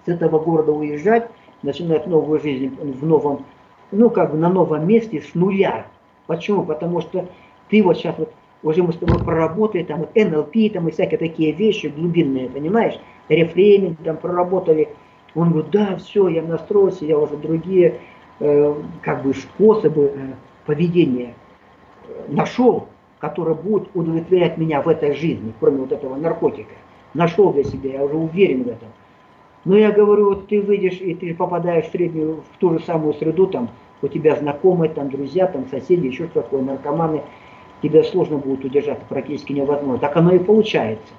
с 0.05 0.07
этого 0.07 0.39
города 0.39 0.71
уезжать, 0.71 1.29
начинать 1.63 2.07
новую 2.07 2.39
жизнь 2.39 2.77
в 2.79 3.05
новом, 3.05 3.45
ну 3.91 4.09
как 4.09 4.31
бы 4.31 4.37
на 4.37 4.49
новом 4.49 4.87
месте 4.87 5.21
с 5.21 5.35
нуля. 5.35 5.85
Почему? 6.27 6.63
Потому 6.63 7.01
что 7.01 7.25
ты 7.69 7.83
вот 7.83 7.97
сейчас 7.97 8.17
вот, 8.17 8.31
уже 8.63 8.83
мы 8.83 8.93
с 8.93 8.97
тобой 8.97 9.19
проработали, 9.19 9.83
там 9.83 9.99
вот 9.99 10.15
НЛП, 10.15 10.73
там 10.73 10.87
и 10.87 10.91
всякие 10.91 11.17
такие 11.17 11.51
вещи 11.51 11.87
глубинные, 11.87 12.49
понимаешь? 12.49 12.99
Рефрейминг 13.29 14.03
там 14.03 14.17
проработали. 14.17 14.89
Он 15.35 15.51
говорит, 15.51 15.71
да, 15.71 15.95
все, 15.97 16.27
я 16.27 16.41
настроился, 16.41 17.05
я 17.05 17.17
уже 17.17 17.37
другие 17.37 17.99
э, 18.39 18.75
как 19.01 19.23
бы 19.23 19.33
способы 19.33 20.11
э, 20.15 20.33
поведения 20.65 21.35
нашел, 22.27 22.87
которое 23.19 23.55
будет 23.55 23.89
удовлетворять 23.93 24.57
меня 24.57 24.81
в 24.81 24.87
этой 24.87 25.13
жизни, 25.13 25.53
кроме 25.59 25.79
вот 25.79 25.91
этого 25.91 26.15
наркотика. 26.15 26.73
Нашел 27.13 27.53
для 27.53 27.63
себя, 27.63 27.93
я 27.93 28.03
уже 28.03 28.15
уверен 28.15 28.63
в 28.63 28.67
этом. 28.67 28.89
Но 29.65 29.77
я 29.77 29.91
говорю, 29.91 30.29
вот 30.29 30.47
ты 30.47 30.61
выйдешь 30.61 31.01
и 31.01 31.15
ты 31.15 31.33
попадаешь 31.33 31.85
в 31.85 31.91
среднюю, 31.91 32.43
в 32.53 32.57
ту 32.59 32.71
же 32.71 32.79
самую 32.85 33.13
среду, 33.13 33.47
там 33.47 33.69
у 34.01 34.07
тебя 34.07 34.35
знакомые, 34.35 34.89
там 34.89 35.09
друзья, 35.09 35.47
там 35.47 35.67
соседи, 35.67 36.07
еще 36.07 36.25
что 36.27 36.41
такое, 36.41 36.61
наркоманы, 36.61 37.23
тебя 37.81 38.03
сложно 38.03 38.37
будет 38.37 38.65
удержать, 38.65 38.99
практически 39.03 39.53
невозможно. 39.53 39.99
Так 39.99 40.15
оно 40.17 40.33
и 40.33 40.39
получается. 40.39 41.13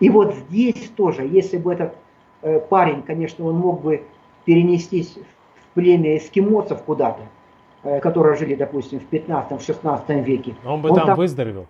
И 0.00 0.10
вот 0.10 0.34
здесь 0.34 0.90
тоже, 0.96 1.26
если 1.26 1.56
бы 1.56 1.72
этот 1.72 1.94
э, 2.42 2.60
парень, 2.60 3.02
конечно, 3.02 3.46
он 3.46 3.56
мог 3.56 3.82
бы 3.82 4.02
перенестись 4.44 5.16
в 5.16 5.74
племя 5.74 6.16
эскимосов 6.16 6.82
куда-то, 6.82 7.22
Э, 7.86 8.00
которые 8.00 8.36
жили, 8.36 8.56
допустим, 8.56 8.98
в 8.98 9.08
15-16 9.12 10.24
веке. 10.24 10.56
Он 10.64 10.82
бы 10.82 10.90
он 10.90 10.96
там, 10.96 11.06
там 11.06 11.16
выздоровел. 11.16 11.66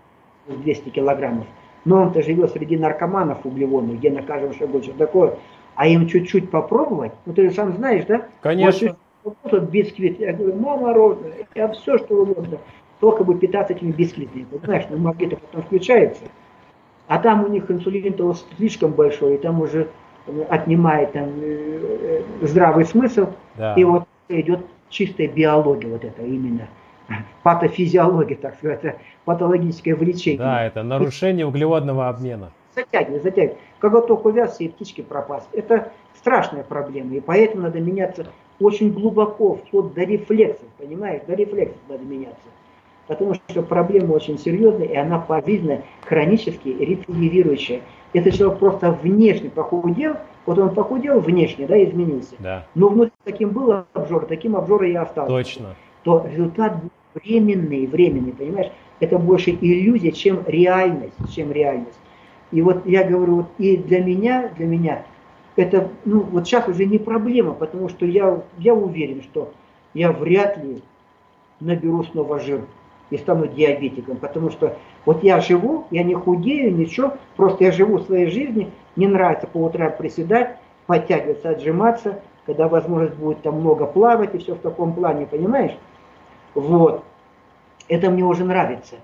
200 0.48 0.88
килограммов. 0.88 1.46
Но 1.84 2.02
он-то 2.02 2.22
живет 2.22 2.52
среди 2.52 2.78
наркоманов 2.78 3.44
углеводных, 3.44 3.98
где 3.98 4.10
на 4.10 4.22
каждом 4.22 4.54
шагу 4.54 4.82
что 4.82 4.92
такое. 4.92 5.36
А 5.74 5.86
им 5.86 6.08
чуть-чуть 6.08 6.50
попробовать, 6.50 7.12
ну 7.26 7.34
ты 7.34 7.50
же 7.50 7.54
сам 7.54 7.74
знаешь, 7.74 8.06
да? 8.06 8.28
Конечно. 8.40 8.96
Вот, 9.24 9.36
вот 9.42 9.62
бисквит. 9.64 10.18
Я 10.18 10.32
говорю, 10.32 10.56
мама 10.56 10.86
мороженое, 10.86 11.32
я 11.54 11.68
все, 11.68 11.98
что 11.98 12.22
угодно. 12.22 12.58
Только 13.00 13.24
бы 13.24 13.38
питаться 13.38 13.74
этими 13.74 13.92
бисквитами. 13.92 14.46
Знаешь, 14.64 14.84
ну 14.90 14.96
мозги-то 14.96 15.36
потом 15.36 15.62
включаются. 15.62 16.24
А 17.06 17.18
там 17.18 17.44
у 17.44 17.48
них 17.48 17.70
инсулин-то 17.70 18.34
слишком 18.56 18.92
большой, 18.92 19.34
и 19.34 19.38
там 19.38 19.60
уже 19.60 19.88
отнимает 20.48 21.12
там, 21.12 21.28
э, 21.40 22.22
э, 22.40 22.46
здравый 22.46 22.84
смысл. 22.84 23.28
Да. 23.54 23.74
И 23.74 23.84
вот 23.84 24.04
идет 24.28 24.60
чистая 24.88 25.28
биология 25.28 25.88
вот 25.88 26.04
это 26.04 26.22
именно, 26.22 26.68
патофизиология, 27.42 28.36
так 28.36 28.56
сказать, 28.56 28.96
патологическое 29.24 29.94
влечение. 29.94 30.38
Да, 30.38 30.64
это 30.64 30.82
нарушение 30.82 31.46
углеводного 31.46 32.08
обмена. 32.08 32.50
Затягивает, 32.74 33.22
затягивает. 33.22 33.58
Когда 33.78 34.00
только 34.00 34.26
увяз, 34.26 34.60
и 34.60 34.68
птички 34.68 35.02
пропасть. 35.02 35.48
Это 35.52 35.92
страшная 36.14 36.64
проблема, 36.64 37.14
и 37.14 37.20
поэтому 37.20 37.62
надо 37.62 37.80
меняться 37.80 38.26
очень 38.58 38.92
глубоко, 38.92 39.54
вплоть 39.54 39.94
до 39.94 40.02
рефлексов, 40.02 40.66
понимаешь, 40.78 41.22
до 41.26 41.34
рефлексов 41.34 41.78
надо 41.88 42.04
меняться. 42.04 42.48
Потому 43.06 43.34
что 43.34 43.62
проблема 43.62 44.12
очень 44.12 44.38
серьезная, 44.38 44.86
и 44.86 44.96
она 44.96 45.18
пожизненно 45.18 45.82
хронически 46.04 46.68
рецидивирующая. 46.68 47.82
Если 48.12 48.30
человек 48.30 48.58
просто 48.58 48.90
внешне 48.90 49.48
похудел, 49.48 50.16
вот 50.44 50.58
он 50.58 50.74
похудел 50.74 51.20
внешне, 51.20 51.66
да, 51.66 51.82
изменился. 51.82 52.34
Да. 52.38 52.66
Но 52.74 52.88
внутри 52.88 53.12
таким 53.24 53.50
был 53.50 53.84
обжор, 53.92 54.26
таким 54.26 54.56
обжор 54.56 54.84
и 54.84 54.94
остался. 54.94 55.30
Точно. 55.30 55.76
То 56.02 56.26
результат 56.30 56.74
временный, 57.14 57.86
временный, 57.86 58.32
понимаешь? 58.32 58.72
Это 58.98 59.18
больше 59.18 59.50
иллюзия, 59.50 60.12
чем 60.12 60.42
реальность, 60.46 61.14
чем 61.34 61.52
реальность. 61.52 61.98
И 62.50 62.62
вот 62.62 62.86
я 62.86 63.04
говорю, 63.04 63.36
вот 63.36 63.46
и 63.58 63.76
для 63.76 64.02
меня, 64.02 64.50
для 64.56 64.66
меня, 64.66 65.04
это, 65.56 65.90
ну, 66.04 66.20
вот 66.20 66.46
сейчас 66.46 66.68
уже 66.68 66.86
не 66.86 66.98
проблема, 66.98 67.52
потому 67.52 67.88
что 67.88 68.06
я, 68.06 68.42
я 68.58 68.74
уверен, 68.74 69.22
что 69.22 69.52
я 69.94 70.12
вряд 70.12 70.62
ли 70.62 70.82
наберу 71.60 72.04
снова 72.04 72.38
жир 72.38 72.62
и 73.10 73.18
стану 73.18 73.46
диабетиком, 73.46 74.16
потому 74.16 74.50
что 74.50 74.76
вот 75.04 75.22
я 75.22 75.40
живу, 75.40 75.86
я 75.90 76.02
не 76.02 76.14
худею, 76.14 76.74
ничего, 76.74 77.14
просто 77.36 77.64
я 77.64 77.72
живу 77.72 78.00
своей 78.00 78.30
жизнью, 78.30 78.70
не 78.96 79.06
нравится 79.06 79.46
по 79.46 79.58
утрам 79.58 79.92
приседать, 79.96 80.56
подтягиваться, 80.86 81.50
отжиматься, 81.50 82.20
когда 82.46 82.68
возможность 82.68 83.16
будет 83.16 83.42
там 83.42 83.60
много 83.60 83.86
плавать 83.86 84.34
и 84.34 84.38
все 84.38 84.54
в 84.54 84.58
таком 84.58 84.92
плане, 84.92 85.26
понимаешь? 85.26 85.76
Вот. 86.54 87.04
Это 87.88 88.10
мне 88.10 88.24
уже 88.24 88.44
нравится. 88.44 88.96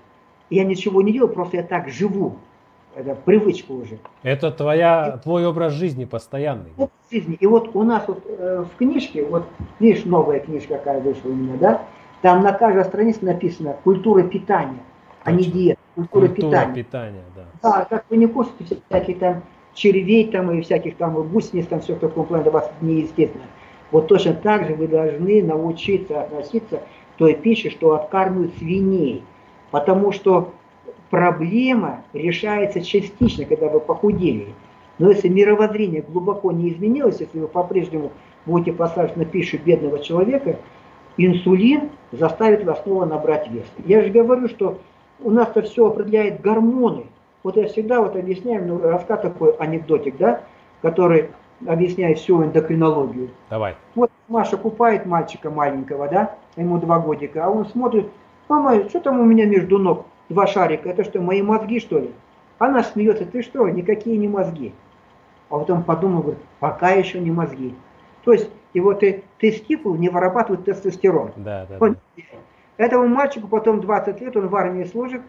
Я 0.49 0.65
ничего 0.65 1.01
не 1.01 1.13
делаю, 1.13 1.33
просто 1.33 1.57
я 1.57 1.63
так 1.63 1.89
живу. 1.89 2.35
Это 2.95 3.15
привычка 3.15 3.71
уже. 3.71 3.97
Это 4.21 4.51
твоя, 4.51 5.15
и, 5.17 5.23
твой 5.23 5.45
образ 5.47 5.73
жизни 5.73 6.05
постоянный. 6.05 6.73
Вот 6.75 6.91
жизни. 7.11 7.37
И 7.39 7.47
вот 7.47 7.75
у 7.75 7.83
нас 7.83 8.03
вот 8.07 8.23
э, 8.27 8.65
в 8.71 8.77
книжке, 8.77 9.23
вот 9.23 9.45
видишь, 9.79 10.05
новая 10.05 10.39
книжка 10.39 10.77
какая 10.77 10.99
вышла 10.99 11.29
у 11.29 11.33
меня, 11.33 11.57
да? 11.57 11.81
Там 12.23 12.41
на 12.41 12.53
каждой 12.53 12.85
странице 12.85 13.25
написано 13.25 13.75
культура 13.83 14.23
питания, 14.23 14.79
Точно. 14.79 15.23
а 15.25 15.31
не 15.33 15.43
диета. 15.43 15.79
Культура, 15.93 16.27
культура 16.27 16.51
питания. 16.51 16.73
питания, 16.73 17.23
да. 17.35 17.45
Да, 17.61 17.85
как 17.89 18.05
вы 18.09 18.15
не 18.15 18.27
кушаете 18.27 18.77
всякие 18.87 19.17
там 19.17 19.43
червей 19.73 20.31
там 20.31 20.49
и 20.51 20.61
всяких 20.61 20.95
там 20.95 21.21
гусениц, 21.27 21.67
там 21.67 21.81
все 21.81 21.95
в 21.95 21.99
таком 21.99 22.25
плане 22.25 22.43
для 22.43 22.53
вас 22.53 22.71
неестественно. 22.79 23.43
Вот 23.91 24.07
точно 24.07 24.35
так 24.35 24.65
же 24.67 24.73
вы 24.73 24.87
должны 24.87 25.43
научиться 25.43 26.21
относиться 26.21 26.77
к 26.77 27.17
той 27.17 27.33
пище, 27.33 27.69
что 27.69 27.93
откармливают 27.93 28.55
свиней. 28.57 29.25
Потому 29.71 30.13
что 30.13 30.53
проблема 31.09 32.03
решается 32.13 32.79
частично, 32.79 33.43
когда 33.43 33.67
вы 33.67 33.81
похудели. 33.81 34.47
Но 34.97 35.09
если 35.09 35.27
мировоззрение 35.27 36.01
глубоко 36.01 36.53
не 36.53 36.69
изменилось, 36.69 37.19
если 37.19 37.39
вы 37.39 37.49
по-прежнему 37.49 38.13
будете 38.45 38.71
посажены 38.71 39.17
на 39.17 39.25
пищу 39.25 39.57
бедного 39.57 39.99
человека, 39.99 40.57
инсулин 41.17 41.89
заставит 42.11 42.63
вас 42.63 42.81
снова 42.83 43.05
набрать 43.05 43.49
вес. 43.49 43.65
Я 43.85 44.01
же 44.01 44.09
говорю, 44.09 44.47
что 44.47 44.79
у 45.19 45.31
нас-то 45.31 45.61
все 45.61 45.87
определяет 45.87 46.41
гормоны. 46.41 47.05
Вот 47.43 47.57
я 47.57 47.67
всегда 47.67 48.01
вот 48.01 48.15
объясняю, 48.15 48.65
ну, 48.65 48.81
рассказ 48.81 49.21
такой 49.21 49.51
анекдотик, 49.53 50.17
да, 50.17 50.41
который 50.81 51.29
объясняет 51.67 52.19
всю 52.19 52.43
эндокринологию. 52.43 53.29
Давай. 53.49 53.75
Вот 53.95 54.11
Маша 54.27 54.57
купает 54.57 55.05
мальчика 55.05 55.49
маленького, 55.49 56.07
да, 56.07 56.35
ему 56.55 56.77
два 56.77 56.99
годика, 56.99 57.45
а 57.45 57.49
он 57.49 57.65
смотрит, 57.65 58.07
мама, 58.49 58.87
что 58.89 58.99
там 58.99 59.19
у 59.19 59.25
меня 59.25 59.45
между 59.45 59.77
ног 59.77 60.05
два 60.29 60.47
шарика, 60.47 60.89
это 60.89 61.03
что, 61.03 61.21
мои 61.21 61.41
мозги, 61.41 61.79
что 61.79 61.99
ли? 61.99 62.11
Она 62.59 62.83
смеется, 62.83 63.25
ты 63.25 63.41
что, 63.41 63.67
никакие 63.67 64.17
не 64.17 64.27
мозги. 64.27 64.73
А 65.49 65.59
потом 65.59 65.83
подумал, 65.83 66.21
говорит, 66.21 66.41
пока 66.59 66.91
еще 66.91 67.19
не 67.19 67.31
мозги. 67.31 67.75
То 68.23 68.33
есть 68.33 68.49
его 68.73 68.93
ты, 68.93 69.23
тестикул 69.39 69.95
не 69.95 70.09
вырабатывает 70.09 70.65
тестостерон. 70.65 71.31
Да, 71.37 71.65
да, 71.69 71.77
да. 71.77 71.95
Этому 72.77 73.07
мальчику 73.07 73.47
потом 73.47 73.81
20 73.81 74.19
лет, 74.21 74.35
он 74.35 74.47
в 74.47 74.55
армии 74.55 74.83
служит, 74.85 75.21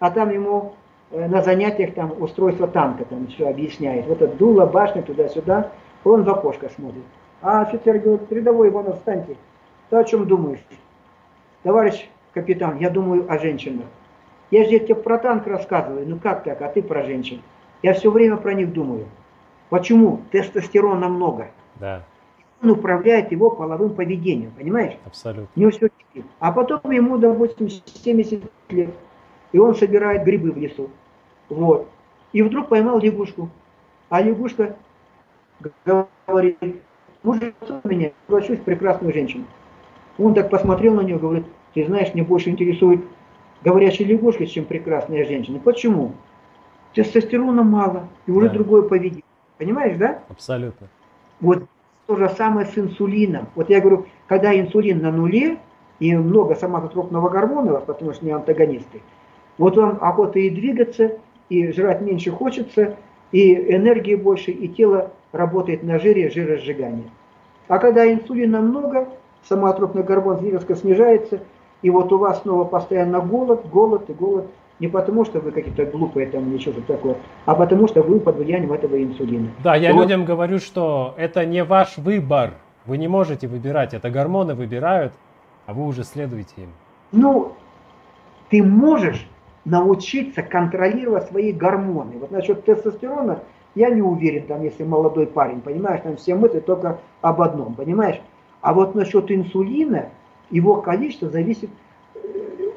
а 0.00 0.10
там 0.10 0.30
ему 0.30 0.74
э, 1.10 1.28
на 1.28 1.42
занятиях 1.42 1.94
там 1.94 2.12
устройство 2.20 2.66
танка 2.66 3.04
там 3.04 3.28
все 3.28 3.48
объясняет. 3.48 4.06
Вот 4.06 4.20
это 4.20 4.34
дуло, 4.34 4.66
башня, 4.66 5.02
туда-сюда. 5.02 5.70
Он 6.04 6.24
в 6.24 6.28
окошко 6.28 6.68
смотрит. 6.68 7.04
А 7.42 7.62
офицер 7.62 7.98
говорит, 7.98 8.30
рядовой 8.32 8.68
Иванов, 8.68 8.98
встаньте. 8.98 9.36
Ты 9.88 9.96
о 9.96 10.04
чем 10.04 10.26
думаешь? 10.26 10.60
Товарищ 11.62 12.08
капитан, 12.34 12.78
я 12.78 12.90
думаю 12.90 13.26
о 13.28 13.38
женщинах. 13.38 13.86
Я 14.50 14.64
же 14.64 14.78
тебе 14.80 14.94
про 14.96 15.18
танк 15.18 15.46
рассказываю, 15.46 16.08
ну 16.08 16.18
как 16.18 16.42
так, 16.42 16.60
а 16.60 16.68
ты 16.68 16.82
про 16.82 17.04
женщин. 17.04 17.42
Я 17.82 17.94
все 17.94 18.10
время 18.10 18.36
про 18.36 18.52
них 18.52 18.72
думаю. 18.72 19.06
Почему? 19.68 20.22
Тестостерона 20.32 21.08
много. 21.08 21.48
Да. 21.76 22.02
Он 22.62 22.70
управляет 22.70 23.32
его 23.32 23.50
половым 23.50 23.94
поведением, 23.94 24.52
понимаешь? 24.56 24.96
Абсолютно. 25.04 25.48
У 25.56 25.60
него 25.60 25.70
все. 25.70 25.88
А 26.38 26.52
потом 26.52 26.90
ему, 26.90 27.16
допустим, 27.16 27.68
70 27.70 28.42
лет, 28.68 28.90
и 29.52 29.58
он 29.58 29.74
собирает 29.74 30.24
грибы 30.24 30.52
в 30.52 30.58
лесу. 30.58 30.90
Вот. 31.48 31.88
И 32.32 32.42
вдруг 32.42 32.68
поймал 32.68 32.98
лягушку. 33.00 33.48
А 34.08 34.20
лягушка 34.20 34.76
говорит, 35.84 36.58
мужик 37.22 37.54
меня, 37.84 38.12
превращусь 38.26 38.58
в 38.58 38.64
прекрасную 38.64 39.12
женщину. 39.12 39.44
Он 40.18 40.34
так 40.34 40.50
посмотрел 40.50 40.94
на 40.94 41.00
нее, 41.00 41.18
говорит, 41.18 41.46
ты 41.74 41.86
знаешь, 41.86 42.12
мне 42.12 42.22
больше 42.22 42.50
интересует 42.50 43.00
говорящая 43.62 44.08
лягушка, 44.08 44.46
чем 44.46 44.64
прекрасная 44.64 45.24
женщина. 45.24 45.58
Почему? 45.58 46.12
Тестостерона 46.94 47.62
мало, 47.62 48.08
и 48.26 48.30
уже 48.30 48.48
да. 48.48 48.54
другое 48.54 48.82
поведение. 48.82 49.22
Понимаешь, 49.58 49.96
да? 49.96 50.22
Абсолютно. 50.28 50.88
Вот 51.40 51.64
то 52.10 52.16
же 52.16 52.28
самое 52.30 52.66
с 52.66 52.76
инсулином. 52.76 53.46
Вот 53.54 53.70
я 53.70 53.80
говорю, 53.80 54.06
когда 54.26 54.52
инсулин 54.58 55.00
на 55.00 55.12
нуле, 55.12 55.58
и 56.00 56.16
много 56.16 56.56
соматотропного 56.56 57.28
гормона, 57.28 57.74
потому 57.74 58.14
что 58.14 58.24
не 58.24 58.32
антагонисты, 58.32 59.00
вот 59.58 59.76
вам 59.76 59.98
охота 60.00 60.40
и 60.40 60.50
двигаться, 60.50 61.18
и 61.50 61.70
жрать 61.70 62.00
меньше 62.00 62.32
хочется, 62.32 62.96
и 63.30 63.54
энергии 63.54 64.16
больше, 64.16 64.50
и 64.50 64.66
тело 64.66 65.12
работает 65.30 65.84
на 65.84 66.00
жире, 66.00 66.30
жиросжигание. 66.30 67.08
А 67.68 67.78
когда 67.78 68.12
инсулина 68.12 68.60
много, 68.60 69.06
самоотропный 69.48 70.02
гормон 70.02 70.44
резко 70.44 70.74
снижается, 70.74 71.38
и 71.82 71.90
вот 71.90 72.12
у 72.12 72.18
вас 72.18 72.42
снова 72.42 72.64
постоянно 72.64 73.20
голод, 73.20 73.68
голод 73.68 74.10
и 74.10 74.14
голод. 74.14 74.46
Не 74.80 74.88
потому, 74.88 75.26
что 75.26 75.40
вы 75.40 75.52
какие-то 75.52 75.84
глупые 75.84 76.26
там 76.26 76.50
или 76.50 76.58
что-то 76.58 76.80
такое, 76.82 77.16
а 77.44 77.54
потому, 77.54 77.86
что 77.86 78.02
вы 78.02 78.18
под 78.18 78.36
влиянием 78.36 78.72
этого 78.72 79.00
инсулина. 79.00 79.50
Да, 79.62 79.76
я 79.76 79.92
вот. 79.92 80.02
людям 80.02 80.24
говорю, 80.24 80.58
что 80.58 81.14
это 81.18 81.44
не 81.44 81.62
ваш 81.64 81.98
выбор. 81.98 82.54
Вы 82.86 82.96
не 82.96 83.06
можете 83.06 83.46
выбирать. 83.46 83.92
Это 83.92 84.10
гормоны 84.10 84.54
выбирают, 84.54 85.12
а 85.66 85.74
вы 85.74 85.86
уже 85.86 86.02
следуете 86.02 86.62
им. 86.62 86.70
Ну, 87.12 87.52
ты 88.48 88.62
можешь 88.62 89.28
научиться 89.66 90.42
контролировать 90.42 91.28
свои 91.28 91.52
гормоны. 91.52 92.14
Вот 92.18 92.30
насчет 92.30 92.64
тестостерона 92.64 93.40
я 93.74 93.90
не 93.90 94.02
уверен, 94.02 94.46
там, 94.46 94.62
если 94.64 94.82
молодой 94.82 95.26
парень, 95.26 95.60
понимаешь, 95.60 96.00
там 96.02 96.16
все 96.16 96.34
мысли 96.34 96.60
только 96.60 96.98
об 97.20 97.40
одном, 97.40 97.74
понимаешь? 97.74 98.20
А 98.60 98.74
вот 98.74 98.94
насчет 98.94 99.30
инсулина, 99.30 100.08
его 100.50 100.76
количество 100.76 101.28
зависит 101.28 101.70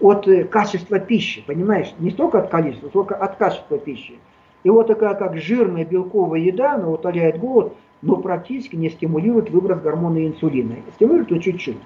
от 0.03 0.27
качества 0.49 0.99
пищи, 0.99 1.43
понимаешь? 1.47 1.93
Не 1.99 2.11
столько 2.11 2.39
от 2.39 2.49
количества, 2.49 2.89
сколько 2.89 3.15
от 3.15 3.37
качества 3.37 3.77
пищи. 3.77 4.15
И 4.63 4.69
вот 4.69 4.87
такая 4.87 5.13
как 5.13 5.37
жирная 5.37 5.85
белковая 5.85 6.41
еда, 6.41 6.73
она 6.73 6.89
утоляет 6.89 7.39
голод, 7.39 7.73
но 8.01 8.17
практически 8.17 8.75
не 8.75 8.89
стимулирует 8.89 9.49
выброс 9.49 9.79
гормона 9.79 10.27
инсулина. 10.27 10.75
Стимулирует 10.95 11.31
его 11.31 11.39
чуть-чуть. 11.39 11.77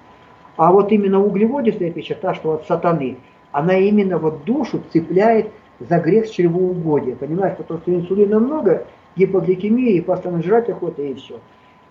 А 0.56 0.72
вот 0.72 0.90
именно 0.90 1.24
углеводистая 1.24 1.92
пища, 1.92 2.16
та, 2.20 2.34
что 2.34 2.54
от 2.54 2.66
сатаны, 2.66 3.18
она 3.52 3.76
именно 3.76 4.18
вот 4.18 4.44
душу 4.44 4.80
цепляет 4.92 5.52
за 5.78 5.98
грех 6.00 6.28
чревоугодия. 6.28 7.14
Понимаешь, 7.14 7.56
потому 7.56 7.80
что 7.80 7.94
инсулина 7.94 8.40
много, 8.40 8.84
гипогликемия, 9.14 9.92
и 9.92 10.00
постоянно 10.00 10.42
жрать 10.42 10.68
охота, 10.68 11.02
и 11.02 11.14
все. 11.14 11.38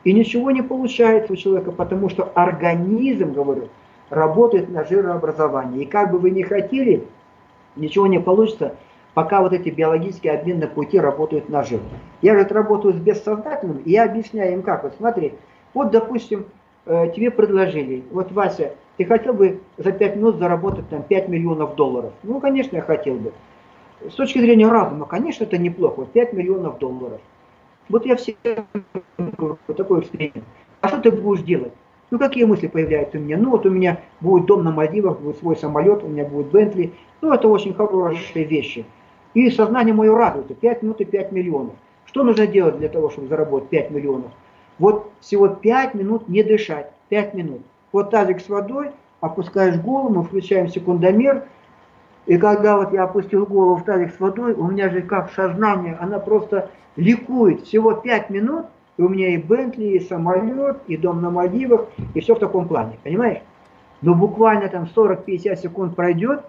И 0.03 0.11
ничего 0.11 0.51
не 0.51 0.61
получается 0.61 1.31
у 1.31 1.37
человека, 1.37 1.71
потому 1.71 2.09
что 2.09 2.29
организм, 2.35 3.31
говорю, 3.31 3.69
работает 4.09 4.69
на 4.69 4.83
жирообразование. 4.83 5.83
И 5.83 5.85
как 5.85 6.11
бы 6.11 6.19
вы 6.19 6.31
ни 6.31 6.41
хотели, 6.41 7.03
ничего 7.75 8.07
не 8.07 8.19
получится, 8.19 8.75
пока 9.13 9.41
вот 9.41 9.53
эти 9.53 9.69
биологические 9.69 10.33
обменные 10.33 10.67
пути 10.67 10.99
работают 10.99 11.49
на 11.49 11.63
жир. 11.63 11.79
Я 12.21 12.37
же 12.37 12.47
работаю 12.47 12.93
с 12.93 12.97
бессознательным, 12.97 13.79
и 13.79 13.91
я 13.91 14.05
объясняю 14.05 14.53
им 14.53 14.61
как. 14.61 14.83
Вот 14.83 14.93
смотри, 14.97 15.33
вот 15.73 15.91
допустим, 15.91 16.45
тебе 16.85 17.31
предложили, 17.31 18.03
вот 18.11 18.31
Вася, 18.31 18.73
ты 18.97 19.05
хотел 19.05 19.33
бы 19.33 19.59
за 19.77 19.91
5 19.91 20.15
минут 20.15 20.37
заработать 20.37 20.87
там 20.89 21.03
5 21.03 21.27
миллионов 21.27 21.75
долларов? 21.75 22.13
Ну, 22.23 22.39
конечно, 22.39 22.75
я 22.77 22.81
хотел 22.81 23.15
бы. 23.15 23.33
С 24.09 24.13
точки 24.13 24.39
зрения 24.39 24.67
разума, 24.67 25.05
конечно, 25.05 25.43
это 25.43 25.57
неплохо, 25.57 26.05
5 26.05 26.33
миллионов 26.33 26.77
долларов. 26.77 27.19
Вот 27.89 28.05
я 28.05 28.15
все 28.15 28.35
такой 29.75 30.01
эксперимент. 30.01 30.45
А 30.81 30.87
что 30.87 30.99
ты 30.99 31.11
будешь 31.11 31.43
делать? 31.43 31.73
Ну, 32.09 32.19
какие 32.19 32.45
мысли 32.45 32.67
появляются 32.67 33.17
у 33.17 33.21
меня? 33.21 33.37
Ну, 33.37 33.51
вот 33.51 33.65
у 33.65 33.69
меня 33.69 33.99
будет 34.21 34.45
дом 34.45 34.63
на 34.63 34.71
Мальдивах, 34.71 35.19
будет 35.19 35.37
свой 35.37 35.57
самолет, 35.57 36.03
у 36.03 36.07
меня 36.07 36.23
будет 36.23 36.47
Бентли. 36.47 36.93
Ну, 37.21 37.33
это 37.33 37.49
очень 37.49 37.73
хорошие 37.73 38.45
вещи. 38.45 38.85
И 39.33 39.49
сознание 39.51 39.93
мое 39.93 40.15
радуется. 40.15 40.53
5 40.53 40.83
минут 40.83 41.01
и 41.01 41.05
5 41.05 41.31
миллионов. 41.33 41.73
Что 42.05 42.23
нужно 42.23 42.47
делать 42.47 42.77
для 42.77 42.87
того, 42.87 43.09
чтобы 43.09 43.27
заработать 43.27 43.69
5 43.69 43.91
миллионов? 43.91 44.31
Вот 44.79 45.11
всего 45.19 45.49
5 45.49 45.95
минут 45.95 46.29
не 46.29 46.43
дышать. 46.43 46.91
5 47.09 47.33
минут. 47.33 47.61
Вот 47.91 48.09
тазик 48.09 48.39
с 48.39 48.47
водой, 48.47 48.91
опускаешь 49.19 49.77
голову, 49.77 50.09
мы 50.09 50.23
включаем 50.23 50.69
секундомер. 50.69 51.43
И 52.25 52.37
когда 52.37 52.77
вот 52.77 52.93
я 52.93 53.03
опустил 53.03 53.45
голову 53.45 53.75
в 53.75 53.83
тазик 53.83 54.13
с 54.13 54.19
водой, 54.19 54.53
у 54.53 54.67
меня 54.67 54.89
же 54.89 55.01
как 55.01 55.31
сознание, 55.33 55.97
она 55.99 56.19
просто 56.19 56.69
ликует. 56.95 57.63
Всего 57.63 57.93
5 57.93 58.29
минут, 58.29 58.65
и 58.97 59.01
у 59.01 59.09
меня 59.09 59.29
и 59.29 59.37
Бентли, 59.37 59.85
и 59.85 59.99
самолет, 59.99 60.77
и 60.87 60.97
дом 60.97 61.21
на 61.21 61.29
Мальдивах, 61.29 61.87
и 62.13 62.19
все 62.19 62.35
в 62.35 62.39
таком 62.39 62.67
плане, 62.67 62.97
понимаешь? 63.03 63.41
Но 64.01 64.15
буквально 64.15 64.67
там 64.69 64.87
40-50 64.93 65.55
секунд 65.55 65.95
пройдет, 65.95 66.43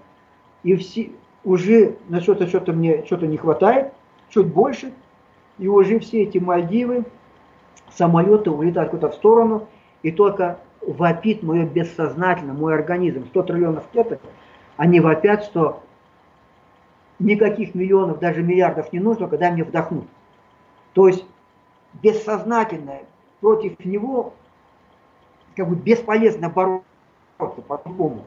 и 0.62 0.74
все, 0.76 1.10
уже 1.44 1.96
на 2.08 2.20
что-то 2.20 2.46
что-то 2.46 2.72
мне 2.72 3.04
что-то 3.04 3.26
не 3.26 3.36
хватает, 3.36 3.92
чуть 4.30 4.46
больше, 4.46 4.92
и 5.58 5.68
уже 5.68 5.98
все 5.98 6.22
эти 6.22 6.38
Мальдивы, 6.38 7.04
самолеты 7.90 8.50
улетают 8.50 8.90
куда-то 8.90 9.12
в 9.12 9.16
сторону, 9.16 9.68
и 10.02 10.10
только 10.10 10.58
вопит 10.80 11.42
мое 11.42 11.66
бессознательно, 11.66 12.54
мой 12.54 12.74
организм, 12.74 13.26
100 13.26 13.42
триллионов 13.42 13.84
клеток, 13.92 14.20
они 14.76 15.00
вопят, 15.00 15.44
что 15.44 15.82
никаких 17.18 17.74
миллионов, 17.74 18.20
даже 18.20 18.42
миллиардов 18.42 18.92
не 18.92 19.00
нужно, 19.00 19.26
когда 19.26 19.50
мне 19.50 19.64
вдохнут. 19.64 20.06
То 20.94 21.08
есть 21.08 21.24
бессознательное 21.94 23.02
против 23.40 23.84
него 23.84 24.32
как 25.56 25.68
бы 25.68 25.74
бесполезно 25.76 26.48
бороться 26.48 27.62
по-другому. 27.66 28.24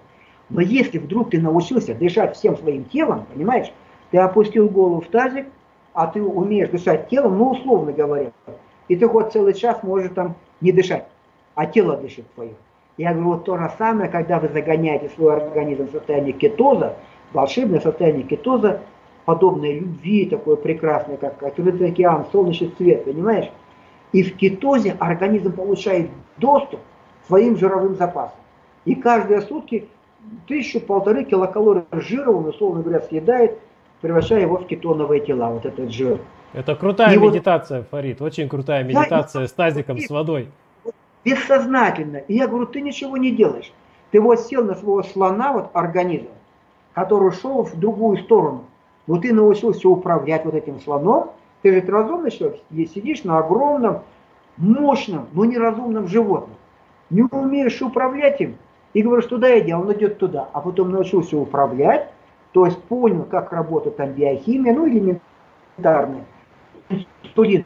Но 0.50 0.62
если 0.62 0.98
вдруг 0.98 1.32
ты 1.32 1.40
научился 1.40 1.96
дышать 1.96 2.36
всем 2.36 2.58
своим 2.58 2.84
телом, 2.86 3.26
понимаешь, 3.34 3.72
ты 4.12 4.18
опустил 4.18 4.70
голову 4.70 5.02
в 5.02 5.08
тазик, 5.08 5.48
а 5.94 6.08
ты 6.08 6.22
умеешь 6.22 6.70
дышать 6.70 7.10
телом, 7.10 7.38
ну, 7.38 7.52
условно 7.52 7.94
говоря, 7.94 8.32
и 8.88 8.96
ты 8.96 9.08
хоть 9.08 9.32
целый 9.32 9.54
час 9.54 9.82
можешь 9.84 10.12
там 10.14 10.36
не 10.60 10.72
дышать, 10.72 11.08
а 11.56 11.66
тело 11.66 11.96
дышит 11.96 12.26
твое. 12.34 12.54
Я 12.98 13.14
говорю, 13.14 13.30
вот 13.30 13.46
то 13.46 13.58
же 13.58 13.72
самое, 13.78 14.10
когда 14.10 14.40
вы 14.40 14.50
загоняете 14.50 15.10
свой 15.16 15.38
организм 15.38 15.88
в 15.88 15.92
состояние 15.92 16.34
кетоза, 16.34 16.98
волшебное 17.32 17.80
состояние 17.80 18.24
кетоза, 18.24 18.82
подобное 19.26 19.80
любви, 19.80 20.26
такое 20.26 20.56
прекрасное, 20.56 21.18
как 21.18 21.42
открытый 21.44 21.90
океан, 21.90 22.26
солнечный 22.32 22.74
свет, 22.78 23.06
понимаешь? 23.06 23.50
И 24.12 24.24
в 24.24 24.36
кетозе 24.36 24.96
организм 25.00 25.54
получает 25.54 26.10
доступ 26.38 26.80
к 27.24 27.28
своим 27.28 27.58
жировым 27.58 27.96
запасам. 27.96 28.38
И 28.86 28.96
каждые 28.96 29.42
сутки 29.42 29.88
тысячу-полторы 30.48 31.24
килокалорий 31.24 31.84
жира 31.92 32.32
он, 32.32 32.48
условно 32.48 32.82
говоря, 32.82 33.02
съедает, 33.02 33.60
превращая 34.02 34.42
его 34.42 34.58
в 34.58 34.66
кетоновые 34.66 35.22
тела, 35.22 35.50
вот 35.50 35.66
этот 35.66 35.92
жир. 35.92 36.20
Это 36.54 36.76
крутая 36.76 37.16
и 37.16 37.18
медитация, 37.18 37.80
вот, 37.80 37.90
Фарид, 37.90 38.22
очень 38.22 38.50
крутая 38.50 38.84
медитация 38.84 39.44
да, 39.44 39.48
с 39.48 39.54
тазиком, 39.54 39.98
с 40.00 40.10
водой. 40.10 40.50
Бессознательно. 41.24 42.18
И 42.18 42.34
я 42.34 42.48
говорю, 42.48 42.66
ты 42.66 42.82
ничего 42.82 43.16
не 43.16 43.32
делаешь. 43.32 43.72
Ты 44.12 44.20
вот 44.20 44.42
сел 44.42 44.66
на 44.66 44.76
своего 44.76 45.04
слона, 45.04 45.54
вот 45.54 45.70
организм, 45.74 46.28
который 46.94 47.32
шел 47.32 47.64
в 47.64 47.80
другую 47.80 48.18
сторону. 48.18 48.66
Но 49.08 49.18
ты 49.18 49.34
научился 49.34 49.88
управлять 49.90 50.46
вот 50.46 50.54
этим 50.54 50.80
слоном, 50.80 51.32
ты 51.62 51.74
же 51.74 51.92
разумный 51.92 52.32
человек, 52.32 52.60
сидишь 52.72 53.24
на 53.24 53.40
огромном, 53.40 54.02
мощном, 54.58 55.28
но 55.34 55.46
неразумном 55.46 56.08
животном. 56.08 56.58
Не 57.10 57.24
умеешь 57.24 57.82
управлять 57.82 58.42
им, 58.42 58.58
и 58.94 59.02
говоришь, 59.02 59.26
туда 59.26 59.60
иди, 59.60 59.72
а 59.72 59.80
он 59.80 59.92
идет 59.94 60.18
туда. 60.18 60.50
А 60.54 60.62
потом 60.62 60.92
научился 60.92 61.38
управлять, 61.38 62.10
то 62.52 62.66
есть 62.66 62.82
понял, 62.84 63.24
как 63.24 63.52
работает 63.52 63.98
там 63.98 64.12
биохимия, 64.14 64.74
ну 64.74 64.88
элементарная. 64.88 66.26
Инсулин 66.90 67.66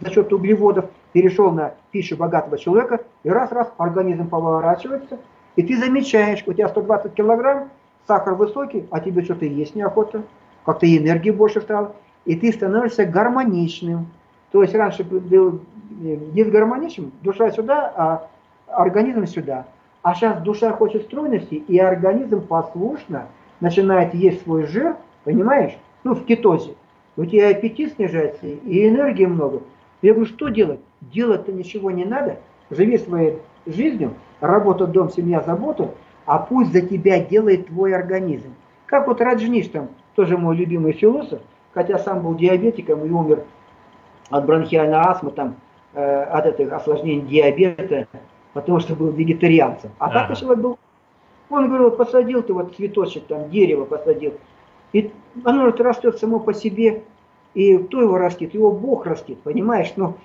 за 0.00 0.10
счет 0.10 0.32
углеводов 0.32 0.86
перешел 1.12 1.50
на 1.50 1.74
пищу 1.92 2.16
богатого 2.16 2.58
человека, 2.58 3.00
и 3.22 3.30
раз-раз 3.30 3.72
организм 3.78 4.28
поворачивается, 4.28 5.18
и 5.56 5.62
ты 5.62 5.78
замечаешь, 5.78 6.42
у 6.46 6.52
тебя 6.52 6.68
120 6.68 7.14
килограмм, 7.14 7.70
сахар 8.06 8.34
высокий, 8.34 8.86
а 8.90 9.00
тебе 9.00 9.22
что-то 9.22 9.44
есть 9.44 9.74
неохота, 9.74 10.24
как-то 10.64 10.86
энергии 10.86 11.30
больше 11.30 11.60
стало, 11.60 11.94
и 12.24 12.36
ты 12.36 12.52
становишься 12.52 13.04
гармоничным. 13.04 14.06
То 14.50 14.62
есть 14.62 14.74
раньше 14.74 15.04
был 15.04 15.60
э, 16.02 16.16
дисгармоничным, 16.32 17.12
душа 17.22 17.50
сюда, 17.50 17.92
а 17.96 18.28
организм 18.68 19.26
сюда. 19.26 19.66
А 20.02 20.14
сейчас 20.14 20.42
душа 20.42 20.72
хочет 20.72 21.04
стройности, 21.04 21.54
и 21.54 21.78
организм 21.78 22.46
послушно 22.46 23.26
начинает 23.60 24.14
есть 24.14 24.42
свой 24.42 24.66
жир, 24.66 24.96
понимаешь? 25.24 25.76
Ну, 26.04 26.14
в 26.14 26.24
кетозе. 26.24 26.74
У 27.16 27.24
тебя 27.24 27.50
аппетит 27.50 27.94
снижается, 27.94 28.46
и 28.46 28.88
энергии 28.88 29.24
много. 29.24 29.62
Я 30.02 30.12
говорю, 30.12 30.28
что 30.28 30.48
делать? 30.48 30.80
Делать-то 31.00 31.52
ничего 31.52 31.90
не 31.90 32.04
надо. 32.04 32.38
Живи 32.70 32.98
своей 32.98 33.38
жизнью, 33.66 34.14
работа, 34.40 34.86
дом, 34.86 35.10
семья, 35.10 35.40
забота, 35.40 35.90
а 36.26 36.38
пусть 36.38 36.72
за 36.72 36.82
тебя 36.82 37.20
делает 37.20 37.68
твой 37.68 37.94
организм. 37.94 38.54
Как 38.86 39.06
вот 39.06 39.20
Раджниш 39.20 39.68
там, 39.68 39.88
тоже 40.14 40.36
мой 40.36 40.56
любимый 40.56 40.92
философ, 40.92 41.40
хотя 41.72 41.98
сам 41.98 42.22
был 42.22 42.34
диабетиком 42.34 43.04
и 43.04 43.10
умер 43.10 43.44
от 44.30 44.46
бронхиальной 44.46 44.98
астмы, 44.98 45.30
там, 45.30 45.56
э, 45.94 46.22
от 46.22 46.46
этих 46.46 46.72
осложнений 46.72 47.26
диабета, 47.26 48.06
потому 48.52 48.80
что 48.80 48.94
был 48.94 49.10
вегетарианцем. 49.10 49.90
А 49.98 50.06
ага. 50.06 50.26
так 50.28 50.38
человек 50.38 50.62
был, 50.62 50.78
он 51.50 51.66
говорил, 51.68 51.90
вот 51.90 51.96
посадил 51.96 52.42
ты 52.42 52.52
вот 52.52 52.74
цветочек, 52.74 53.26
там 53.26 53.50
дерево 53.50 53.84
посадил, 53.84 54.34
и 54.92 55.12
оно 55.44 55.66
вот 55.66 55.80
растет 55.80 56.18
само 56.18 56.38
по 56.38 56.54
себе, 56.54 57.02
и 57.54 57.76
кто 57.78 58.00
его 58.00 58.18
растит? 58.18 58.54
Его 58.54 58.72
Бог 58.72 59.06
растит, 59.06 59.40
понимаешь? 59.40 59.92
Но 59.96 60.16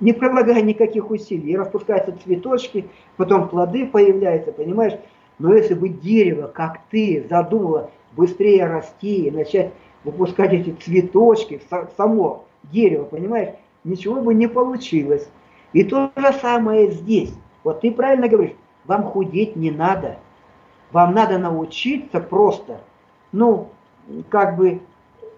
не 0.00 0.12
прилагая 0.12 0.62
никаких 0.62 1.10
усилий. 1.10 1.52
И 1.52 1.56
распускаются 1.56 2.14
цветочки, 2.24 2.86
потом 3.16 3.48
плоды 3.48 3.86
появляются, 3.86 4.52
понимаешь? 4.52 4.94
Но 5.38 5.54
если 5.54 5.74
бы 5.74 5.88
дерево, 5.88 6.48
как 6.48 6.80
ты, 6.90 7.26
задумала 7.28 7.90
быстрее 8.16 8.66
расти 8.66 9.26
и 9.26 9.30
начать 9.30 9.72
выпускать 10.04 10.52
эти 10.52 10.70
цветочки, 10.70 11.60
само 11.96 12.44
дерево, 12.64 13.04
понимаешь, 13.04 13.54
ничего 13.84 14.20
бы 14.20 14.34
не 14.34 14.48
получилось. 14.48 15.28
И 15.72 15.84
то 15.84 16.10
же 16.16 16.32
самое 16.40 16.90
здесь. 16.90 17.32
Вот 17.62 17.82
ты 17.82 17.90
правильно 17.90 18.28
говоришь, 18.28 18.56
вам 18.86 19.04
худеть 19.04 19.54
не 19.56 19.70
надо. 19.70 20.16
Вам 20.92 21.14
надо 21.14 21.38
научиться 21.38 22.20
просто, 22.20 22.80
ну, 23.32 23.68
как 24.30 24.56
бы 24.56 24.80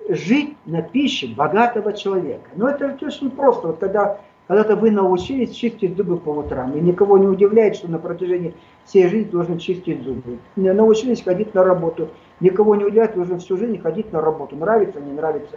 жить 0.08 0.56
на 0.64 0.82
пище 0.82 1.28
богатого 1.28 1.92
человека. 1.92 2.48
Но 2.54 2.68
это 2.68 2.96
очень 3.02 3.30
просто. 3.30 3.68
Вот 3.68 3.78
когда 3.78 4.20
когда-то 4.50 4.74
вы 4.74 4.90
научились 4.90 5.54
чистить 5.54 5.96
зубы 5.96 6.16
по 6.16 6.30
утрам, 6.30 6.76
и 6.76 6.80
никого 6.80 7.18
не 7.18 7.28
удивляет, 7.28 7.76
что 7.76 7.88
на 7.88 8.00
протяжении 8.00 8.52
всей 8.84 9.06
жизни 9.06 9.30
должны 9.30 9.60
чистить 9.60 10.02
зубы. 10.02 10.40
Научились 10.56 11.22
ходить 11.22 11.54
на 11.54 11.62
работу, 11.62 12.08
никого 12.40 12.74
не 12.74 12.84
удивляет, 12.84 13.14
должны 13.14 13.38
всю 13.38 13.56
жизнь 13.56 13.78
ходить 13.78 14.12
на 14.12 14.20
работу. 14.20 14.56
Нравится, 14.56 15.00
не 15.00 15.12
нравится. 15.12 15.56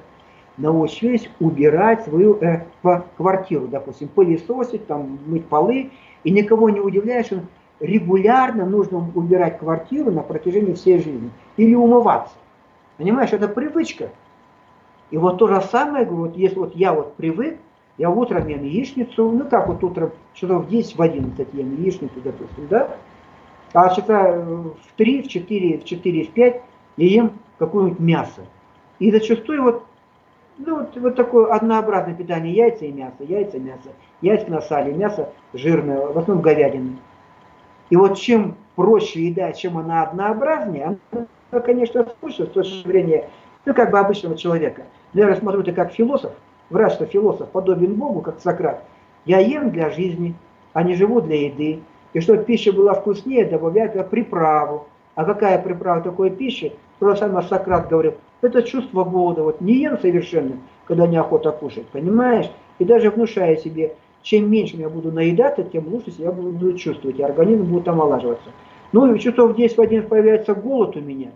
Научились 0.58 1.28
убирать 1.40 2.04
свою 2.04 2.38
э, 2.40 2.66
квартиру, 3.18 3.68
допустим, 3.68 4.10
пылесосить, 4.10 4.86
там, 4.86 5.18
мыть 5.26 5.48
полы, 5.48 5.90
и 6.24 6.30
никого 6.30 6.70
не 6.70 6.80
удивляет, 6.80 7.26
что 7.26 7.40
регулярно 7.80 8.68
нужно 8.68 9.04
убирать 9.16 9.58
квартиру 9.58 10.12
на 10.12 10.22
протяжении 10.22 10.74
всей 10.74 11.00
жизни. 11.00 11.32
Или 11.58 11.74
умываться. 11.74 12.36
Понимаешь, 12.98 13.34
это 13.34 13.48
привычка. 13.48 14.12
И 15.10 15.18
вот 15.18 15.40
то 15.40 15.48
же 15.48 15.60
самое, 15.72 16.06
вот 16.06 16.38
если 16.38 16.60
вот 16.60 16.76
я 16.76 16.94
вот 16.94 17.16
привык, 17.16 17.58
я 17.98 18.10
утром 18.10 18.48
ем 18.48 18.64
яичницу, 18.64 19.32
ну 19.32 19.46
как 19.48 19.68
вот 19.68 19.84
утром, 19.84 20.12
часов 20.34 20.66
в 20.66 20.70
10, 20.70 20.96
в 20.96 21.02
11 21.02 21.54
ем 21.54 21.82
яичницу, 21.82 22.22
допустим, 22.24 22.68
да? 22.68 22.90
А 23.74 23.90
часа 23.90 24.40
в 24.40 24.76
3, 24.98 25.24
в 25.24 25.28
4, 25.28 25.80
в 25.80 25.86
4, 25.86 26.24
в 26.26 26.30
5 26.32 26.62
я 26.98 27.08
ем 27.08 27.32
какое-нибудь 27.58 28.00
мясо. 28.00 28.42
И 29.00 29.12
зачастую 29.12 29.64
вот, 29.64 29.84
ну, 30.58 30.78
вот, 30.78 30.96
вот 30.96 31.16
такое 31.16 31.52
однообразное 31.52 32.16
питание, 32.16 32.54
яйца 32.54 32.86
и 32.86 32.92
мясо, 32.92 33.16
яйца, 33.20 33.60
мясо, 33.60 33.90
яйца 34.22 34.50
на 34.50 34.62
сале, 34.62 34.94
мясо 34.94 35.30
жирное, 35.54 36.08
в 36.08 36.18
основном 36.18 36.44
говядины. 36.44 36.98
И 37.90 37.96
вот 37.96 38.18
чем 38.18 38.56
проще 38.76 39.28
еда, 39.28 39.52
чем 39.54 39.78
она 39.78 40.04
однообразнее, 40.04 40.98
она, 41.12 41.62
конечно, 41.62 42.04
вкусная 42.06 42.48
с 42.48 42.52
точки 42.52 42.88
зрения, 42.88 43.30
ну, 43.66 43.74
как 43.74 43.92
бы 43.92 44.00
обычного 44.00 44.38
человека. 44.38 44.84
Но 45.14 45.22
я 45.22 45.28
рассмотрю 45.28 45.62
это 45.62 45.74
как 45.74 45.92
философ, 45.92 46.34
врать, 46.70 46.94
что 46.94 47.06
философ 47.06 47.50
подобен 47.50 47.96
Богу, 47.96 48.22
как 48.22 48.40
Сократ. 48.40 48.84
Я 49.26 49.40
ем 49.40 49.72
для 49.72 49.90
жизни, 49.90 50.36
а 50.74 50.84
не 50.84 50.96
живу 50.96 51.22
для 51.22 51.46
еды. 51.48 51.80
И 52.14 52.20
чтобы 52.20 52.44
пища 52.44 52.72
была 52.72 52.94
вкуснее, 52.94 53.46
добавляю 53.46 53.92
туда 53.92 54.04
приправу. 54.04 54.88
А 55.16 55.26
какая 55.26 55.62
приправа 55.62 56.02
такой 56.02 56.30
пищи? 56.30 56.74
То 57.00 57.16
же 57.16 57.44
Сократ 57.48 57.90
говорил. 57.90 58.16
Это 58.42 58.64
чувство 58.64 59.04
голода. 59.04 59.44
Вот 59.44 59.62
не 59.62 59.76
ем 59.76 59.98
совершенно, 60.00 60.58
когда 60.86 61.08
неохота 61.08 61.52
кушать, 61.52 61.88
понимаешь? 61.88 62.50
И 62.80 62.86
даже 62.86 63.10
внушая 63.10 63.56
себе, 63.58 63.96
чем 64.22 64.50
меньше 64.50 64.78
я 64.78 64.90
буду 64.90 65.12
наедаться, 65.12 65.64
тем 65.64 65.88
лучше 65.88 66.12
себя 66.12 66.32
буду 66.32 66.74
чувствовать, 66.78 67.20
и 67.20 67.24
организм 67.24 67.66
будет 67.66 67.88
омолаживаться. 67.88 68.50
Ну 68.92 69.14
и 69.14 69.20
часов 69.20 69.56
10 69.56 69.78
в 69.78 69.82
11 69.82 70.10
появляется 70.10 70.56
голод 70.56 70.96
у 70.96 71.02
меня. 71.02 71.32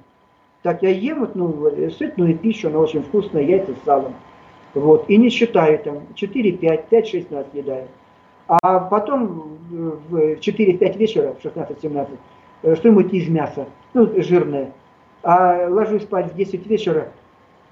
Так 0.64 0.84
я 0.84 0.90
ем 0.90 1.20
вот, 1.20 1.36
ну, 1.36 1.70
сытную 1.98 2.38
пищу, 2.38 2.70
она 2.70 2.80
очень 2.80 3.04
вкусная, 3.04 3.44
яйца 3.44 3.72
с 3.74 3.86
салом. 3.86 4.14
Вот, 4.74 5.10
и 5.10 5.18
не 5.18 5.30
считаю 5.30 5.80
там 5.80 6.02
4, 6.16 6.52
5, 6.52 6.88
5, 6.88 7.08
6 7.08 7.32
нас 7.32 7.46
съедаю. 7.52 7.88
А 8.48 8.80
потом 8.80 9.58
в 9.70 10.16
4-5 10.16 10.98
вечера, 10.98 11.34
в 11.34 11.46
16-17, 11.46 12.10
э, 12.64 12.76
что-нибудь 12.76 13.14
из 13.14 13.28
мяса, 13.28 13.66
ну, 13.94 14.10
жирное. 14.22 14.72
А 15.24 15.68
ложусь 15.70 16.04
спать 16.04 16.32
в 16.32 16.36
10 16.36 16.66
вечера, 16.68 17.10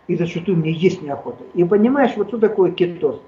и 0.08 0.16
зачастую 0.16 0.58
мне 0.58 0.72
есть 0.72 1.02
неохота. 1.02 1.44
И 1.54 1.64
понимаешь, 1.64 2.14
вот 2.18 2.28
что 2.28 2.38
такое 2.38 2.72
кетоз? 2.72 3.22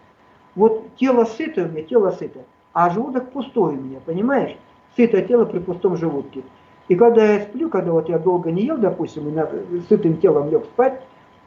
Вот 0.56 0.96
тело 0.98 1.26
сыто 1.26 1.64
у 1.64 1.68
меня, 1.68 1.84
тело 1.84 2.12
сыто, 2.12 2.40
а 2.74 2.90
желудок 2.90 3.32
пустой 3.32 3.76
у 3.76 3.82
меня, 3.82 4.00
понимаешь? 4.06 4.56
Сытое 4.96 5.22
тело 5.22 5.46
при 5.46 5.60
пустом 5.60 5.96
желудке. 5.98 6.42
И 6.88 6.96
когда 6.96 7.34
я 7.34 7.42
сплю, 7.42 7.70
когда 7.70 7.92
вот 7.92 8.10
я 8.10 8.18
долго 8.18 8.52
не 8.52 8.64
ел, 8.64 8.78
допустим, 8.78 9.28
и 9.28 9.32
на, 9.32 9.50
сытым 9.88 10.18
телом 10.18 10.50
лег 10.50 10.66
спать, 10.66 11.02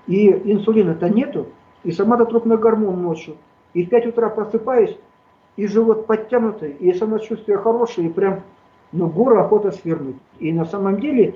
и 0.06 0.30
инсулина-то 0.30 1.08
нету, 1.08 1.46
и 1.84 1.92
сама-то 1.92 2.24
трупный 2.26 2.56
гормон 2.56 3.02
ночью. 3.02 3.36
И 3.74 3.84
в 3.84 3.88
5 3.88 4.06
утра 4.06 4.28
просыпаюсь, 4.28 4.96
и 5.56 5.66
живот 5.66 6.06
подтянутый, 6.06 6.72
и 6.72 6.92
самочувствие 6.92 7.58
хорошее, 7.58 8.08
и 8.08 8.12
прям, 8.12 8.40
ну, 8.92 9.08
гору 9.08 9.38
охота 9.40 9.72
свернуть. 9.72 10.16
И 10.38 10.52
на 10.52 10.64
самом 10.64 11.00
деле, 11.00 11.34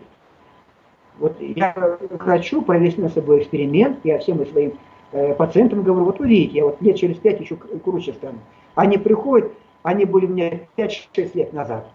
вот 1.19 1.37
я 1.41 1.99
хочу 2.19 2.63
провести 2.63 3.01
на 3.01 3.09
собой 3.09 3.43
эксперимент, 3.43 3.99
я 4.05 4.19
всем 4.19 4.45
своим 4.47 4.75
э, 5.13 5.35
пациентам 5.35 5.83
говорю, 5.83 6.07
вот 6.07 6.21
увидите, 6.21 6.59
я 6.59 6.65
вот 6.65 6.81
лет 6.81 6.97
через 6.97 7.17
5 7.19 7.41
еще 7.41 7.57
круче 7.57 8.13
стану. 8.13 8.39
Они 8.75 8.99
приходят, 8.99 9.53
они 9.83 10.05
были 10.05 10.27
у 10.27 10.31
меня 10.31 10.61
5-6 10.77 11.31
лет 11.35 11.53
назад. 11.53 11.87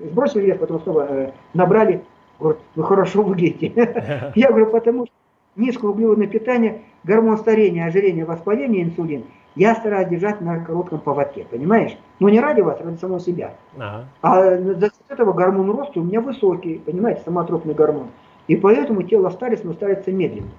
Сбросили 0.00 0.46
вес, 0.46 0.58
потом 0.58 0.80
снова 0.82 1.06
э, 1.08 1.32
набрали, 1.54 2.02
говорят, 2.38 2.60
вы 2.74 2.84
хорошо 2.84 3.22
выглядите. 3.22 3.72
Я 4.34 4.48
говорю, 4.48 4.66
потому 4.66 5.06
что 5.06 5.14
низкоуглеводное 5.56 6.26
питание, 6.26 6.82
гормон 7.04 7.38
старения, 7.38 7.86
ожирения, 7.86 8.24
воспаления, 8.24 8.82
инсулин, 8.82 9.24
я 9.54 9.74
стараюсь 9.74 10.08
держать 10.08 10.40
на 10.40 10.64
коротком 10.64 11.00
поводке, 11.00 11.46
понимаешь? 11.50 11.96
Но 12.20 12.28
не 12.30 12.40
ради 12.40 12.62
вас, 12.62 12.78
а 12.80 12.84
ради 12.84 12.96
самого 12.96 13.20
себя. 13.20 13.54
Ага. 13.76 14.06
А 14.22 14.56
за 14.56 14.86
счет 14.86 14.94
этого 15.08 15.32
гормон 15.32 15.70
роста 15.70 16.00
у 16.00 16.04
меня 16.04 16.20
высокий, 16.20 16.78
понимаете, 16.78 17.22
самотропный 17.24 17.74
гормон. 17.74 18.08
И 18.48 18.56
поэтому 18.56 19.02
тело 19.02 19.28
старится, 19.30 19.66
но 19.66 19.74
старится 19.74 20.10
медленно. 20.10 20.50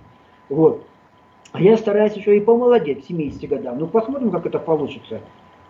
Вот. 0.49 0.85
А 1.53 1.61
я 1.61 1.77
стараюсь 1.77 2.13
еще 2.13 2.37
и 2.37 2.39
помолодеть 2.39 3.03
к 3.03 3.07
70 3.07 3.49
годам. 3.49 3.79
Ну, 3.79 3.87
посмотрим, 3.87 4.31
как 4.31 4.45
это 4.45 4.59
получится. 4.59 5.21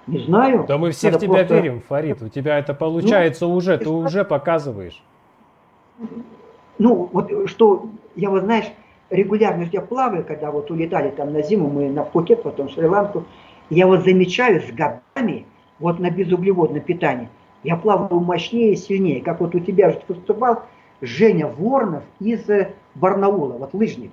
Не 0.07 0.19
знаю. 0.19 0.65
Да 0.67 0.77
мы 0.77 0.91
все 0.91 1.07
Надо 1.07 1.17
в 1.17 1.21
тебя 1.21 1.33
просто... 1.39 1.55
верим, 1.55 1.81
Фарид. 1.81 2.21
У 2.21 2.29
тебя 2.29 2.59
это 2.59 2.73
получается 2.73 3.45
ну, 3.45 3.55
уже, 3.55 3.77
ты 3.77 3.89
уже 3.89 4.25
показываешь. 4.25 5.01
Ну, 6.77 7.09
вот 7.11 7.31
что, 7.49 7.85
я 8.15 8.29
вот 8.29 8.43
знаешь, 8.43 8.65
регулярно 9.13 9.67
я 9.71 9.81
плаваю, 9.81 10.25
когда 10.25 10.51
вот 10.51 10.71
улетали 10.71 11.09
там 11.11 11.33
на 11.33 11.41
зиму, 11.41 11.69
мы 11.69 11.89
на 11.89 12.03
Пхукет, 12.03 12.43
потом 12.43 12.67
в 12.67 12.71
Шри-Ланку, 12.71 13.25
я 13.69 13.87
вот 13.87 14.03
замечаю 14.03 14.61
с 14.61 14.71
годами, 14.71 15.45
вот 15.79 15.99
на 15.99 16.09
безуглеводном 16.09 16.81
питании, 16.81 17.29
я 17.63 17.75
плаваю 17.75 18.19
мощнее 18.19 18.73
и 18.73 18.75
сильнее, 18.75 19.21
как 19.21 19.39
вот 19.39 19.55
у 19.55 19.59
тебя 19.59 19.91
же 19.91 20.01
выступал 20.07 20.63
Женя 21.01 21.47
Воронов 21.47 22.03
из 22.19 22.49
э, 22.49 22.73
Барнаула, 22.95 23.53
вот 23.53 23.73
лыжник. 23.73 24.11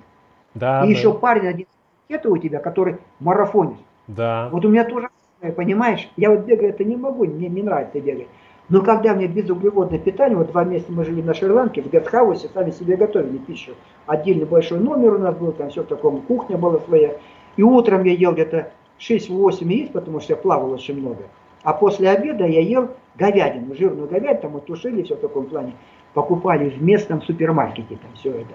Да, 0.53 0.83
и 0.83 0.93
да. 0.93 0.99
еще 0.99 1.13
парень 1.13 1.47
один 1.47 1.67
это 2.09 2.29
у 2.29 2.37
тебя, 2.37 2.59
который 2.59 2.97
марафонит. 3.19 3.77
Да. 4.07 4.49
Вот 4.51 4.65
у 4.65 4.69
меня 4.69 4.83
тоже, 4.83 5.09
понимаешь, 5.55 6.09
я 6.17 6.29
вот 6.29 6.45
бегаю, 6.45 6.69
это 6.69 6.83
не 6.83 6.95
могу, 6.95 7.25
мне 7.25 7.47
не 7.47 7.63
нравится 7.63 7.99
бегать. 7.99 8.27
Но 8.71 8.81
когда 8.81 9.13
мне 9.13 9.27
безуглеводное 9.27 9.99
питание, 9.99 10.37
вот 10.37 10.51
два 10.51 10.63
месяца 10.63 10.93
мы 10.93 11.03
жили 11.03 11.21
на 11.21 11.33
Шри-Ланке, 11.33 11.81
в 11.81 11.91
гестхаусе, 11.91 12.47
сами 12.53 12.71
себе 12.71 12.95
готовили 12.95 13.37
пищу. 13.37 13.73
Отдельный 14.05 14.45
большой 14.45 14.79
номер 14.79 15.15
у 15.15 15.17
нас 15.17 15.35
был, 15.35 15.51
там 15.51 15.69
все 15.69 15.83
в 15.83 15.87
таком, 15.87 16.21
кухня 16.21 16.57
была 16.57 16.79
своя. 16.79 17.17
И 17.57 17.63
утром 17.63 18.05
я 18.05 18.13
ел 18.13 18.31
где-то 18.31 18.71
6-8 18.97 19.65
яиц, 19.65 19.89
потому 19.91 20.21
что 20.21 20.33
я 20.33 20.37
плавал 20.37 20.71
очень 20.71 20.97
много. 20.97 21.23
А 21.63 21.73
после 21.73 22.09
обеда 22.09 22.45
я 22.45 22.61
ел 22.61 22.91
говядину, 23.15 23.75
жирную 23.75 24.07
говядину, 24.07 24.41
там 24.41 24.51
мы 24.53 24.61
тушили 24.61 25.03
все 25.03 25.15
в 25.15 25.19
таком 25.19 25.47
плане. 25.47 25.73
Покупали 26.13 26.69
в 26.69 26.81
местном 26.81 27.21
супермаркете 27.23 27.97
там 27.97 28.13
все 28.13 28.29
это. 28.31 28.53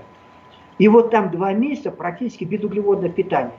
И 0.78 0.88
вот 0.88 1.10
там 1.10 1.30
два 1.30 1.52
месяца 1.52 1.90
практически 1.90 2.44
безуглеводное 2.44 3.10
питание. 3.10 3.52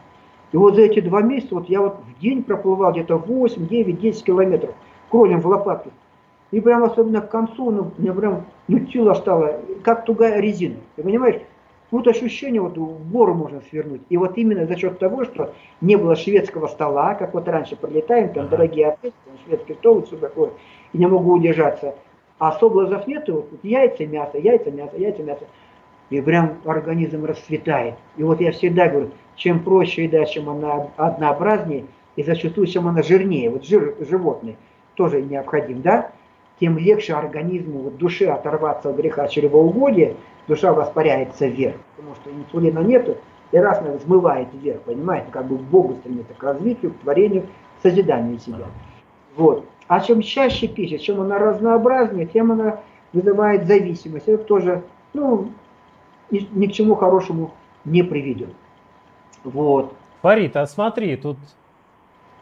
И 0.52 0.58
вот 0.58 0.74
за 0.74 0.82
эти 0.82 1.02
два 1.02 1.22
месяца 1.22 1.54
вот 1.54 1.70
я 1.70 1.82
вот 1.82 2.00
в 2.00 2.20
день 2.20 2.42
проплывал 2.42 2.94
где-то 2.94 3.18
8, 3.18 3.68
9, 3.68 4.00
10 4.02 4.24
километров 4.24 4.74
кролем 5.12 5.42
в 5.42 5.46
лопатку. 5.46 5.92
И 6.52 6.62
прям 6.62 6.84
особенно 6.84 7.22
к 7.22 7.30
концу, 7.30 7.72
ну, 7.72 7.92
мне 7.98 8.14
прям, 8.14 8.46
тело 8.92 9.14
стало, 9.14 9.60
как 9.84 10.06
тугая 10.06 10.40
резина. 10.40 10.78
Ты 10.96 11.04
понимаешь? 11.04 11.42
Вот 11.90 12.08
ощущение, 12.08 12.62
вот 12.62 12.78
в 12.78 13.12
гору 13.12 13.34
можно 13.34 13.62
свернуть. 13.70 14.02
И 14.10 14.18
вот 14.18 14.38
именно 14.38 14.66
за 14.66 14.76
счет 14.76 15.00
того, 15.00 15.24
что 15.24 15.54
не 15.80 15.96
было 15.96 16.16
шведского 16.16 16.68
стола, 16.68 17.16
как 17.16 17.34
вот 17.34 17.48
раньше 17.48 17.78
прилетаем, 17.78 18.34
там 18.34 18.46
ага. 18.46 18.58
дорогие 18.58 18.88
отели, 18.90 19.14
шведский 19.46 19.74
стол, 19.76 20.04
все 20.04 20.18
такое, 20.18 20.52
и 20.92 20.98
не 20.98 21.06
могу 21.06 21.34
удержаться. 21.34 21.96
А 22.40 22.52
соблазов 22.52 23.08
нету, 23.08 23.48
вот 23.50 23.64
яйца, 23.64 24.06
мясо, 24.06 24.38
яйца, 24.38 24.70
мясо, 24.70 24.98
яйца, 24.98 25.24
мясо. 25.24 25.46
И 26.10 26.22
прям 26.22 26.58
организм 26.66 27.26
расцветает. 27.26 27.96
И 28.18 28.24
вот 28.24 28.42
я 28.42 28.52
всегда 28.52 28.88
говорю, 28.88 29.12
чем 29.36 29.62
проще 29.62 30.06
еда, 30.06 30.26
чем 30.26 30.50
она 30.50 30.90
однообразнее, 30.98 31.86
и 32.16 32.24
зачастую, 32.24 32.68
чем 32.68 32.88
она 32.88 33.02
жирнее, 33.02 33.50
вот 33.50 33.66
жир 33.66 33.96
животный 34.00 34.58
тоже 34.96 35.22
необходим, 35.22 35.82
да, 35.82 36.12
тем 36.60 36.78
легче 36.78 37.14
организму, 37.14 37.80
вот 37.80 37.98
душе 37.98 38.28
оторваться 38.30 38.90
от 38.90 38.96
греха 38.98 39.28
чревоугодия, 39.28 40.16
душа 40.48 40.74
воспаряется 40.74 41.48
вверх, 41.48 41.76
потому 41.96 42.16
что 42.16 42.32
инсулина 42.32 42.80
нету, 42.80 43.18
и 43.52 43.58
раз 43.58 43.80
она 43.80 43.94
взмывает 43.94 44.48
вверх, 44.54 44.82
понимаете, 44.82 45.28
как 45.32 45.46
бы 45.46 45.58
к 45.58 45.62
Богу 45.62 45.96
стремится, 45.96 46.34
к 46.34 46.44
развитию, 46.44 46.94
к 46.94 47.00
творению, 47.00 47.44
к 47.80 47.84
созиданию 47.84 48.40
себя. 48.40 48.66
Вот. 49.36 49.66
А 49.88 50.02
чем 50.02 50.22
чаще 50.22 50.68
пища, 50.68 50.98
чем 50.98 51.22
она 51.22 51.38
разнообразнее, 51.38 52.26
тем 52.26 52.52
она 52.52 52.80
вызывает 53.14 53.68
зависимость. 53.68 54.28
Это 54.28 54.44
тоже, 54.44 54.84
ну, 55.14 55.50
ни 56.30 56.68
к 56.68 56.74
чему 56.74 56.96
хорошему 56.96 57.52
не 57.86 58.04
приведет. 58.04 58.50
Вот. 59.44 59.94
Фарид, 60.22 60.58
а 60.58 60.66
смотри, 60.66 61.16
тут 61.16 61.38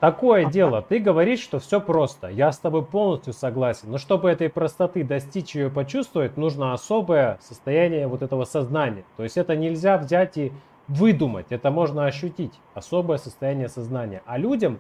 Такое 0.05 0.45
дело, 0.45 0.83
ты 0.83 0.99
говоришь, 0.99 1.39
что 1.39 1.57
все 1.57 1.81
просто, 1.81 2.27
я 2.27 2.51
с 2.51 2.59
тобой 2.59 2.85
полностью 2.85 3.33
согласен, 3.33 3.89
но 3.89 3.97
чтобы 3.97 4.29
этой 4.29 4.49
простоты 4.49 5.03
достичь 5.03 5.55
и 5.55 5.61
ее 5.61 5.71
почувствовать, 5.71 6.37
нужно 6.37 6.73
особое 6.73 7.39
состояние 7.41 8.05
вот 8.05 8.21
этого 8.21 8.43
сознания. 8.43 9.03
То 9.17 9.23
есть 9.23 9.35
это 9.35 9.55
нельзя 9.55 9.97
взять 9.97 10.37
и 10.37 10.51
выдумать, 10.87 11.47
это 11.49 11.71
можно 11.71 12.05
ощутить, 12.05 12.53
особое 12.75 13.17
состояние 13.17 13.67
сознания. 13.67 14.21
А 14.27 14.37
людям, 14.37 14.79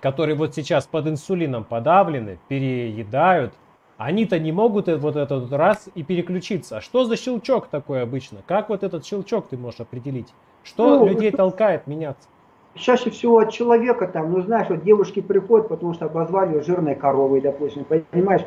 которые 0.00 0.36
вот 0.36 0.54
сейчас 0.54 0.86
под 0.86 1.06
инсулином 1.06 1.64
подавлены, 1.64 2.38
переедают, 2.48 3.52
они-то 3.98 4.38
не 4.38 4.52
могут 4.52 4.88
вот 4.88 5.16
этот 5.16 5.52
раз 5.52 5.90
и 5.94 6.02
переключиться. 6.02 6.78
А 6.78 6.80
что 6.80 7.04
за 7.04 7.18
щелчок 7.18 7.66
такой 7.66 8.00
обычно? 8.00 8.38
Как 8.46 8.70
вот 8.70 8.84
этот 8.84 9.04
щелчок 9.04 9.48
ты 9.48 9.58
можешь 9.58 9.80
определить? 9.80 10.32
Что 10.64 11.00
ну, 11.00 11.08
людей 11.08 11.30
толкает 11.30 11.86
меняться? 11.86 12.26
Чаще 12.74 13.10
всего 13.10 13.38
от 13.38 13.52
человека 13.52 14.06
там, 14.06 14.32
ну 14.32 14.40
знаешь, 14.42 14.68
вот 14.68 14.82
девушки 14.82 15.20
приходят, 15.20 15.68
потому 15.68 15.94
что 15.94 16.06
обозвали 16.06 16.54
ее 16.54 16.62
жирной 16.62 16.94
коровой, 16.94 17.40
допустим, 17.40 17.84
понимаешь, 17.84 18.42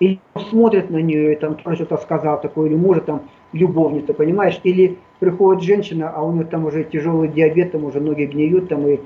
и 0.00 0.18
смотрят 0.50 0.90
на 0.90 0.98
нее, 0.98 1.32
и 1.32 1.36
там 1.36 1.54
тоже 1.54 1.84
что-то 1.84 1.98
сказал 1.98 2.40
такое, 2.40 2.68
или 2.68 2.76
может 2.76 3.06
там 3.06 3.22
любовница, 3.52 4.12
понимаешь, 4.12 4.60
или 4.64 4.98
приходит 5.20 5.62
женщина, 5.62 6.12
а 6.14 6.22
у 6.22 6.32
нее 6.32 6.44
там 6.44 6.66
уже 6.66 6.84
тяжелый 6.84 7.28
диабет, 7.28 7.72
там 7.72 7.84
уже 7.84 8.00
ноги 8.00 8.24
гниют, 8.24 8.68
там 8.68 8.86
и 8.86 9.00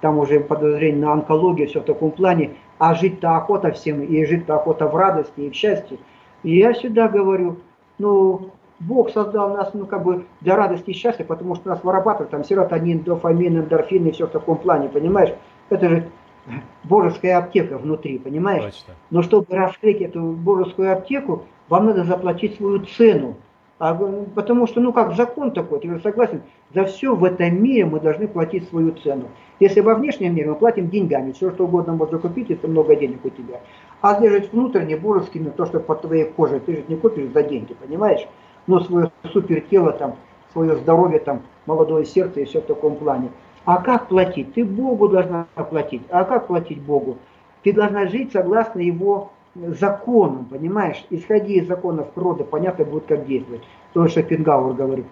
там 0.00 0.18
уже 0.18 0.40
подозрение 0.40 1.06
на 1.06 1.12
онкологию, 1.14 1.66
все 1.66 1.80
в 1.80 1.84
таком 1.84 2.10
плане, 2.10 2.50
а 2.78 2.94
жить-то 2.94 3.36
охота 3.36 3.72
всем, 3.72 4.02
и 4.02 4.24
жить-то 4.26 4.56
охота 4.56 4.86
в 4.86 4.94
радости 4.94 5.40
и 5.40 5.50
в 5.50 5.54
счастье. 5.54 5.96
И 6.42 6.58
я 6.58 6.74
всегда 6.74 7.08
говорю, 7.08 7.56
ну, 7.98 8.50
Бог 8.80 9.10
создал 9.10 9.54
нас, 9.56 9.72
ну, 9.72 9.86
как 9.86 10.02
бы, 10.02 10.24
для 10.40 10.56
радости 10.56 10.90
и 10.90 10.94
счастья, 10.94 11.24
потому 11.24 11.54
что 11.54 11.68
нас 11.68 11.82
вырабатывают 11.84 12.30
там 12.30 12.44
серотонин, 12.44 13.00
дофамин, 13.00 13.60
эндорфин 13.60 14.06
и 14.06 14.10
все 14.10 14.26
в 14.26 14.30
таком 14.30 14.58
плане, 14.58 14.88
понимаешь? 14.88 15.34
Это 15.70 15.88
же 15.88 16.10
божеская 16.82 17.38
аптека 17.38 17.78
внутри, 17.78 18.18
понимаешь? 18.18 18.64
Точно. 18.64 18.94
Но 19.10 19.22
чтобы 19.22 19.46
раскрыть 19.50 20.00
эту 20.00 20.22
божескую 20.32 20.92
аптеку, 20.92 21.44
вам 21.68 21.86
надо 21.86 22.04
заплатить 22.04 22.56
свою 22.56 22.80
цену. 22.80 23.36
А, 23.78 23.94
потому 24.34 24.66
что, 24.66 24.80
ну 24.80 24.92
как, 24.92 25.14
закон 25.14 25.50
такой, 25.50 25.80
ты 25.80 25.88
же 25.88 26.00
согласен, 26.00 26.42
за 26.72 26.84
все 26.84 27.14
в 27.14 27.24
этом 27.24 27.62
мире 27.62 27.84
мы 27.84 28.00
должны 28.00 28.28
платить 28.28 28.68
свою 28.68 28.92
цену. 28.92 29.28
Если 29.60 29.80
во 29.80 29.94
внешнем 29.94 30.34
мире 30.34 30.50
мы 30.50 30.54
платим 30.54 30.90
деньгами, 30.90 31.32
все 31.32 31.50
что 31.50 31.64
угодно 31.64 31.92
можно 31.94 32.18
купить, 32.18 32.50
если 32.50 32.66
много 32.66 32.94
денег 32.94 33.24
у 33.24 33.30
тебя. 33.30 33.60
А 34.00 34.18
здесь 34.18 34.30
же 34.30 34.48
внутренне, 34.52 34.96
божескими, 34.96 35.50
то, 35.50 35.66
что 35.66 35.80
под 35.80 36.02
твоей 36.02 36.24
кожей, 36.24 36.60
ты 36.60 36.76
же 36.76 36.84
не 36.88 36.96
купишь 36.96 37.32
за 37.32 37.42
деньги, 37.42 37.74
понимаешь? 37.74 38.26
Но 38.66 38.80
свое 38.80 39.10
супер 39.32 39.60
тело, 39.62 39.92
там, 39.92 40.16
свое 40.52 40.76
здоровье, 40.76 41.18
там, 41.18 41.42
молодое 41.66 42.04
сердце 42.04 42.40
и 42.40 42.44
все 42.44 42.60
в 42.60 42.66
таком 42.66 42.96
плане. 42.96 43.30
А 43.64 43.78
как 43.82 44.08
платить? 44.08 44.54
Ты 44.54 44.64
Богу 44.64 45.08
должна 45.08 45.46
платить. 45.70 46.02
А 46.10 46.24
как 46.24 46.46
платить 46.46 46.80
Богу? 46.80 47.16
Ты 47.62 47.72
должна 47.72 48.06
жить 48.06 48.32
согласно 48.32 48.80
Его 48.80 49.30
законам, 49.54 50.46
понимаешь? 50.46 51.04
Исходи 51.10 51.54
из 51.54 51.66
законов 51.66 52.10
природы, 52.10 52.44
понятно 52.44 52.84
будет, 52.84 53.06
как 53.06 53.26
действовать. 53.26 53.62
То, 53.92 54.06
что 54.08 54.20
Шопенгауэр 54.20 54.74
говорит. 54.74 55.06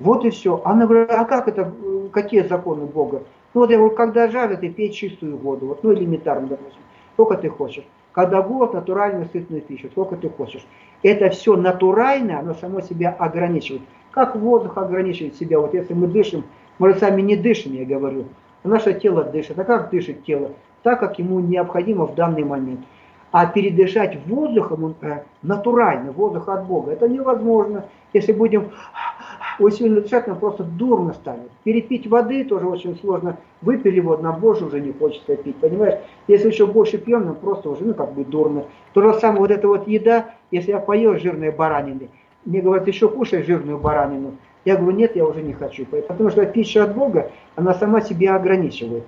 Вот 0.00 0.24
и 0.24 0.30
все. 0.30 0.60
Она 0.64 0.86
говорит, 0.86 1.10
а 1.10 1.24
как 1.24 1.46
это, 1.46 1.72
какие 2.12 2.42
законы 2.42 2.86
Бога? 2.86 3.22
Ну 3.54 3.60
вот 3.60 3.70
я 3.70 3.76
говорю, 3.76 3.94
когда 3.94 4.28
жажда, 4.28 4.56
ты 4.56 4.70
пей 4.70 4.90
чистую 4.90 5.36
воду. 5.36 5.66
Вот, 5.66 5.84
ну 5.84 5.92
элементарно, 5.92 6.48
допустим. 6.48 6.80
Сколько 7.14 7.36
ты 7.36 7.50
хочешь. 7.50 7.84
Когда 8.12 8.42
голод, 8.42 8.74
натуральную 8.74 9.28
сытную 9.32 9.62
пищу. 9.62 9.88
Сколько 9.90 10.16
ты 10.16 10.28
хочешь 10.28 10.66
это 11.02 11.30
все 11.30 11.56
натурально, 11.56 12.38
оно 12.38 12.54
само 12.54 12.80
себя 12.80 13.10
ограничивает. 13.18 13.82
Как 14.10 14.36
воздух 14.36 14.76
ограничивает 14.76 15.36
себя? 15.36 15.58
Вот 15.58 15.74
если 15.74 15.94
мы 15.94 16.06
дышим, 16.06 16.44
мы 16.78 16.92
же 16.92 16.98
сами 16.98 17.22
не 17.22 17.36
дышим, 17.36 17.74
я 17.74 17.84
говорю. 17.84 18.26
Наше 18.64 18.94
тело 18.94 19.24
дышит. 19.24 19.58
А 19.58 19.64
как 19.64 19.90
дышит 19.90 20.24
тело? 20.24 20.52
Так, 20.82 21.00
как 21.00 21.18
ему 21.18 21.40
необходимо 21.40 22.06
в 22.06 22.14
данный 22.14 22.44
момент. 22.44 22.80
А 23.30 23.46
передышать 23.46 24.18
воздухом 24.26 24.94
э, 25.00 25.22
натурально, 25.42 26.12
воздух 26.12 26.48
от 26.48 26.66
Бога, 26.66 26.92
это 26.92 27.08
невозможно. 27.08 27.86
Если 28.12 28.32
будем 28.32 28.70
очень 29.62 30.04
нам 30.26 30.38
просто 30.38 30.64
дурно 30.64 31.12
станет. 31.14 31.50
Перепить 31.64 32.06
воды 32.06 32.44
тоже 32.44 32.66
очень 32.66 32.96
сложно. 32.96 33.36
Выпили 33.60 34.00
вот, 34.00 34.22
нам 34.22 34.40
больше 34.40 34.64
уже 34.64 34.80
не 34.80 34.92
хочется 34.92 35.36
пить, 35.36 35.56
понимаешь? 35.56 36.00
Если 36.28 36.48
еще 36.48 36.66
больше 36.66 36.98
пьем, 36.98 37.24
нам 37.24 37.36
просто 37.36 37.70
уже, 37.70 37.84
ну, 37.84 37.94
как 37.94 38.12
бы 38.12 38.24
дурно. 38.24 38.64
То 38.92 39.02
же 39.02 39.18
самое, 39.20 39.40
вот 39.40 39.50
эта 39.50 39.68
вот 39.68 39.88
еда, 39.88 40.34
если 40.50 40.70
я 40.70 40.78
поел 40.78 41.18
жирные 41.18 41.52
баранины, 41.52 42.08
мне 42.44 42.60
говорят, 42.60 42.88
еще 42.88 43.08
кушай 43.08 43.42
жирную 43.42 43.78
баранину. 43.78 44.32
Я 44.64 44.76
говорю, 44.76 44.96
нет, 44.96 45.16
я 45.16 45.24
уже 45.24 45.42
не 45.42 45.52
хочу. 45.52 45.84
Потому 45.86 46.30
что 46.30 46.44
пища 46.46 46.84
от 46.84 46.94
Бога, 46.94 47.30
она 47.56 47.74
сама 47.74 48.00
себя 48.00 48.36
ограничивает. 48.36 49.04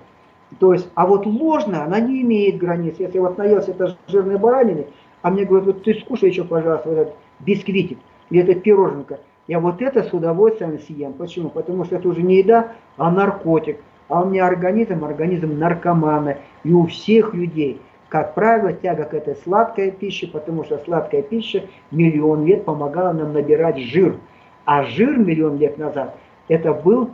То 0.59 0.73
есть, 0.73 0.87
а 0.95 1.05
вот 1.05 1.25
ложная, 1.25 1.83
она 1.83 1.99
не 1.99 2.21
имеет 2.21 2.57
границ. 2.57 2.95
Если 2.99 3.19
вот 3.19 3.37
наелся 3.37 3.71
это 3.71 3.97
жирной 4.07 4.37
баранины, 4.37 4.87
а 5.21 5.31
мне 5.31 5.45
говорят, 5.45 5.67
вот 5.67 5.83
ты 5.83 5.93
скушай 5.95 6.29
еще, 6.29 6.43
пожалуйста, 6.43 6.89
вот 6.89 6.97
этот 6.97 7.13
бисквитик 7.39 7.97
или 8.29 8.41
это 8.43 8.55
пироженка. 8.55 9.19
Я 9.47 9.59
вот 9.59 9.81
это 9.81 10.03
с 10.03 10.11
удовольствием 10.11 10.79
съем. 10.79 11.13
Почему? 11.13 11.49
Потому 11.49 11.85
что 11.85 11.97
это 11.97 12.07
уже 12.07 12.23
не 12.23 12.37
еда, 12.37 12.73
а 12.97 13.11
наркотик. 13.11 13.79
А 14.07 14.21
у 14.21 14.25
меня 14.29 14.47
организм, 14.47 15.03
организм 15.05 15.57
наркомана. 15.57 16.37
И 16.63 16.73
у 16.73 16.87
всех 16.87 17.33
людей, 17.33 17.79
как 18.09 18.33
правило, 18.33 18.73
тяга 18.73 19.03
к 19.03 19.13
этой 19.13 19.35
сладкой 19.35 19.91
пище, 19.91 20.27
потому 20.27 20.63
что 20.63 20.79
сладкая 20.79 21.21
пища 21.21 21.63
миллион 21.91 22.45
лет 22.45 22.65
помогала 22.65 23.13
нам 23.13 23.33
набирать 23.33 23.77
жир. 23.77 24.17
А 24.65 24.83
жир 24.83 25.17
миллион 25.17 25.57
лет 25.57 25.77
назад, 25.77 26.17
это 26.47 26.73
был 26.73 27.11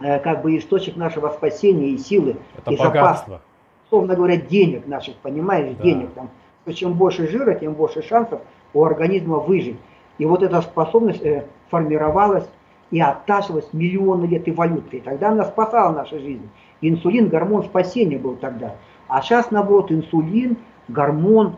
э, 0.00 0.18
как 0.18 0.42
бы 0.42 0.56
источник 0.56 0.96
нашего 0.96 1.28
спасения 1.28 1.90
и 1.90 1.98
силы. 1.98 2.36
Это 2.58 2.72
и 2.72 2.76
богатство. 2.76 3.34
Запас, 3.34 3.46
условно 3.86 4.16
говоря, 4.16 4.36
денег 4.36 4.88
наших, 4.88 5.14
понимаешь, 5.16 5.76
да. 5.76 5.82
денег 5.84 6.10
там. 6.14 6.28
чем 6.74 6.94
больше 6.94 7.28
жира, 7.28 7.54
тем 7.54 7.74
больше 7.74 8.02
шансов 8.02 8.40
у 8.74 8.82
организма 8.82 9.36
выжить. 9.36 9.76
И 10.22 10.24
вот 10.24 10.40
эта 10.44 10.62
способность 10.62 11.20
э, 11.22 11.46
формировалась 11.68 12.48
и 12.92 13.00
оттачивалась 13.00 13.68
миллионы 13.72 14.26
лет 14.26 14.48
эволюции. 14.48 15.00
Тогда 15.00 15.30
она 15.30 15.42
спасала 15.42 15.92
нашу 15.92 16.20
жизнь. 16.20 16.48
Инсулин, 16.80 17.28
гормон 17.28 17.64
спасения 17.64 18.18
был 18.18 18.36
тогда. 18.36 18.76
А 19.08 19.20
сейчас, 19.20 19.50
наоборот, 19.50 19.90
инсулин, 19.90 20.58
гормон 20.86 21.56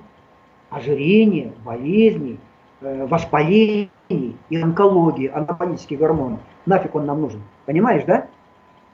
ожирения, 0.70 1.53
болезней, 1.62 2.39
э, 2.81 3.07
воспаления. 3.07 3.91
и 4.09 4.57
онкологии, 4.57 5.28
онкологические 5.28 5.99
гормоны. 5.99 6.39
Нафиг 6.65 6.95
он 6.95 7.05
нам 7.05 7.20
нужен. 7.20 7.43
Понимаешь, 7.66 8.05
да? 8.07 8.28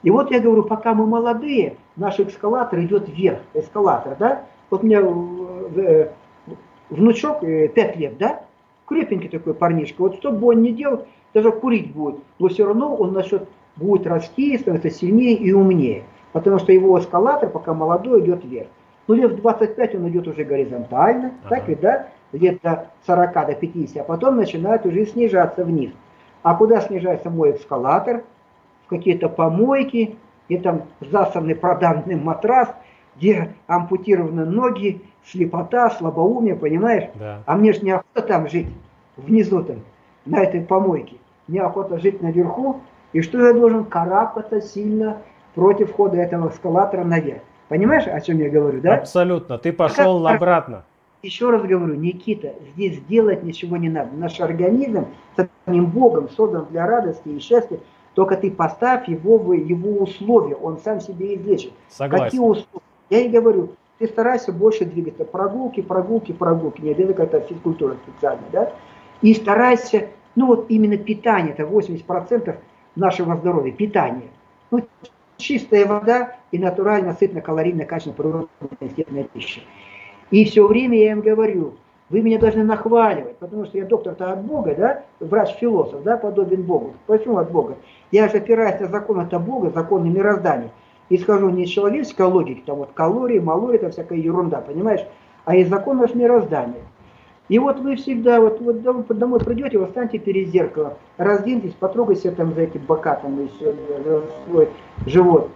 И 0.03 0.11
вот 0.11 0.31
я 0.31 0.41
говорю, 0.41 0.63
пока 0.63 0.93
мы 0.93 1.05
молодые, 1.05 1.77
наш 1.95 2.19
эскалатор 2.19 2.81
идет 2.81 3.07
вверх. 3.07 3.39
Эскалатор, 3.53 4.17
да? 4.19 4.43
Вот 4.69 4.83
у 4.83 4.85
меня 4.85 4.99
э, 4.99 6.11
внучок 6.89 7.39
5 7.39 7.77
э, 7.77 7.93
лет, 7.97 8.17
да? 8.17 8.41
Крепенький 8.91 9.29
такой 9.29 9.53
парнишка. 9.53 10.01
Вот 10.01 10.15
что 10.15 10.33
бы 10.33 10.47
он 10.47 10.61
ни 10.61 10.71
делал, 10.71 11.05
даже 11.33 11.49
курить 11.53 11.93
будет. 11.93 12.17
Но 12.39 12.49
все 12.49 12.65
равно 12.65 12.93
он 12.93 13.13
насчет 13.13 13.47
будет 13.77 14.05
расти, 14.05 14.57
становится 14.57 14.89
сильнее 14.89 15.35
и 15.35 15.53
умнее. 15.53 16.03
Потому 16.33 16.59
что 16.59 16.73
его 16.73 16.99
эскалатор, 16.99 17.49
пока 17.49 17.73
молодой, 17.73 18.19
идет 18.19 18.43
вверх. 18.43 18.67
Ну, 19.07 19.13
лет 19.13 19.31
в 19.31 19.35
25 19.37 19.95
он 19.95 20.09
идет 20.09 20.27
уже 20.27 20.43
горизонтально, 20.43 21.31
ага. 21.45 21.55
так 21.55 21.69
ведь, 21.69 21.79
да? 21.79 22.07
Лет 22.33 22.59
до 22.61 22.87
40 23.07 23.33
до 23.33 23.55
50, 23.55 24.01
а 24.01 24.03
потом 24.03 24.35
начинает 24.35 24.85
уже 24.85 25.05
снижаться 25.05 25.63
вниз. 25.63 25.91
А 26.43 26.53
куда 26.55 26.81
снижается 26.81 27.29
мой 27.29 27.55
эскалатор? 27.55 28.23
В 28.87 28.89
какие-то 28.89 29.29
помойки, 29.29 30.17
где 30.49 30.59
там 30.59 30.81
засанный 30.99 31.55
продавленный 31.55 32.17
матрас, 32.17 32.67
где 33.17 33.55
ампутированы 33.67 34.45
ноги, 34.45 35.01
слепота, 35.25 35.89
слабоумие, 35.91 36.55
понимаешь? 36.55 37.09
Да. 37.15 37.43
А 37.45 37.55
мне 37.55 37.73
же 37.73 37.81
неохота 37.81 38.21
там 38.21 38.49
жить, 38.49 38.67
внизу 39.17 39.63
там, 39.63 39.77
на 40.25 40.43
этой 40.43 40.61
помойке. 40.61 41.17
Неохота 41.47 41.99
жить 41.99 42.21
наверху. 42.21 42.81
И 43.13 43.21
что 43.21 43.45
я 43.45 43.53
должен 43.53 43.85
карабкаться 43.85 44.61
сильно 44.61 45.17
против 45.53 45.93
хода 45.93 46.17
этого 46.17 46.49
эскалатора 46.49 47.03
наверх. 47.03 47.41
Понимаешь, 47.67 48.07
о 48.07 48.19
чем 48.21 48.39
я 48.39 48.49
говорю, 48.49 48.81
да? 48.81 48.95
Абсолютно. 48.95 49.57
Ты 49.57 49.73
пошел 49.73 50.25
а 50.27 50.33
обратно. 50.33 50.85
Еще 51.23 51.49
раз 51.51 51.61
говорю, 51.61 51.93
Никита, 51.93 52.53
здесь 52.73 52.99
делать 53.01 53.43
ничего 53.43 53.77
не 53.77 53.89
надо. 53.89 54.09
Наш 54.15 54.39
организм 54.39 55.05
самим 55.65 55.85
Богом 55.85 56.29
создан 56.29 56.65
для 56.71 56.87
радости 56.87 57.29
и 57.29 57.39
счастья. 57.39 57.79
Только 58.15 58.35
ты 58.37 58.51
поставь 58.51 59.07
его 59.07 59.37
в 59.37 59.53
его 59.53 60.03
условия, 60.03 60.55
он 60.55 60.79
сам 60.79 60.99
себе 60.99 61.35
излечит. 61.35 61.71
Согласен. 61.89 62.25
Какие 62.25 62.41
условия? 62.41 62.81
Я 63.11 63.19
и 63.19 63.27
говорю, 63.27 63.75
ты 63.99 64.07
старайся 64.07 64.53
больше 64.53 64.85
двигаться. 64.85 65.25
Прогулки, 65.25 65.81
прогулки, 65.81 66.31
прогулки. 66.31 66.81
Не 66.81 66.91
обязательно 66.91 67.13
какая-то 67.13 67.47
физкультура 67.47 67.97
специальная, 68.07 68.49
да? 68.51 68.73
И 69.21 69.33
старайся, 69.33 70.07
ну 70.35 70.47
вот 70.47 70.65
именно 70.69 70.97
питание, 70.97 71.51
это 71.51 71.63
80% 71.63 72.55
нашего 72.95 73.35
здоровья, 73.35 73.73
питание. 73.73 74.29
Ну, 74.71 74.87
чистая 75.35 75.85
вода 75.85 76.37
и 76.51 76.57
натурально, 76.57 77.13
сытно, 77.19 77.41
калорийно, 77.41 77.83
качественно, 77.83 78.15
природная 78.15 79.23
пища. 79.25 79.59
И 80.31 80.45
все 80.45 80.65
время 80.65 80.97
я 80.97 81.11
им 81.11 81.19
говорю, 81.19 81.73
вы 82.09 82.21
меня 82.21 82.39
должны 82.39 82.63
нахваливать, 82.63 83.37
потому 83.39 83.65
что 83.65 83.77
я 83.77 83.85
доктор-то 83.85 84.31
от 84.31 84.41
Бога, 84.45 84.73
да, 84.73 85.03
врач-философ, 85.19 86.01
да, 86.03 86.15
подобен 86.15 86.63
Богу. 86.63 86.93
Почему 87.07 87.37
от 87.37 87.51
Бога? 87.51 87.75
Я 88.11 88.29
же 88.29 88.37
опираюсь 88.37 88.79
на 88.79 88.87
закон 88.87 89.19
от 89.19 89.41
Бога, 89.43 89.69
законы 89.69 90.09
мироздания 90.09 90.71
исхожу 91.15 91.49
не 91.49 91.63
из 91.63 91.69
человеческой 91.69 92.27
логики, 92.27 92.63
там 92.65 92.77
вот 92.77 92.91
калории, 92.93 93.39
малории, 93.39 93.75
это 93.75 93.91
всякая 93.91 94.19
ерунда, 94.19 94.61
понимаешь, 94.61 95.05
а 95.45 95.55
из 95.55 95.69
законов 95.69 96.15
мироздания. 96.15 96.81
И 97.49 97.59
вот 97.59 97.79
вы 97.79 97.97
всегда, 97.97 98.39
вот, 98.39 98.61
вот 98.61 99.07
домой 99.07 99.39
придете, 99.39 99.77
вы 99.77 99.87
встаньте 99.87 100.19
перед 100.19 100.49
зеркалом, 100.49 100.93
разденьтесь, 101.17 101.73
потрогайте 101.73 102.31
там 102.31 102.53
за 102.53 102.61
эти 102.61 102.77
бока, 102.77 103.15
там, 103.15 103.41
и 103.41 103.47
все, 103.49 103.73
за 104.05 104.23
свой 104.47 104.69
живот, 105.05 105.51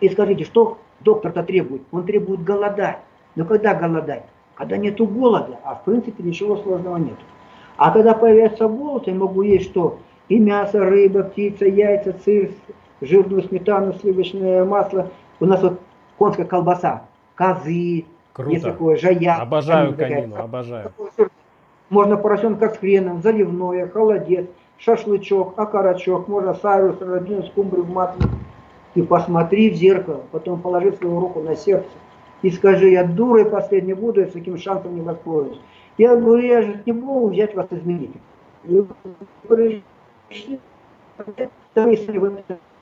и 0.00 0.08
скажите, 0.08 0.44
что 0.44 0.78
доктор-то 1.00 1.42
требует? 1.42 1.82
Он 1.90 2.04
требует 2.04 2.44
голодать. 2.44 2.98
Но 3.34 3.44
когда 3.44 3.74
голодать? 3.74 4.24
Когда 4.54 4.76
нету 4.76 5.06
голода, 5.06 5.58
а 5.64 5.74
в 5.74 5.84
принципе 5.84 6.22
ничего 6.22 6.56
сложного 6.56 6.98
нет. 6.98 7.16
А 7.76 7.90
когда 7.90 8.14
появляется 8.14 8.68
голод, 8.68 9.08
я 9.08 9.14
могу 9.14 9.42
есть 9.42 9.70
что? 9.70 9.98
И 10.28 10.38
мясо, 10.38 10.78
рыба, 10.78 11.24
птица, 11.24 11.66
яйца, 11.66 12.14
сыр, 12.24 12.50
жирную 13.00 13.42
сметану, 13.42 13.92
сливочное 13.94 14.64
масло. 14.64 15.10
У 15.40 15.46
нас 15.46 15.62
вот 15.62 15.80
конская 16.18 16.46
колбаса, 16.46 17.04
козы, 17.34 18.04
Круто. 18.32 18.50
есть 18.50 18.64
такое, 18.64 18.96
жая. 18.96 19.36
Обожаю 19.40 19.94
конину, 19.94 20.30
такая. 20.30 20.44
обожаю. 20.44 20.92
Можно 21.90 22.16
поросенка 22.16 22.70
с 22.70 22.78
хреном, 22.78 23.22
заливное, 23.22 23.88
холодец, 23.88 24.46
шашлычок, 24.78 25.58
окорочок, 25.58 26.28
можно 26.28 26.54
сайрус, 26.54 27.00
родину, 27.00 27.44
скумбрию 27.44 27.84
в 27.84 27.90
масле. 27.90 28.26
И 28.94 29.02
посмотри 29.02 29.70
в 29.70 29.74
зеркало, 29.74 30.22
потом 30.30 30.60
положи 30.60 30.92
свою 30.92 31.20
руку 31.20 31.40
на 31.40 31.56
сердце 31.56 31.88
и 32.44 32.50
скажи, 32.50 32.90
я 32.90 33.04
дурой 33.04 33.46
последний 33.46 33.94
буду, 33.94 34.20
я 34.20 34.26
с 34.26 34.32
таким 34.32 34.58
шансом 34.58 34.94
не 34.94 35.00
воспользуюсь. 35.00 35.58
Я 35.96 36.14
говорю, 36.14 36.46
я 36.46 36.60
же 36.60 36.82
не 36.84 36.92
могу 36.92 37.30
взять 37.30 37.54
вас 37.54 37.68
изменить. 37.70 38.10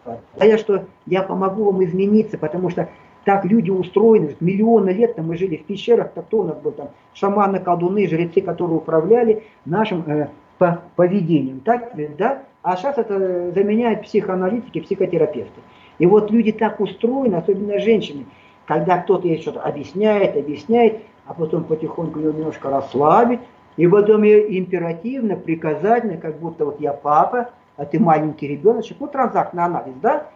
А 0.04 0.46
я 0.46 0.58
что, 0.58 0.86
я 1.06 1.22
помогу 1.22 1.64
вам 1.64 1.84
измениться, 1.84 2.38
потому 2.38 2.70
что 2.70 2.88
так 3.24 3.44
люди 3.44 3.70
устроены, 3.70 4.34
миллионы 4.40 4.90
лет 4.90 5.14
там 5.14 5.28
мы 5.28 5.36
жили 5.36 5.56
в 5.56 5.64
пещерах, 5.64 6.12
так 6.12 6.26
кто 6.26 6.40
у 6.40 6.44
нас 6.44 6.58
был 6.58 6.72
там, 6.72 6.90
шаманы, 7.14 7.60
колдуны, 7.60 8.08
жрецы, 8.08 8.40
которые 8.40 8.78
управляли 8.78 9.44
нашим 9.64 10.02
э, 10.06 10.28
по, 10.58 10.82
поведением, 10.96 11.60
так 11.60 11.92
да? 12.18 12.42
А 12.62 12.76
сейчас 12.76 12.98
это 12.98 13.50
заменяют 13.52 14.02
психоаналитики, 14.02 14.80
психотерапевты. 14.80 15.60
И 15.98 16.06
вот 16.06 16.30
люди 16.30 16.52
так 16.52 16.80
устроены, 16.80 17.36
особенно 17.36 17.78
женщины, 17.78 18.26
когда 18.66 18.98
кто-то 18.98 19.26
ей 19.26 19.40
что-то 19.40 19.60
объясняет, 19.60 20.36
объясняет, 20.36 21.02
а 21.26 21.34
потом 21.34 21.64
потихоньку 21.64 22.18
ее 22.18 22.32
немножко 22.32 22.70
расслабить, 22.70 23.40
и 23.76 23.86
потом 23.86 24.22
ее 24.22 24.58
императивно, 24.58 25.36
приказательно, 25.36 26.16
как 26.16 26.38
будто 26.38 26.64
вот 26.64 26.80
я 26.80 26.92
папа, 26.92 27.50
а 27.76 27.84
ты 27.84 27.98
маленький 27.98 28.48
ребеночек, 28.48 28.98
ну 29.00 29.06
транзактный 29.06 29.64
анализ, 29.64 29.94
да? 30.00 30.28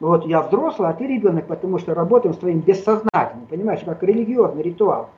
Вот 0.00 0.26
я 0.26 0.42
взрослый, 0.42 0.88
а 0.88 0.92
ты 0.92 1.06
ребенок, 1.06 1.46
потому 1.46 1.78
что 1.78 1.94
работаем 1.94 2.34
с 2.34 2.38
твоим 2.38 2.60
бессознательным, 2.60 3.46
понимаешь, 3.48 3.82
как 3.84 4.02
религиозный 4.02 4.62
ритуал. 4.62 5.10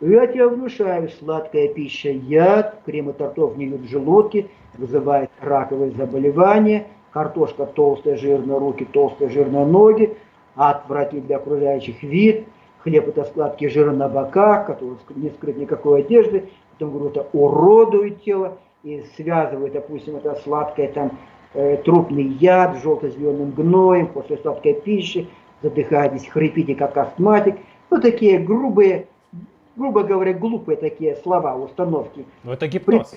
Я 0.00 0.26
тебя 0.26 0.48
внушаю, 0.48 1.10
сладкая 1.10 1.68
пища 1.68 2.10
яд, 2.10 2.80
кремы 2.84 3.12
тортов 3.12 3.56
не 3.56 3.66
в 3.66 3.84
желудке, 3.84 4.48
вызывает 4.76 5.30
раковые 5.40 5.92
заболевания, 5.92 6.86
картошка 7.12 7.66
толстая, 7.66 8.16
жирная, 8.16 8.58
руки 8.58 8.84
толстые, 8.84 9.30
жирные 9.30 9.66
ноги, 9.66 10.16
отвратительный 10.56 11.26
для 11.26 11.36
окружающих 11.36 12.02
вид, 12.02 12.46
хлеб 12.82 13.08
это 13.08 13.24
складки 13.24 13.68
жира 13.68 13.92
на 13.92 14.08
боках, 14.08 14.66
которые 14.66 14.96
не 15.14 15.30
скрыть 15.30 15.56
никакой 15.56 16.00
одежды, 16.00 16.48
потом 16.72 16.90
говорю, 16.90 17.10
это 17.10 17.26
уродует 17.32 18.22
тело, 18.22 18.58
и 18.82 19.04
связывают, 19.16 19.72
допустим, 19.72 20.16
это 20.16 20.34
сладкое 20.42 20.88
там 20.88 21.18
э, 21.54 21.76
трупный 21.78 22.24
яд 22.24 22.76
с 22.76 22.82
желто-зеленым 22.82 23.52
гноем 23.52 24.08
после 24.08 24.38
сладкой 24.38 24.74
пищи, 24.74 25.28
задыхаетесь, 25.62 26.26
хрипите 26.28 26.74
как 26.74 26.96
астматик. 26.96 27.56
Ну, 27.90 28.00
такие 28.00 28.38
грубые, 28.38 29.06
грубо 29.76 30.02
говоря, 30.02 30.32
глупые 30.32 30.76
такие 30.76 31.16
слова, 31.16 31.54
установки. 31.54 32.24
Ну, 32.42 32.52
это 32.52 32.66
гипноз. 32.66 33.14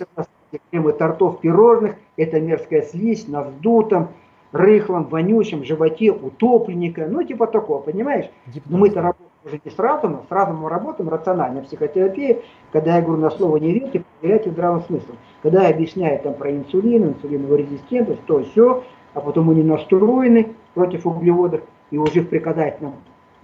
Кремы 0.71 0.93
тортов, 0.93 1.41
пирожных, 1.41 1.95
это 2.15 2.39
мерзкая 2.39 2.83
слизь 2.83 3.27
на 3.27 3.41
вздутом, 3.41 4.09
рыхлом, 4.53 5.05
вонючем 5.05 5.65
животе 5.65 6.11
утопленника, 6.11 7.07
ну, 7.07 7.23
типа 7.23 7.47
такого, 7.47 7.81
понимаешь? 7.81 8.29
Но 8.69 8.77
мы-то 8.77 9.01
работаем 9.01 9.24
уже 9.45 9.61
не 9.63 9.71
с 9.71 9.77
разумом, 9.77 10.23
с 10.27 10.31
разумом 10.31 10.67
работаем, 10.67 11.09
рационально, 11.09 11.61
психотерапия, 11.61 12.39
когда 12.71 12.95
я 12.95 13.01
говорю 13.01 13.21
на 13.21 13.29
слово 13.29 13.57
не 13.57 13.73
верьте, 13.73 14.03
проверяйте 14.19 14.49
здравым 14.49 14.81
смыслом. 14.83 15.17
Когда 15.43 15.67
я 15.67 15.69
объясняю 15.69 16.19
там 16.19 16.33
про 16.33 16.51
инсулин, 16.51 17.09
инсулиновую 17.09 17.59
резистентность, 17.59 18.25
то 18.25 18.43
все, 18.43 18.83
а 19.13 19.21
потом 19.21 19.51
они 19.51 19.63
настроены 19.63 20.55
против 20.73 21.05
углеводов 21.05 21.61
и 21.91 21.97
уже 21.97 22.21
в 22.21 22.29
приказательном 22.29 22.95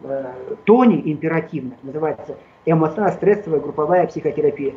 э, 0.04 0.26
тоне 0.64 1.00
императивно, 1.12 1.74
называется 1.84 2.36
эмоционально-стрессовая 2.66 3.60
групповая 3.60 4.08
психотерапия. 4.08 4.74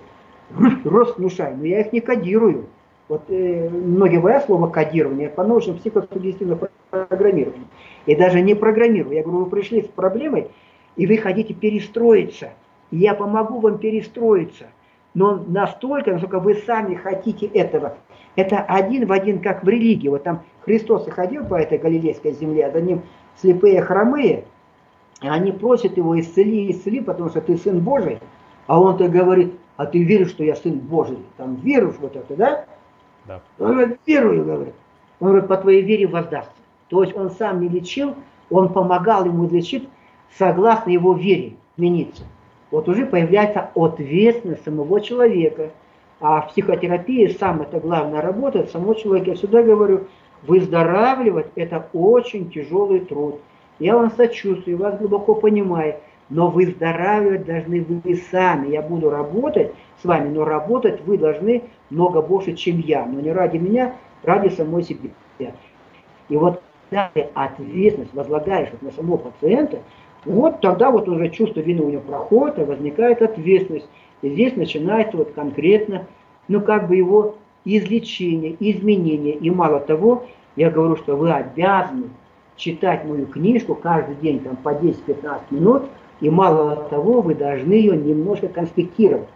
Рост 0.84 1.16
внушай, 1.16 1.54
но 1.56 1.64
я 1.64 1.80
их 1.80 1.92
не 1.92 2.00
кодирую. 2.00 2.66
Вот 3.08 3.22
э, 3.28 3.70
многие 3.70 4.20
боятся 4.20 4.48
слова 4.48 4.68
кодирование, 4.68 5.30
по 5.30 5.42
научному 5.42 5.78
психосугестивному 5.78 6.68
программированию. 6.90 7.66
И 8.04 8.14
даже 8.14 8.42
не 8.42 8.54
программирую. 8.54 9.14
Я 9.14 9.22
говорю, 9.22 9.44
вы 9.44 9.50
пришли 9.50 9.82
с 9.82 9.86
проблемой, 9.86 10.50
и 10.96 11.06
вы 11.06 11.16
хотите 11.16 11.54
перестроиться. 11.54 12.50
И 12.90 12.98
я 12.98 13.14
помогу 13.14 13.60
вам 13.60 13.78
перестроиться. 13.78 14.66
Но 15.14 15.36
настолько, 15.46 16.12
насколько 16.12 16.40
вы 16.40 16.54
сами 16.66 16.94
хотите 16.94 17.46
этого. 17.46 17.96
Это 18.36 18.58
один 18.60 19.06
в 19.06 19.12
один, 19.12 19.40
как 19.40 19.62
в 19.62 19.68
религии. 19.68 20.08
Вот 20.08 20.24
там 20.24 20.42
Христос 20.62 21.06
и 21.06 21.10
ходил 21.10 21.44
по 21.44 21.54
этой 21.54 21.78
галилейской 21.78 22.32
земле, 22.32 22.66
а 22.66 22.72
за 22.72 22.80
ним 22.80 23.02
слепые 23.36 23.80
хромые. 23.80 24.44
И 25.22 25.28
они 25.28 25.52
просят 25.52 25.96
его, 25.96 26.18
исцели, 26.18 26.70
исцели, 26.70 27.00
потому 27.00 27.28
что 27.30 27.40
ты 27.40 27.56
сын 27.56 27.80
Божий. 27.80 28.18
А 28.66 28.80
он-то 28.80 29.08
говорит, 29.08 29.54
а 29.76 29.86
ты 29.86 30.02
веришь, 30.02 30.30
что 30.30 30.42
я 30.42 30.56
сын 30.56 30.78
Божий? 30.78 31.18
Там 31.36 31.56
веришь 31.56 31.94
вот 32.00 32.16
это, 32.16 32.34
да? 32.36 32.64
Да. 33.26 33.40
Он 33.58 33.72
говорит, 33.72 33.98
верую, 34.06 34.44
говорит. 34.44 34.74
Он 35.20 35.28
говорит, 35.28 35.48
по 35.48 35.56
твоей 35.56 35.82
вере 35.82 36.06
воздастся. 36.06 36.52
То 36.88 37.02
есть 37.02 37.16
он 37.16 37.30
сам 37.30 37.60
не 37.60 37.68
лечил, 37.68 38.14
он 38.50 38.72
помогал 38.72 39.24
ему 39.24 39.48
лечить, 39.48 39.88
согласно 40.36 40.90
его 40.90 41.14
вере 41.14 41.54
измениться. 41.76 42.24
Вот 42.70 42.88
уже 42.88 43.06
появляется 43.06 43.70
ответственность 43.74 44.64
самого 44.64 45.00
человека. 45.00 45.70
А 46.20 46.40
в 46.40 46.48
психотерапии 46.48 47.28
самая 47.38 47.66
это 47.66 47.80
главная 47.80 48.20
работа, 48.20 48.66
само 48.66 48.94
человек, 48.94 49.26
я 49.26 49.34
всегда 49.34 49.62
говорю, 49.62 50.06
выздоравливать 50.42 51.46
это 51.54 51.88
очень 51.92 52.50
тяжелый 52.50 53.00
труд. 53.00 53.40
Я 53.78 53.96
вам 53.96 54.10
сочувствую, 54.12 54.78
вас 54.78 54.98
глубоко 54.98 55.34
понимаю, 55.34 55.96
но 56.30 56.48
выздоравливать 56.48 57.44
должны 57.44 57.82
вы 57.82 58.14
сами. 58.30 58.68
Я 58.68 58.82
буду 58.82 59.10
работать 59.10 59.72
с 60.00 60.04
вами, 60.04 60.28
но 60.28 60.44
работать 60.44 61.04
вы 61.04 61.18
должны 61.18 61.64
много 61.90 62.22
больше, 62.22 62.54
чем 62.54 62.78
я. 62.78 63.04
Но 63.04 63.20
не 63.20 63.32
ради 63.32 63.58
меня, 63.58 63.96
ради 64.22 64.48
самой 64.48 64.82
себя. 64.82 65.10
И 66.28 66.36
вот 66.36 66.62
когда 66.90 67.10
ты 67.12 67.28
ответственность 67.34 68.14
возлагаешь 68.14 68.68
на 68.80 68.90
самого 68.92 69.16
пациента, 69.16 69.78
вот 70.24 70.60
тогда 70.60 70.90
вот 70.90 71.08
уже 71.08 71.28
чувство 71.30 71.60
вины 71.60 71.82
у 71.82 71.90
него 71.90 72.02
проходит, 72.02 72.58
и 72.58 72.64
возникает 72.64 73.22
ответственность. 73.22 73.88
И 74.22 74.30
здесь 74.30 74.56
начинается 74.56 75.16
вот 75.16 75.32
конкретно, 75.32 76.06
ну 76.48 76.60
как 76.60 76.88
бы 76.88 76.96
его 76.96 77.36
излечение, 77.64 78.56
изменение. 78.58 79.34
И 79.34 79.50
мало 79.50 79.80
того, 79.80 80.24
я 80.56 80.70
говорю, 80.70 80.96
что 80.96 81.16
вы 81.16 81.32
обязаны 81.32 82.10
читать 82.56 83.04
мою 83.04 83.26
книжку 83.26 83.74
каждый 83.74 84.14
день 84.16 84.40
там, 84.40 84.56
по 84.56 84.70
10-15 84.70 85.40
минут, 85.50 85.82
и 86.20 86.30
мало 86.30 86.76
того, 86.88 87.20
вы 87.20 87.34
должны 87.34 87.72
ее 87.72 87.96
немножко 87.96 88.48
конспектировать. 88.48 89.28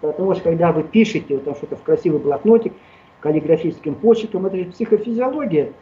Потому 0.00 0.34
что 0.34 0.44
когда 0.44 0.72
вы 0.72 0.82
пишете 0.82 1.34
вот 1.34 1.44
там 1.44 1.54
что-то 1.56 1.76
в 1.76 1.82
красивый 1.82 2.20
блокнотик, 2.20 2.72
каллиграфическим 3.20 3.94
почерком, 3.96 4.46
это 4.46 4.58
же 4.58 4.64
психофизиология. 4.66 5.72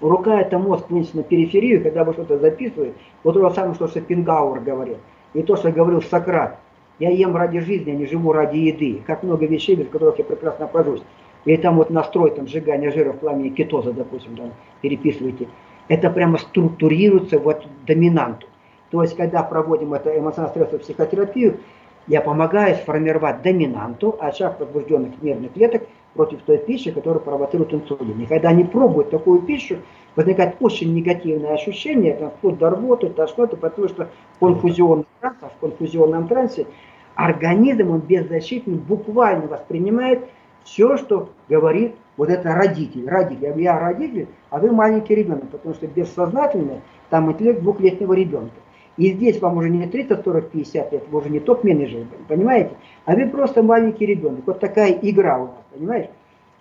Рука 0.00 0.40
это 0.40 0.58
мозг 0.58 0.88
вынесен 0.88 1.18
на 1.18 1.22
периферию, 1.22 1.82
когда 1.82 2.04
вы 2.04 2.14
что-то 2.14 2.38
записываете. 2.38 2.94
Вот 3.22 3.34
то 3.34 3.48
же 3.48 3.54
самое, 3.54 3.74
что 3.74 3.88
Шопенгауэр 3.88 4.60
говорил. 4.60 4.96
И 5.34 5.42
то, 5.42 5.56
что 5.56 5.70
говорил 5.70 6.02
Сократ. 6.02 6.58
Я 6.98 7.10
ем 7.10 7.36
ради 7.36 7.60
жизни, 7.60 7.90
а 7.90 7.94
не 7.94 8.06
живу 8.06 8.32
ради 8.32 8.58
еды. 8.58 9.02
Как 9.06 9.22
много 9.22 9.46
вещей, 9.46 9.76
без 9.76 9.88
которых 9.88 10.18
я 10.18 10.24
прекрасно 10.24 10.66
обхожусь. 10.66 11.02
И 11.44 11.56
там 11.56 11.76
вот 11.76 11.90
настрой 11.90 12.30
там, 12.30 12.46
сжигания 12.46 12.90
жира 12.90 13.12
в 13.12 13.18
пламени 13.18 13.50
кетоза, 13.50 13.92
допустим, 13.92 14.36
там, 14.36 14.52
переписываете. 14.82 15.48
Это 15.88 16.10
прямо 16.10 16.38
структурируется 16.38 17.38
вот 17.38 17.66
доминанту. 17.86 18.46
То 18.90 19.02
есть, 19.02 19.16
когда 19.16 19.42
проводим 19.42 19.94
это 19.94 20.16
эмоционально-стрессовую 20.18 20.80
психотерапию, 20.80 21.58
я 22.06 22.20
помогаю 22.20 22.74
сформировать 22.76 23.42
доминанту 23.42 24.16
очаг 24.18 24.58
возбужденных 24.60 25.22
нервных 25.22 25.52
клеток 25.52 25.82
против 26.14 26.42
той 26.42 26.58
пищи, 26.58 26.90
которая 26.90 27.20
провоцирует 27.20 27.72
инсулин. 27.72 28.20
И 28.20 28.26
когда 28.26 28.48
они 28.48 28.64
пробуют 28.64 29.10
такую 29.10 29.42
пищу, 29.42 29.78
возникает 30.16 30.56
очень 30.60 30.92
негативное 30.94 31.54
ощущение, 31.54 32.14
там, 32.14 32.30
вплоть 32.30 32.58
до 32.58 32.70
рвоты, 32.70 33.10
тошноты, 33.10 33.56
потому 33.56 33.88
что 33.88 34.08
в 34.36 34.38
конфузионном 34.38 35.06
трансе, 35.20 35.46
в 35.56 35.60
конфузионном 35.60 36.28
трансе 36.28 36.66
организм, 37.14 37.90
он 37.90 38.00
беззащитный, 38.00 38.76
буквально 38.76 39.46
воспринимает 39.46 40.24
все, 40.64 40.96
что 40.96 41.30
говорит 41.48 41.94
вот 42.16 42.28
это 42.28 42.54
родитель. 42.54 43.08
Родитель. 43.08 43.60
Я 43.60 43.78
родитель, 43.78 44.28
а 44.50 44.58
вы 44.58 44.72
маленький 44.72 45.14
ребенок, 45.14 45.48
потому 45.50 45.74
что 45.74 45.86
бессознательно 45.86 46.80
там 47.08 47.30
интеллект 47.30 47.60
двухлетнего 47.60 48.12
ребенка. 48.12 48.54
И 48.96 49.12
здесь 49.12 49.40
вам 49.40 49.58
уже 49.58 49.70
не 49.70 49.86
30, 49.86 50.24
40, 50.24 50.50
50 50.50 50.92
лет, 50.92 51.04
вы 51.10 51.20
уже 51.20 51.30
не 51.30 51.40
топ-менеджер, 51.40 52.06
понимаете? 52.28 52.70
А 53.04 53.14
вы 53.14 53.26
просто 53.28 53.62
маленький 53.62 54.06
ребенок. 54.06 54.40
Вот 54.46 54.60
такая 54.60 54.92
игра 55.02 55.38
у 55.38 55.42
вас, 55.46 55.64
понимаешь? 55.72 56.08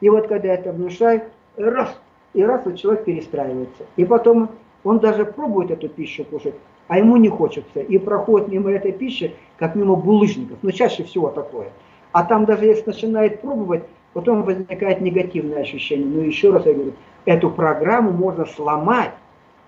И 0.01 0.09
вот 0.09 0.27
когда 0.27 0.53
это 0.53 0.71
внушаю, 0.71 1.23
раз, 1.57 1.99
и 2.33 2.43
раз 2.43 2.61
вот 2.65 2.77
человек 2.77 3.05
перестраивается. 3.05 3.83
И 3.97 4.05
потом 4.05 4.49
он 4.83 4.99
даже 4.99 5.25
пробует 5.25 5.71
эту 5.71 5.89
пищу 5.89 6.23
кушать, 6.23 6.55
а 6.87 6.97
ему 6.97 7.17
не 7.17 7.29
хочется. 7.29 7.81
И 7.81 7.97
проходит 7.97 8.47
мимо 8.47 8.71
этой 8.71 8.91
пищи, 8.91 9.35
как 9.57 9.75
мимо 9.75 9.95
булыжников. 9.95 10.57
Но 10.61 10.71
чаще 10.71 11.03
всего 11.03 11.29
такое. 11.29 11.69
А 12.11 12.23
там 12.23 12.45
даже 12.45 12.65
если 12.65 12.87
начинает 12.87 13.41
пробовать, 13.41 13.83
потом 14.13 14.43
возникает 14.43 15.01
негативное 15.01 15.61
ощущение. 15.61 16.07
Но 16.07 16.21
еще 16.21 16.51
раз 16.51 16.65
я 16.65 16.73
говорю, 16.73 16.93
эту 17.25 17.49
программу 17.49 18.11
можно 18.11 18.45
сломать 18.45 19.11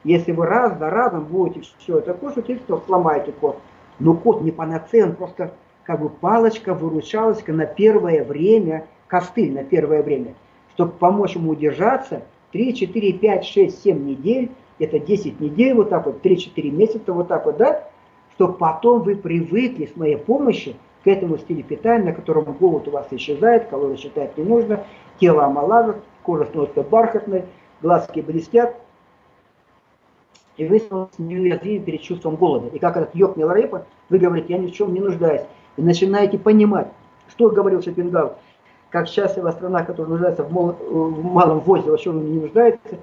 если 0.04 0.32
вы 0.32 0.46
раз 0.46 0.78
за 0.78 0.90
разом 0.90 1.26
будете 1.26 1.68
все 1.78 2.00
это 2.00 2.14
кушать, 2.14 2.66
то 2.66 2.82
сломаете 2.86 3.32
код. 3.32 3.58
Но 4.00 4.16
код 4.16 4.42
не 4.42 4.52
панацея, 4.52 5.12
просто 5.12 5.54
как 5.84 6.02
бы 6.02 6.10
палочка, 6.10 6.74
выручалочка 6.74 7.54
на 7.54 7.66
первое 7.66 8.24
время, 8.24 8.88
костыль 9.08 9.54
на 9.54 9.64
первое 9.64 10.02
время, 10.02 10.34
чтобы 10.74 10.94
помочь 10.94 11.36
ему 11.36 11.52
удержаться 11.52 12.24
3, 12.52 12.74
4, 12.74 13.14
5, 13.14 13.46
6, 13.46 13.84
7 13.84 14.06
недель, 14.06 14.52
это 14.80 15.00
10 15.00 15.40
недель 15.40 15.74
вот 15.76 15.90
так 15.90 16.06
вот, 16.06 16.26
3-4 16.26 16.72
месяца 16.72 17.14
вот 17.14 17.28
так 17.28 17.46
вот, 17.46 17.58
да, 17.58 17.88
чтобы 18.34 18.54
потом 18.54 19.04
вы 19.04 19.16
привыкли 19.16 19.86
с 19.86 19.96
моей 19.96 20.18
помощью 20.18 20.74
к 21.04 21.08
этому 21.08 21.38
стилю 21.38 21.64
питания, 21.64 22.06
на 22.06 22.14
котором 22.14 22.46
голод 22.54 22.88
у 22.88 22.92
вас 22.92 23.08
исчезает, 23.12 23.68
калорий 23.70 23.98
считать 23.98 24.38
не 24.38 24.44
нужно, 24.44 24.84
тело 25.20 25.46
омолаживает, 25.46 26.02
кожа 26.24 26.46
становится 26.46 26.84
бархатной, 26.84 27.44
глазки 27.82 28.22
блестят, 28.22 28.76
и 30.62 30.68
вы 30.68 30.80
неуязвимы 31.18 31.84
перед 31.84 32.02
чувством 32.04 32.36
голода. 32.36 32.68
И 32.68 32.78
как 32.78 32.96
этот 32.96 33.16
йог 33.16 33.36
Миларепа, 33.36 33.88
вы 34.10 34.20
говорите, 34.20 34.54
я 34.54 34.60
ни 34.60 34.68
в 34.68 34.74
чем 34.74 34.94
не 34.94 35.00
нуждаюсь. 35.00 35.42
И 35.76 35.82
начинаете 35.82 36.38
понимать, 36.38 36.88
что 37.30 37.50
говорил 37.50 37.82
Шопенгауэр, 37.82 38.34
как 38.92 39.08
счастлива 39.08 39.50
страна, 39.52 39.84
которая 39.84 40.12
нуждается 40.12 40.44
в, 40.44 40.54
мал, 40.54 40.78
в 40.80 41.24
малом 41.24 41.62
возде, 41.62 41.90
во 41.90 41.98
чем 41.98 42.32
не 42.32 42.40
нуждается. 42.40 43.00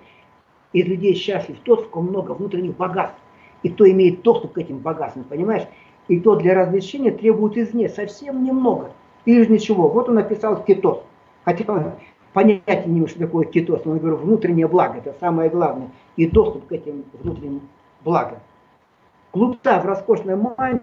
Из 0.72 0.86
людей 0.86 1.14
счастлив 1.14 1.59
тот, 1.64 1.86
у 1.86 1.89
кого 1.89 2.02
много 2.02 2.32
внутренних 2.32 2.76
богатств. 2.76 3.18
И 3.64 3.70
кто 3.70 3.90
имеет 3.90 4.22
доступ 4.22 4.52
к 4.52 4.59
этим 4.59 4.78
богатствам, 4.78 5.24
понимаешь? 5.24 5.66
И 6.06 6.20
то 6.20 6.36
для 6.36 6.55
развлечения 6.55 7.10
требует 7.10 7.56
извне 7.56 7.89
совсем 7.89 8.44
немного. 8.44 8.93
Или 9.24 9.43
же 9.43 9.51
ничего. 9.51 9.89
Вот 9.89 10.09
он 10.09 10.14
написал 10.14 10.62
кетоз. 10.62 11.01
Хотя 11.44 11.64
понятия 12.32 12.84
не 12.86 12.92
имею, 12.92 13.09
что 13.09 13.20
такое 13.20 13.46
кетоз, 13.46 13.84
но 13.84 13.94
я 13.94 14.00
говорю, 14.00 14.16
внутреннее 14.16 14.68
благо, 14.68 14.98
это 14.98 15.14
самое 15.20 15.50
главное, 15.50 15.90
и 16.16 16.26
доступ 16.28 16.66
к 16.66 16.72
этим 16.72 17.05
внутренним 17.12 17.62
благам. 18.05 18.38
Глупца 19.32 19.80
в 19.80 19.86
роскошной 19.86 20.36
мантии, 20.36 20.82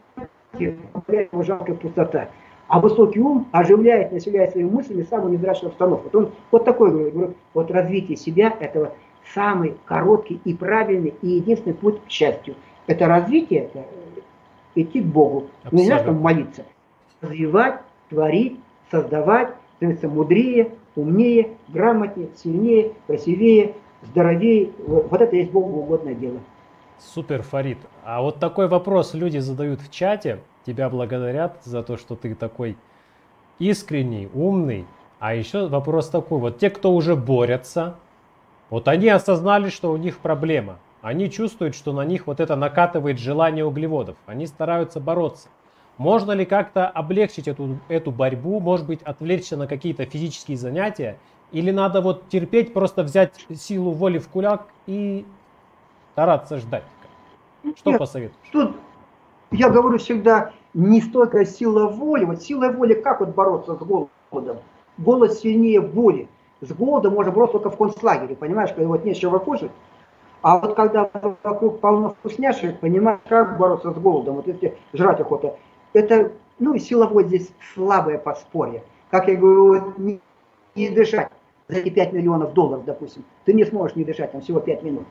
его 0.60 1.44
жалкая 1.44 1.76
пустота. 1.76 2.30
А 2.68 2.80
высокий 2.80 3.20
ум 3.20 3.48
оживляет, 3.52 4.12
населяет 4.12 4.52
своими 4.52 4.70
мыслями 4.70 5.04
самую 5.04 5.34
невзрачную 5.34 5.70
обстановку. 5.70 6.10
Вот, 6.12 6.16
он, 6.16 6.32
вот 6.52 6.66
такой, 6.66 6.92
говорю, 6.92 7.34
вот 7.54 7.70
развитие 7.70 8.18
себя, 8.18 8.56
это 8.60 8.94
самый 9.34 9.76
короткий 9.86 10.40
и 10.46 10.54
правильный 10.54 11.14
и 11.22 11.28
единственный 11.28 11.74
путь 11.74 12.02
к 12.06 12.10
счастью. 12.10 12.56
Это 12.88 13.08
развитие, 13.08 13.66
это 13.66 13.86
идти 14.76 15.02
к 15.02 15.06
Богу. 15.06 15.48
Абсолютно. 15.64 15.78
Не 15.78 15.90
надо 15.90 16.12
молиться. 16.12 16.66
Развивать, 17.22 17.82
творить, 18.10 18.60
создавать, 18.92 19.50
становиться 19.78 20.08
мудрее, 20.08 20.72
умнее, 20.96 21.58
грамотнее, 21.68 22.30
сильнее, 22.36 22.94
красивее, 23.08 23.76
здоровее. 24.04 24.72
Вот 24.80 25.22
это 25.22 25.36
есть 25.36 25.52
Богу 25.52 25.80
угодное 25.80 26.16
дело. 26.16 26.40
Супер, 27.00 27.42
Фарид. 27.42 27.78
А 28.04 28.22
вот 28.22 28.40
такой 28.40 28.68
вопрос 28.68 29.14
люди 29.14 29.38
задают 29.38 29.82
в 29.82 29.92
чате. 29.92 30.40
Тебя 30.66 30.90
благодарят 30.90 31.58
за 31.64 31.84
то, 31.84 31.98
что 31.98 32.16
ты 32.16 32.34
такой 32.36 32.78
искренний, 33.60 34.30
умный. 34.34 34.86
А 35.20 35.34
еще 35.34 35.68
вопрос 35.68 36.10
такой. 36.10 36.40
Вот 36.40 36.58
те, 36.58 36.70
кто 36.70 36.94
уже 36.94 37.16
борются, 37.16 37.96
вот 38.70 38.88
они 38.88 39.10
осознали, 39.10 39.70
что 39.70 39.92
у 39.92 39.98
них 39.98 40.20
проблема. 40.20 40.80
Они 41.02 41.30
чувствуют, 41.30 41.76
что 41.76 41.94
на 41.94 42.04
них 42.04 42.26
вот 42.28 42.40
это 42.40 42.56
накатывает 42.56 43.20
желание 43.20 43.64
углеводов. 43.64 44.18
Они 44.26 44.48
стараются 44.48 45.00
бороться. 45.00 45.50
Можно 45.98 46.34
ли 46.34 46.46
как-то 46.46 46.88
облегчить 46.88 47.48
эту, 47.48 47.78
эту 47.88 48.12
борьбу, 48.12 48.60
может 48.60 48.86
быть, 48.86 49.02
отвлечься 49.04 49.56
на 49.56 49.68
какие-то 49.68 50.06
физические 50.06 50.58
занятия? 50.58 51.18
Или 51.52 51.72
надо 51.72 52.02
вот 52.02 52.28
терпеть, 52.28 52.74
просто 52.74 53.04
взять 53.04 53.46
силу 53.56 53.92
воли 53.92 54.18
в 54.18 54.28
кулак 54.28 54.68
и 54.88 55.26
стараться 56.12 56.58
ждать? 56.58 56.84
Что 57.78 57.92
Нет, 57.92 58.00
посоветуешь? 58.00 58.50
Тут 58.52 58.76
я 59.52 59.70
говорю 59.70 59.98
всегда, 59.98 60.52
не 60.74 61.02
столько 61.02 61.46
сила 61.46 61.88
воли. 61.88 62.26
Вот 62.26 62.42
сила 62.42 62.70
воли, 62.70 62.94
как 62.94 63.22
вот 63.22 63.30
бороться 63.30 63.76
с 63.76 63.78
голодом? 63.78 64.58
Голод 64.98 65.34
сильнее 65.34 65.80
воли. 65.80 66.28
С 66.62 66.74
голодом 66.74 67.14
можно 67.14 67.32
бороться 67.32 67.60
только 67.60 67.70
в 67.70 67.78
концлагере, 67.78 68.36
понимаешь, 68.36 68.72
когда 68.72 68.88
вот 68.88 69.06
нечего 69.06 69.40
кушать. 69.40 69.72
А 70.42 70.58
вот 70.58 70.76
когда 70.76 71.10
вокруг 71.44 71.80
полно 71.80 72.10
вкусняшек, 72.10 72.80
понимаешь, 72.80 73.20
как 73.28 73.58
бороться 73.58 73.92
с 73.92 73.98
голодом, 73.98 74.36
вот 74.36 74.48
если 74.48 74.78
жрать 74.94 75.20
охота, 75.20 75.56
это, 75.96 76.32
ну, 76.60 76.78
силовое 76.78 77.24
здесь 77.26 77.50
слабое 77.74 78.18
подспорье. 78.18 78.84
Как 79.10 79.28
я 79.28 79.36
говорю, 79.36 79.94
не, 79.98 80.20
не 80.76 80.90
дышать 80.90 81.30
за 81.68 81.80
эти 81.80 81.90
5 81.90 82.14
миллионов 82.14 82.54
долларов, 82.54 82.86
допустим. 82.86 83.24
Ты 83.46 83.54
не 83.54 83.64
сможешь 83.66 83.96
не 83.96 84.04
дышать, 84.04 84.32
там 84.32 84.42
всего 84.42 84.60
5 84.60 84.84
минут. 84.84 85.06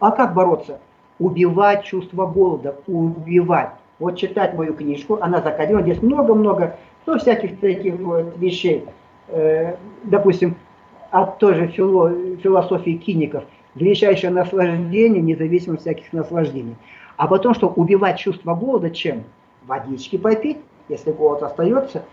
А 0.00 0.10
как 0.10 0.34
бороться? 0.34 0.80
Убивать 1.18 1.84
чувство 1.84 2.26
голода, 2.26 2.76
убивать. 2.86 3.70
Вот 3.98 4.16
читать 4.16 4.54
мою 4.54 4.74
книжку, 4.74 5.18
она 5.20 5.40
закодирована, 5.42 5.86
здесь 5.86 6.02
много-много, 6.02 6.76
ну, 7.06 7.18
всяких 7.18 7.60
таких 7.60 7.94
вот 7.96 8.36
вещей. 8.38 8.84
Э, 9.28 9.76
допустим, 10.02 10.56
от 11.10 11.38
той 11.38 11.54
же 11.54 11.68
фило, 11.68 12.10
философии 12.42 12.96
киников, 12.96 13.44
величайшее 13.74 14.30
наслаждение, 14.30 15.22
независимо 15.22 15.74
от 15.74 15.82
всяких 15.82 16.12
наслаждений. 16.12 16.74
А 17.16 17.28
потом, 17.28 17.54
что 17.54 17.68
убивать 17.68 18.18
чувство 18.18 18.54
голода 18.54 18.90
чем? 18.90 19.24
Водички 19.66 20.16
попить, 20.16 20.58
если 20.88 21.12
голод 21.12 21.42
остается, 21.42 22.04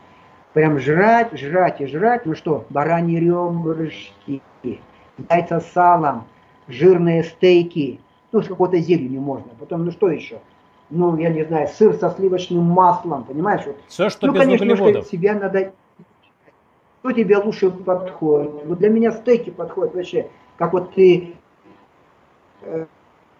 Прям 0.53 0.79
жрать, 0.79 1.37
жрать 1.37 1.79
и 1.79 1.85
жрать. 1.85 2.25
Ну 2.25 2.33
что, 2.33 2.65
бараньи 2.69 3.19
ребрышки, 3.19 4.41
яйца 5.29 5.59
с 5.59 5.71
салом, 5.71 6.25
жирные 6.67 7.23
стейки. 7.23 7.99
Ну, 8.31 8.41
с 8.41 8.47
какой-то 8.47 8.77
зеленью 8.77 9.21
можно. 9.21 9.51
Потом, 9.59 9.85
ну 9.85 9.91
что 9.91 10.09
еще? 10.09 10.39
Ну, 10.89 11.15
я 11.17 11.29
не 11.29 11.43
знаю, 11.45 11.67
сыр 11.67 11.93
со 11.95 12.09
сливочным 12.09 12.63
маслом, 12.63 13.23
понимаешь? 13.23 13.63
Вот. 13.65 13.77
Все, 13.87 14.09
что 14.09 14.27
ну, 14.27 14.33
без 14.33 14.41
конечно, 14.41 14.65
углеводов. 14.65 15.07
себя 15.07 15.35
надо... 15.35 15.71
Что 17.01 17.11
тебе 17.11 17.37
лучше 17.37 17.69
подходит? 17.69 18.65
Вот 18.65 18.79
для 18.79 18.89
меня 18.89 19.11
стейки 19.11 19.51
подходят 19.51 19.93
вообще. 19.93 20.29
Как 20.57 20.73
вот 20.73 20.93
ты 20.93 21.35
э, 22.63 22.85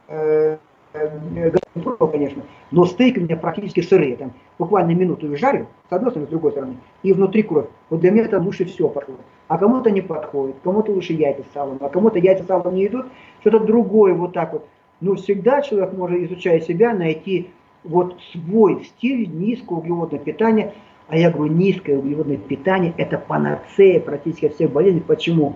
э, 0.07 0.57
готовил, 0.93 2.07
конечно, 2.07 2.43
но 2.71 2.85
стейк 2.85 3.17
у 3.17 3.21
меня 3.21 3.37
практически 3.37 3.81
сырые. 3.81 4.15
Там 4.15 4.33
буквально 4.57 4.91
минуту 4.91 5.35
жарю, 5.37 5.67
с 5.89 5.93
одной 5.93 6.11
стороны, 6.11 6.27
с 6.27 6.29
другой 6.29 6.51
стороны, 6.51 6.77
и 7.03 7.13
внутри 7.13 7.43
кровь. 7.43 7.67
Вот 7.89 7.99
для 7.99 8.11
меня 8.11 8.25
это 8.25 8.39
лучше 8.39 8.65
все 8.65 8.87
подходит. 8.87 9.21
А 9.47 9.57
кому-то 9.57 9.91
не 9.91 10.01
подходит, 10.01 10.57
кому-то 10.63 10.91
лучше 10.91 11.13
яйца 11.13 11.43
с 11.49 11.53
салом, 11.53 11.77
а 11.81 11.89
кому-то 11.89 12.19
яйца 12.19 12.43
с 12.43 12.47
салом 12.47 12.75
не 12.75 12.87
идут, 12.87 13.07
что-то 13.41 13.59
другое 13.59 14.13
вот 14.13 14.33
так 14.33 14.53
вот. 14.53 14.67
Но 15.01 15.15
всегда 15.15 15.61
человек 15.61 15.93
может, 15.93 16.19
изучая 16.19 16.59
себя, 16.59 16.93
найти 16.93 17.49
вот 17.83 18.17
свой 18.31 18.83
стиль 18.83 19.29
низкоуглеводного 19.29 20.23
питания. 20.23 20.73
А 21.07 21.17
я 21.17 21.31
говорю, 21.31 21.53
низкое 21.53 21.97
углеводное 21.97 22.37
питание– 22.37 22.93
это 22.97 23.17
панацея 23.17 23.99
практически 23.99 24.49
всех 24.49 24.71
болезней. 24.71 25.01
Почему? 25.01 25.55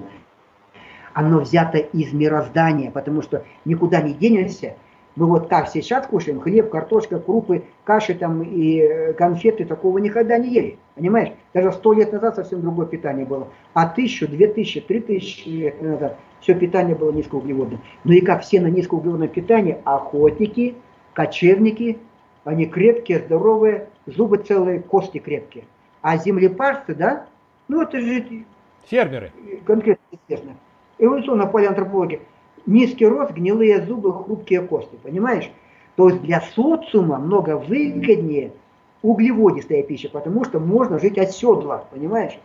Оно 1.14 1.41
взято 1.41 1.77
из 1.77 2.11
мироздания, 2.11 2.89
потому 2.89 3.22
что 3.22 3.45
никуда 3.65 4.01
не 4.01 4.14
денешься. 4.14 4.77
Мы 5.15 5.27
вот 5.27 5.48
как 5.48 5.68
сейчас 5.68 6.07
кушаем, 6.07 6.40
хлеб, 6.40 6.69
картошка, 6.69 7.19
крупы, 7.19 7.64
каши 7.84 8.15
там 8.15 8.41
и 8.41 8.80
э, 8.80 9.14
конфеты, 9.14 9.64
такого 9.65 9.99
никогда 9.99 10.38
не 10.38 10.49
ели. 10.49 10.77
Понимаешь? 10.95 11.34
Даже 11.53 11.72
сто 11.72 11.94
лет 11.94 12.11
назад 12.11 12.35
совсем 12.35 12.61
другое 12.61 12.88
питание 12.88 13.26
было. 13.26 13.48
А 13.73 13.88
тысячу, 13.88 14.27
две 14.27 14.48
тысячи, 14.48 14.81
три 14.81 15.02
тысячи 15.02 15.48
лет 15.48 15.81
назад 15.81 16.18
все 16.41 16.56
питание 16.56 16.95
было 16.95 17.11
низкоуглеводным. 17.11 17.81
Ну 18.03 18.11
и 18.11 18.22
как 18.22 18.41
все 18.41 18.60
на 18.60 18.68
низкоуглеводное 18.68 19.27
питание, 19.27 19.80
охотники, 19.85 20.76
кочевники, 21.14 21.99
они 22.44 22.65
крепкие, 22.65 23.19
здоровые, 23.19 23.88
зубы 24.06 24.38
целые, 24.38 24.81
кости 24.81 25.19
крепкие. 25.19 25.65
А 26.02 26.18
землепашцы, 26.18 26.95
да, 26.95 27.27
ну 27.68 27.81
это 27.81 27.99
же 27.99 28.45
Фермеры. 28.85 29.31
конкретно 29.65 30.03
известно. 30.27 30.52
Эволюционная 30.98 31.48
палеантропология. 31.48 32.19
Низкий 32.65 33.06
рост, 33.06 33.31
гнилые 33.31 33.85
зубы, 33.85 34.14
хрупкие 34.14 34.61
кости, 34.61 34.98
понимаешь? 35.03 35.52
То 35.95 36.10
есть 36.10 36.22
для 36.22 36.41
социума 36.41 37.18
много 37.18 37.57
выгоднее 37.57 38.53
углеводистая 39.02 39.84
пища, 39.84 40.10
потому 40.10 40.45
что 40.45 40.60
можно 40.60 40.98
жить 40.98 41.18
от 41.18 41.31
седла, 41.31 41.85
понимаешь? 41.91 42.40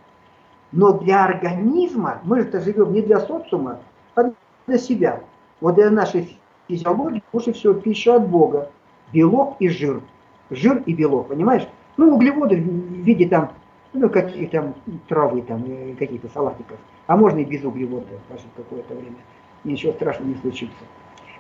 Но 0.73 0.93
для 0.93 1.24
организма, 1.24 2.20
мы 2.24 2.43
же 2.43 2.61
живем 2.61 2.93
не 2.93 3.01
для 3.01 3.20
социума, 3.20 3.78
а 4.16 4.32
для 4.66 4.78
себя. 4.78 5.20
Вот 5.61 5.77
для 5.77 5.90
нашей 5.90 6.36
физиологии 6.69 7.23
лучше 7.32 7.53
всего 7.53 7.74
пища 7.74 8.16
от 8.16 8.28
Бога. 8.28 8.70
Белок 9.12 9.57
и 9.61 9.69
жир. 9.69 10.03
Жир 10.51 10.82
и 10.85 10.93
белок, 10.93 11.28
понимаешь? 11.28 11.66
Ну, 11.97 12.15
углеводы 12.15 12.57
в 12.57 12.61
виде 12.61 13.27
там, 13.27 13.53
ну, 13.93 14.11
каких 14.11 14.51
там 14.51 14.74
травы, 15.09 15.43
там, 15.43 15.65
э, 15.66 15.95
каких-то 15.99 16.28
салатиков. 16.28 16.78
А 17.07 17.16
можно 17.16 17.39
и 17.39 17.45
без 17.45 17.65
углеводов 17.65 18.20
пожить 18.28 18.47
какое-то 18.55 18.95
время. 18.95 19.16
Ничего 19.64 19.93
страшного 19.93 20.28
не 20.28 20.35
случится. 20.36 20.76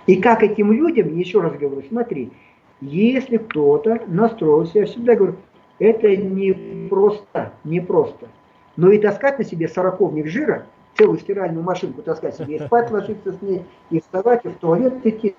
И 0.06 0.16
как 0.16 0.42
этим 0.42 0.72
людям, 0.72 1.14
еще 1.16 1.40
раз 1.40 1.52
говорю, 1.52 1.82
смотри, 1.88 2.30
если 2.80 3.36
кто-то 3.36 4.00
настроился, 4.06 4.80
я 4.80 4.86
всегда 4.86 5.14
говорю, 5.14 5.36
это 5.78 6.16
не 6.16 6.88
просто, 6.88 7.52
не 7.64 7.80
просто. 7.80 8.26
Но 8.76 8.90
и 8.90 8.98
таскать 8.98 9.38
на 9.38 9.44
себе 9.44 9.68
сороковник 9.68 10.26
жира, 10.26 10.66
целую 10.96 11.18
стиральную 11.18 11.62
машинку 11.64 12.02
таскать 12.02 12.36
себе, 12.36 12.56
и 12.56 12.60
спать 12.60 12.90
ложиться 12.90 13.32
с 13.32 13.42
ней, 13.42 13.62
и 13.90 14.00
вставать, 14.00 14.44
и 14.44 14.48
в 14.48 14.56
туалет 14.56 14.94
идти 15.04 15.34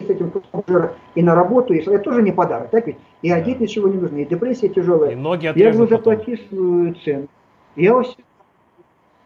с 0.00 0.08
этим 0.08 0.30
куском 0.30 0.62
жира, 0.68 0.94
и 1.14 1.22
на 1.22 1.34
работу, 1.34 1.74
и 1.74 1.78
это 1.78 1.98
тоже 1.98 2.22
не 2.22 2.30
подарок, 2.32 2.70
так 2.70 2.86
ведь? 2.86 2.96
И 3.22 3.30
одеть 3.30 3.58
ничего 3.60 3.88
не 3.88 3.98
нужно, 3.98 4.18
и 4.18 4.24
депрессия 4.24 4.68
тяжелая. 4.68 5.12
И 5.12 5.14
ноги 5.16 5.46
Я 5.46 5.52
говорю, 5.52 5.68
отрезать 5.84 5.90
потом. 5.90 6.12
заплати 6.16 6.36
свою 6.48 6.94
цену. 6.94 7.26
Я, 7.74 7.96
ось- 7.96 8.16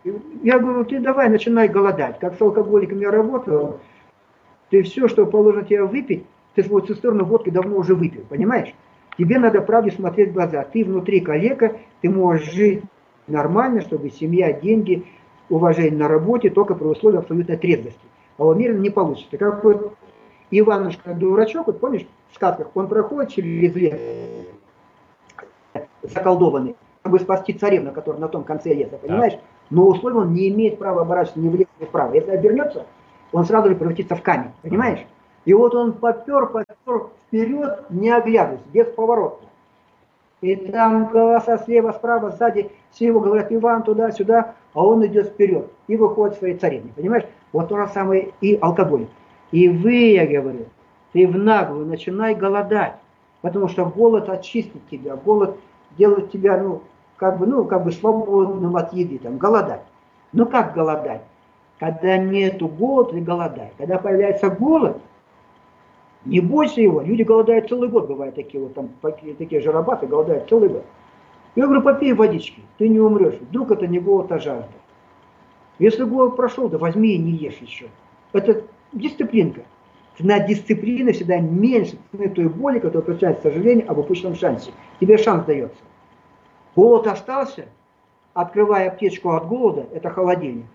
я 0.04 0.58
говорю, 0.58 0.84
ты 0.84 1.00
давай 1.00 1.28
начинай 1.28 1.68
голодать. 1.68 2.18
Как 2.18 2.36
с 2.36 2.40
алкоголиком 2.40 3.00
я 3.00 3.10
работал, 3.10 3.80
ты 4.70 4.82
все, 4.82 5.08
что 5.08 5.26
положено 5.26 5.64
тебе 5.64 5.84
выпить, 5.84 6.24
ты 6.54 6.62
свою 6.62 6.84
цистерну 6.84 7.24
водки 7.24 7.50
давно 7.50 7.76
уже 7.76 7.94
выпил, 7.94 8.22
понимаешь? 8.28 8.74
Тебе 9.18 9.38
надо 9.38 9.60
правде 9.60 9.90
смотреть 9.90 10.30
в 10.30 10.32
глаза. 10.32 10.64
Ты 10.64 10.84
внутри 10.84 11.20
коллега, 11.20 11.76
ты 12.00 12.08
можешь 12.08 12.50
жить 12.52 12.82
нормально, 13.26 13.82
чтобы 13.82 14.10
семья, 14.10 14.52
деньги, 14.52 15.04
уважение 15.48 15.98
на 15.98 16.08
работе, 16.08 16.50
только 16.50 16.74
при 16.74 16.86
условии 16.86 17.18
абсолютной 17.18 17.56
трезвости. 17.56 18.00
А 18.38 18.44
у 18.44 18.54
мира 18.54 18.72
не 18.72 18.90
получится. 18.90 19.36
Как 19.36 19.62
вот 19.62 19.94
Иванушка 20.50 21.14
дурачок, 21.14 21.66
вот 21.66 21.80
помнишь, 21.80 22.06
в 22.30 22.34
сказках, 22.34 22.68
он 22.74 22.88
проходит 22.88 23.32
через 23.32 23.74
лес, 23.74 24.00
заколдованный, 26.02 26.76
чтобы 27.00 27.20
спасти 27.20 27.52
царевну, 27.52 27.92
которая 27.92 28.20
на 28.20 28.28
том 28.28 28.44
конце 28.44 28.74
леса, 28.74 28.98
понимаешь? 28.98 29.34
Но 29.72 29.86
условия 29.86 30.18
он 30.18 30.34
не 30.34 30.50
имеет 30.50 30.78
права 30.78 31.00
оборачиваться 31.00 31.40
влево, 31.40 31.68
ни 31.80 31.84
вправо. 31.86 32.12
Если 32.12 32.30
обернется, 32.30 32.84
он 33.32 33.46
сразу 33.46 33.70
же 33.70 33.74
превратится 33.74 34.14
в 34.14 34.22
камень, 34.22 34.50
понимаешь? 34.60 35.00
И 35.46 35.54
вот 35.54 35.74
он 35.74 35.94
попер, 35.94 36.48
попер 36.48 37.08
вперед, 37.26 37.86
не 37.88 38.10
оглядываясь, 38.10 38.60
без 38.70 38.86
поворота. 38.88 39.46
И 40.42 40.56
там 40.56 41.06
голоса 41.06 41.56
слева, 41.56 41.92
справа, 41.92 42.32
сзади, 42.32 42.70
все 42.90 43.06
его 43.06 43.20
говорят, 43.20 43.50
Иван, 43.50 43.82
туда-сюда, 43.82 44.56
а 44.74 44.84
он 44.84 45.06
идет 45.06 45.28
вперед 45.28 45.70
и 45.86 45.96
выходит 45.96 46.36
своей 46.36 46.58
царевне, 46.58 46.92
понимаешь? 46.94 47.24
Вот 47.54 47.70
то 47.70 47.78
же 47.78 47.86
самое 47.94 48.34
и 48.42 48.58
алкоголь. 48.60 49.06
И 49.52 49.70
вы, 49.70 49.94
я 49.94 50.26
говорю, 50.26 50.66
ты 51.14 51.26
в 51.26 51.38
наглую 51.38 51.86
начинай 51.86 52.34
голодать, 52.34 52.96
потому 53.40 53.68
что 53.68 53.86
голод 53.86 54.28
очистит 54.28 54.86
тебя, 54.90 55.16
голод 55.16 55.56
делает 55.96 56.30
тебя, 56.30 56.58
ну, 56.62 56.82
как 57.16 57.38
бы, 57.38 57.46
ну, 57.46 57.64
как 57.64 57.84
бы 57.84 57.92
свободным 57.92 58.76
от 58.76 58.92
еды, 58.92 59.18
там, 59.18 59.38
голодать. 59.38 59.82
Ну 60.32 60.46
как 60.46 60.74
голодать? 60.74 61.22
Когда 61.78 62.16
нету 62.16 62.68
голода, 62.68 63.12
ты 63.12 63.20
голодай. 63.20 63.72
Когда 63.76 63.98
появляется 63.98 64.50
голод, 64.50 64.98
не 66.24 66.40
бойся 66.40 66.80
его. 66.80 67.00
Люди 67.00 67.22
голодают 67.22 67.68
целый 67.68 67.88
год, 67.88 68.06
бывают 68.06 68.34
такие 68.34 68.62
вот 68.62 68.74
там, 68.74 68.90
такие, 69.02 69.60
жиробаты 69.60 70.06
голодают 70.06 70.48
целый 70.48 70.68
год. 70.68 70.84
Я 71.54 71.64
говорю, 71.64 71.82
попей 71.82 72.12
водички, 72.12 72.62
ты 72.78 72.88
не 72.88 73.00
умрешь. 73.00 73.34
Вдруг 73.34 73.72
это 73.72 73.86
не 73.86 73.98
голод, 73.98 74.30
а 74.32 74.38
жажда. 74.38 74.68
Если 75.78 76.04
голод 76.04 76.36
прошел, 76.36 76.68
да 76.68 76.78
возьми 76.78 77.14
и 77.14 77.18
не 77.18 77.32
ешь 77.32 77.58
еще. 77.60 77.86
Это 78.32 78.62
дисциплинка. 78.92 79.62
Цена 80.16 80.40
дисциплины 80.40 81.12
всегда 81.12 81.38
меньше 81.40 81.96
цены 82.10 82.28
той 82.28 82.48
боли, 82.48 82.78
которая 82.78 83.02
получает 83.02 83.42
сожаление 83.42 83.86
об 83.86 83.98
упущенном 83.98 84.36
шансе. 84.36 84.70
Тебе 85.00 85.18
шанс 85.18 85.44
дается. 85.44 85.76
Голод 86.74 87.06
остался, 87.06 87.66
открывая 88.34 88.88
аптечку 88.88 89.32
от 89.32 89.46
голода, 89.46 89.86
это 89.92 90.10
холодильник. 90.10 90.66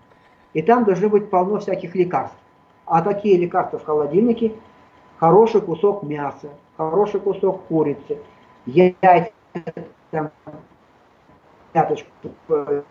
И 0.54 0.62
там 0.62 0.84
должно 0.84 1.08
быть 1.08 1.30
полно 1.30 1.58
всяких 1.58 1.94
лекарств. 1.94 2.38
А 2.86 3.02
такие 3.02 3.36
лекарства 3.36 3.78
в 3.78 3.84
холодильнике 3.84 4.52
хороший 5.18 5.60
кусок 5.60 6.02
мяса, 6.04 6.48
хороший 6.76 7.20
кусок 7.20 7.64
курицы, 7.66 8.18
яйца, 8.64 9.30
там, 10.10 10.30
пяточку, 11.72 12.10
э, 12.48 12.82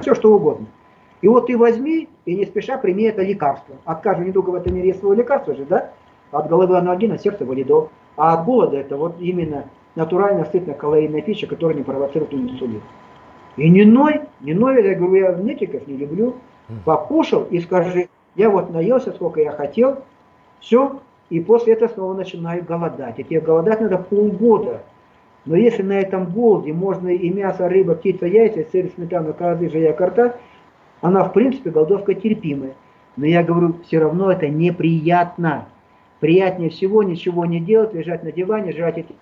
все 0.00 0.14
что 0.14 0.34
угодно. 0.34 0.66
И 1.22 1.28
вот 1.28 1.46
ты 1.46 1.56
возьми 1.56 2.08
и 2.24 2.34
не 2.34 2.44
спеша 2.46 2.78
прими 2.78 3.04
это 3.04 3.22
лекарство. 3.22 3.76
От 3.84 4.00
каждого 4.00 4.26
недуга 4.26 4.50
в 4.50 4.54
этом 4.54 4.74
мире 4.74 4.88
есть 4.88 5.00
свое 5.00 5.16
лекарство 5.16 5.54
же, 5.54 5.64
да? 5.64 5.90
От 6.30 6.48
головы 6.48 6.76
анальгин, 6.76 7.12
от 7.12 7.22
сердца 7.22 7.44
валидол. 7.44 7.90
А 8.16 8.34
от 8.34 8.44
голода 8.44 8.76
это 8.76 8.96
вот 8.96 9.16
именно 9.20 9.64
натуральная 10.00 10.46
сытная 10.46 10.74
калорийная 10.74 11.20
пища, 11.20 11.46
которая 11.46 11.76
не 11.76 11.84
провоцирует 11.84 12.32
инсулин. 12.32 12.80
И 13.56 13.68
не 13.68 13.84
ной, 13.84 14.22
не 14.40 14.54
ной, 14.54 14.82
я 14.82 14.94
говорю, 14.94 15.14
я 15.14 15.32
нытиков 15.36 15.86
не 15.86 15.96
люблю. 15.96 16.36
Покушал 16.84 17.44
и 17.50 17.60
скажи, 17.60 18.08
я 18.36 18.48
вот 18.48 18.70
наелся, 18.70 19.10
сколько 19.12 19.40
я 19.40 19.50
хотел, 19.50 20.04
все, 20.60 21.00
и 21.28 21.40
после 21.40 21.72
этого 21.72 21.88
снова 21.88 22.14
начинаю 22.14 22.64
голодать. 22.64 23.18
И 23.18 23.24
тебе 23.24 23.40
голодать 23.40 23.80
надо 23.80 23.98
полгода. 23.98 24.82
Но 25.44 25.56
если 25.56 25.82
на 25.82 25.98
этом 25.98 26.26
голоде 26.26 26.72
можно 26.72 27.08
и 27.08 27.28
мясо, 27.28 27.68
рыба, 27.68 27.94
птица, 27.94 28.26
яйца, 28.26 28.64
сыр, 28.70 28.90
сметана, 28.94 29.32
карады, 29.32 29.68
жая, 29.68 29.92
карта, 29.92 30.36
она 31.00 31.24
в 31.24 31.32
принципе 31.32 31.70
голодовка 31.70 32.14
терпимая. 32.14 32.74
Но 33.16 33.26
я 33.26 33.42
говорю, 33.42 33.74
все 33.84 33.98
равно 33.98 34.30
это 34.30 34.48
неприятно. 34.48 35.66
Приятнее 36.20 36.70
всего 36.70 37.02
ничего 37.02 37.46
не 37.46 37.58
делать, 37.58 37.94
лежать 37.94 38.22
на 38.22 38.30
диване, 38.30 38.72
жрать 38.72 38.98
эти 38.98 39.14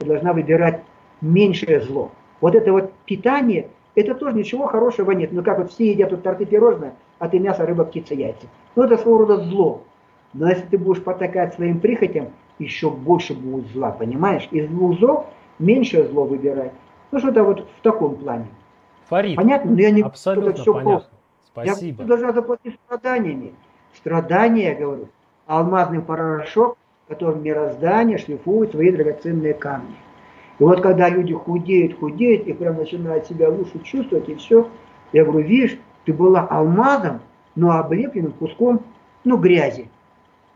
должна 0.00 0.32
выбирать 0.32 0.82
меньшее 1.20 1.80
зло. 1.80 2.10
Вот 2.40 2.54
это 2.54 2.72
вот 2.72 2.92
питание, 3.06 3.68
это 3.94 4.14
тоже 4.14 4.36
ничего 4.36 4.66
хорошего 4.66 5.12
нет. 5.12 5.32
Но 5.32 5.42
как 5.42 5.58
вот 5.58 5.70
все 5.70 5.90
едят 5.90 6.10
тут 6.10 6.22
торты 6.22 6.44
пирожные, 6.44 6.94
а 7.18 7.28
ты 7.28 7.38
мясо, 7.38 7.64
рыба, 7.64 7.84
птица, 7.84 8.14
яйца. 8.14 8.46
Ну, 8.74 8.84
это 8.84 8.96
своего 8.96 9.18
рода 9.18 9.38
зло. 9.44 9.82
Но 10.32 10.48
если 10.48 10.66
ты 10.66 10.78
будешь 10.78 11.02
потакать 11.02 11.54
своим 11.54 11.80
прихотям, 11.80 12.28
еще 12.58 12.90
больше 12.90 13.34
будет 13.34 13.66
зла, 13.72 13.90
понимаешь? 13.90 14.48
Из 14.50 14.68
двух 14.68 14.98
злов 14.98 15.26
меньшее 15.58 16.04
зло 16.08 16.24
выбирать. 16.24 16.72
Ну, 17.10 17.18
что-то 17.18 17.44
вот 17.44 17.60
в 17.60 17.82
таком 17.82 18.16
плане. 18.16 18.46
Фарид, 19.08 19.36
Понятно? 19.36 19.72
Но 19.72 19.80
я 19.80 19.90
не 19.90 20.02
абсолютно 20.02 20.52
понятно. 20.52 20.82
просто. 20.82 21.10
Спасибо. 21.52 22.02
Я 22.02 22.08
должна 22.08 22.32
заплатить 22.32 22.78
страданиями. 22.86 23.54
Страдания, 23.94 24.70
я 24.70 24.74
говорю, 24.74 25.08
алмазный 25.46 26.00
порошок, 26.00 26.78
которым 27.08 27.42
мироздание 27.42 28.18
шлифует 28.18 28.70
свои 28.70 28.90
драгоценные 28.90 29.54
камни. 29.54 29.94
И 30.58 30.64
вот 30.64 30.80
когда 30.80 31.08
люди 31.08 31.34
худеют, 31.34 31.98
худеют, 31.98 32.46
и 32.46 32.52
прям 32.52 32.76
начинают 32.76 33.26
себя 33.26 33.50
лучше 33.50 33.78
чувствовать, 33.82 34.28
и 34.28 34.34
все, 34.36 34.68
я 35.12 35.24
говорю, 35.24 35.46
видишь, 35.46 35.78
ты 36.04 36.12
была 36.12 36.40
алмазом, 36.40 37.20
но 37.54 37.72
облепленным 37.72 38.32
куском, 38.32 38.82
ну, 39.24 39.36
грязи. 39.36 39.88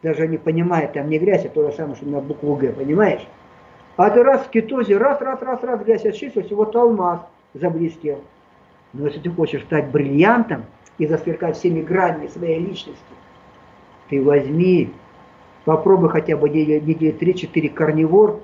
Даже 0.02 0.26
не 0.28 0.38
понимает, 0.38 0.92
там 0.92 1.10
не 1.10 1.18
грязь, 1.18 1.44
а 1.44 1.48
то 1.48 1.68
же 1.68 1.76
самое, 1.76 1.96
что 1.96 2.06
на 2.06 2.20
букву 2.20 2.54
Г, 2.56 2.72
понимаешь? 2.72 3.26
А 3.96 4.10
ты 4.10 4.22
раз 4.22 4.42
в 4.42 4.50
кетозе, 4.50 4.96
раз, 4.96 5.20
раз, 5.20 5.42
раз, 5.42 5.62
раз, 5.62 5.80
грязь 5.82 6.04
очистилась, 6.04 6.50
и 6.50 6.54
вот 6.54 6.74
алмаз 6.76 7.20
заблестел. 7.54 8.20
Но 8.92 9.06
если 9.06 9.20
ты 9.20 9.30
хочешь 9.30 9.62
стать 9.64 9.90
бриллиантом 9.90 10.64
и 10.98 11.06
засверкать 11.06 11.56
всеми 11.56 11.82
гранями 11.82 12.28
своей 12.28 12.58
личности, 12.58 13.02
ты 14.08 14.22
возьми, 14.22 14.92
попробуй 15.64 16.10
хотя 16.10 16.36
бы 16.36 16.48
недели 16.48 17.12
3-4 17.12 17.68
карнивор 17.70 18.40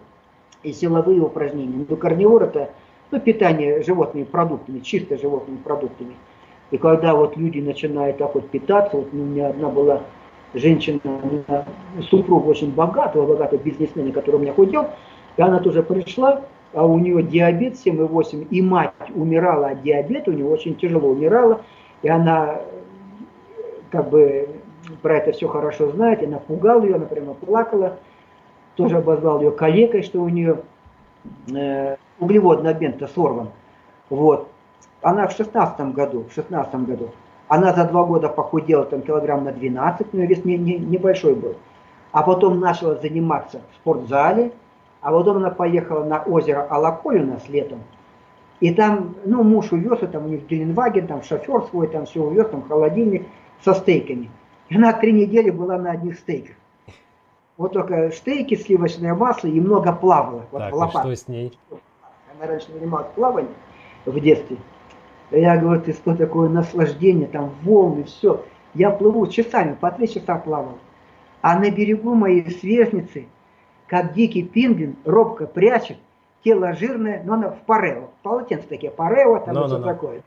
и 0.62 0.72
силовые 0.72 1.20
упражнения. 1.20 1.86
Ну, 1.88 1.96
карнивор 1.96 2.44
это 2.44 2.70
ну, 3.10 3.20
питание 3.20 3.82
животными 3.82 4.24
продуктами, 4.24 4.80
чисто 4.80 5.18
животными 5.18 5.58
продуктами. 5.58 6.14
И 6.70 6.78
когда 6.78 7.14
вот 7.14 7.36
люди 7.36 7.60
начинают 7.60 8.18
так 8.18 8.34
вот 8.34 8.48
питаться, 8.48 8.96
вот 8.96 9.08
у 9.12 9.16
меня 9.16 9.48
одна 9.48 9.68
была 9.68 10.02
женщина, 10.54 11.00
супруг 12.10 12.46
очень 12.46 12.72
богатого, 12.72 13.26
богатого 13.26 13.60
бизнесмена, 13.60 14.12
который 14.12 14.36
у 14.36 14.38
меня 14.38 14.52
худел, 14.52 14.88
и 15.36 15.42
она 15.42 15.60
тоже 15.60 15.82
пришла, 15.82 16.42
а 16.72 16.86
у 16.86 16.98
нее 16.98 17.22
диабет 17.22 17.74
7,8, 17.74 18.48
и 18.50 18.62
мать 18.62 18.92
умирала 19.14 19.68
от 19.68 19.82
диабета, 19.82 20.30
у 20.30 20.34
нее 20.34 20.46
очень 20.46 20.74
тяжело 20.76 21.10
умирала, 21.10 21.60
и 22.02 22.08
она 22.08 22.60
как 23.90 24.10
бы 24.10 24.48
про 25.02 25.16
это 25.16 25.32
все 25.32 25.48
хорошо 25.48 25.90
знает, 25.90 26.22
и 26.22 26.26
напугал 26.26 26.82
ее, 26.82 26.96
она 26.96 27.06
прямо 27.06 27.34
плакала, 27.34 27.98
тоже 28.76 28.98
обозвал 28.98 29.40
ее 29.40 29.50
калекой, 29.50 30.02
что 30.02 30.20
у 30.20 30.28
нее 30.28 30.62
э, 31.54 31.96
углеводный 32.18 32.70
обмен-то 32.70 33.06
сорван. 33.06 33.50
Вот. 34.10 34.48
Она 35.02 35.26
в 35.26 35.32
шестнадцатом 35.32 35.92
году, 35.92 36.26
в 36.28 36.34
шестнадцатом 36.34 36.84
году, 36.84 37.10
она 37.48 37.72
за 37.72 37.84
два 37.84 38.04
года 38.04 38.28
похудела 38.28 38.84
там 38.84 39.02
килограмм 39.02 39.44
на 39.44 39.52
12, 39.52 40.14
но 40.14 40.22
вес 40.22 40.44
не, 40.44 40.56
не, 40.56 40.78
небольшой 40.78 41.34
был. 41.34 41.56
А 42.10 42.22
потом 42.22 42.60
начала 42.60 42.94
заниматься 42.94 43.60
в 43.72 43.74
спортзале, 43.76 44.52
а 45.00 45.10
потом 45.10 45.38
она 45.38 45.50
поехала 45.50 46.04
на 46.04 46.22
озеро 46.22 46.66
Алаколь 46.70 47.20
у 47.20 47.26
нас 47.26 47.48
летом. 47.48 47.80
И 48.62 48.72
там, 48.72 49.16
ну, 49.24 49.42
муж 49.42 49.72
увез, 49.72 49.98
там 50.12 50.26
у 50.26 50.28
них 50.28 50.46
Геленваген, 50.46 51.08
там 51.08 51.24
шофер 51.24 51.64
свой, 51.64 51.88
там 51.88 52.06
все 52.06 52.22
увез, 52.22 52.48
там 52.48 52.62
холодильник 52.62 53.26
со 53.64 53.74
стейками. 53.74 54.30
И 54.68 54.76
она 54.76 54.92
три 54.92 55.12
недели 55.12 55.50
была 55.50 55.78
на 55.78 55.90
одних 55.90 56.16
стейках. 56.16 56.54
Вот 57.56 57.72
только 57.72 58.12
стейки, 58.12 58.54
сливочное 58.54 59.16
масло 59.16 59.48
и 59.48 59.60
много 59.60 59.92
плавала. 59.92 60.46
Вот 60.52 60.60
так, 60.60 60.72
и 60.72 60.90
что 60.90 61.16
с 61.16 61.26
ней? 61.26 61.58
Она 62.38 62.46
раньше 62.46 62.70
занималась 62.72 63.08
плаванием 63.16 63.52
в 64.06 64.20
детстве. 64.20 64.58
Я 65.32 65.56
говорю, 65.56 65.80
ты 65.80 65.92
что 65.92 66.14
такое 66.14 66.48
наслаждение, 66.48 67.26
там 67.26 67.50
волны, 67.64 68.04
все. 68.04 68.44
Я 68.74 68.92
плыву 68.92 69.26
часами, 69.26 69.74
по 69.74 69.90
три 69.90 70.08
часа 70.08 70.36
плавал. 70.36 70.78
А 71.40 71.58
на 71.58 71.68
берегу 71.68 72.14
моей 72.14 72.48
сверстницы, 72.48 73.26
как 73.88 74.12
дикий 74.12 74.44
пингвин, 74.44 74.94
робко 75.04 75.48
прячет, 75.48 75.96
тело 76.44 76.72
жирное, 76.74 77.22
но 77.24 77.34
оно 77.34 77.50
в 77.50 77.60
парео. 77.66 78.10
Полотенце 78.22 78.66
такие, 78.68 78.90
парео, 78.90 79.40
там 79.40 79.56
no, 79.56 79.66
no, 79.66 79.78
no. 79.78 79.84
такое. 79.84 80.22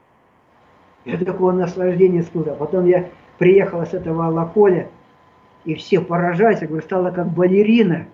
Я 1.06 1.18
такое 1.18 1.54
наслаждение 1.54 2.22
испытал. 2.22 2.56
Потом 2.56 2.86
я 2.86 3.10
приехала 3.38 3.86
с 3.86 3.94
этого 3.94 4.28
Алаколя, 4.28 4.90
и 5.64 5.76
все 5.76 6.02
поражались, 6.02 6.62
я 6.62 6.68
говорю, 6.68 6.84
стала 6.84 7.12
как 7.12 7.28
балерина. 7.28 8.08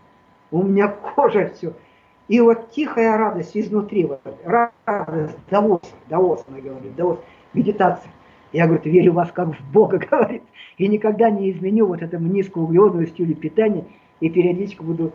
У 0.52 0.64
меня 0.64 0.88
кожа 0.88 1.52
все. 1.56 1.74
И 2.28 2.40
вот 2.40 2.72
тихая 2.72 3.18
радость 3.18 3.58
изнутри, 3.58 4.06
вот, 4.06 4.22
радость, 4.46 5.38
довольство, 5.50 5.98
довольство, 6.10 6.54
она 6.54 6.62
говорит, 6.62 6.96
довольство, 6.96 7.26
медитация. 7.54 8.12
Я, 8.54 8.68
говорю, 8.68 8.82
верю 8.84 9.12
в 9.14 9.16
вас 9.16 9.32
как 9.32 9.58
в 9.58 9.72
Бога, 9.72 9.98
говорит, 10.12 10.44
и 10.78 10.88
никогда 10.88 11.30
не 11.30 11.52
изменю 11.52 11.88
вот 11.88 12.02
этому 12.02 12.28
низкоуглеводному 12.28 13.06
стилю 13.08 13.36
питания, 13.36 13.86
и 14.20 14.30
периодически 14.30 14.82
буду 14.82 15.14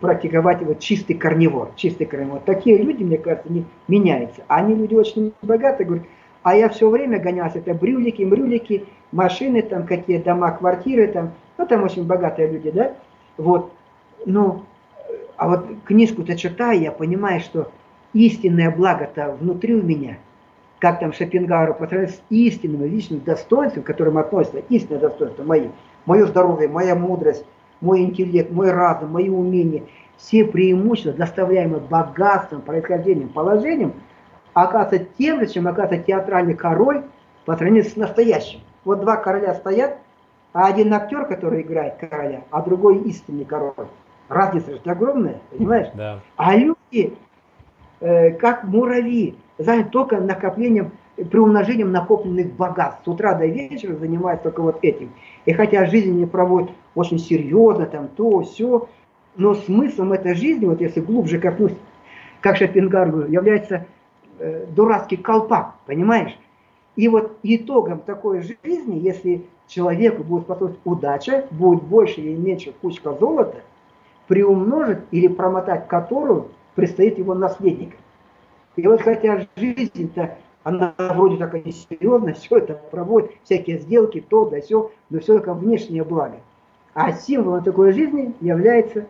практиковать 0.00 0.62
вот 0.62 0.80
чистый 0.80 1.14
корневор, 1.14 1.70
чистый 1.76 2.04
корневор. 2.04 2.40
Такие 2.40 2.76
люди, 2.78 3.02
мне 3.02 3.16
кажется, 3.16 3.50
не 3.50 3.64
меняются. 3.88 4.42
Они 4.48 4.74
люди 4.74 4.94
очень 4.94 5.32
богатые, 5.42 5.86
говорят, 5.86 6.06
а 6.42 6.54
я 6.54 6.68
все 6.68 6.88
время 6.88 7.18
гонялся, 7.18 7.58
это 7.58 7.74
брюлики, 7.74 8.22
мрюлики, 8.22 8.86
машины, 9.12 9.62
там 9.62 9.86
какие 9.86 10.18
дома, 10.18 10.52
квартиры, 10.52 11.08
там, 11.08 11.32
ну 11.58 11.66
там 11.66 11.82
очень 11.82 12.04
богатые 12.04 12.48
люди, 12.48 12.70
да, 12.70 12.94
вот, 13.36 13.72
ну, 14.24 14.62
а 15.36 15.48
вот 15.48 15.66
книжку-то 15.84 16.36
читаю, 16.36 16.80
я 16.80 16.92
понимаю, 16.92 17.40
что 17.40 17.70
истинное 18.12 18.70
благо-то 18.70 19.36
внутри 19.40 19.74
у 19.74 19.82
меня, 19.82 20.18
как 20.78 21.00
там 21.00 21.12
Шопенгауэр 21.12 21.74
по 21.74 21.84
с 21.84 22.22
истинным 22.30 22.84
личным 22.84 23.20
достоинством, 23.20 23.82
к 23.82 23.86
которым 23.86 24.18
относятся 24.18 24.62
истинное 24.68 25.00
достоинство 25.00 25.44
мои, 25.44 25.68
мое 26.06 26.26
здоровье, 26.26 26.68
моя 26.68 26.94
мудрость, 26.94 27.44
мой 27.80 28.02
интеллект, 28.02 28.50
мой 28.50 28.70
разум, 28.70 29.12
мои 29.12 29.28
умения, 29.28 29.84
все 30.16 30.44
преимущества, 30.44 31.12
доставляемые 31.12 31.80
богатством, 31.80 32.60
происхождением, 32.62 33.30
положением, 33.30 33.94
оказывается 34.52 35.08
тем 35.18 35.40
же, 35.40 35.46
чем 35.46 35.66
оказывается 35.66 36.06
театральный 36.06 36.54
король 36.54 37.04
по 37.46 37.56
сравнению 37.56 37.84
с 37.84 37.96
настоящим. 37.96 38.60
Вот 38.84 39.00
два 39.00 39.16
короля 39.16 39.54
стоят, 39.54 39.98
а 40.52 40.66
один 40.66 40.92
актер, 40.92 41.26
который 41.26 41.62
играет 41.62 41.96
короля, 41.96 42.42
а 42.50 42.62
другой 42.62 42.98
истинный 43.02 43.44
король. 43.44 43.88
Разница 44.28 44.72
же 44.72 44.80
огромная, 44.84 45.40
понимаешь? 45.50 45.88
Да. 45.94 46.20
А 46.36 46.56
люди, 46.56 47.16
э, 48.00 48.30
как 48.32 48.64
муравьи, 48.64 49.36
заняты 49.58 49.90
только 49.90 50.18
накоплением, 50.18 50.92
приумножением 51.16 51.92
накопленных 51.92 52.52
богатств. 52.52 53.02
С 53.04 53.08
утра 53.08 53.34
до 53.34 53.46
вечера 53.46 53.94
занимаются 53.96 54.44
только 54.44 54.62
вот 54.62 54.78
этим. 54.82 55.12
И 55.50 55.52
хотя 55.52 55.84
жизнь 55.86 56.12
не 56.12 56.26
проводят 56.26 56.70
очень 56.94 57.18
серьезно, 57.18 57.84
там 57.84 58.06
то, 58.06 58.42
все, 58.42 58.88
но 59.34 59.54
смыслом 59.54 60.12
этой 60.12 60.36
жизни, 60.36 60.64
вот 60.64 60.80
если 60.80 61.00
глубже 61.00 61.40
копнуть, 61.40 61.74
как 62.40 62.56
Шопенгар 62.56 63.10
говорит, 63.10 63.32
является 63.32 63.86
э, 64.38 64.66
дурацкий 64.66 65.16
колпак, 65.16 65.74
понимаешь? 65.86 66.38
И 66.94 67.08
вот 67.08 67.36
итогом 67.42 67.98
такой 67.98 68.42
жизни, 68.42 69.00
если 69.00 69.44
человеку 69.66 70.22
будет 70.22 70.44
способствовать 70.44 70.78
удача, 70.84 71.46
будет 71.50 71.82
больше 71.82 72.20
или 72.20 72.36
меньше 72.36 72.72
кучка 72.80 73.12
золота, 73.12 73.56
приумножить 74.28 75.00
или 75.10 75.26
промотать 75.26 75.88
которую 75.88 76.46
предстоит 76.76 77.18
его 77.18 77.34
наследникам. 77.34 77.98
И 78.76 78.86
вот 78.86 79.02
хотя 79.02 79.48
жизнь-то, 79.56 80.36
она 80.62 80.94
вроде 80.98 81.36
такая 81.36 81.62
несерьезная, 81.62 82.34
все 82.40 82.58
это 82.58 82.74
проводит, 82.74 83.32
всякие 83.44 83.78
сделки, 83.78 84.20
то 84.20 84.44
да 84.46 84.60
все, 84.60 84.90
но 85.08 85.20
все 85.20 85.34
только 85.34 85.54
внешнее 85.54 86.04
благо. 86.04 86.36
А 86.94 87.12
символом 87.12 87.62
такой 87.62 87.92
жизни 87.92 88.34
является 88.40 89.06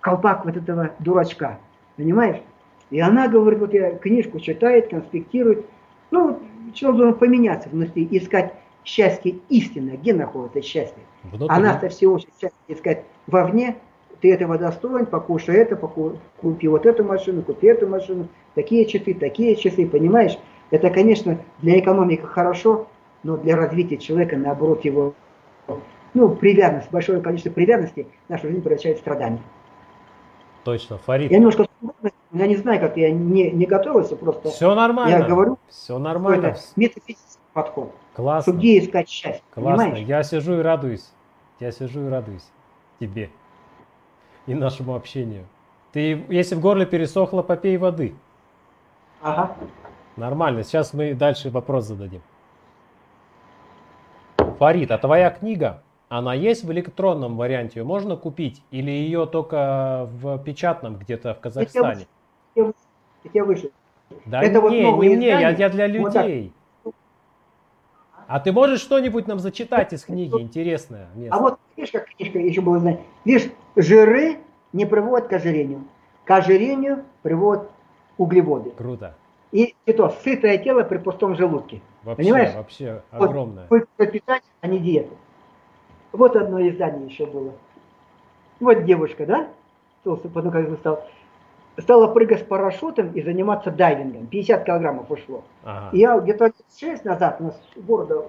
колпак 0.00 0.44
вот 0.44 0.56
этого 0.56 0.90
дурачка. 0.98 1.58
Понимаешь? 1.96 2.42
И 2.90 3.00
она 3.00 3.28
говорит, 3.28 3.60
вот 3.60 3.72
я 3.72 3.92
книжку 3.92 4.40
читает, 4.40 4.90
конспектирует. 4.90 5.64
Ну, 6.10 6.38
человек 6.74 6.98
должен 6.98 7.18
поменяться 7.18 7.68
внутри, 7.70 8.06
искать 8.10 8.52
счастье 8.84 9.36
истинное. 9.48 9.96
Где 9.96 10.12
находится 10.12 10.60
счастье? 10.60 11.02
Внутри. 11.22 11.48
Она-то 11.48 11.88
всего 11.88 12.18
счастье 12.18 12.52
искать 12.68 13.04
вовне, 13.26 13.76
ты 14.20 14.32
этого 14.32 14.58
достоин, 14.58 15.06
покушай 15.06 15.56
это, 15.56 15.76
покушай, 15.76 16.18
купи 16.40 16.68
вот 16.68 16.86
эту 16.86 17.04
машину, 17.04 17.42
купи 17.42 17.66
эту 17.66 17.86
машину, 17.86 18.28
такие 18.54 18.86
часы, 18.86 19.14
такие 19.14 19.56
часы, 19.56 19.86
понимаешь? 19.86 20.38
Это, 20.70 20.90
конечно, 20.90 21.38
для 21.62 21.78
экономики 21.78 22.22
хорошо, 22.22 22.88
но 23.22 23.36
для 23.36 23.56
развития 23.56 23.96
человека, 23.96 24.36
наоборот, 24.36 24.84
его 24.84 25.14
ну, 26.14 26.28
привязанность, 26.30 26.90
большое 26.90 27.20
количество 27.20 27.50
привязанности 27.50 28.06
нашу 28.28 28.48
жизнь 28.48 28.62
превращает 28.62 28.98
в 28.98 29.00
страдания. 29.00 29.40
Точно, 30.64 30.96
Фарид. 30.98 31.30
Я 31.30 31.38
немножко, 31.38 31.66
я 32.32 32.46
не 32.46 32.56
знаю, 32.56 32.80
как 32.80 32.96
я 32.96 33.10
не, 33.10 33.50
не 33.50 33.66
готовился, 33.66 34.16
просто 34.16 34.50
Все 34.50 34.74
нормально. 34.74 35.16
я 35.16 35.22
говорю, 35.22 35.58
Все 35.68 35.98
нормально. 35.98 36.46
Это 36.46 36.60
метафизический 36.76 37.40
подход. 37.52 37.92
Классно. 38.14 38.52
Где 38.52 38.78
искать 38.78 39.08
счастье, 39.08 39.42
Классно. 39.52 39.84
понимаешь? 39.84 40.06
Я 40.08 40.22
сижу 40.22 40.54
и 40.58 40.62
радуюсь. 40.62 41.10
Я 41.60 41.72
сижу 41.72 42.06
и 42.06 42.08
радуюсь 42.08 42.48
тебе 43.00 43.30
и 44.46 44.54
нашему 44.54 44.94
общению. 44.94 45.46
Ты, 45.92 46.24
если 46.28 46.54
в 46.54 46.60
горле 46.60 46.86
пересохло, 46.86 47.42
попей 47.42 47.76
воды. 47.76 48.14
Ага. 49.22 49.56
Нормально. 50.16 50.62
Сейчас 50.62 50.94
мы 50.94 51.14
дальше 51.14 51.50
вопрос 51.50 51.84
зададим. 51.86 52.22
Фарид, 54.58 54.90
а 54.90 54.98
твоя 54.98 55.30
книга, 55.30 55.82
она 56.08 56.34
есть 56.34 56.64
в 56.64 56.72
электронном 56.72 57.36
варианте? 57.36 57.80
Ее 57.80 57.84
можно 57.84 58.16
купить? 58.16 58.62
Или 58.70 58.90
ее 58.90 59.26
только 59.26 60.08
в 60.12 60.38
печатном 60.38 60.96
где-то 60.96 61.34
в 61.34 61.40
Казахстане? 61.40 62.06
Я, 62.54 62.72
я 63.32 63.44
выше. 63.44 63.70
Да 64.26 64.42
это 64.42 64.60
не, 64.60 64.84
вот 64.90 65.02
не 65.02 65.16
мне, 65.16 65.28
я, 65.28 65.50
я 65.50 65.68
для 65.68 65.86
людей. 65.86 66.52
Вот 66.84 66.94
а 68.26 68.40
ты 68.40 68.52
можешь 68.52 68.80
что-нибудь 68.80 69.26
нам 69.26 69.38
зачитать 69.38 69.92
из 69.92 70.04
книги 70.04 70.40
интересное? 70.40 71.08
Место? 71.14 71.36
А 71.36 71.40
вот 71.40 71.58
видишь, 71.76 71.92
как 71.92 72.06
книжка 72.06 72.38
еще 72.38 72.60
была 72.60 72.78
знать. 72.78 73.00
Видишь, 73.24 73.50
жиры 73.76 74.38
не 74.72 74.86
приводят 74.86 75.28
к 75.28 75.32
ожирению. 75.32 75.84
К 76.24 76.30
ожирению 76.30 77.04
приводят 77.22 77.70
углеводы. 78.16 78.70
Круто. 78.70 79.14
И, 79.54 79.76
и 79.86 79.92
то, 79.92 80.08
сытое 80.24 80.58
тело 80.58 80.82
при 80.82 80.98
пустом 80.98 81.36
желудке. 81.36 81.80
Вообще, 82.02 82.24
Понимаешь? 82.24 82.54
вообще 82.56 83.02
огромное. 83.12 83.68
Вот, 83.70 83.84
питание, 83.96 84.42
а 84.60 84.66
не 84.66 84.80
диета. 84.80 85.14
Вот 86.10 86.34
одно 86.34 86.60
издание 86.68 87.06
еще 87.06 87.24
было. 87.24 87.52
Вот 88.58 88.84
девушка, 88.84 89.26
да? 89.26 89.48
Потом 90.02 90.50
как 90.50 90.68
стал. 90.78 91.04
Стала 91.78 92.08
прыгать 92.08 92.40
с 92.40 92.42
парашютом 92.42 93.12
и 93.12 93.22
заниматься 93.22 93.70
дайвингом. 93.70 94.26
50 94.26 94.64
килограммов 94.64 95.08
ушло. 95.08 95.44
Ага. 95.62 95.90
И 95.92 96.00
я 96.00 96.18
где-то 96.18 96.50
6 96.76 97.04
назад 97.04 97.36
у 97.38 97.44
нас 97.44 97.62
города 97.76 98.24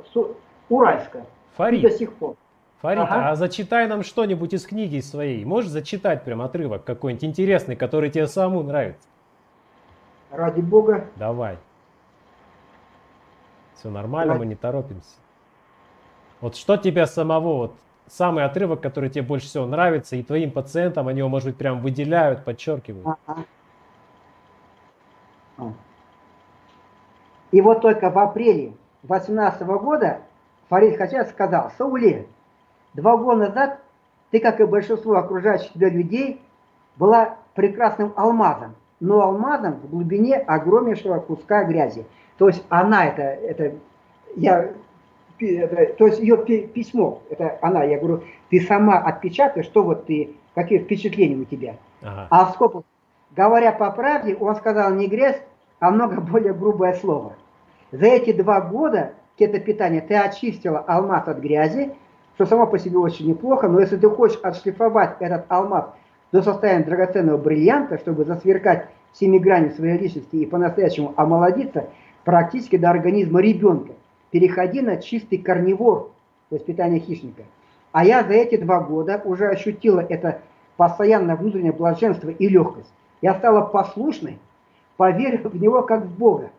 Уральска. 0.69 1.25
Фарид. 1.57 1.81
до 1.81 1.89
сих 1.89 2.13
пор. 2.13 2.35
Фарид, 2.81 3.01
ага. 3.01 3.31
а 3.31 3.35
зачитай 3.35 3.87
нам 3.87 4.03
что-нибудь 4.03 4.53
из 4.53 4.67
книги 4.67 4.99
своей. 4.99 5.43
Можешь 5.43 5.71
зачитать 5.71 6.23
прям 6.23 6.43
отрывок 6.43 6.83
какой-нибудь 6.83 7.23
интересный, 7.23 7.75
который 7.75 8.11
тебе 8.11 8.27
самому 8.27 8.61
нравится? 8.61 9.07
Ради 10.35 10.61
бога. 10.61 11.07
Давай. 11.15 11.57
Все 13.75 13.89
нормально, 13.89 14.33
Ради... 14.33 14.39
мы 14.39 14.45
не 14.47 14.55
торопимся. 14.55 15.17
Вот 16.41 16.55
что 16.55 16.77
тебе 16.77 17.05
самого, 17.05 17.57
вот 17.57 17.75
самый 18.07 18.43
отрывок, 18.43 18.81
который 18.81 19.09
тебе 19.09 19.23
больше 19.23 19.47
всего 19.47 19.65
нравится, 19.65 20.15
и 20.15 20.23
твоим 20.23 20.51
пациентам 20.51 21.07
они 21.07 21.19
его, 21.19 21.29
может 21.29 21.49
быть, 21.49 21.57
прям 21.57 21.81
выделяют, 21.81 22.43
подчеркивают. 22.43 23.17
Ага. 23.25 23.43
И 27.51 27.61
вот 27.61 27.81
только 27.81 28.09
в 28.09 28.19
апреле 28.19 28.73
2018 29.03 29.61
года 29.61 30.21
Фарид 30.69 30.97
Хачат 30.97 31.29
сказал, 31.29 31.71
Сауле, 31.77 32.27
два 32.93 33.15
года 33.17 33.47
назад 33.47 33.79
ты, 34.31 34.39
как 34.39 34.59
и 34.59 34.65
большинство 34.65 35.15
окружающих 35.15 35.71
тебя 35.71 35.89
людей, 35.89 36.41
была 36.97 37.37
прекрасным 37.53 38.13
алмазом, 38.17 38.75
но 38.99 39.21
алмазом 39.21 39.75
в 39.81 39.89
глубине 39.89 40.37
огромнейшего 40.37 41.19
куска 41.19 41.63
грязи. 41.63 42.05
То 42.37 42.47
есть 42.47 42.63
она 42.69 43.05
это, 43.05 43.21
это 43.21 43.75
я 44.35 44.71
то 45.37 46.07
есть 46.07 46.19
ее 46.19 46.37
письмо, 46.37 47.21
это 47.29 47.57
она, 47.61 47.83
я 47.83 47.99
говорю, 47.99 48.23
ты 48.49 48.61
сама 48.61 48.99
отпечатаешь, 48.99 49.65
что 49.65 49.83
вот 49.83 50.05
ты, 50.05 50.35
какие 50.53 50.79
впечатления 50.79 51.35
у 51.35 51.43
тебя. 51.43 51.75
Ага. 52.01 52.27
А 52.29 52.45
в 52.45 52.51
скобку, 52.51 52.85
говоря 53.35 53.73
по 53.73 53.91
правде, 53.91 54.35
он 54.39 54.55
сказал 54.55 54.93
не 54.93 55.07
грязь, 55.07 55.41
а 55.79 55.91
много 55.91 56.21
более 56.21 56.53
грубое 56.53 56.93
слово. 56.93 57.33
За 57.91 58.05
эти 58.05 58.31
два 58.31 58.61
года 58.61 59.13
кетопитания 59.37 60.01
ты 60.01 60.15
очистила 60.15 60.79
алмаз 60.79 61.27
от 61.27 61.39
грязи, 61.39 61.93
что 62.35 62.45
само 62.45 62.65
по 62.67 62.79
себе 62.79 62.97
очень 62.97 63.27
неплохо, 63.27 63.67
но 63.67 63.81
если 63.81 63.97
ты 63.97 64.09
хочешь 64.09 64.39
отшлифовать 64.41 65.17
этот 65.19 65.45
алмаз 65.49 65.85
до 66.35 66.41
состояния 66.41 66.83
драгоценного 66.83 67.37
бриллианта, 67.37 67.97
чтобы 67.97 68.25
засверкать 68.25 68.87
всеми 69.13 69.37
гранями 69.37 69.69
своей 69.69 69.97
личности 69.97 70.35
и 70.35 70.45
по-настоящему 70.45 71.13
омолодиться, 71.15 71.87
практически 72.25 72.75
до 72.75 72.89
организма 72.89 73.39
ребенка, 73.39 73.93
переходи 74.31 74.81
на 74.81 74.97
чистый 74.97 75.37
корневор, 75.37 76.11
питание 76.67 76.99
хищника. 76.99 77.43
А 77.93 78.03
я 78.03 78.23
за 78.23 78.33
эти 78.33 78.57
два 78.57 78.81
года 78.81 79.21
уже 79.23 79.47
ощутила 79.47 80.01
это 80.01 80.41
постоянное 80.75 81.37
внутреннее 81.37 81.71
блаженство 81.71 82.29
и 82.29 82.49
легкость. 82.49 82.91
Я 83.21 83.35
стала 83.35 83.61
послушной, 83.61 84.37
поверив 84.97 85.45
в 85.45 85.61
него 85.61 85.83
как 85.83 86.03
в 86.03 86.17
Бога. 86.17 86.49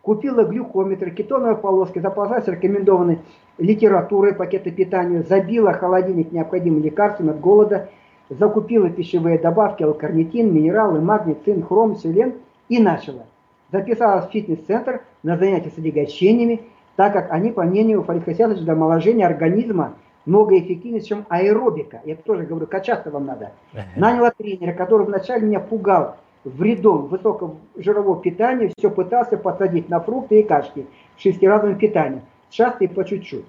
Купила 0.00 0.42
глюкометр, 0.42 1.10
кетоновые 1.10 1.56
полоски, 1.56 1.98
запаслась 1.98 2.46
рекомендованной 2.46 3.18
литературой, 3.58 4.34
пакеты 4.34 4.70
питания, 4.70 5.22
забила 5.22 5.74
холодильник 5.74 6.32
необходимыми 6.32 6.84
лекарствами 6.84 7.30
от 7.30 7.40
голода, 7.40 7.90
закупила 8.30 8.90
пищевые 8.90 9.38
добавки, 9.38 9.82
алкарнитин, 9.82 10.52
минералы, 10.52 11.00
магний, 11.00 11.36
цинк, 11.44 11.68
хром, 11.68 11.96
селен 11.96 12.34
и 12.68 12.80
начала. 12.80 13.26
Записалась 13.72 14.26
в 14.26 14.30
фитнес-центр 14.30 15.02
на 15.22 15.36
занятия 15.36 15.70
с 15.70 15.78
отягощениями 15.78 16.62
так 16.98 17.12
как 17.12 17.30
они, 17.30 17.52
по 17.52 17.62
мнению 17.62 18.02
Фарида 18.02 18.24
Хасяновича, 18.24 18.64
для 18.64 18.72
омоложения 18.72 19.24
организма 19.24 19.94
много 20.26 20.58
эффективнее, 20.58 21.00
чем 21.00 21.26
аэробика. 21.28 22.00
Я 22.04 22.16
тоже 22.16 22.42
говорю, 22.42 22.66
качаться 22.66 23.12
вам 23.12 23.26
надо. 23.26 23.52
Наняла 23.94 24.32
тренера, 24.36 24.72
который 24.72 25.06
вначале 25.06 25.46
меня 25.46 25.60
пугал 25.60 26.16
вредом 26.42 27.06
высокого 27.06 27.54
жирового 27.76 28.20
питания, 28.20 28.72
все 28.76 28.90
пытался 28.90 29.36
посадить 29.36 29.88
на 29.88 30.00
фрукты 30.00 30.40
и 30.40 30.42
кашки 30.42 30.86
шестиразовым 31.18 31.78
питанием, 31.78 32.22
часто 32.50 32.82
и 32.82 32.88
по 32.88 33.04
чуть-чуть. 33.04 33.46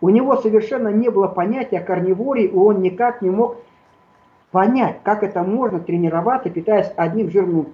У 0.00 0.08
него 0.08 0.36
совершенно 0.36 0.88
не 0.88 1.10
было 1.10 1.28
понятия 1.28 1.80
о 1.80 1.84
карнивории, 1.84 2.46
и 2.46 2.56
он 2.56 2.80
никак 2.80 3.20
не 3.20 3.28
мог 3.28 3.58
понять, 4.56 5.00
как 5.02 5.22
это 5.22 5.42
можно 5.42 5.80
тренироваться, 5.80 6.48
питаясь 6.48 6.90
одним 6.96 7.30
жирным 7.30 7.66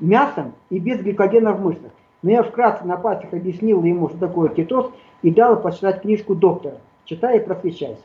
мясом 0.00 0.52
и 0.68 0.78
без 0.78 1.00
гликогена 1.00 1.54
в 1.54 1.62
мышцах. 1.62 1.92
Но 2.20 2.30
я 2.30 2.42
вкратце 2.42 2.84
на 2.84 2.98
пальцах 2.98 3.32
объяснил 3.32 3.82
ему, 3.82 4.10
что 4.10 4.18
такое 4.18 4.50
кетоз, 4.50 4.90
и 5.22 5.30
дал 5.30 5.58
почитать 5.58 6.02
книжку 6.02 6.34
доктора. 6.34 6.74
Читай 7.06 7.38
и 7.38 7.40
просвещайся. 7.40 8.02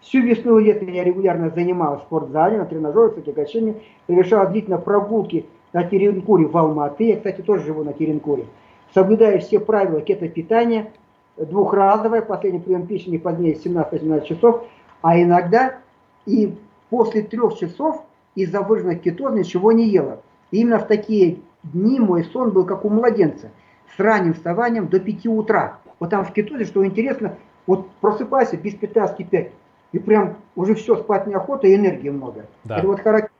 Всю 0.00 0.20
весну 0.20 0.60
и 0.60 0.64
лето 0.66 0.84
я 0.84 1.02
регулярно 1.02 1.50
занималась 1.50 2.02
в 2.02 2.04
спортзале, 2.04 2.56
на 2.56 2.66
тренажерах, 2.66 3.16
качании, 3.34 3.82
совершала 4.06 4.46
длительно 4.46 4.78
прогулки 4.78 5.46
на 5.72 5.82
Теренкуре 5.82 6.46
в 6.46 6.56
Алматы. 6.56 7.02
Я, 7.02 7.16
кстати, 7.16 7.40
тоже 7.40 7.64
живу 7.64 7.82
на 7.82 7.94
Теренкуре. 7.94 8.44
Соблюдая 8.94 9.40
все 9.40 9.58
правила 9.58 10.00
кетопитания, 10.02 10.92
двухразовое, 11.36 12.22
последний 12.22 12.60
прием 12.60 12.86
пищи 12.86 13.08
не 13.08 13.18
позднее 13.18 13.54
17-18 13.54 14.24
часов, 14.24 14.62
а 15.02 15.20
иногда 15.20 15.78
и 16.26 16.54
после 16.94 17.22
трех 17.22 17.58
часов 17.58 18.04
из-за 18.36 18.60
выраженных 18.60 19.02
кетоза 19.02 19.36
ничего 19.36 19.72
не 19.72 19.88
ела. 19.88 20.22
И 20.52 20.60
именно 20.60 20.78
в 20.78 20.86
такие 20.86 21.40
дни 21.64 21.98
мой 21.98 22.22
сон 22.22 22.52
был 22.52 22.64
как 22.64 22.84
у 22.84 22.88
младенца, 22.88 23.50
с 23.96 23.98
ранним 23.98 24.34
вставанием 24.34 24.86
до 24.86 25.00
5 25.00 25.26
утра. 25.26 25.80
Вот 25.98 26.10
там 26.10 26.24
в 26.24 26.32
кетозе, 26.32 26.66
что 26.66 26.86
интересно, 26.86 27.36
вот 27.66 27.90
просыпайся 28.00 28.56
без 28.56 28.76
15 28.76 29.28
5, 29.28 29.50
и 29.90 29.98
прям 29.98 30.36
уже 30.54 30.76
все, 30.76 30.94
спать 30.94 31.26
неохота, 31.26 31.66
и 31.66 31.74
энергии 31.74 32.10
много. 32.10 32.46
Да. 32.62 32.78
Это 32.78 32.86
вот 32.86 33.00
характер. 33.00 33.32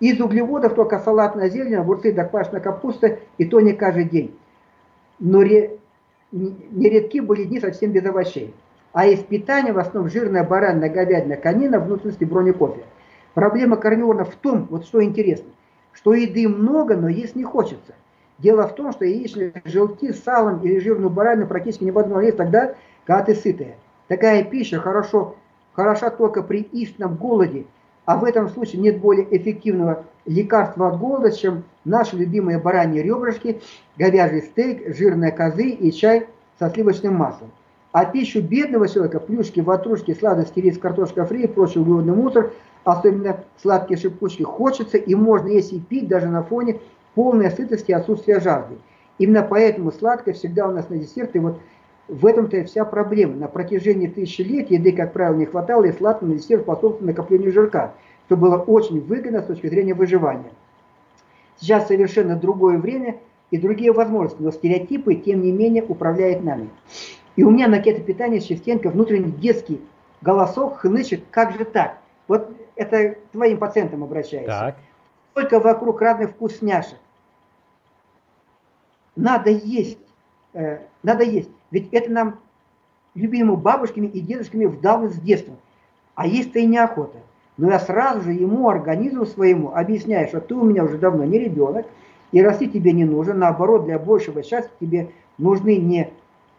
Из 0.00 0.18
углеводов 0.18 0.74
только 0.74 1.00
салатная 1.00 1.50
зелень, 1.50 1.74
огурцы 1.74 2.14
да 2.14 2.24
квашеная 2.24 2.62
капуста, 2.62 3.18
и 3.36 3.44
то 3.44 3.60
не 3.60 3.74
каждый 3.74 4.04
день. 4.04 4.34
Но 5.18 5.42
ре... 5.42 5.76
нередки 6.32 7.20
были 7.20 7.44
дни 7.44 7.60
совсем 7.60 7.92
без 7.92 8.06
овощей. 8.06 8.54
А 8.94 9.04
из 9.06 9.20
питания 9.20 9.74
в 9.74 9.78
основном 9.78 10.10
жирная 10.10 10.44
баранина, 10.44 10.88
говядина, 10.88 11.36
конина, 11.36 11.78
внутренности 11.78 12.24
бронекофе. 12.24 12.84
Проблема 13.34 13.76
карнивора 13.76 14.24
в 14.24 14.34
том, 14.36 14.66
вот 14.70 14.86
что 14.86 15.04
интересно– 15.04 15.50
что 15.94 16.12
еды 16.14 16.48
много, 16.48 16.96
но 16.96 17.08
есть 17.08 17.36
не 17.36 17.44
хочется. 17.44 17.94
Дело 18.38 18.66
в 18.66 18.74
том, 18.74 18.92
что 18.92 19.04
яичные 19.04 19.62
желтки 19.64 20.12
с 20.12 20.22
салом 20.22 20.60
или 20.60 20.80
жирную 20.80 21.08
баранину 21.08 21.46
практически 21.46 21.84
невозможно 21.84 22.26
есть 22.26 22.36
тогда, 22.36 22.74
когда 23.04 23.24
ты 23.24 23.34
сытая. 23.34 23.76
Такая 24.08 24.42
пища 24.42 24.80
хорошо, 24.80 25.36
хороша 25.72 26.10
только 26.10 26.42
при 26.42 26.62
истинном 26.62 27.14
голоде, 27.14 27.64
а 28.04 28.18
в 28.18 28.24
этом 28.24 28.48
случае 28.48 28.82
нет 28.82 29.00
более 29.00 29.24
эффективного 29.34 30.04
лекарства 30.26 30.88
от 30.88 30.98
голода, 30.98 31.30
чем 31.30 31.62
наши 31.84 32.16
любимые 32.16 32.58
бараньи 32.58 33.00
ребрышки, 33.00 33.62
говяжий 33.96 34.42
стейк, 34.42 34.94
жирные 34.96 35.30
козы 35.30 35.68
и 35.68 35.92
чай 35.92 36.26
со 36.58 36.68
сливочным 36.70 37.14
маслом. 37.14 37.50
А 37.94 38.04
пищу 38.04 38.42
бедного 38.42 38.88
человека, 38.88 39.20
плюшки, 39.20 39.60
ватрушки, 39.60 40.12
сладости, 40.12 40.58
рис, 40.58 40.76
картошка 40.78 41.24
фри 41.24 41.44
и 41.44 41.46
прочий 41.46 41.80
углеводный 41.80 42.14
мусор– 42.14 42.52
особенно 42.84 43.40
сладкие 43.60 43.98
шипучки, 43.98 44.42
хочется 44.42 44.98
и 44.98 45.14
можно 45.14 45.48
есть 45.48 45.72
и 45.72 45.80
пить 45.80 46.06
даже 46.06 46.28
на 46.28 46.42
фоне 46.42 46.80
полной 47.14 47.50
сытости 47.50 47.90
и 47.90 47.94
отсутствия 47.94 48.40
жажды. 48.40 48.76
Именно 49.18 49.42
поэтому 49.42 49.90
сладкое 49.92 50.34
всегда 50.34 50.68
у 50.68 50.72
нас 50.72 50.88
на 50.88 50.98
десерт, 50.98 51.34
и 51.34 51.38
вот 51.38 51.58
в 52.08 52.26
этом-то 52.26 52.58
и 52.58 52.64
вся 52.64 52.84
проблема. 52.84 53.36
На 53.36 53.48
протяжении 53.48 54.06
тысячи 54.06 54.42
лет 54.42 54.70
еды, 54.70 54.92
как 54.92 55.12
правило, 55.12 55.36
не 55.36 55.46
хватало, 55.46 55.84
и 55.84 55.92
сладкое 55.92 56.28
на 56.28 56.36
десерт 56.36 56.62
способствовало 56.62 57.06
накоплению 57.06 57.52
жирка, 57.52 57.94
что 58.26 58.36
было 58.36 58.56
очень 58.56 59.00
выгодно 59.00 59.42
с 59.42 59.46
точки 59.46 59.68
зрения 59.68 59.94
выживания. 59.94 60.52
Сейчас 61.58 61.86
совершенно 61.86 62.36
другое 62.36 62.78
время 62.78 63.16
и 63.50 63.56
другие 63.56 63.92
возможности, 63.92 64.42
но 64.42 64.50
стереотипы, 64.50 65.14
тем 65.14 65.42
не 65.42 65.52
менее, 65.52 65.84
управляют 65.84 66.42
нами. 66.42 66.68
И 67.36 67.42
у 67.42 67.50
меня 67.50 67.68
на 67.68 67.80
кетопитании 67.80 68.40
Шевченко 68.40 68.90
внутренний 68.90 69.32
детский 69.32 69.80
голосок 70.22 70.78
хнычет, 70.78 71.24
как 71.30 71.56
же 71.56 71.64
так? 71.64 71.98
Вот 72.28 72.50
это 72.76 73.10
к 73.10 73.18
твоим 73.32 73.58
пациентам 73.58 74.04
обращаюсь. 74.04 74.46
Так. 74.46 74.76
Только 75.34 75.58
вокруг 75.58 76.00
разных 76.00 76.30
вкусняшек. 76.30 76.98
Надо 79.16 79.50
есть. 79.50 79.98
Э, 80.52 80.78
надо 81.02 81.24
есть. 81.24 81.50
Ведь 81.70 81.92
это 81.92 82.10
нам 82.10 82.40
любимыми 83.14 83.56
бабушками 83.56 84.06
и 84.06 84.20
дедушками 84.20 84.64
вдал 84.66 85.08
с 85.08 85.14
детства. 85.14 85.54
А 86.14 86.26
есть-то 86.26 86.60
и 86.60 86.66
неохота. 86.66 87.18
Но 87.56 87.70
я 87.70 87.78
сразу 87.78 88.22
же 88.22 88.32
ему, 88.32 88.68
организму 88.68 89.26
своему, 89.26 89.72
объясняю, 89.74 90.28
что 90.28 90.40
ты 90.40 90.54
у 90.54 90.64
меня 90.64 90.84
уже 90.84 90.98
давно 90.98 91.24
не 91.24 91.38
ребенок, 91.38 91.86
и 92.32 92.42
расти 92.42 92.68
тебе 92.68 92.92
не 92.92 93.04
нужен. 93.04 93.38
Наоборот, 93.38 93.84
для 93.84 93.98
большего 93.98 94.42
счастья 94.42 94.72
тебе 94.80 95.10
нужны 95.38 95.76
не 95.76 96.10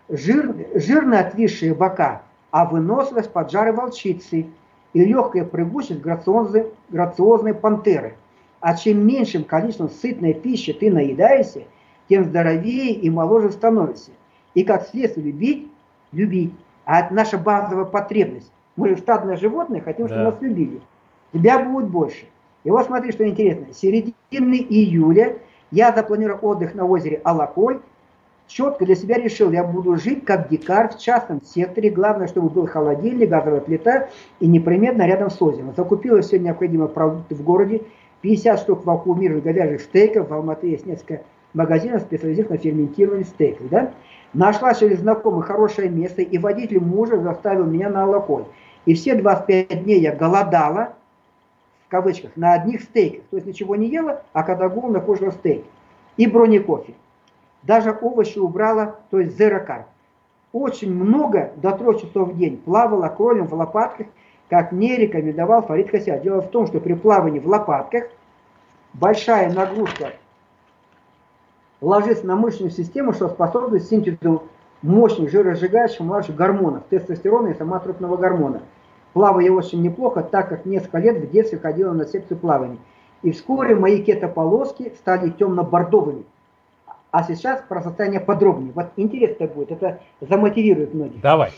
жир, 0.10 0.56
жирно 0.76 1.20
отвисшие 1.20 1.74
бока, 1.74 2.24
а 2.52 2.66
выносливость 2.66 3.32
поджары 3.32 3.74
волчицы 3.74 4.48
и 4.94 5.06
легкая 5.06 5.46
прыгучесть 5.46 6.02
грациозной, 6.02 6.68
грациозной 6.90 7.54
пантеры. 7.54 8.16
А 8.62 8.76
чем 8.76 9.06
меньшим 9.06 9.44
количеством 9.44 9.90
сытной 9.90 10.34
пищи 10.34 10.74
ты 10.74 10.92
наедаешься, 10.92 11.64
тем 12.10 12.24
здоровее 12.26 12.94
и 12.94 13.10
моложе 13.10 13.52
становишься. 13.52 14.12
И 14.54 14.64
как 14.64 14.88
следствие 14.88 15.28
любить, 15.28 15.68
любить. 16.12 16.54
А 16.86 17.02
это 17.02 17.14
наша 17.14 17.38
базовая 17.38 17.86
потребность. 17.86 18.52
Мы 18.76 18.90
же 18.90 18.98
стадное 18.98 19.38
животное, 19.38 19.82
хотим, 19.82 20.08
чтобы 20.08 20.24
да. 20.24 20.32
нас 20.32 20.42
любили. 20.42 20.82
Тебя 21.34 21.60
будет 21.60 21.90
больше. 21.90 22.26
И 22.64 22.70
вот 22.70 22.86
смотри, 22.86 23.12
что 23.12 23.28
интересно. 23.28 23.68
Середины 23.74 24.56
июля 24.56 25.38
я 25.72 25.94
запланировал 25.94 26.50
отдых 26.50 26.74
на 26.74 26.86
озере 26.86 27.22
Алакой. 27.24 27.82
Четко 28.48 28.86
для 28.86 28.96
себя 28.96 29.18
решил, 29.18 29.52
я 29.52 29.64
буду 29.64 29.96
жить 29.96 30.24
как 30.24 30.50
дикарь 30.50 30.90
в 30.90 31.00
частном 31.00 31.42
секторе. 31.44 31.90
Главное, 31.90 32.28
чтобы 32.28 32.50
был 32.50 32.68
холодильник, 32.68 33.30
газовая 33.30 33.60
плита 33.60 34.10
и 34.40 34.48
непременно 34.48 35.06
рядом 35.08 35.32
с 35.32 35.42
озером. 35.42 35.74
Закупила 35.76 36.22
все 36.22 36.38
необходимые 36.38 36.90
продукты 36.90 37.34
в 37.34 37.44
городе. 37.44 37.82
50 38.22 38.60
штук 38.60 38.86
вакуумированных 38.86 39.44
говяжьих 39.44 39.82
стейков. 39.82 40.30
В 40.30 40.34
Алматы 40.34 40.68
есть 40.68 40.86
несколько 40.86 41.24
магазинов, 41.54 42.04
специализированных 42.04 42.64
на 42.64 42.70
ферментировании 42.70 43.24
стейков. 43.24 43.70
Да? 43.70 43.92
Нашла 44.34 44.74
через 44.74 45.00
знакомых 45.00 45.46
хорошее 45.46 45.90
место, 45.90 46.22
и 46.22 46.38
водитель 46.38 46.80
мужа 46.80 47.20
заставил 47.20 47.66
меня 47.66 47.90
на 47.90 48.04
Алакой. 48.04 48.46
И 48.86 48.94
все 48.94 49.16
25 49.16 49.84
дней 49.84 50.02
я 50.02 50.16
голодала, 50.16 50.94
в 51.88 51.90
кавычках, 51.90 52.32
на 52.36 52.54
одних 52.54 52.84
стейках. 52.84 53.24
То 53.32 53.38
есть 53.38 53.48
ничего 53.48 53.76
не 53.76 53.88
ела, 53.88 54.22
а 54.34 54.44
когда 54.44 54.70
голодно, 54.70 55.00
кушала 55.00 55.32
стейк. 55.32 55.64
И 56.18 56.28
бронекофе. 56.28 56.94
Даже 57.66 57.98
овощи 58.00 58.38
убрала, 58.38 58.98
то 59.10 59.20
есть 59.20 59.38
зерокар. 59.38 59.86
Очень 60.54 60.94
много, 60.94 61.52
до 61.58 61.72
3 61.72 62.00
часов 62.00 62.30
в 62.30 62.38
день, 62.38 62.58
плавала 62.58 63.10
кролем 63.10 63.48
в 63.48 63.54
лопатках, 63.54 64.08
как 64.50 64.72
мне 64.72 64.96
рекомендовал 64.96 65.64
Фарид 65.64 65.90
Хася. 65.90 66.20
Дело 66.20 66.42
в 66.42 66.50
том, 66.50 66.68
что 66.68 66.80
при 66.80 66.94
плавании 66.94 67.40
в 67.40 67.48
лопатках 67.48 68.06
большая 68.94 69.52
нагрузка 69.52 70.14
ложится 71.82 72.26
на 72.28 72.36
мышечную 72.36 72.72
систему, 72.72 73.14
что 73.14 73.30
способствует 73.30 73.84
синтезу 73.84 74.44
мощных 74.82 75.32
жиросжигающих 75.32 76.02
младших 76.02 76.36
гормонов, 76.36 76.84
тестостерона 76.90 77.48
и 77.48 77.54
самотрупного 77.56 78.18
гормона. 78.18 78.62
Плаваю 79.14 79.46
я 79.46 79.54
очень 79.54 79.82
неплохо, 79.82 80.22
так 80.22 80.50
как 80.50 80.66
несколько 80.66 81.00
лет 81.00 81.18
в 81.18 81.32
детстве 81.32 81.58
ходила 81.58 81.94
на 81.94 82.06
секцию 82.06 82.38
плавания. 82.38 82.78
И 83.24 83.32
вскоре 83.32 83.76
мои 83.76 84.04
кетополоски 84.04 84.94
стали 85.00 85.32
темно-бордовыми. 85.32 86.26
А 87.16 87.24
сейчас 87.24 87.64
про 87.70 87.82
состояние 87.82 88.20
подробнее. 88.20 88.74
Вот 88.76 88.88
интересно 88.98 89.48
будет, 89.48 89.72
это 89.72 90.02
замотивирует 90.20 90.94
многих. 90.94 91.22
Давай. 91.22 91.54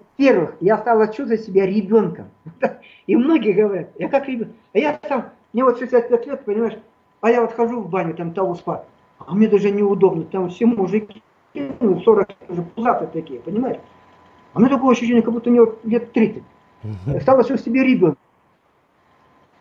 Во-первых, 0.00 0.56
я 0.60 0.78
стала 0.78 1.08
чувствовать 1.08 1.42
себя 1.42 1.66
ребенком. 1.66 2.30
И 3.06 3.14
многие 3.14 3.52
говорят, 3.52 3.90
я 3.98 4.08
как 4.08 4.26
ребенок. 4.26 4.54
А 4.72 4.78
я 4.78 4.98
сам, 5.06 5.26
мне 5.52 5.64
вот 5.64 5.78
65 5.78 6.26
лет, 6.26 6.44
понимаешь, 6.46 6.78
а 7.20 7.30
я 7.30 7.42
вот 7.42 7.52
хожу 7.52 7.82
в 7.82 7.90
баню, 7.90 8.14
там 8.14 8.32
того 8.32 8.54
спа, 8.54 8.86
а 9.18 9.34
мне 9.34 9.48
даже 9.48 9.70
неудобно, 9.70 10.24
там 10.24 10.48
все 10.48 10.64
мужики, 10.64 11.22
ну, 11.52 12.00
40 12.00 12.28
уже 12.48 12.62
пузатые 12.62 13.10
такие, 13.10 13.40
понимаешь? 13.40 13.80
А 14.54 14.60
мне 14.60 14.70
такое 14.70 14.92
ощущение, 14.92 15.20
как 15.20 15.34
будто 15.34 15.50
мне 15.50 15.60
лет 15.84 16.10
30. 16.12 16.42
Стало 17.20 17.42
все 17.42 17.58
себе 17.58 17.84
ребенок. 17.84 18.16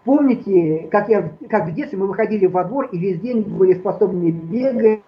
Помните, 0.05 0.87
как, 0.89 1.09
я, 1.09 1.33
как 1.49 1.67
в 1.67 1.73
детстве 1.73 1.99
мы 1.99 2.07
выходили 2.07 2.45
во 2.45 2.63
двор 2.63 2.85
и 2.93 2.97
весь 2.97 3.19
день 3.19 3.41
были 3.41 3.73
способны 3.73 4.31
бегать 4.31 5.01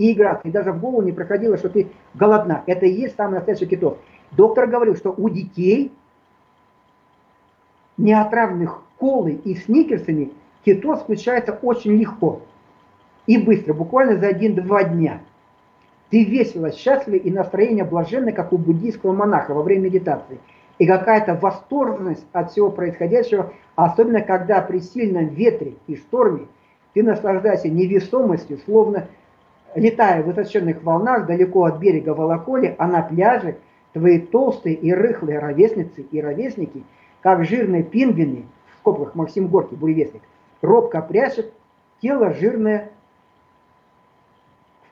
и 0.00 0.12
играться. 0.12 0.48
И 0.48 0.50
даже 0.50 0.72
в 0.72 0.80
голову 0.80 1.02
не 1.02 1.12
проходило, 1.12 1.58
что 1.58 1.68
ты 1.68 1.88
голодна. 2.14 2.64
Это 2.66 2.86
и 2.86 2.90
есть 2.90 3.16
самый 3.16 3.34
настоящий 3.34 3.66
китов. 3.66 3.98
Доктор 4.30 4.66
говорил, 4.66 4.96
что 4.96 5.10
у 5.10 5.28
детей, 5.28 5.92
не 7.98 8.16
колой 8.98 9.34
и 9.44 9.54
сникерсами, 9.54 10.32
кетоз 10.64 11.02
включается 11.02 11.52
очень 11.60 11.98
легко 11.98 12.40
и 13.26 13.36
быстро, 13.36 13.74
буквально 13.74 14.16
за 14.16 14.28
один-два 14.28 14.84
дня. 14.84 15.20
Ты 16.08 16.24
весело, 16.24 16.72
счастлив 16.72 17.22
и 17.22 17.30
настроение 17.30 17.84
блаженное, 17.84 18.32
как 18.32 18.54
у 18.54 18.58
буддийского 18.58 19.12
монаха 19.12 19.52
во 19.52 19.62
время 19.62 19.82
медитации. 19.82 20.40
И 20.78 20.86
какая-то 20.86 21.34
восторженность 21.34 22.24
от 22.32 22.52
всего 22.52 22.70
происходящего, 22.70 23.52
особенно 23.76 24.22
когда 24.22 24.62
при 24.62 24.80
сильном 24.80 25.26
ветре 25.26 25.74
и 25.86 25.96
шторме 25.96 26.46
ты 26.94 27.02
наслаждаешься 27.02 27.68
невесомостью, 27.68 28.58
словно 28.64 29.06
летая 29.74 30.22
в 30.22 30.26
высоченных 30.26 30.82
волнах 30.82 31.26
далеко 31.26 31.64
от 31.64 31.78
берега 31.78 32.10
Волоколи, 32.10 32.74
а 32.78 32.86
на 32.86 33.02
пляже 33.02 33.56
твои 33.92 34.18
толстые 34.18 34.74
и 34.74 34.92
рыхлые 34.92 35.38
ровесницы 35.38 36.02
и 36.02 36.20
ровесники, 36.20 36.84
как 37.22 37.44
жирные 37.44 37.82
пингвины, 37.82 38.46
в 38.74 38.78
скобках 38.78 39.14
Максим 39.14 39.48
Горький, 39.48 39.76
буревестник, 39.76 40.22
робко 40.62 41.02
прячет 41.02 41.52
тело 42.00 42.32
жирное 42.32 42.90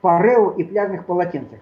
парео 0.00 0.50
и 0.50 0.64
пляжных 0.64 1.06
полотенцах. 1.06 1.60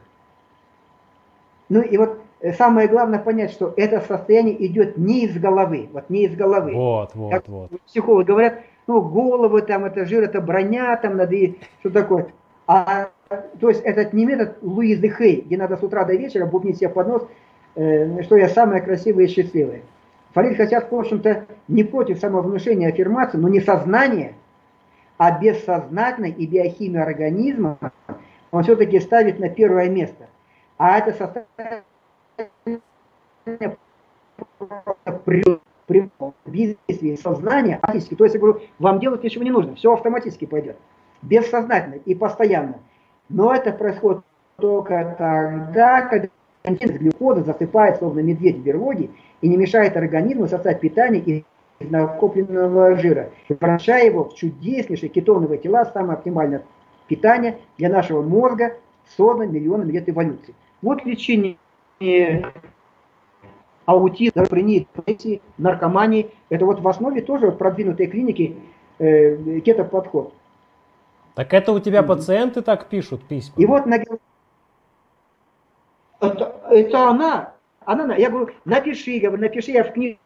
Ну 1.69 1.81
и 1.83 1.97
вот 1.97 2.21
э, 2.41 2.53
самое 2.53 2.89
главное 2.89 3.19
понять, 3.19 3.51
что 3.51 3.73
это 3.77 4.01
состояние 4.01 4.65
идет 4.67 4.97
не 4.97 5.25
из 5.25 5.39
головы, 5.39 5.89
вот 5.93 6.11
не 6.11 6.25
из 6.25 6.37
головы. 6.37 6.75
Вот, 6.75 7.15
вот, 7.15 7.33
как 7.33 7.49
вот. 7.49 7.71
Психологи 7.87 8.27
говорят, 8.27 8.61
ну 8.87 9.01
головы 9.01 9.63
там, 9.63 9.85
это 9.85 10.05
жир, 10.05 10.25
это 10.25 10.41
броня, 10.41 10.97
там 10.97 11.17
надо 11.17 11.35
и 11.35 11.59
что 11.81 11.91
такое. 11.91 12.29
А 12.67 13.11
то 13.61 13.69
есть 13.69 13.83
этот 13.83 14.13
не 14.13 14.25
метод 14.25 14.59
Луизы 14.63 15.09
Хей, 15.09 15.43
где 15.43 15.57
надо 15.57 15.77
с 15.77 15.83
утра 15.83 16.05
до 16.05 16.15
вечера 16.15 16.47
бубнить 16.47 16.79
себе 16.79 16.89
под 16.89 17.09
нос, 17.09 17.29
э, 17.75 18.23
что 18.23 18.37
я 18.37 18.49
самая 18.49 18.81
красивая 18.81 19.25
и 19.25 19.29
счастливая. 19.29 19.83
Фарид 20.33 20.57
хотят, 20.57 20.91
в 20.91 20.95
общем-то, 20.95 21.47
не 21.69 21.83
против 21.83 22.19
самовнушения 22.19 22.89
аффирмации, 22.89 23.39
но 23.39 23.49
не 23.49 23.61
сознание, 23.61 24.35
а 25.19 25.39
бессознательной 25.39 26.31
и 26.31 26.47
биохимия 26.47 27.03
организма 27.03 27.79
он 28.51 28.63
все-таки 28.63 29.01
ставит 29.01 29.39
на 29.39 29.49
первое 29.49 29.89
место. 29.89 30.29
А 30.79 30.99
это 30.99 31.13
состояние 31.13 31.85
при, 35.25 36.11
действии 36.47 37.17
сознания. 37.17 37.81
То 37.83 37.93
есть 37.95 38.11
я 38.11 38.41
говорю, 38.41 38.61
вам 38.79 39.01
делать 39.01 39.23
ничего 39.23 39.45
не 39.45 39.51
нужно, 39.51 39.75
все 39.75 39.93
автоматически 39.93 40.45
пойдет. 40.45 40.77
Бессознательно 41.23 41.97
и 42.05 42.15
постоянно. 42.15 42.79
Но 43.29 43.53
это 43.55 43.73
происходит 43.73 44.23
только 44.57 45.17
тогда, 45.19 46.03
когда 46.03 46.29
контент 46.63 46.93
глюкозы 46.93 47.45
засыпает, 47.45 47.99
словно 47.99 48.21
медведь 48.21 48.57
в 48.57 48.63
берлоге, 48.63 49.11
и 49.41 49.49
не 49.49 49.57
мешает 49.57 49.97
организму 49.97 50.49
сосать 50.49 50.81
питание 50.81 51.21
из 51.21 51.91
накопленного 51.91 52.97
жира, 52.97 53.31
превращая 53.49 54.07
его 54.07 54.25
в 54.25 54.35
чудеснейшие 54.35 55.11
кетоновые 55.11 55.59
тела, 55.59 55.85
самое 55.85 56.15
оптимальное 56.15 56.63
питания 57.07 57.59
для 57.79 57.89
нашего 57.89 58.23
мозга 58.23 58.77
создано 59.17 59.51
миллионами 59.51 59.93
лет 59.93 60.09
эволюции. 60.09 60.55
Вот 60.83 61.05
лечение 61.05 61.57
аутизма, 63.85 64.47
депрессии, 64.47 65.41
наркомании. 65.59 66.31
Это 66.51 66.67
вот 66.67 66.81
в 66.81 66.89
основе 66.89 67.23
тоже 67.23 67.53
продвинутой 67.53 68.09
клиники 68.09 68.57
э, 68.99 69.61
кето-подход. 69.61 70.35
Так 71.37 71.53
это 71.53 71.71
у 71.73 71.79
тебя 71.81 72.03
пациенты 72.03 72.63
так 72.63 72.89
пишут 72.89 73.23
письма? 73.29 73.63
И 73.63 73.67
вот 73.67 73.85
на... 73.85 73.97
это, 76.19 76.61
это 76.71 77.09
она, 77.11 77.53
она, 77.85 78.17
я 78.17 78.31
говорю, 78.31 78.55
напиши, 78.65 79.11
я 79.11 79.29
говорю, 79.29 79.43
напиши, 79.43 79.71
я 79.73 79.85
в 79.85 79.93
книжку. 79.93 80.19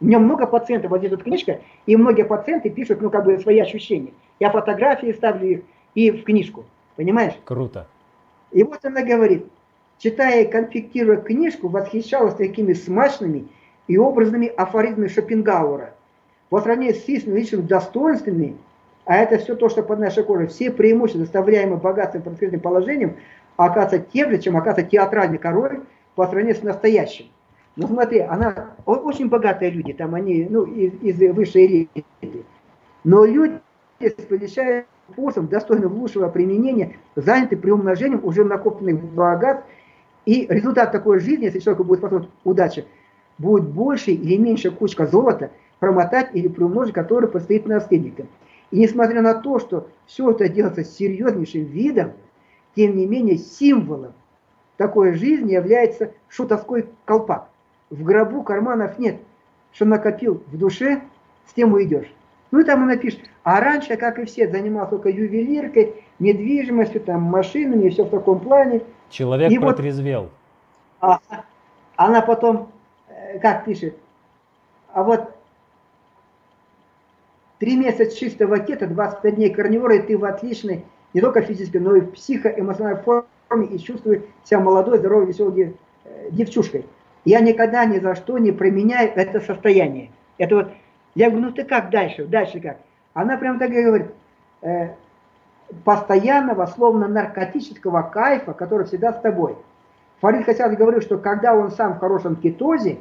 У 0.00 0.04
меня 0.06 0.18
много 0.18 0.46
пациентов, 0.46 0.90
вот 0.90 1.00
здесь 1.00 1.10
вот 1.10 1.22
книжка, 1.22 1.60
и 1.84 1.96
многие 1.96 2.24
пациенты 2.24 2.70
пишут, 2.70 3.02
ну, 3.02 3.10
как 3.10 3.26
бы, 3.26 3.38
свои 3.40 3.60
ощущения. 3.60 4.14
Я 4.40 4.50
фотографии 4.50 5.12
ставлю 5.12 5.46
их 5.46 5.60
и 5.94 6.10
в 6.10 6.24
книжку, 6.24 6.64
понимаешь? 6.96 7.34
Круто. 7.44 7.86
И 8.52 8.62
вот 8.62 8.82
она 8.86 9.02
говорит, 9.02 9.46
читая 9.98 10.44
и 10.44 10.50
конфектируя 10.50 11.18
книжку, 11.18 11.68
восхищалась 11.68 12.36
такими 12.36 12.72
смачными 12.72 13.48
и 13.86 13.98
образными 13.98 14.48
афоризмами 14.48 15.08
Шопенгауэра. 15.08 15.92
По 16.48 16.62
сравнению 16.62 16.94
с 16.94 17.06
личными 17.06 17.60
достоинствами, 17.60 18.56
а 19.04 19.16
это 19.16 19.38
все 19.38 19.56
то, 19.56 19.68
что 19.68 19.82
под 19.82 19.98
нашей 19.98 20.22
кожей, 20.22 20.46
все 20.46 20.70
преимущества, 20.70 21.22
доставляемые 21.22 21.78
богатством 21.78 22.22
и 22.22 22.24
происходящим 22.24 22.60
положением, 22.60 23.16
оказывается 23.56 24.10
тем 24.12 24.30
же, 24.30 24.38
чем 24.38 24.56
оказывается 24.56 24.90
театральный 24.90 25.38
король 25.38 25.80
по 26.14 26.26
сравнению 26.26 26.56
с 26.56 26.62
настоящим. 26.62 27.26
Ну 27.74 27.86
смотри, 27.86 28.20
она 28.20 28.74
очень 28.84 29.28
богатые 29.28 29.70
люди, 29.70 29.92
там 29.92 30.14
они, 30.14 30.46
ну, 30.48 30.64
из, 30.64 30.92
из 31.02 31.34
высшей 31.34 31.66
элиты. 31.66 32.44
Но 33.02 33.24
люди 33.24 33.60
с 34.00 34.30
величайшим 34.30 34.86
способом, 35.10 35.48
достойным 35.48 35.94
лучшего 35.94 36.28
применения, 36.28 36.96
заняты 37.16 37.56
приумножением 37.56 38.20
уже 38.24 38.44
накопленных 38.44 39.02
богатств 39.02 39.66
И 40.26 40.46
результат 40.48 40.92
такой 40.92 41.18
жизни, 41.20 41.44
если 41.44 41.58
человеку 41.58 41.84
будет 41.84 41.98
способен 41.98 42.28
удача, 42.44 42.84
будет 43.38 43.68
больше 43.68 44.12
или 44.12 44.36
меньше 44.36 44.70
кучка 44.70 45.06
золота 45.06 45.50
промотать 45.80 46.30
или 46.34 46.48
приумножить, 46.48 46.94
который 46.94 47.28
предстоит 47.28 47.66
наследникам. 47.66 48.28
И 48.72 48.78
несмотря 48.78 49.20
на 49.20 49.34
то, 49.34 49.60
что 49.60 49.88
все 50.06 50.30
это 50.30 50.48
делается 50.48 50.82
с 50.82 50.96
серьезнейшим 50.96 51.64
видом, 51.64 52.12
тем 52.74 52.96
не 52.96 53.06
менее 53.06 53.36
символом 53.36 54.14
такой 54.78 55.12
жизни 55.12 55.52
является 55.52 56.12
шутовской 56.28 56.88
колпак. 57.04 57.48
В 57.90 58.02
гробу 58.02 58.42
карманов 58.42 58.98
нет. 58.98 59.20
Что 59.72 59.84
накопил 59.84 60.42
в 60.46 60.56
душе, 60.56 61.02
с 61.46 61.52
тем 61.52 61.74
уйдешь. 61.74 62.10
Ну 62.50 62.60
и 62.60 62.64
там 62.64 62.82
он 62.82 62.88
напишет, 62.88 63.20
а 63.44 63.60
раньше, 63.60 63.96
как 63.96 64.18
и 64.18 64.24
все, 64.24 64.48
занимался 64.50 64.92
только 64.92 65.10
ювелиркой, 65.10 65.94
недвижимостью, 66.18 67.02
там, 67.02 67.22
машинами 67.22 67.86
и 67.86 67.90
все 67.90 68.04
в 68.04 68.10
таком 68.10 68.40
плане. 68.40 68.82
Человек 69.10 69.50
и 69.50 69.58
протрезвел. 69.58 70.30
Вот, 71.00 71.20
а, 71.28 71.44
она 71.96 72.22
потом, 72.22 72.70
э, 73.08 73.38
как 73.38 73.64
пишет, 73.64 73.96
а 74.92 75.02
вот 75.02 75.34
три 77.62 77.76
месяца 77.76 78.12
чистого 78.12 78.58
кета, 78.58 78.88
25 78.88 79.36
дней 79.36 79.50
карнивора, 79.50 79.94
и 79.94 80.02
ты 80.02 80.18
в 80.18 80.24
отличной, 80.24 80.84
не 81.14 81.20
только 81.20 81.42
физической, 81.42 81.76
но 81.76 81.94
и 81.94 82.00
психоэмоциональной 82.00 83.00
форме, 83.00 83.66
и 83.70 83.78
чувствую 83.78 84.24
себя 84.42 84.58
молодой, 84.58 84.98
здоровой, 84.98 85.26
веселой 85.26 85.76
э, 86.04 86.30
девчушкой. 86.32 86.86
Я 87.24 87.38
никогда 87.38 87.84
ни 87.84 88.00
за 88.00 88.16
что 88.16 88.38
не 88.38 88.50
применяю 88.50 89.12
это 89.14 89.38
состояние. 89.38 90.10
Это 90.38 90.56
вот 90.56 90.72
я 91.14 91.30
говорю, 91.30 91.46
ну 91.46 91.52
ты 91.52 91.62
как 91.62 91.90
дальше, 91.90 92.24
дальше 92.24 92.58
как? 92.58 92.78
Она 93.14 93.36
прям 93.36 93.60
так 93.60 93.70
и 93.70 93.80
говорит, 93.80 94.08
э, 94.62 94.88
постоянного, 95.84 96.66
словно 96.66 97.06
наркотического 97.06 98.02
кайфа, 98.02 98.54
который 98.54 98.86
всегда 98.86 99.12
с 99.12 99.20
тобой. 99.20 99.54
Фарид 100.20 100.46
Хасян 100.46 100.74
говорил, 100.74 101.00
что 101.00 101.16
когда 101.16 101.54
он 101.54 101.70
сам 101.70 101.94
в 101.94 102.00
хорошем 102.00 102.34
кетозе, 102.34 102.98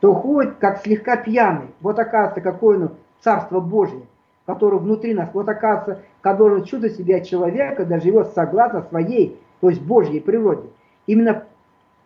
то 0.00 0.12
ходит 0.12 0.56
как 0.58 0.82
слегка 0.82 1.16
пьяный. 1.16 1.68
Вот 1.80 2.00
оказывается, 2.00 2.40
какое 2.40 2.78
ну, 2.78 2.90
царство 3.22 3.60
Божье, 3.60 4.02
которое 4.46 4.78
внутри 4.78 5.14
нас. 5.14 5.30
Вот 5.32 5.48
оказывается, 5.48 6.02
он 6.24 6.64
чувствует 6.64 6.96
себя 6.96 7.20
человек, 7.20 7.76
когда 7.76 8.00
живет 8.00 8.28
согласно 8.34 8.82
своей, 8.82 9.38
то 9.60 9.70
есть 9.70 9.80
Божьей 9.80 10.20
природе. 10.20 10.68
Именно 11.06 11.44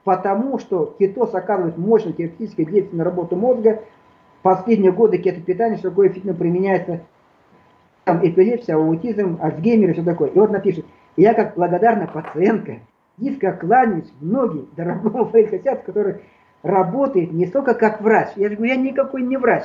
потому, 0.05 0.59
что 0.59 0.95
кетоз 0.99 1.35
оказывает 1.35 1.79
мощную 1.79 2.15
терапевтическое 2.15 2.67
действие 2.67 2.99
на 2.99 3.05
работу 3.05 3.37
мозга, 3.37 3.83
последние 4.43 4.93
годы 4.93 5.19
кетопитание, 5.19 5.79
что 5.79 5.91
такое 5.91 6.09
эффективно 6.09 6.35
применяется 6.35 7.01
там 8.05 8.25
эпилепсия, 8.25 8.77
аутизм, 8.77 9.39
Альцгеймер 9.43 9.91
и 9.91 9.93
все 9.95 10.05
такое. 10.05 10.29
И 10.29 10.39
вот 10.39 10.51
напишет, 10.51 10.87
я 11.17 11.35
как 11.35 11.57
благодарная 11.57 12.07
пациентка 12.07 12.77
низко 13.19 13.53
кланяюсь 13.53 14.13
в 14.21 14.25
ноги 14.25 14.65
дорогому 14.77 15.25
Фейхасят, 15.33 15.83
который 15.83 16.21
работает 16.63 17.33
не 17.33 17.47
столько 17.47 17.75
как 17.75 18.01
врач. 18.01 18.29
Я 18.37 18.49
говорю, 18.49 18.65
я 18.65 18.77
никакой 18.77 19.23
не 19.23 19.37
врач. 19.37 19.65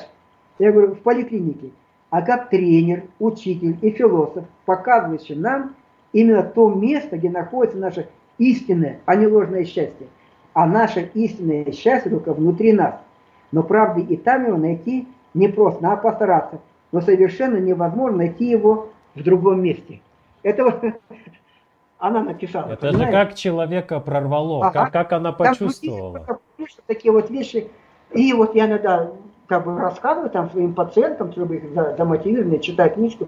Я 0.60 0.72
говорю, 0.72 0.96
в 0.96 1.00
поликлинике. 1.00 1.72
А 2.10 2.22
как 2.22 2.50
тренер, 2.50 3.04
учитель 3.20 3.78
и 3.82 3.92
философ, 3.92 4.46
показывающий 4.66 5.36
нам 5.36 5.76
именно 6.14 6.44
то 6.44 6.70
место, 6.70 7.18
где 7.18 7.30
находится 7.30 7.78
наше 7.78 8.10
истинное, 8.38 9.00
а 9.06 9.16
не 9.16 9.28
ложное 9.28 9.64
счастье. 9.64 10.08
А 10.54 10.66
наше 10.66 11.10
истинное 11.14 11.72
счастье 11.72 12.12
только 12.12 12.34
внутри 12.34 12.74
нас– 12.74 12.96
но 13.52 13.64
правда 13.64 14.02
и 14.02 14.16
там 14.18 14.46
его 14.48 14.58
найти 14.58 15.08
непросто, 15.34 15.84
надо 15.84 16.02
постараться. 16.02 16.60
Но 16.92 17.02
совершенно 17.02 17.58
невозможно 17.58 18.18
найти 18.20 18.46
его 18.46 18.90
в 19.16 19.24
другом 19.24 19.62
месте. 19.62 20.02
Это 20.44 20.64
вот 20.66 20.84
она 22.00 22.24
написала. 22.24 22.72
Это 22.72 22.88
понимаете? 22.88 23.06
же 23.06 23.12
как 23.12 23.36
человека 23.36 24.00
прорвало, 24.00 24.68
ага. 24.68 24.86
как, 24.86 24.94
как 24.94 25.14
она 25.14 25.32
почувствовала. 25.32 26.20
Там 26.20 26.38
такие 26.88 27.12
вот 27.12 27.30
вещи. 27.30 27.70
И 28.14 28.34
вот 28.34 28.56
я 28.56 28.66
иногда 28.66 29.12
как 29.52 29.66
бы 29.66 29.78
рассказываю 29.78 30.30
там 30.30 30.50
своим 30.50 30.74
пациентам, 30.74 31.34
чтобы 31.34 31.58
их 31.58 31.74
замотивировать, 31.74 32.64
читать 32.64 32.94
книжку. 32.94 33.28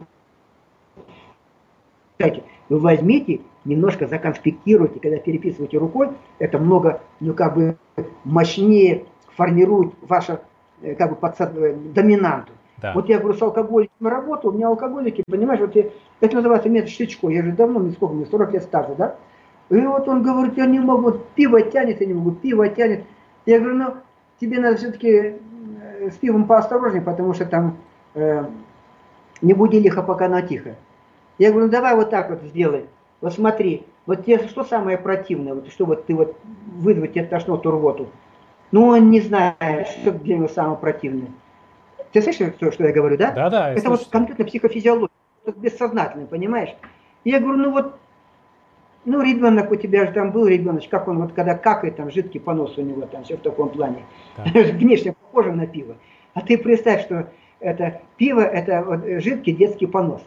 Кстати, 2.17 2.43
вы 2.69 2.79
возьмите, 2.79 3.41
немножко 3.65 4.07
законспектируйте, 4.07 5.01
когда 5.01 5.17
переписываете 5.17 5.79
рукой, 5.79 6.11
это 6.39 6.59
много, 6.59 7.01
ну 7.19 7.33
как 7.33 7.55
бы 7.55 7.75
мощнее 8.23 9.03
формирует 9.35 9.93
вашу 10.01 10.39
э, 10.81 10.95
как 10.95 11.09
бы 11.09 11.15
подсад... 11.17 11.57
Э, 11.57 11.75
доминанту. 11.93 12.53
Да. 12.77 12.93
Вот 12.93 13.09
я 13.09 13.19
говорю, 13.19 13.37
с 13.37 13.41
алкоголиком 13.41 14.07
работал, 14.07 14.51
у 14.51 14.53
меня 14.53 14.69
алкоголики, 14.69 15.25
понимаешь, 15.29 15.59
вот 15.59 15.75
я, 15.75 15.89
это 16.21 16.35
называется 16.37 16.69
метод 16.69 16.89
Штычко, 16.89 17.27
я 17.27 17.43
же 17.43 17.51
давно, 17.51 17.79
мне 17.79 17.91
сколько, 17.91 18.13
мне 18.13 18.25
40 18.25 18.53
лет 18.53 18.63
стажа, 18.63 18.95
да? 18.95 19.17
И 19.69 19.75
вот 19.75 20.07
он 20.07 20.23
говорит, 20.23 20.55
я 20.55 20.67
не 20.67 20.79
могу, 20.79 21.01
вот 21.01 21.27
пиво 21.31 21.61
тянет, 21.63 21.99
я 21.99 22.07
не 22.07 22.13
могу, 22.13 22.31
пиво 22.31 22.69
тянет. 22.69 23.03
Я 23.45 23.59
говорю, 23.59 23.75
ну, 23.75 23.93
тебе 24.39 24.61
надо 24.61 24.77
все-таки 24.77 25.35
с 26.11 26.17
пивом 26.17 26.45
поосторожнее, 26.45 27.01
потому 27.01 27.33
что 27.33 27.45
там 27.45 27.77
э, 28.15 28.45
не 29.41 29.53
буди 29.53 29.79
лихо, 29.79 30.01
пока 30.01 30.27
на 30.27 30.41
тихо. 30.41 30.75
Я 31.37 31.51
говорю, 31.51 31.67
ну 31.67 31.71
давай 31.71 31.95
вот 31.95 32.09
так 32.09 32.29
вот 32.29 32.41
сделай. 32.43 32.85
Вот 33.21 33.33
смотри, 33.33 33.85
вот 34.05 34.25
тебе 34.25 34.39
что 34.47 34.63
самое 34.63 34.97
противное, 34.97 35.53
вот, 35.53 35.69
что 35.69 35.85
вот 35.85 36.05
ты 36.05 36.15
вот 36.15 36.35
вызвать 36.75 37.13
тебе 37.13 37.25
тошноту, 37.25 37.71
рвоту. 37.71 38.09
Ну, 38.71 38.87
он 38.87 39.11
не 39.11 39.21
знает, 39.21 39.87
что 39.87 40.11
для 40.11 40.37
него 40.37 40.47
самое 40.47 40.77
противное. 40.77 41.29
Ты 42.11 42.21
слышишь, 42.21 42.53
что, 42.55 42.71
что 42.71 42.85
я 42.85 42.91
говорю, 42.91 43.17
да? 43.17 43.31
Да, 43.31 43.49
да. 43.49 43.71
Это 43.71 43.81
слышу. 43.81 44.03
вот 44.03 44.07
конкретно 44.09 44.45
психофизиология, 44.45 45.09
это 45.45 45.59
бессознательно, 45.59 46.25
понимаешь? 46.25 46.75
Я 47.23 47.39
говорю, 47.39 47.59
ну 47.59 47.71
вот, 47.71 47.95
ну 49.05 49.21
ребенок 49.21 49.71
у 49.71 49.75
тебя 49.75 50.05
же 50.05 50.11
там 50.11 50.31
был 50.31 50.47
ребенок, 50.47 50.83
как 50.89 51.07
он 51.07 51.21
вот 51.21 51.33
когда 51.33 51.55
какает, 51.55 51.95
там 51.95 52.11
жидкий 52.11 52.39
понос 52.39 52.77
у 52.77 52.81
него, 52.81 53.03
там 53.03 53.23
все 53.23 53.37
в 53.37 53.41
таком 53.41 53.69
плане. 53.69 54.03
Внешне 54.37 55.15
похоже 55.33 55.51
на 55.51 55.65
пиво. 55.65 55.95
А 56.35 56.41
ты 56.41 56.57
представь, 56.57 57.01
что 57.01 57.27
это 57.59 58.01
пиво, 58.17 58.41
это 58.41 58.83
вот 58.83 59.03
жидкий 59.23 59.53
детский 59.53 59.87
понос. 59.87 60.21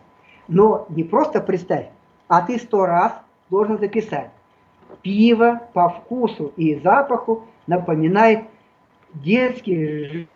Но 0.48 0.86
не 0.88 1.04
просто 1.04 1.40
представь, 1.40 1.86
а 2.28 2.42
ты 2.42 2.58
сто 2.58 2.86
раз 2.86 3.12
должен 3.50 3.78
записать. 3.78 4.30
Пиво 5.02 5.62
по 5.72 5.88
вкусу 5.88 6.52
и 6.56 6.76
запаху 6.76 7.46
напоминает 7.66 8.44
детский 9.14 10.28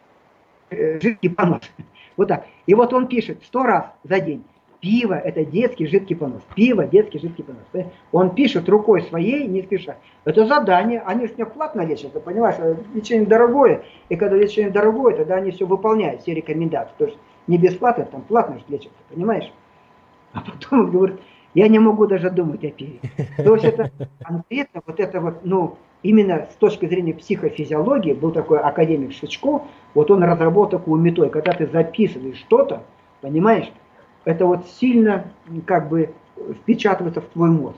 жидкий 0.70 1.30
понос. 1.30 1.62
Вот 2.16 2.28
так. 2.28 2.46
И 2.66 2.74
вот 2.74 2.92
он 2.92 3.06
пишет 3.06 3.42
сто 3.44 3.62
раз 3.62 3.86
за 4.04 4.20
день. 4.20 4.44
Пиво– 4.80 5.14
это 5.24 5.44
детский 5.44 5.86
жидкий 5.86 6.16
понос. 6.16 6.42
Пиво– 6.54 6.86
детский 6.86 7.18
жидкий 7.18 7.44
понос. 7.44 7.86
Он 8.12 8.34
пишет 8.34 8.68
рукой 8.68 9.02
своей, 9.02 9.46
не 9.46 9.62
спеша. 9.62 9.96
Это 10.24 10.46
задание. 10.46 11.00
Они 11.04 11.26
же 11.26 11.34
не 11.36 11.44
платно 11.44 11.82
лечатся, 11.82 12.20
понимаешь? 12.20 12.56
Лечение 12.94 13.26
дорогое. 13.26 13.82
И 14.08 14.16
когда 14.16 14.36
лечение 14.36 14.70
дорогое, 14.70 15.16
тогда 15.16 15.36
они 15.36 15.50
все 15.50 15.66
выполняют, 15.66 16.22
все 16.22 16.34
рекомендации. 16.34 16.94
То 16.96 17.04
есть 17.06 17.18
не 17.46 17.58
бесплатно, 17.58 18.04
там 18.04 18.22
платно 18.22 18.58
же 18.58 18.64
лечатся, 18.68 18.98
понимаешь? 19.10 19.52
А 20.32 20.40
потом 20.40 20.80
он 20.80 20.90
говорит, 20.90 21.20
я 21.54 21.68
не 21.68 21.78
могу 21.78 22.06
даже 22.06 22.30
думать 22.30 22.64
о 22.64 22.70
пиве. 22.70 23.00
То 23.36 23.54
есть 23.54 23.64
это 23.64 23.90
конкретно, 24.22 24.80
вот 24.86 25.00
это 25.00 25.20
вот, 25.20 25.44
ну, 25.44 25.76
именно 26.02 26.46
с 26.50 26.54
точки 26.54 26.86
зрения 26.86 27.12
психофизиологии, 27.12 28.14
был 28.14 28.30
такой 28.30 28.60
академик 28.60 29.12
Шичков, 29.12 29.62
вот 29.92 30.10
он 30.10 30.22
разработал 30.22 30.78
такую 30.78 31.00
методику, 31.00 31.32
когда 31.32 31.52
ты 31.52 31.66
записываешь 31.66 32.38
что-то, 32.38 32.84
понимаешь, 33.20 33.70
это 34.24 34.46
вот 34.46 34.66
сильно 34.66 35.24
как 35.66 35.88
бы 35.88 36.10
впечатывается 36.60 37.20
в 37.20 37.26
твой 37.26 37.50
мозг. 37.50 37.76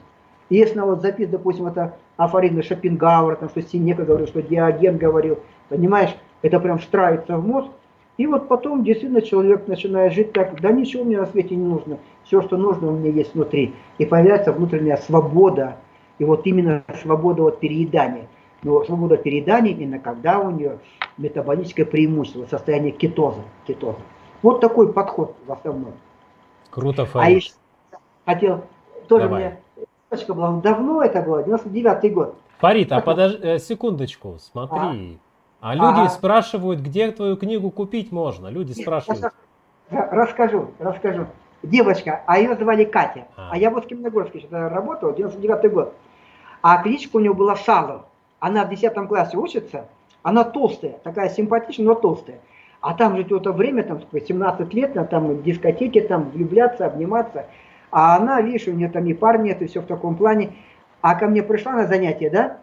И 0.49 0.57
если 0.57 0.81
вот 0.81 1.03
запись, 1.03 1.29
допустим, 1.29 1.67
это 1.67 1.97
афоризмы 2.17 2.63
Шопенгауэра, 2.63 3.37
там, 3.37 3.49
что 3.49 3.63
Синека 3.63 4.05
говорил, 4.05 4.27
что 4.27 4.43
Диоген 4.43 4.99
говорил, 4.99 5.39
понимаешь, 5.69 6.15
это 6.43 6.61
прям 6.61 6.79
встраивается 6.79 7.39
в 7.39 7.47
мозг, 7.47 7.71
и 8.19 8.27
вот 8.27 8.49
потом 8.49 8.85
действительно 8.85 9.23
человек 9.23 9.67
начинает 9.67 10.13
жить 10.13 10.33
так, 10.33 10.61
да 10.61 10.71
ничего 10.71 11.05
мне 11.05 11.19
на 11.19 11.27
свете 11.27 11.57
не 11.57 11.65
нужно, 11.65 11.99
все, 12.25 12.43
что 12.43 12.57
нужно 12.57 12.89
у 12.89 12.97
меня 12.99 13.11
есть 13.11 13.35
внутри. 13.35 13.75
И 13.99 14.05
появляется 14.05 14.53
внутренняя 14.53 14.99
свобода, 14.99 15.77
и 16.19 16.25
вот 16.25 16.47
именно 16.47 16.85
свобода 17.01 17.45
от 17.45 17.61
переедания. 17.61 18.27
Но 18.63 18.85
свобода 18.85 19.17
переедания 19.17 19.73
именно 19.73 19.99
когда 19.99 20.39
у 20.39 20.51
нее 20.51 20.79
метаболическое 21.17 21.87
преимущество, 21.87 22.47
состояние 22.47 22.93
кетоза. 22.93 23.41
кетоза. 23.67 23.99
Вот 24.43 24.61
такой 24.61 24.93
подход 24.93 25.35
в 25.47 25.53
основном. 25.53 25.95
Круто, 26.73 27.07
Фарид. 27.07 27.27
А 27.27 27.31
еще 27.31 27.53
хотел, 28.27 28.65
тоже 29.09 29.25
Давай. 29.25 29.41
мне 29.45 29.59
девочка 30.11 30.35
была, 30.35 30.61
давно 30.61 31.03
это 31.03 31.23
было, 31.23 31.43
99-й 31.45 32.11
год. 32.11 32.37
Фарид, 32.59 32.91
а 32.93 33.01
подожди, 33.01 33.39
э, 33.43 33.59
секундочку, 33.59 34.39
смотри. 34.41 35.19
А, 35.61 35.71
а 35.71 35.75
люди 35.75 36.01
ага. 36.01 36.09
спрашивают, 36.09 36.81
где 36.81 37.11
твою 37.13 37.37
книгу 37.37 37.71
купить 37.71 38.11
можно? 38.11 38.49
Люди 38.49 38.73
спрашивают. 38.73 39.33
Расскажу, 39.91 40.71
расскажу. 40.81 41.27
Девочка, 41.63 42.23
а 42.27 42.39
ее 42.39 42.57
звали 42.57 42.85
Катя. 42.85 43.29
А, 43.37 43.51
а 43.53 43.57
я 43.57 43.71
вот 43.71 43.85
в 43.85 43.89
Каменогорске 43.89 44.49
работал, 44.51 45.13
99-й 45.13 45.69
год 45.69 45.95
а 46.63 46.81
кличка 46.83 47.17
у 47.17 47.21
нее 47.21 47.35
была 47.35 47.57
Шалов. 47.57 48.03
Она 48.39 48.65
в 48.65 48.71
10 48.71 48.95
классе 49.09 49.37
учится, 49.37 49.89
она 50.23 50.45
толстая, 50.45 50.99
такая 51.05 51.29
симпатичная, 51.29 51.87
но 51.87 51.95
толстая. 51.95 52.41
А 52.83 52.95
там 52.95 53.17
же 53.17 53.23
это 53.23 53.53
время, 53.53 53.85
там 53.85 54.01
17 54.13 54.75
лет, 54.75 54.93
там 55.09 55.29
в 55.29 55.43
дискотеке, 55.43 56.03
там 56.03 56.31
влюбляться, 56.31 56.85
обниматься. 56.85 57.47
А 57.91 58.17
она, 58.17 58.43
видишь, 58.43 58.69
у 58.69 58.73
нее 58.73 58.91
там 58.91 59.07
и 59.07 59.15
парни, 59.15 59.51
это 59.51 59.67
все 59.67 59.81
в 59.81 59.87
таком 59.87 60.17
плане. 60.17 60.53
А 61.01 61.15
ко 61.15 61.27
мне 61.27 61.43
пришла 61.43 61.73
на 61.73 61.87
занятие, 61.87 62.29
да? 62.29 62.59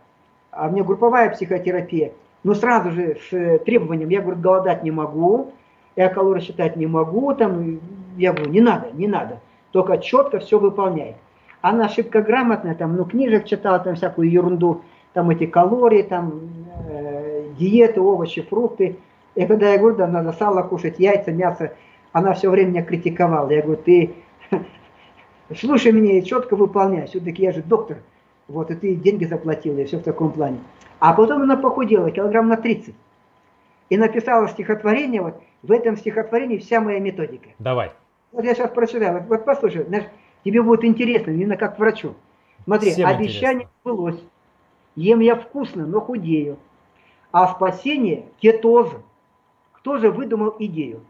а 0.51 0.69
мне 0.69 0.83
групповая 0.83 1.29
психотерапия. 1.29 2.11
Ну, 2.43 2.53
сразу 2.53 2.91
же 2.91 3.17
с 3.29 3.59
требованием, 3.59 4.09
я, 4.09 4.21
говорю, 4.21 4.39
голодать 4.39 4.83
не 4.83 4.91
могу, 4.91 5.51
я 5.95 6.09
калорий 6.09 6.41
считать 6.41 6.75
не 6.75 6.87
могу, 6.87 7.33
там, 7.33 7.79
я 8.17 8.31
говорю, 8.33 8.51
не 8.51 8.61
надо, 8.61 8.87
не 8.93 9.07
надо, 9.07 9.39
только 9.71 9.97
четко 9.97 10.39
все 10.39 10.57
выполняй. 10.57 11.15
Она 11.61 11.85
ошибка 11.85 12.21
грамотная, 12.21 12.75
там, 12.75 12.95
ну, 12.95 13.03
книжек 13.03 13.45
читала, 13.45 13.79
там, 13.79 13.95
всякую 13.95 14.29
ерунду, 14.29 14.81
там, 15.13 15.29
эти 15.29 15.45
калории, 15.45 16.03
там, 16.03 16.39
э, 16.89 17.49
диеты, 17.57 17.99
овощи, 17.99 18.41
фрукты. 18.41 18.97
И 19.35 19.45
когда 19.45 19.73
я 19.73 19.77
говорю, 19.77 19.95
да, 19.97 20.07
надо 20.07 20.33
сало 20.33 20.63
кушать, 20.63 20.99
яйца, 20.99 21.31
мясо, 21.31 21.73
она 22.11 22.33
все 22.33 22.49
время 22.49 22.69
меня 22.69 22.83
критиковала. 22.83 23.49
Я 23.49 23.61
говорю, 23.61 23.81
ты 23.81 24.15
слушай 25.55 25.91
меня 25.91 26.17
и 26.17 26.23
четко 26.23 26.55
выполняй, 26.55 27.07
все-таки 27.07 27.43
я 27.43 27.51
же 27.51 27.61
доктор, 27.61 27.97
вот, 28.47 28.71
и 28.71 28.75
ты 28.75 28.95
деньги 28.95 29.25
заплатила, 29.25 29.79
и 29.79 29.85
все 29.85 29.97
в 29.97 30.03
таком 30.03 30.31
плане. 30.31 30.59
А 30.99 31.13
потом 31.13 31.43
она 31.43 31.55
похудела, 31.55 32.11
килограмм 32.11 32.47
на 32.47 32.57
30. 32.57 32.93
И 33.89 33.97
написала 33.97 34.47
стихотворение, 34.47 35.21
вот, 35.21 35.41
в 35.63 35.71
этом 35.71 35.97
стихотворении 35.97 36.57
вся 36.57 36.81
моя 36.81 36.99
методика. 36.99 37.49
Давай. 37.59 37.91
Вот 38.31 38.45
я 38.45 38.53
сейчас 38.53 38.71
прочитаю, 38.71 39.19
вот, 39.19 39.27
вот 39.27 39.45
послушай, 39.45 39.83
знаешь, 39.85 40.05
тебе 40.43 40.61
будет 40.61 40.83
интересно, 40.83 41.31
именно 41.31 41.57
как 41.57 41.79
врачу. 41.79 42.13
Смотри, 42.65 42.91
Всем 42.91 43.07
обещание 43.07 43.63
интересно. 43.63 43.69
сбылось. 43.83 44.23
Ем 44.95 45.19
я 45.21 45.35
вкусно, 45.35 45.85
но 45.85 46.01
худею. 46.01 46.57
А 47.31 47.47
спасение– 47.47 48.25
кетоз. 48.39 48.89
Кто 49.79 49.97
же 49.97 50.11
выдумал 50.11 50.55
идею? 50.59 51.01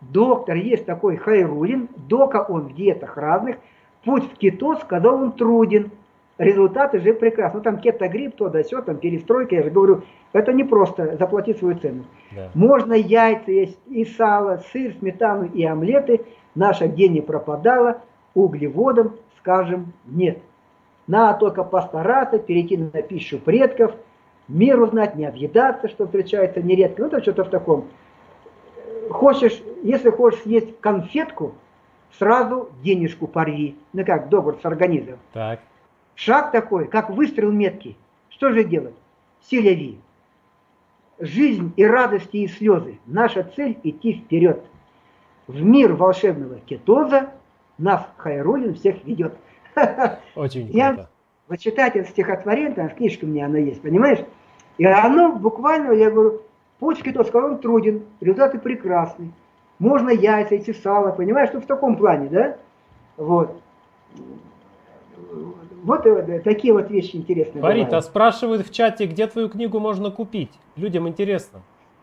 Доктор 0.00 0.56
есть 0.56 0.86
такой 0.86 1.16
Хайрулин, 1.16 1.88
дока 1.96 2.42
он 2.48 2.68
в 2.68 2.74
диетах 2.74 3.16
разных, 3.16 3.56
путь 4.04 4.24
в 4.32 4.36
кетоз, 4.36 4.80
когда 4.86 5.12
он 5.12 5.32
труден. 5.32 5.90
Результаты 6.38 7.00
же 7.00 7.12
прекрасны. 7.12 7.58
Ну 7.58 7.62
там 7.62 7.78
кетогрипп, 7.78 8.36
то 8.36 8.48
да 8.48 8.62
все, 8.62 8.80
там 8.80 8.96
перестройка, 8.96 9.56
я 9.56 9.62
же 9.62 9.70
говорю, 9.70 10.04
это 10.32 10.54
не 10.54 10.64
просто 10.64 11.18
заплатить 11.18 11.58
свою 11.58 11.78
цену. 11.78 12.04
Да. 12.34 12.50
Можно 12.54 12.94
яйца 12.94 13.50
есть, 13.50 13.78
и 13.88 14.06
сало, 14.06 14.62
сыр, 14.72 14.94
сметану 14.98 15.44
и 15.44 15.62
омлеты. 15.64 16.24
Наша 16.54 16.88
где 16.88 17.08
не 17.08 17.20
пропадала, 17.20 18.00
углеводам 18.34 19.16
скажем 19.40 19.92
нет. 20.06 20.38
Надо 21.06 21.40
только 21.40 21.64
постараться 21.64 22.38
перейти 22.38 22.76
на 22.76 23.02
пищу 23.02 23.38
предков, 23.38 23.92
мир 24.48 24.80
узнать, 24.80 25.16
не 25.16 25.26
объедаться, 25.26 25.88
что 25.88 26.06
встречается 26.06 26.62
нередко. 26.62 27.02
Ну, 27.02 27.08
это 27.08 27.20
что-то 27.20 27.44
в 27.44 27.50
таком. 27.50 27.86
Хочешь, 29.10 29.60
если 29.82 30.10
хочешь 30.10 30.40
съесть 30.42 30.80
конфетку, 30.80 31.54
сразу 32.18 32.70
денежку 32.82 33.26
порви. 33.26 33.76
Ну 33.92 34.04
как, 34.04 34.28
договор 34.28 34.58
с 34.62 34.64
организмом. 34.64 35.18
Так. 35.32 35.60
Шаг 36.14 36.52
такой, 36.52 36.86
как 36.86 37.10
выстрел 37.10 37.50
меткий. 37.50 37.96
Что 38.28 38.50
же 38.52 38.64
делать? 38.64 38.94
Селяви. 39.42 39.98
Жизнь 41.18 41.72
и 41.76 41.84
радости 41.84 42.38
и 42.38 42.48
слезы. 42.48 42.98
Наша 43.06 43.42
цель 43.56 43.78
идти 43.82 44.12
вперед. 44.14 44.62
В 45.46 45.62
мир 45.62 45.94
волшебного 45.94 46.60
кетоза 46.60 47.30
нас 47.78 48.06
Хайрулин 48.16 48.74
всех 48.74 49.04
ведет. 49.04 49.34
Очень 50.34 50.62
круто. 50.64 50.76
Я, 50.76 51.08
вот 51.48 51.58
читать 51.58 51.96
это 51.96 52.08
стихотворение, 52.08 52.72
там 52.72 52.88
в 52.88 52.94
книжке 52.94 53.26
у 53.26 53.28
меня 53.28 53.46
оно 53.46 53.58
есть, 53.58 53.82
понимаешь? 53.82 54.20
И 54.78 54.84
оно 54.84 55.32
буквально, 55.32 55.92
я 55.92 56.10
говорю, 56.10 56.42
путь 56.80 56.98
в 56.98 57.02
кетозский, 57.02 57.38
он 57.38 57.58
труден, 57.58 58.02
результаты 58.20 58.58
прекрасны. 58.58 59.30
Можно 59.78 60.10
яйца, 60.10 60.56
эти 60.56 60.72
сало, 60.72 61.12
понимаешь, 61.12 61.50
что 61.50 61.60
в 61.60 61.66
таком 61.66 61.96
плане, 61.96 62.28
да? 62.28 62.56
Вот. 63.16 63.56
Вот 65.84 66.04
э, 66.04 66.40
такие 66.40 66.74
вот 66.74 66.90
вещи 66.90 67.16
интересные. 67.16 67.62
Бывают. 67.62 67.92
а 67.92 68.02
спрашивают 68.02 68.66
в 68.66 68.72
чате, 68.72 69.06
где 69.06 69.26
твою 69.26 69.48
книгу 69.48 69.78
можно 69.78 70.10
купить? 70.10 70.50
Людям 70.76 71.08
интересно. 71.08 71.62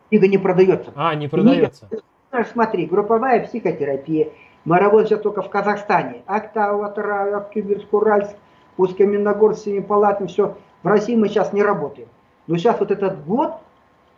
Книга 0.09 0.27
не 0.27 0.37
продается. 0.37 0.91
А, 0.95 1.13
не 1.13 1.27
продается. 1.27 1.87
Книга, 1.87 2.47
смотри, 2.51 2.85
групповая 2.87 3.45
психотерапия. 3.45 4.29
Мы 4.65 4.79
работаем 4.79 5.07
сейчас 5.07 5.21
только 5.21 5.41
в 5.41 5.49
Казахстане. 5.49 6.23
Актау, 6.25 6.81
Атарау, 6.81 7.37
Актюбинск, 7.37 7.93
Уральск, 7.93 8.35
Усть-Каменогорск, 8.77 9.65
Семипалатин, 9.65 10.27
все. 10.27 10.57
В 10.81 10.87
России 10.87 11.15
мы 11.15 11.27
сейчас 11.27 11.53
не 11.53 11.61
работаем. 11.61 12.07
Но 12.47 12.57
сейчас 12.57 12.79
вот 12.79 12.91
этот 12.91 13.23
год 13.25 13.59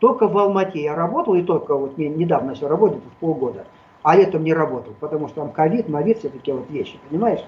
только 0.00 0.26
в 0.26 0.36
Алмате 0.36 0.82
я 0.82 0.94
работал, 0.94 1.34
и 1.34 1.42
только 1.42 1.76
вот 1.76 1.96
недавно 1.98 2.54
все 2.54 2.66
работает, 2.66 3.02
в 3.04 3.20
полгода. 3.20 3.66
А 4.02 4.16
летом 4.16 4.42
не 4.42 4.54
работал, 4.54 4.94
потому 4.98 5.28
что 5.28 5.42
там 5.42 5.52
ковид, 5.52 5.88
мовид, 5.88 6.18
все 6.18 6.30
такие 6.30 6.56
вот 6.56 6.68
вещи, 6.70 6.98
понимаешь? 7.08 7.44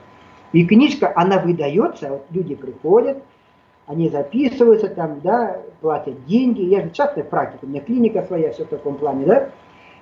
И 0.52 0.66
книжка, 0.66 1.10
она 1.16 1.38
выдается, 1.38 2.10
вот 2.10 2.26
люди 2.30 2.54
приходят, 2.54 3.22
они 3.86 4.10
записываются 4.10 4.88
там, 4.88 5.20
да, 5.22 5.62
платят 5.80 6.26
деньги. 6.26 6.60
Я 6.60 6.82
же 6.82 6.90
частная 6.90 7.24
практика, 7.24 7.64
у 7.64 7.68
меня 7.68 7.80
клиника 7.80 8.22
своя, 8.22 8.52
все 8.52 8.64
в 8.64 8.68
таком 8.68 8.96
плане, 8.96 9.24
да. 9.24 9.48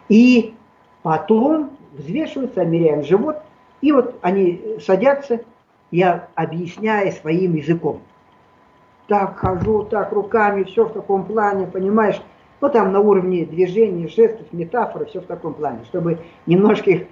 И 0.08 0.54
потом 1.02 1.70
взвешиваются, 1.92 2.64
меряем 2.64 3.04
живот, 3.04 3.36
и 3.80 3.92
вот 3.92 4.16
они 4.22 4.76
садятся, 4.84 5.40
я 5.92 6.28
объясняю 6.34 7.12
своим 7.12 7.54
языком. 7.54 8.00
Так 9.06 9.38
хожу, 9.38 9.84
так 9.84 10.12
руками, 10.12 10.64
все 10.64 10.84
в 10.84 10.92
таком 10.92 11.24
плане, 11.24 11.68
понимаешь? 11.68 12.20
Ну, 12.60 12.68
там 12.68 12.92
на 12.92 13.00
уровне 13.00 13.46
движений, 13.46 14.08
жестов, 14.08 14.46
метафоры, 14.52 15.06
все 15.06 15.20
в 15.20 15.26
таком 15.26 15.54
плане, 15.54 15.80
чтобы 15.86 16.18
немножко 16.46 16.90
их 16.90 17.06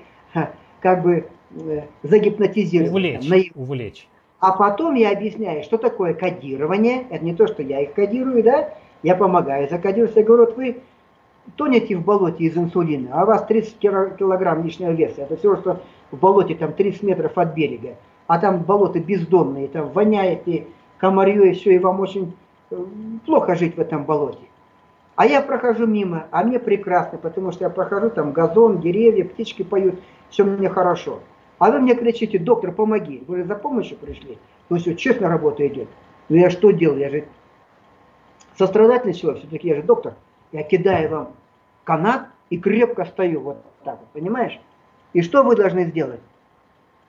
как 0.80 1.02
бы 1.02 1.26
э, 1.52 1.82
загипнотизировать. 2.02 2.92
Увлечь, 2.92 3.28
там, 3.28 3.38
на... 3.38 3.62
увлечь. 3.62 4.08
А 4.40 4.52
потом 4.52 4.94
я 4.94 5.10
объясняю, 5.10 5.64
что 5.64 5.78
такое 5.78 6.14
кодирование. 6.14 7.06
Это 7.10 7.24
не 7.24 7.34
то, 7.34 7.46
что 7.46 7.62
я 7.62 7.80
их 7.80 7.94
кодирую, 7.94 8.42
да? 8.42 8.74
Я 9.02 9.16
помогаю 9.16 9.68
закодировать. 9.68 10.14
Я 10.16 10.22
говорю, 10.22 10.46
вот 10.46 10.56
вы 10.56 10.76
тонете 11.56 11.96
в 11.96 12.04
болоте 12.04 12.44
из 12.44 12.56
инсулина, 12.56 13.10
а 13.12 13.24
у 13.24 13.26
вас 13.26 13.44
30 13.46 13.78
килограмм 13.78 14.64
лишнего 14.64 14.90
веса. 14.90 15.22
Это 15.22 15.36
все, 15.36 15.56
что 15.56 15.80
в 16.10 16.18
болоте 16.18 16.54
там 16.54 16.72
30 16.72 17.02
метров 17.02 17.36
от 17.36 17.54
берега. 17.54 17.96
А 18.26 18.38
там 18.38 18.62
болото 18.62 19.00
бездонное, 19.00 19.68
там 19.68 19.88
воняет 19.90 20.46
и 20.46 20.66
комарье, 20.98 21.50
и 21.50 21.54
все, 21.54 21.74
и 21.74 21.78
вам 21.78 22.00
очень 22.00 22.34
э, 22.70 22.76
плохо 23.24 23.54
жить 23.54 23.76
в 23.76 23.80
этом 23.80 24.04
болоте. 24.04 24.47
А 25.18 25.26
я 25.26 25.42
прохожу 25.42 25.84
мимо, 25.84 26.28
а 26.30 26.44
мне 26.44 26.60
прекрасно, 26.60 27.18
потому 27.18 27.50
что 27.50 27.64
я 27.64 27.70
прохожу, 27.70 28.08
там 28.08 28.30
газон, 28.30 28.80
деревья, 28.80 29.24
птички 29.24 29.64
поют, 29.64 29.98
все 30.30 30.44
мне 30.44 30.68
хорошо. 30.68 31.18
А 31.58 31.72
вы 31.72 31.80
мне 31.80 31.96
кричите, 31.96 32.38
доктор, 32.38 32.70
помоги. 32.70 33.24
Вы 33.26 33.42
за 33.42 33.56
помощью 33.56 33.98
пришли? 33.98 34.38
Ну 34.68 34.76
все, 34.76 34.94
честно 34.94 35.28
работа 35.28 35.66
идет. 35.66 35.88
Но 36.28 36.36
я 36.36 36.50
что 36.50 36.70
делал? 36.70 36.98
Я 36.98 37.10
же 37.10 37.24
сострадательный 38.56 39.12
человек, 39.12 39.42
все-таки 39.42 39.66
я 39.66 39.74
же 39.74 39.82
доктор. 39.82 40.14
Я 40.52 40.62
кидаю 40.62 41.10
вам 41.10 41.32
канат 41.82 42.28
и 42.48 42.56
крепко 42.56 43.04
стою 43.04 43.40
вот 43.40 43.56
так 43.82 43.98
вот, 43.98 44.08
понимаешь? 44.10 44.60
И 45.14 45.22
что 45.22 45.42
вы 45.42 45.56
должны 45.56 45.86
сделать? 45.86 46.20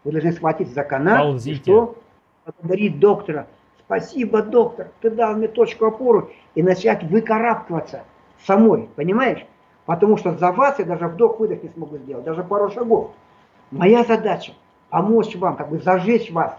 Вы 0.04 0.14
должны 0.14 0.32
схватить 0.32 0.74
за 0.74 0.84
канат 0.84 1.20
Ползите. 1.22 1.52
и 1.52 1.62
что? 1.62 1.96
Поблагодарить 2.44 3.00
доктора. 3.00 3.46
Спасибо, 3.90 4.44
доктор, 4.44 4.90
ты 5.02 5.10
дал 5.10 5.36
мне 5.36 5.48
точку 5.48 5.88
опору. 5.88 6.30
И 6.54 6.62
начать 6.62 7.02
выкарабкиваться 7.06 8.04
самой, 8.46 8.88
понимаешь? 8.96 9.44
Потому 9.88 10.16
что 10.16 10.38
за 10.38 10.52
вас 10.52 10.78
я 10.78 10.86
даже 10.86 11.08
вдох-выдох 11.08 11.64
не 11.64 11.70
смогу 11.70 11.98
сделать, 11.98 12.24
даже 12.24 12.44
пару 12.44 12.70
шагов. 12.70 13.10
Моя 13.72 14.04
задача 14.04 14.54
помочь 14.92 15.36
вам, 15.36 15.56
как 15.56 15.70
бы 15.70 15.80
зажечь 15.80 16.32
вас, 16.32 16.56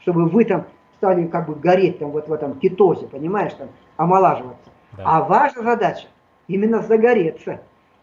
чтобы 0.00 0.28
вы 0.28 0.44
там 0.44 0.66
стали 0.98 1.26
как 1.26 1.48
бы 1.48 1.54
гореть 1.54 1.98
там 1.98 2.10
вот 2.10 2.28
в 2.28 2.32
этом 2.32 2.58
кетозе, 2.58 3.06
понимаешь, 3.06 3.54
там 3.54 3.68
омолаживаться. 3.96 4.70
Да. 4.98 5.02
А 5.06 5.22
ваша 5.22 5.62
задача 5.62 6.08
именно 6.46 6.82
загореться. 6.82 7.62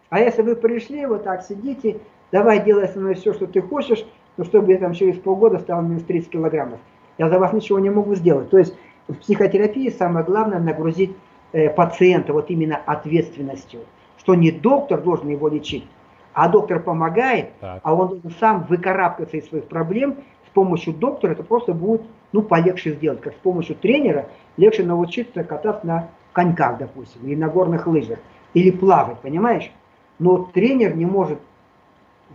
А 0.09 0.19
если 0.19 0.41
вы 0.41 0.55
пришли, 0.55 1.05
вот 1.05 1.25
так 1.25 1.43
сидите, 1.43 1.99
давай 2.31 2.63
делай 2.63 2.87
со 2.87 2.99
мной 2.99 3.13
все, 3.13 3.33
что 3.33 3.45
ты 3.45 3.61
хочешь, 3.61 4.03
но 4.37 4.45
чтобы 4.45 4.71
я 4.71 4.79
там 4.79 4.93
через 4.93 5.19
полгода 5.19 5.59
стал 5.59 5.83
минус 5.83 6.03
30 6.05 6.31
килограммов. 6.31 6.79
Я 7.17 7.29
за 7.29 7.39
вас 7.39 7.53
ничего 7.53 7.79
не 7.79 7.89
могу 7.89 8.15
сделать. 8.15 8.49
То 8.49 8.57
есть 8.57 8.75
в 9.07 9.15
психотерапии 9.15 9.89
самое 9.89 10.25
главное 10.25 10.59
нагрузить 10.59 11.15
э, 11.51 11.69
пациента 11.69 12.33
вот 12.33 12.49
именно 12.49 12.77
ответственностью, 12.77 13.81
что 14.17 14.35
не 14.35 14.51
доктор 14.51 15.01
должен 15.01 15.29
его 15.29 15.47
лечить, 15.47 15.85
а 16.33 16.49
доктор 16.49 16.79
помогает, 16.79 17.51
так. 17.59 17.79
а 17.83 17.93
он 17.93 18.07
должен 18.09 18.31
сам 18.39 18.63
выкарабкаться 18.63 19.37
из 19.37 19.47
своих 19.47 19.65
проблем. 19.65 20.15
С 20.47 20.49
помощью 20.53 20.93
доктора 20.93 21.31
это 21.31 21.43
просто 21.43 21.73
будет 21.73 22.03
ну, 22.31 22.41
полегче 22.41 22.93
сделать, 22.93 23.21
как 23.21 23.33
с 23.33 23.37
помощью 23.37 23.75
тренера 23.75 24.27
легче 24.57 24.83
научиться 24.83 25.43
кататься 25.43 25.85
на 25.85 26.09
коньках, 26.31 26.77
допустим, 26.77 27.21
или 27.25 27.35
на 27.35 27.47
горных 27.47 27.87
лыжах, 27.87 28.19
или 28.53 28.71
плавать, 28.71 29.19
понимаешь? 29.19 29.71
Но 30.19 30.37
тренер 30.53 30.95
не 30.95 31.05
может 31.05 31.39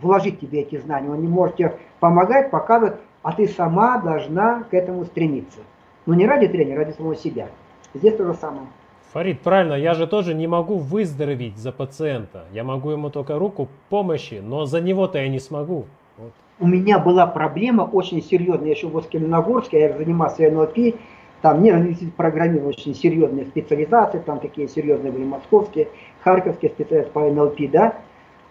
вложить 0.01 0.39
тебе 0.39 0.61
эти 0.61 0.77
знания, 0.77 1.09
он 1.09 1.21
не 1.21 1.27
может 1.27 1.57
тебе 1.57 1.77
помогать, 1.99 2.51
показывать, 2.51 2.95
а 3.21 3.33
ты 3.33 3.47
сама 3.47 3.97
должна 3.99 4.63
к 4.63 4.73
этому 4.73 5.05
стремиться. 5.05 5.59
Но 6.05 6.13
не 6.13 6.25
ради 6.25 6.47
тренера, 6.47 6.81
а 6.81 6.85
ради 6.85 6.95
самого 6.95 7.15
себя. 7.15 7.47
Здесь 7.93 8.15
то 8.15 8.25
же 8.25 8.33
самое. 8.33 8.67
Фарид, 9.13 9.41
правильно, 9.41 9.73
я 9.73 9.95
же 9.95 10.05
тоже 10.05 10.35
не 10.35 10.47
могу 10.47 10.77
выздороветь 10.77 11.57
за 11.57 11.71
пациента. 11.71 12.45
Я 12.51 12.63
могу 12.63 12.91
ему 12.91 13.09
только 13.09 13.39
руку 13.39 13.67
помощи, 13.89 14.39
но 14.43 14.65
за 14.65 14.81
него-то 14.81 15.17
я 15.17 15.27
не 15.27 15.39
смогу. 15.39 15.85
Вот. 16.17 16.31
У 16.59 16.67
меня 16.67 16.99
была 16.99 17.25
проблема 17.25 17.83
очень 17.83 18.21
серьезная, 18.21 18.67
я 18.67 18.75
еще 18.75 18.87
в 18.87 19.01
Каменогорске, 19.01 19.79
я 19.79 19.97
занимался 19.97 20.51
НЛП, 20.51 20.95
Там 21.41 21.63
нейролингвистическое 21.63 22.13
программирование 22.15 22.69
очень 22.69 22.93
серьезные 22.93 23.45
специализации, 23.45 24.19
там 24.19 24.39
такие 24.39 24.67
серьезные 24.67 25.11
были 25.11 25.23
московские, 25.23 25.87
харьковские 26.21 26.69
специалисты 26.71 27.11
по 27.11 27.21
НЛП, 27.21 27.61
да. 27.71 27.95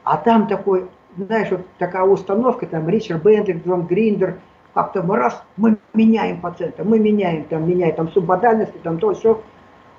А 0.05 0.17
там 0.17 0.49
такой, 0.49 0.87
знаешь, 1.17 1.51
вот 1.51 1.61
такая 1.79 2.05
установка, 2.05 2.67
там 2.67 2.89
Ричард 2.89 3.23
Бендлер, 3.23 3.61
Джон 3.65 3.87
Гриндер, 3.87 4.39
как-то 4.79 5.03
мы 5.03 5.17
раз, 5.17 5.43
мы 5.57 5.77
меняем 5.93 6.41
пациента, 6.41 6.85
мы 6.85 7.01
меняем, 7.01 7.43
там, 7.43 7.69
меняем 7.69 7.97
там 7.97 8.13
субмодальности, 8.13 8.79
там 8.81 9.01
то, 9.01 9.13
все. 9.13 9.43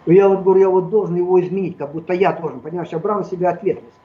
Я 0.05 0.29
вот 0.29 0.43
говорю, 0.43 0.61
я 0.61 0.69
вот 0.69 0.89
должен 0.89 1.17
его 1.17 1.41
изменить, 1.41 1.75
как 1.75 1.91
будто 1.91 2.13
я 2.13 2.31
должен, 2.31 2.61
понимаешь, 2.61 2.87
я 2.93 2.99
брал 2.99 3.17
на 3.17 3.25
себя 3.25 3.49
ответственность. 3.49 3.97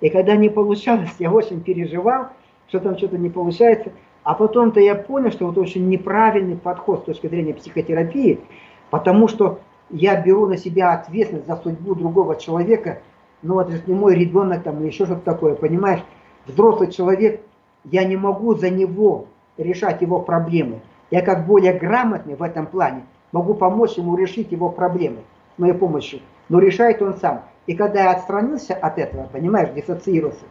И 0.00 0.08
когда 0.08 0.34
не 0.36 0.48
получалось, 0.48 1.10
я 1.18 1.30
очень 1.30 1.60
переживал, 1.60 2.28
что 2.68 2.80
там 2.80 2.96
что-то 2.96 3.18
не 3.18 3.28
получается. 3.28 3.92
А 4.22 4.32
потом-то 4.32 4.80
я 4.80 4.94
понял, 4.94 5.32
что 5.32 5.48
вот 5.48 5.58
очень 5.58 5.86
неправильный 5.90 6.56
подход 6.56 7.00
с 7.00 7.04
точки 7.04 7.26
зрения 7.26 7.52
психотерапии, 7.52 8.40
потому 8.88 9.28
что 9.28 9.60
я 9.90 10.18
беру 10.18 10.46
на 10.46 10.56
себя 10.56 10.94
ответственность 10.94 11.46
за 11.46 11.56
судьбу 11.56 11.94
другого 11.94 12.36
человека, 12.36 13.02
ну 13.42 13.60
это 13.60 13.78
не 13.86 13.94
мой 13.94 14.14
ребенок 14.14 14.62
там 14.62 14.80
или 14.80 14.86
еще 14.86 15.04
что-то 15.04 15.20
такое, 15.20 15.56
понимаешь? 15.56 16.00
Взрослый 16.46 16.90
человек, 16.90 17.42
я 17.84 18.04
не 18.04 18.16
могу 18.16 18.54
за 18.54 18.70
него 18.70 19.26
решать 19.58 20.00
его 20.00 20.20
проблемы. 20.20 20.80
Я 21.10 21.22
как 21.22 21.46
более 21.46 21.74
грамотный 21.74 22.34
в 22.34 22.42
этом 22.42 22.66
плане 22.66 23.02
могу 23.32 23.54
помочь 23.54 23.96
ему 23.96 24.16
решить 24.16 24.52
его 24.52 24.68
проблемы 24.68 25.18
с 25.56 25.58
моей 25.58 25.74
помощью, 25.74 26.20
но 26.48 26.58
решает 26.58 27.02
он 27.02 27.14
сам. 27.14 27.42
И 27.66 27.74
когда 27.74 28.04
я 28.04 28.10
отстранился 28.12 28.74
от 28.74 28.98
этого, 28.98 29.28
понимаешь, 29.32 29.70
диссоциировался, 29.74 30.44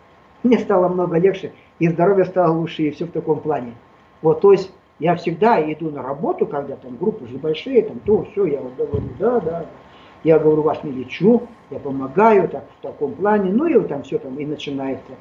мне 0.43 0.57
стало 0.57 0.87
много 0.87 1.17
легче, 1.17 1.51
и 1.79 1.87
здоровье 1.87 2.25
стало 2.25 2.53
лучше, 2.53 2.83
и 2.83 2.91
все 2.91 3.05
в 3.05 3.11
таком 3.11 3.39
плане. 3.39 3.73
Вот, 4.21 4.41
то 4.41 4.51
есть 4.51 4.71
я 4.99 5.15
всегда 5.15 5.59
иду 5.71 5.89
на 5.89 6.01
работу, 6.03 6.45
когда 6.45 6.75
там 6.75 6.95
группы 6.95 7.27
же 7.27 7.37
большие, 7.37 7.81
там 7.81 7.99
то, 7.99 8.23
все, 8.31 8.45
я 8.45 8.61
вот 8.61 8.75
говорю, 8.75 9.09
да, 9.19 9.39
да, 9.39 9.65
я 10.23 10.37
говорю, 10.37 10.61
вас 10.61 10.83
не 10.83 10.91
лечу, 10.91 11.47
я 11.69 11.79
помогаю 11.79 12.47
так, 12.47 12.65
в 12.77 12.81
таком 12.81 13.13
плане, 13.13 13.51
ну 13.51 13.65
и 13.65 13.75
вот 13.75 13.87
там 13.87 14.03
все 14.03 14.19
там 14.19 14.35
и 14.37 14.45
начинается. 14.45 15.11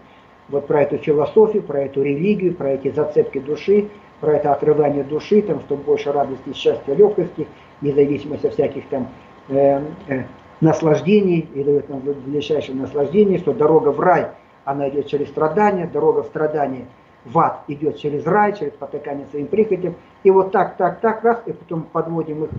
Вот 0.51 0.66
про 0.66 0.82
эту 0.82 0.98
философию, 0.98 1.62
про 1.62 1.82
эту 1.82 2.02
религию, 2.02 2.55
про 2.55 2.70
эти 2.70 2.90
зацепки 2.90 3.39
души, 3.39 3.89
про 4.20 4.35
это 4.35 4.52
отрывание 4.52 5.05
души, 5.05 5.43
там, 5.43 5.60
чтобы 5.60 5.85
больше 5.85 6.12
радости, 6.12 6.52
счастья, 6.55 6.93
легкости, 6.93 7.47
независимость 7.81 8.44
от 8.44 8.55
всяких 8.55 8.89
там 8.89 9.09
э, 9.48 9.81
э, 10.09 10.24
наслаждений, 10.60 11.48
и 11.55 11.62
дает 11.62 11.89
нам 11.89 12.02
величайшее 12.27 12.77
наслаждение, 12.77 13.39
что 13.39 13.52
дорога 13.52 13.90
в 13.90 14.01
рай, 14.01 14.27
она 14.64 14.89
идет 14.89 15.06
через 15.06 15.28
страдания, 15.28 15.86
дорога 15.86 16.22
в 16.22 16.27
страдания 16.27 16.86
в 17.24 17.39
ад 17.39 17.62
идет 17.68 17.98
через 17.98 18.27
рай, 18.27 18.56
через 18.56 18.72
потакание 18.72 19.27
своим 19.31 19.47
прихотям. 19.47 19.94
И 20.22 20.31
вот 20.31 20.52
так, 20.52 20.77
так, 20.77 21.01
так, 21.01 21.22
раз, 21.22 21.43
и 21.47 21.52
потом 21.52 21.82
подводим 21.82 22.44
их 22.44 22.51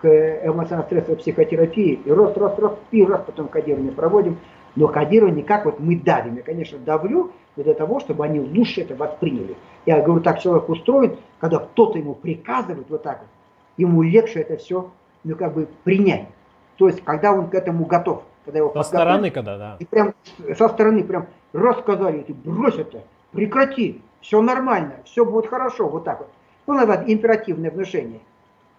к 0.00 0.06
эмоционально-стрессовой 0.06 1.16
психотерапии, 1.16 2.00
и 2.04 2.10
рост, 2.10 2.36
рост, 2.38 2.58
рост, 2.58 2.76
и 2.90 3.04
раз, 3.04 3.22
потом 3.26 3.48
кодирование 3.48 3.92
проводим. 3.92 4.38
Но 4.76 4.88
кодирование 4.88 5.44
как 5.44 5.64
вот 5.64 5.80
мы 5.80 5.96
давим. 5.96 6.36
Я, 6.36 6.42
конечно, 6.42 6.78
давлю 6.78 7.32
для 7.56 7.74
того, 7.74 8.00
чтобы 8.00 8.24
они 8.24 8.40
лучше 8.40 8.82
это 8.82 8.94
восприняли. 8.94 9.56
Я 9.86 10.00
говорю, 10.00 10.22
так 10.22 10.40
человек 10.40 10.68
устроен, 10.68 11.16
когда 11.38 11.58
кто-то 11.58 11.98
ему 11.98 12.14
приказывает 12.14 12.86
вот 12.88 13.02
так 13.02 13.20
вот, 13.20 13.28
ему 13.76 14.02
легче 14.02 14.40
это 14.40 14.56
все, 14.56 14.90
ну, 15.24 15.36
как 15.36 15.54
бы 15.54 15.68
принять. 15.84 16.28
То 16.76 16.88
есть, 16.88 17.02
когда 17.04 17.32
он 17.32 17.48
к 17.48 17.54
этому 17.54 17.84
готов. 17.84 18.22
Когда 18.44 18.58
его 18.58 18.72
со 18.72 18.82
стороны, 18.82 19.30
когда, 19.30 19.58
да. 19.58 19.76
И 19.80 19.84
прям 19.84 20.14
со 20.56 20.68
стороны 20.68 21.04
прям 21.04 21.26
рассказали, 21.52 22.22
ты 22.22 22.32
брось 22.32 22.76
это, 22.76 23.02
прекрати, 23.32 24.00
все 24.20 24.40
нормально, 24.40 24.94
все 25.04 25.24
будет 25.24 25.46
хорошо, 25.46 25.88
вот 25.88 26.04
так 26.04 26.20
вот. 26.20 26.28
Ну, 26.66 26.74
надо 26.74 27.04
императивное 27.06 27.70
внушение. 27.70 28.20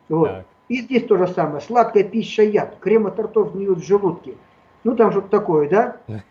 Вот. 0.10 0.46
И 0.68 0.82
здесь 0.82 1.06
то 1.06 1.18
же 1.18 1.28
самое, 1.28 1.62
сладкая 1.62 2.04
пища 2.04 2.44
яд, 2.44 2.78
крема 2.80 3.12
тортов 3.12 3.54
гниют 3.54 3.80
в 3.80 3.86
желудке. 3.86 4.36
Ну, 4.84 4.96
там 4.96 5.12
что-то 5.12 5.28
такое, 5.28 5.70
да? 5.70 5.98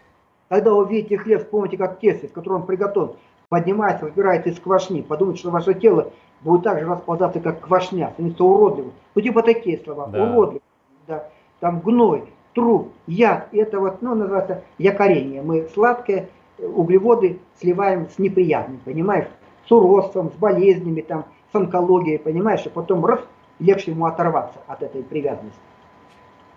Когда 0.50 0.74
увидите 0.74 1.16
хлеб, 1.16 1.42
вспомните, 1.42 1.78
как 1.78 1.98
тесто, 2.00 2.28
в 2.28 2.32
котором 2.32 2.62
он 2.62 2.66
приготовлен, 2.66 3.16
поднимается, 3.48 4.04
выбирается 4.04 4.50
из 4.50 4.60
квашни, 4.60 5.00
подумайте, 5.00 5.40
что 5.40 5.50
ваше 5.50 5.72
тело 5.72 6.12
будет 6.42 6.64
так 6.64 6.80
же 6.80 6.86
распадаться, 6.86 7.40
как 7.40 7.60
квашня, 7.60 8.10
становится 8.12 8.44
уродливым. 8.44 8.92
Ну, 9.14 9.22
типа 9.22 9.42
такие 9.42 9.78
слова, 9.78 10.08
да. 10.08 10.22
уродливый, 10.22 10.62
да 11.06 11.30
там 11.60 11.80
гной, 11.80 12.24
труп, 12.54 12.92
яд, 13.06 13.48
это 13.52 13.78
вот, 13.78 14.02
ну, 14.02 14.14
называется 14.14 14.64
якорение. 14.78 15.42
Мы 15.42 15.68
сладкое, 15.72 16.28
углеводы 16.58 17.38
сливаем 17.60 18.08
с 18.08 18.18
неприятным, 18.18 18.80
понимаешь? 18.84 19.28
С 19.68 19.72
уродством, 19.72 20.32
с 20.32 20.34
болезнями, 20.34 21.02
там, 21.02 21.26
с 21.52 21.54
онкологией, 21.54 22.18
понимаешь? 22.18 22.66
И 22.66 22.70
потом 22.70 23.04
раз, 23.04 23.20
легче 23.58 23.92
ему 23.92 24.06
оторваться 24.06 24.58
от 24.66 24.82
этой 24.82 25.02
привязанности. 25.02 25.60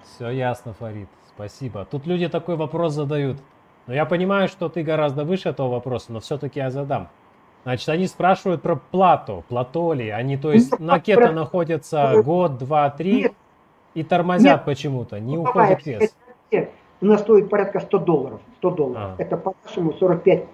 Все 0.04 0.30
ясно, 0.30 0.74
Фарид, 0.74 1.10
спасибо. 1.36 1.86
Тут 1.86 2.08
люди 2.08 2.28
такой 2.28 2.56
вопрос 2.56 2.94
задают. 2.94 3.38
Но 3.88 3.94
я 3.94 4.06
понимаю, 4.06 4.48
что 4.48 4.70
ты 4.70 4.84
гораздо 4.84 5.26
выше 5.26 5.50
этого 5.50 5.70
вопроса, 5.70 6.12
но 6.12 6.20
все-таки 6.20 6.60
я 6.60 6.72
задам. 6.72 7.10
Значит, 7.64 7.88
они 7.90 8.08
спрашивают 8.08 8.62
про 8.62 8.76
плату, 8.76 9.44
плато 9.48 9.94
ли. 9.94 10.10
Они, 10.10 10.38
то 10.38 10.52
есть, 10.52 10.80
на 10.80 11.00
кето 11.00 11.32
находятся 11.32 12.22
год, 12.24 12.58
два, 12.58 12.90
три. 12.90 13.24
Нет, 13.24 13.34
и 13.94 14.04
тормозят 14.04 14.66
почему-то, 14.66 15.20
не 15.20 15.36
ну, 15.36 15.44
уходит 15.44 15.86
вес. 15.86 16.16
У 17.02 17.06
нас 17.06 17.20
стоит 17.22 17.50
порядка 17.50 17.82
100 17.82 18.00
долларов. 18.00 18.40
100 18.60 18.72
долларов. 18.72 19.10
А. 19.18 19.22
Это 19.22 19.36
по-нашему 19.36 19.94
45 19.94 20.46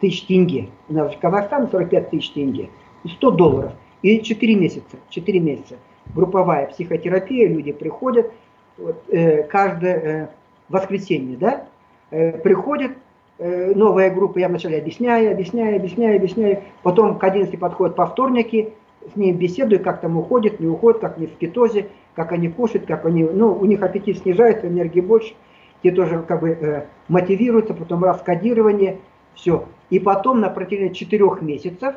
тысяч 0.00 0.26
тенге. 0.26 0.70
У 0.88 0.94
нас 0.94 1.14
в 1.14 1.18
Казахстане 1.18 1.68
45 1.70 2.10
тысяч 2.10 2.30
тенге. 2.30 2.70
100 3.04 3.30
долларов. 3.32 3.72
И 4.00 4.22
4 4.22 4.54
месяца. 4.54 4.96
4 5.10 5.40
месяца. 5.40 5.76
Групповая 6.14 6.68
психотерапия. 6.68 7.48
Люди 7.48 7.72
приходят 7.72 8.32
вот, 8.78 8.96
э, 9.10 9.42
каждое 9.42 9.96
э, 9.96 10.28
воскресенье, 10.70 11.36
да, 11.36 11.66
э, 12.10 12.32
приходят, 12.38 12.92
э, 13.38 13.72
новая 13.74 14.10
группа, 14.10 14.38
я 14.38 14.48
вначале 14.48 14.78
объясняю, 14.78 15.32
объясняю, 15.32 15.76
объясняю, 15.76 16.16
объясняю, 16.16 16.62
потом 16.82 17.18
к 17.18 17.24
11 17.24 17.58
подходят 17.58 17.96
по 17.96 18.06
вторники, 18.06 18.72
с 19.12 19.16
ним 19.16 19.36
беседую, 19.36 19.82
как 19.82 20.00
там 20.00 20.16
уходит, 20.16 20.60
не 20.60 20.66
уходит, 20.66 21.00
как 21.00 21.18
не 21.18 21.26
в 21.26 21.36
кетозе, 21.36 21.88
как 22.14 22.32
они 22.32 22.48
кушают, 22.48 22.86
как 22.86 23.06
они, 23.06 23.24
ну, 23.24 23.52
у 23.52 23.64
них 23.64 23.82
аппетит 23.82 24.18
снижается, 24.18 24.66
энергии 24.68 25.00
больше, 25.00 25.34
те 25.82 25.92
тоже 25.92 26.22
как 26.26 26.40
бы 26.40 26.50
э, 26.50 26.86
мотивируются, 27.08 27.74
потом 27.74 28.04
раскодирование, 28.04 28.98
все. 29.34 29.66
И 29.90 29.98
потом 29.98 30.40
на 30.40 30.50
протяжении 30.50 30.92
четырех 30.92 31.40
месяцев 31.42 31.94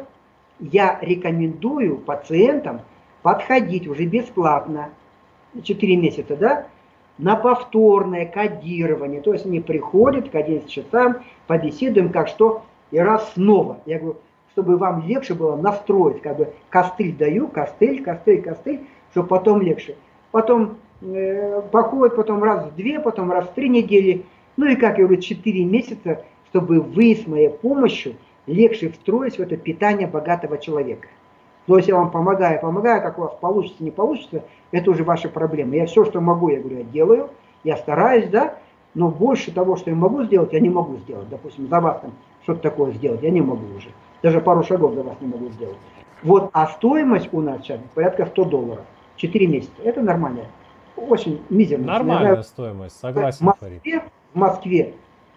я 0.59 0.99
рекомендую 1.01 1.97
пациентам 1.97 2.81
подходить 3.23 3.87
уже 3.87 4.05
бесплатно, 4.05 4.89
4 5.61 5.95
месяца, 5.97 6.35
да, 6.37 6.67
на 7.21 7.37
повторное 7.37 8.25
кодирование. 8.25 9.21
То 9.21 9.31
есть 9.31 9.45
они 9.45 9.61
приходят 9.61 10.29
к 10.29 10.35
11 10.35 10.69
часам, 10.69 11.23
побеседуем, 11.47 12.09
как 12.09 12.27
что, 12.27 12.63
и 12.91 12.99
раз 12.99 13.31
снова. 13.35 13.79
Я 13.85 13.99
говорю, 13.99 14.17
чтобы 14.51 14.77
вам 14.77 15.07
легче 15.07 15.33
было 15.33 15.55
настроить, 15.55 16.21
как 16.21 16.37
бы 16.37 16.53
костыль 16.69 17.15
даю, 17.15 17.47
костыль, 17.47 18.03
костыль, 18.03 18.41
костыль, 18.41 18.81
чтобы 19.13 19.29
потом 19.29 19.61
легче 19.61 19.95
потом 20.31 20.77
э, 21.01 21.61
походит, 21.71 22.15
потом 22.15 22.43
раз 22.43 22.65
в 22.65 22.75
две, 22.75 22.99
потом 22.99 23.31
раз 23.31 23.47
в 23.47 23.53
три 23.53 23.69
недели, 23.69 24.25
ну 24.57 24.65
и, 24.65 24.75
как 24.75 24.97
я 24.97 25.05
говорю, 25.05 25.21
четыре 25.21 25.63
месяца, 25.65 26.23
чтобы 26.49 26.81
вы 26.81 27.15
с 27.15 27.27
моей 27.27 27.49
помощью 27.49 28.15
легче 28.47 28.89
встроились 28.89 29.37
в 29.37 29.41
это 29.41 29.57
питание 29.57 30.07
богатого 30.07 30.57
человека. 30.57 31.07
То 31.67 31.77
есть 31.77 31.87
я 31.87 31.95
вам 31.95 32.11
помогаю, 32.11 32.59
помогаю, 32.59 33.01
как 33.01 33.17
у 33.19 33.21
вас 33.21 33.33
получится, 33.39 33.83
не 33.83 33.91
получится, 33.91 34.43
это 34.71 34.91
уже 34.91 35.03
ваша 35.03 35.29
проблема. 35.29 35.75
Я 35.75 35.85
все, 35.85 36.05
что 36.05 36.19
могу, 36.21 36.49
я 36.49 36.59
говорю, 36.59 36.79
я 36.79 36.83
делаю, 36.83 37.29
я 37.63 37.77
стараюсь, 37.77 38.27
да, 38.29 38.55
но 38.93 39.09
больше 39.09 39.51
того, 39.51 39.75
что 39.75 39.89
я 39.89 39.95
могу 39.95 40.23
сделать, 40.23 40.53
я 40.53 40.59
не 40.59 40.69
могу 40.69 40.97
сделать. 40.97 41.29
Допустим, 41.29 41.67
за 41.67 41.79
вас 41.79 42.01
там 42.01 42.11
что-то 42.43 42.61
такое 42.61 42.91
сделать, 42.93 43.21
я 43.21 43.29
не 43.29 43.41
могу 43.41 43.65
уже. 43.77 43.89
Даже 44.21 44.41
пару 44.41 44.63
шагов 44.63 44.95
за 44.95 45.03
вас 45.03 45.15
не 45.21 45.27
могу 45.27 45.49
сделать. 45.49 45.77
Вот, 46.23 46.49
а 46.53 46.67
стоимость 46.67 47.29
у 47.31 47.41
нас 47.41 47.61
сейчас 47.61 47.79
порядка 47.93 48.25
100 48.25 48.45
долларов. 48.45 48.85
4 49.15 49.47
месяца. 49.47 49.71
Это 49.83 50.01
нормально. 50.01 50.45
Очень 50.95 51.41
мизерно. 51.49 51.85
Нормальная 51.85 52.43
стоимость, 52.43 52.99
согласен, 52.99 53.39
в 53.39 53.41
Москве, 53.41 54.03
в 54.33 54.37
Москве 54.37 54.93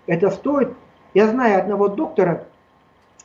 это 0.06 0.30
стоит... 0.30 0.74
Я 1.14 1.28
знаю 1.28 1.60
одного 1.60 1.88
доктора, 1.88 2.44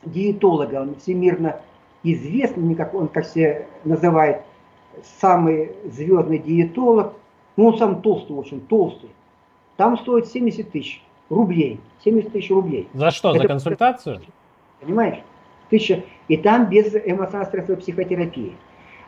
диетолога, 0.04 0.76
он 0.76 0.94
всемирно 0.94 1.60
известный, 2.02 2.74
как 2.74 2.94
он 2.94 3.08
как 3.08 3.26
все 3.26 3.66
называет, 3.84 4.42
самый 5.20 5.72
звездный 5.84 6.38
диетолог. 6.38 7.14
Ну, 7.56 7.68
он 7.68 7.78
сам 7.78 8.02
толстый 8.02 8.32
очень, 8.32 8.60
толстый. 8.60 9.10
Там 9.76 9.98
стоит 9.98 10.26
70 10.26 10.70
тысяч 10.70 11.02
рублей. 11.28 11.80
70 12.04 12.32
тысяч 12.32 12.50
рублей. 12.50 12.88
За 12.94 13.10
что? 13.10 13.30
Это, 13.30 13.42
за 13.42 13.48
консультацию? 13.48 14.20
Понимаешь? 14.80 15.18
Тысяча. 15.68 16.04
И 16.28 16.36
там 16.36 16.68
без 16.68 16.94
эмоционально-стрессовой 16.94 17.78
психотерапии. 17.78 18.54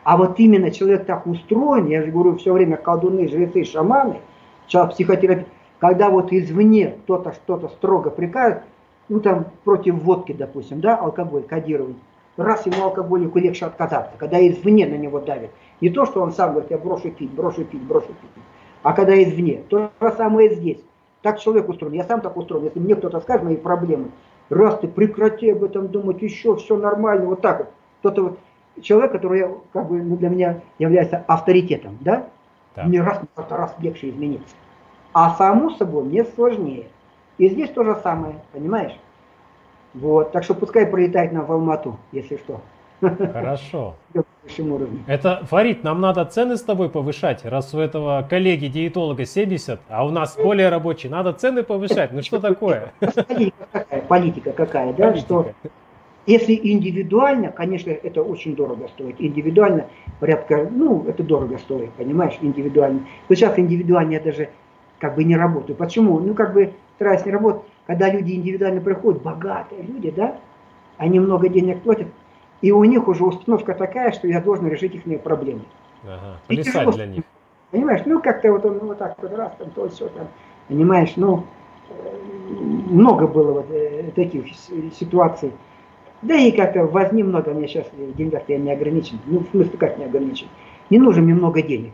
А 0.03 0.17
вот 0.17 0.39
именно 0.39 0.71
человек 0.71 1.05
так 1.05 1.25
устроен, 1.25 1.87
я 1.87 2.03
же 2.03 2.11
говорю 2.11 2.37
все 2.37 2.51
время 2.53 2.77
колдуны, 2.77 3.27
жрецы, 3.27 3.63
шаманы, 3.63 4.19
человек 4.67 4.93
психотерапевт, 4.93 5.47
когда 5.79 6.09
вот 6.09 6.33
извне 6.33 6.95
кто-то 7.03 7.33
что-то 7.33 7.69
строго 7.69 8.09
приказывает, 8.09 8.63
ну 9.09 9.19
там 9.19 9.45
против 9.63 9.95
водки, 9.95 10.33
допустим, 10.33 10.81
да, 10.81 10.97
алкоголь, 10.97 11.43
кодирование, 11.43 11.99
раз 12.37 12.65
ему 12.65 12.83
алкоголику 12.83 13.39
легче 13.39 13.65
отказаться, 13.65 14.13
когда 14.17 14.45
извне 14.47 14.85
на 14.87 14.95
него 14.95 15.19
давит. 15.19 15.51
Не 15.81 15.89
то, 15.89 16.05
что 16.05 16.21
он 16.21 16.31
сам 16.31 16.51
говорит, 16.51 16.71
я 16.71 16.77
брошу 16.77 17.11
пить, 17.11 17.31
брошу 17.31 17.65
пить, 17.65 17.81
брошу 17.81 18.07
пить, 18.07 18.43
а 18.81 18.93
когда 18.93 19.21
извне. 19.21 19.63
То 19.69 19.91
же 19.99 20.11
самое 20.17 20.53
здесь. 20.53 20.79
Так 21.21 21.39
человек 21.39 21.69
устроен, 21.69 21.93
я 21.93 22.03
сам 22.03 22.21
так 22.21 22.35
устроен. 22.35 22.65
Если 22.65 22.79
мне 22.79 22.95
кто-то 22.95 23.21
скажет 23.21 23.43
мои 23.43 23.55
проблемы, 23.55 24.11
раз 24.49 24.79
ты 24.79 24.87
прекрати 24.87 25.51
об 25.51 25.63
этом 25.63 25.87
думать, 25.87 26.21
еще 26.21 26.55
все 26.57 26.75
нормально, 26.75 27.27
вот 27.27 27.41
так 27.41 27.59
вот. 27.59 27.67
Кто-то 27.99 28.23
вот, 28.23 28.39
человек, 28.81 29.13
который 29.13 29.45
как 29.71 29.87
бы 29.87 30.01
ну, 30.01 30.17
для 30.17 30.29
меня 30.29 30.61
является 30.79 31.23
авторитетом, 31.27 31.97
да, 32.01 32.27
да. 32.75 32.83
мне 32.83 33.01
раз, 33.01 33.21
раз 33.49 33.73
легче 33.79 34.09
измениться. 34.09 34.55
А 35.13 35.35
саму 35.35 35.69
собой 35.71 36.03
мне 36.03 36.25
сложнее. 36.25 36.87
И 37.37 37.47
здесь 37.47 37.69
то 37.69 37.83
же 37.83 37.95
самое, 38.03 38.35
понимаешь? 38.51 38.97
Вот, 39.93 40.31
так 40.31 40.43
что 40.43 40.53
пускай 40.55 40.87
прилетает 40.87 41.31
нам 41.31 41.45
в 41.45 41.51
Алмату, 41.51 41.97
если 42.11 42.37
что. 42.37 42.61
Хорошо. 42.99 43.95
Это, 45.07 45.45
Фарид, 45.45 45.83
нам 45.83 46.01
надо 46.01 46.25
цены 46.25 46.57
с 46.57 46.61
тобой 46.61 46.89
повышать, 46.89 47.45
раз 47.45 47.73
у 47.73 47.79
этого 47.79 48.25
коллеги-диетолога 48.29 49.25
70, 49.25 49.79
а 49.89 50.05
у 50.05 50.09
нас 50.09 50.37
более 50.37 50.69
рабочий. 50.69 51.09
Надо 51.09 51.33
цены 51.33 51.63
повышать. 51.63 52.11
Ну 52.11 52.21
что 52.21 52.39
такое? 52.39 52.93
Политика 52.99 53.53
какая, 53.71 54.01
политика 54.01 54.51
какая 54.51 54.93
да, 54.93 55.15
что 55.15 55.51
если 56.25 56.59
индивидуально, 56.61 57.51
конечно, 57.51 57.91
это 57.91 58.21
очень 58.21 58.55
дорого 58.55 58.87
стоит. 58.87 59.15
Индивидуально 59.19 59.87
порядка, 60.19 60.69
ну, 60.71 61.05
это 61.07 61.23
дорого 61.23 61.57
стоит, 61.57 61.91
понимаешь, 61.91 62.37
индивидуально. 62.41 63.01
Но 63.27 63.35
сейчас 63.35 63.59
индивидуально 63.59 64.13
я 64.13 64.19
даже 64.21 64.49
как 64.99 65.15
бы 65.15 65.23
не 65.25 65.35
работаю. 65.35 65.75
Почему? 65.75 66.19
Ну, 66.19 66.33
как 66.33 66.53
бы 66.53 66.71
стараюсь 66.95 67.25
не 67.25 67.31
работать. 67.31 67.63
Когда 67.87 68.09
люди 68.09 68.33
индивидуально 68.33 68.81
приходят, 68.81 69.21
богатые 69.21 69.83
люди, 69.83 70.11
да, 70.11 70.37
они 70.97 71.19
много 71.19 71.49
денег 71.49 71.81
платят, 71.81 72.07
и 72.61 72.71
у 72.71 72.83
них 72.85 73.07
уже 73.07 73.25
установка 73.25 73.73
такая, 73.73 74.11
что 74.11 74.27
я 74.27 74.39
должен 74.39 74.67
решить 74.67 74.95
их 74.95 75.21
проблемы. 75.21 75.63
Ага, 76.03 76.39
плясать 76.47 76.89
для 76.91 77.05
них. 77.07 77.23
Понимаешь, 77.71 78.01
ну 78.05 78.21
как-то 78.21 78.51
вот 78.51 78.65
он 78.65 78.77
ну, 78.77 78.87
вот 78.87 78.99
так 78.99 79.15
вот 79.21 79.33
раз, 79.33 79.51
там 79.57 79.71
то, 79.71 79.89
все 79.89 80.07
там, 80.09 80.27
понимаешь, 80.67 81.13
ну, 81.15 81.43
э, 81.89 81.93
много 82.89 83.27
было 83.27 83.51
вот 83.53 83.71
э, 83.71 84.11
таких 84.15 84.45
ситуаций. 84.93 85.51
Да 86.21 86.35
и 86.35 86.51
как-то 86.51 86.85
возьми 86.85 87.23
много, 87.23 87.49
у 87.49 87.53
меня 87.53 87.67
сейчас 87.67 87.87
в 87.91 88.15
деньгах 88.15 88.43
я 88.47 88.57
не 88.57 88.71
ограничен. 88.71 89.19
Ну, 89.25 89.39
в 89.39 89.47
смысле, 89.49 89.77
как 89.77 89.97
не 89.97 90.05
ограничен? 90.05 90.47
Не 90.89 90.99
нужно 90.99 91.23
мне 91.23 91.33
много 91.33 91.61
денег. 91.61 91.93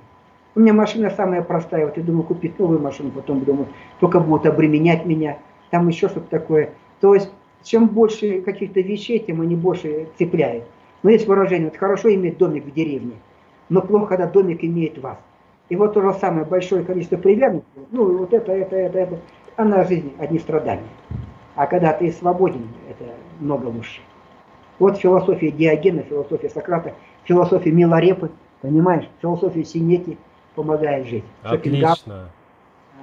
У 0.53 0.59
меня 0.59 0.73
машина 0.73 1.09
самая 1.09 1.41
простая, 1.41 1.85
вот 1.85 1.97
я 1.97 2.03
думаю 2.03 2.23
купить 2.23 2.59
новую 2.59 2.81
машину, 2.81 3.11
потом 3.11 3.45
думаю, 3.45 3.67
только 3.99 4.19
будут 4.19 4.45
обременять 4.45 5.05
меня, 5.05 5.37
там 5.69 5.87
еще 5.87 6.07
что-то 6.09 6.29
такое. 6.29 6.71
То 6.99 7.13
есть 7.13 7.31
чем 7.63 7.87
больше 7.87 8.41
каких-то 8.41 8.81
вещей, 8.81 9.19
тем 9.19 9.41
они 9.41 9.55
больше 9.55 10.07
цепляют. 10.17 10.65
Но 11.03 11.09
есть 11.09 11.27
выражение, 11.27 11.69
вот 11.69 11.77
хорошо 11.77 12.13
иметь 12.13 12.37
домик 12.37 12.65
в 12.65 12.73
деревне, 12.73 13.13
но 13.69 13.81
плохо, 13.81 14.07
когда 14.07 14.27
домик 14.27 14.63
имеет 14.63 14.97
вас. 14.97 15.17
И 15.69 15.75
вот 15.75 15.93
то 15.93 16.01
же 16.01 16.13
самое 16.19 16.45
большое 16.45 16.83
количество 16.83 17.17
привязанности, 17.17 17.67
ну 17.91 18.17
вот 18.17 18.33
это, 18.33 18.51
это, 18.51 18.75
это, 18.75 18.99
это, 18.99 19.19
а 19.55 19.65
на 19.65 19.83
жизнь 19.83 20.13
одни 20.17 20.39
страдания. 20.39 20.89
А 21.55 21.67
когда 21.67 21.93
ты 21.93 22.11
свободен, 22.11 22.67
это 22.89 23.11
много 23.39 23.67
лучше. 23.67 24.01
Вот 24.79 24.97
философия 24.97 25.51
Диогена, 25.51 26.03
философия 26.03 26.49
Сократа, 26.49 26.93
философия 27.23 27.71
Миларепы, 27.71 28.31
понимаешь, 28.61 29.07
философия 29.21 29.63
Синеки 29.63 30.17
помогает 30.55 31.05
жить. 31.05 31.25
Отлично. 31.43 32.31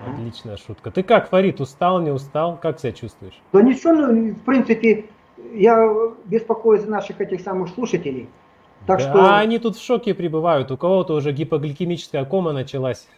Отличная 0.04 0.56
шутка. 0.56 0.90
Ты 0.90 1.02
как, 1.02 1.28
Фарид, 1.28 1.60
устал, 1.60 2.00
не 2.00 2.10
устал? 2.10 2.58
Как 2.60 2.78
себя 2.78 2.92
чувствуешь? 2.92 3.40
Да 3.52 3.62
ничего, 3.62 3.92
ну, 3.92 4.34
в 4.34 4.40
принципе, 4.42 5.06
я 5.52 5.88
беспокоюсь 6.24 6.82
за 6.82 6.90
наших 6.90 7.20
этих 7.20 7.40
самых 7.40 7.70
слушателей. 7.70 8.28
Так 8.86 8.98
да, 9.00 9.10
что... 9.10 9.38
они 9.38 9.58
тут 9.58 9.76
в 9.76 9.84
шоке 9.84 10.14
пребывают. 10.14 10.70
У 10.70 10.76
кого-то 10.76 11.14
уже 11.14 11.32
гипогликемическая 11.32 12.24
кома 12.24 12.52
началась. 12.52 13.08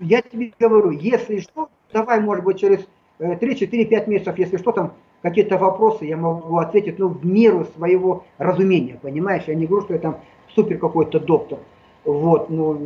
Я 0.00 0.22
тебе 0.22 0.52
говорю, 0.58 0.90
если 0.90 1.40
что, 1.40 1.68
давай, 1.92 2.20
может 2.20 2.44
быть, 2.44 2.60
через 2.60 2.86
3-4-5 3.18 3.68
э, 3.70 4.06
месяцев, 4.06 4.38
если 4.38 4.56
что, 4.56 4.72
там 4.72 4.94
какие-то 5.22 5.58
вопросы 5.58 6.06
я 6.06 6.16
могу 6.16 6.56
ответить, 6.58 6.98
ну, 6.98 7.08
в 7.08 7.24
меру 7.24 7.66
своего 7.76 8.24
разумения, 8.38 8.98
понимаешь? 9.00 9.44
Я 9.46 9.54
не 9.54 9.66
говорю, 9.66 9.84
что 9.84 9.94
я 9.94 10.00
там 10.00 10.20
супер 10.54 10.78
какой-то 10.78 11.20
доктор. 11.20 11.58
Вот, 12.04 12.48
ну, 12.48 12.78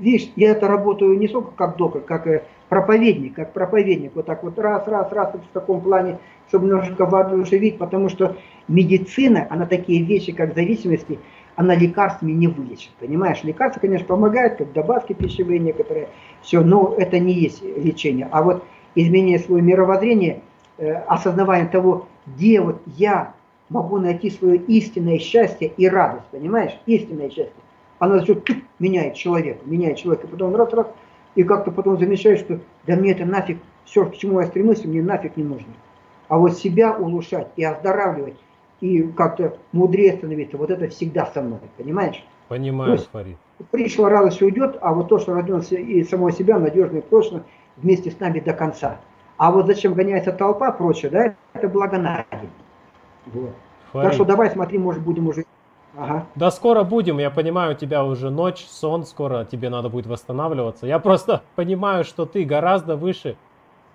видишь, 0.00 0.30
я 0.36 0.52
это 0.52 0.68
работаю 0.68 1.18
не 1.18 1.26
только 1.26 1.50
как 1.50 1.76
доктор, 1.76 2.02
как 2.02 2.28
э, 2.28 2.44
проповедник, 2.68 3.34
как 3.34 3.52
проповедник, 3.52 4.12
вот 4.14 4.26
так 4.26 4.44
вот 4.44 4.56
раз, 4.56 4.86
раз, 4.86 5.10
раз, 5.10 5.34
в 5.34 5.52
таком 5.52 5.80
плане, 5.80 6.18
чтобы 6.48 6.68
немножко 6.68 7.04
воодушевить, 7.04 7.78
потому 7.78 8.08
что 8.08 8.36
медицина, 8.68 9.48
она 9.50 9.66
такие 9.66 10.04
вещи, 10.04 10.30
как 10.30 10.54
зависимости, 10.54 11.18
она 11.56 11.74
лекарствами 11.74 12.30
не 12.32 12.46
вылечит, 12.46 12.90
понимаешь? 13.00 13.42
Лекарства, 13.42 13.80
конечно, 13.80 14.06
помогают, 14.06 14.58
как 14.58 14.72
добавки 14.72 15.12
пищевые 15.12 15.58
некоторые, 15.58 16.08
все, 16.40 16.60
но 16.60 16.94
это 16.96 17.18
не 17.18 17.32
есть 17.32 17.62
лечение. 17.62 18.28
А 18.30 18.44
вот 18.44 18.62
изменение 18.94 19.40
своего 19.40 19.60
мировоззрения, 19.60 20.40
э, 20.78 20.92
осознавание 20.92 21.66
того, 21.66 22.06
где 22.26 22.60
вот 22.60 22.80
я 22.86 23.34
могу 23.68 23.98
найти 23.98 24.30
свое 24.30 24.56
истинное 24.56 25.18
счастье 25.18 25.72
и 25.76 25.88
радость, 25.88 26.26
понимаешь? 26.30 26.78
Истинное 26.86 27.28
счастье 27.28 27.52
она 28.02 28.18
все 28.18 28.36
меняет 28.80 29.14
человека, 29.14 29.60
меняет 29.64 29.96
человека, 29.96 30.26
потом 30.26 30.56
раз-раз, 30.56 30.88
и 31.36 31.44
как-то 31.44 31.70
потом 31.70 32.00
замечаешь, 32.00 32.40
что 32.40 32.58
да 32.84 32.96
мне 32.96 33.12
это 33.12 33.24
нафиг, 33.24 33.58
все, 33.84 34.04
к 34.06 34.16
чему 34.16 34.40
я 34.40 34.48
стремился, 34.48 34.88
мне 34.88 35.00
нафиг 35.00 35.36
не 35.36 35.44
нужно. 35.44 35.72
А 36.26 36.36
вот 36.36 36.58
себя 36.58 36.96
улучшать 36.96 37.46
и 37.54 37.62
оздоравливать, 37.62 38.34
и 38.80 39.02
как-то 39.02 39.56
мудрее 39.70 40.14
становиться, 40.14 40.56
вот 40.56 40.72
это 40.72 40.88
всегда 40.88 41.26
со 41.26 41.42
мной, 41.42 41.60
понимаешь? 41.76 42.24
Понимаю, 42.48 42.98
Фарид. 42.98 43.36
Пришла 43.70 44.08
радость 44.08 44.42
уйдет, 44.42 44.78
а 44.80 44.92
вот 44.94 45.08
то, 45.08 45.20
что 45.20 45.34
родился 45.34 45.76
и 45.76 46.02
самого 46.02 46.32
себя, 46.32 46.58
надежно 46.58 46.98
и 46.98 47.02
прочно, 47.02 47.44
вместе 47.76 48.10
с 48.10 48.18
нами 48.18 48.40
до 48.40 48.52
конца. 48.52 49.00
А 49.36 49.52
вот 49.52 49.68
зачем 49.68 49.94
гоняется 49.94 50.32
толпа, 50.32 50.72
прочее, 50.72 51.12
да, 51.12 51.34
это 51.52 51.68
благонадень. 51.68 52.50
Вот. 53.26 53.52
Так 53.92 54.12
что 54.12 54.24
давай 54.24 54.50
смотри, 54.50 54.78
может 54.78 55.04
будем 55.04 55.28
уже 55.28 55.44
Ага. 55.96 56.26
Да 56.34 56.50
скоро 56.50 56.84
будем, 56.84 57.18
я 57.18 57.30
понимаю, 57.30 57.72
у 57.72 57.76
тебя 57.76 58.04
уже 58.04 58.30
ночь, 58.30 58.64
сон, 58.66 59.04
скоро 59.04 59.44
тебе 59.44 59.68
надо 59.68 59.88
будет 59.88 60.06
восстанавливаться. 60.06 60.86
Я 60.86 60.98
просто 60.98 61.42
понимаю, 61.54 62.04
что 62.04 62.24
ты 62.24 62.44
гораздо 62.44 62.96
выше 62.96 63.36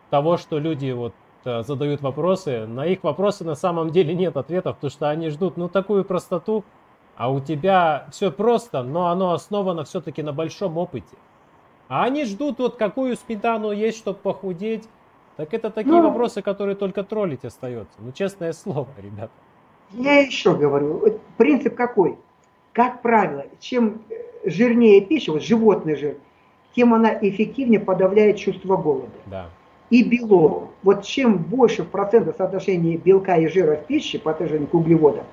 того, 0.10 0.38
что 0.38 0.60
люди 0.60 0.92
вот 0.92 1.14
э, 1.46 1.64
задают 1.64 2.02
вопросы. 2.02 2.68
На 2.68 2.86
их 2.86 3.04
вопросы 3.04 3.44
на 3.44 3.56
самом 3.56 3.90
деле 3.90 4.14
нет 4.14 4.38
ответов, 4.38 4.76
потому 4.76 4.92
что 4.92 5.10
они 5.10 5.30
ждут 5.30 5.58
ну 5.58 5.70
такую 5.70 6.06
простоту, 6.06 6.64
а 7.16 7.32
у 7.32 7.40
тебя 7.40 8.08
все 8.12 8.32
просто, 8.32 8.84
но 8.84 9.08
оно 9.08 9.34
основано 9.34 9.84
все-таки 9.84 10.22
на 10.22 10.34
большом 10.34 10.78
опыте. 10.78 11.18
А 11.90 12.04
они 12.04 12.26
ждут 12.26 12.60
вот 12.60 12.76
какую 12.76 13.16
сметану 13.16 13.72
есть, 13.72 13.98
чтобы 13.98 14.20
похудеть. 14.20 14.88
Так 15.36 15.54
это 15.54 15.70
такие 15.70 15.94
ну, 15.94 16.08
вопросы, 16.08 16.42
которые 16.42 16.76
только 16.76 17.04
троллить 17.04 17.46
остается. 17.46 17.98
Ну 18.00 18.12
честное 18.12 18.54
слово, 18.54 18.90
ребята. 18.98 19.32
Я 19.92 20.20
еще 20.20 20.56
говорю, 20.56 21.20
принцип 21.38 21.76
какой? 21.76 22.18
Как 22.74 23.02
правило, 23.02 23.46
чем 23.60 24.02
жирнее 24.44 25.02
пища, 25.02 25.32
вот 25.32 25.44
животный 25.44 25.96
жир, 25.96 26.18
тем 26.76 26.94
она 26.94 27.18
эффективнее 27.22 27.80
подавляет 27.80 28.38
чувство 28.38 28.78
голода. 28.78 29.10
Да. 29.26 29.50
И 29.90 30.04
белок. 30.04 30.70
Вот 30.84 31.06
чем 31.06 31.38
больше 31.38 31.84
в 31.84 31.88
процентах 31.88 32.36
соотношения 32.38 32.98
белка 32.98 33.38
и 33.38 33.48
жира 33.48 33.78
в 33.78 33.86
пище 33.86 34.20
по 34.20 34.32
отношению 34.32 34.68
к 34.68 34.74
углеводам, 34.74 35.24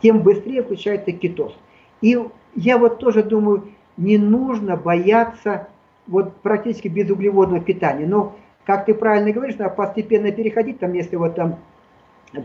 тем 0.00 0.20
быстрее 0.22 0.62
включается 0.62 1.12
кетоз. 1.12 1.54
И 2.00 2.18
я 2.54 2.78
вот 2.78 2.98
тоже 2.98 3.22
думаю, 3.22 3.68
не 3.96 4.16
нужно 4.16 4.76
бояться 4.76 5.68
вот 6.06 6.36
практически 6.36 6.88
безуглеводного 6.88 7.60
питания. 7.60 8.06
Но, 8.06 8.36
как 8.64 8.86
ты 8.86 8.94
правильно 8.94 9.32
говоришь, 9.32 9.56
надо 9.56 9.74
постепенно 9.74 10.30
переходить, 10.30 10.78
там, 10.78 10.92
если 10.92 11.16
вот 11.16 11.34
там 11.34 11.56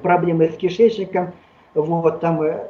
проблемы 0.01 0.49
с 0.49 0.55
кишечником, 0.55 1.34
вот 1.73 2.19
там 2.19 2.41
э, 2.41 2.69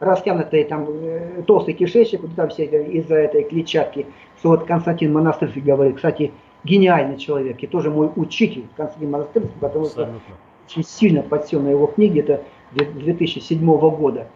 растянутый 0.00 0.64
там 0.64 0.86
э, 0.88 1.42
толстый 1.46 1.72
кишечник, 1.72 2.22
вот 2.22 2.34
там 2.34 2.48
все 2.48 2.64
из-за 2.64 3.14
этой 3.14 3.44
клетчатки, 3.44 4.06
что 4.38 4.50
вот 4.50 4.64
Константин 4.64 5.12
Монастырский 5.12 5.62
говорит, 5.62 5.96
кстати, 5.96 6.32
гениальный 6.64 7.16
человек, 7.16 7.62
и 7.62 7.66
тоже 7.66 7.90
мой 7.90 8.10
учитель 8.16 8.66
Константин 8.76 9.10
Монастырский, 9.10 9.54
потому 9.60 9.86
Абсолютно. 9.86 10.20
что 10.20 10.34
очень 10.66 10.84
сильно 10.88 11.22
подсел 11.22 11.62
на 11.62 11.68
его 11.68 11.86
книги, 11.86 12.20
это 12.20 12.42
2007 12.72 13.64
года. 13.64 14.26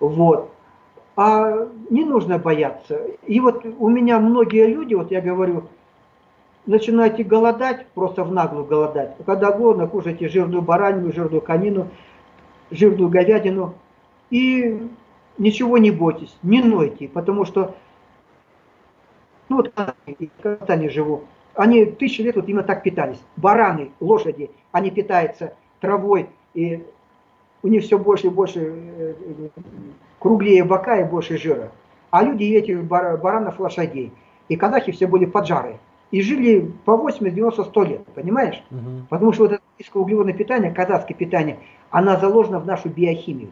Вот. 0.00 0.50
А 1.16 1.66
не 1.90 2.04
нужно 2.04 2.38
бояться. 2.38 3.00
И 3.26 3.40
вот 3.40 3.64
у 3.78 3.88
меня 3.88 4.20
многие 4.20 4.66
люди, 4.66 4.94
вот 4.94 5.10
я 5.10 5.20
говорю, 5.20 5.64
начинаете 6.66 7.24
голодать, 7.24 7.86
просто 7.94 8.22
в 8.22 8.32
наглую 8.32 8.66
голодать. 8.66 9.16
Когда 9.26 9.50
голодно, 9.50 9.88
кушайте 9.88 10.28
жирную 10.28 10.62
баранину, 10.62 11.12
жирную 11.12 11.40
конину, 11.40 11.88
жирную 12.70 13.08
говядину. 13.08 13.74
И 14.30 14.88
ничего 15.38 15.78
не 15.78 15.90
бойтесь, 15.90 16.36
не 16.42 16.62
нойте, 16.62 17.08
потому 17.08 17.44
что, 17.44 17.74
ну 19.48 19.56
вот 19.56 19.72
они 20.68 20.88
живу, 20.90 21.24
они 21.54 21.86
тысячи 21.86 22.20
лет 22.20 22.36
вот 22.36 22.48
именно 22.48 22.62
так 22.62 22.82
питались. 22.82 23.20
Бараны, 23.36 23.90
лошади, 24.00 24.50
они 24.70 24.90
питаются 24.90 25.54
травой 25.80 26.28
и 26.54 26.84
у 27.62 27.68
них 27.68 27.84
все 27.84 27.98
больше 27.98 28.28
и 28.28 28.30
больше 28.30 28.60
э, 28.60 29.14
круглее 30.18 30.64
бока 30.64 31.00
и 31.00 31.04
больше 31.04 31.38
жира. 31.38 31.72
А 32.10 32.22
люди 32.22 32.44
этих 32.44 32.84
баранов 32.84 33.58
лошадей. 33.58 34.12
И 34.48 34.56
казахи 34.56 34.92
все 34.92 35.06
были 35.06 35.26
поджарые. 35.26 35.78
И 36.10 36.22
жили 36.22 36.72
по 36.84 36.96
80, 36.96 37.34
90, 37.34 37.64
100 37.64 37.84
лет, 37.84 38.06
понимаешь? 38.14 38.62
Угу. 38.70 39.06
Потому 39.10 39.32
что 39.32 39.42
вот 39.42 39.52
это 39.52 39.62
низкоуглеводное 39.78 40.34
питание, 40.34 40.70
казахское 40.70 41.16
питание, 41.16 41.58
она 41.90 42.16
заложена 42.16 42.58
в 42.60 42.66
нашу 42.66 42.88
биохимию. 42.88 43.50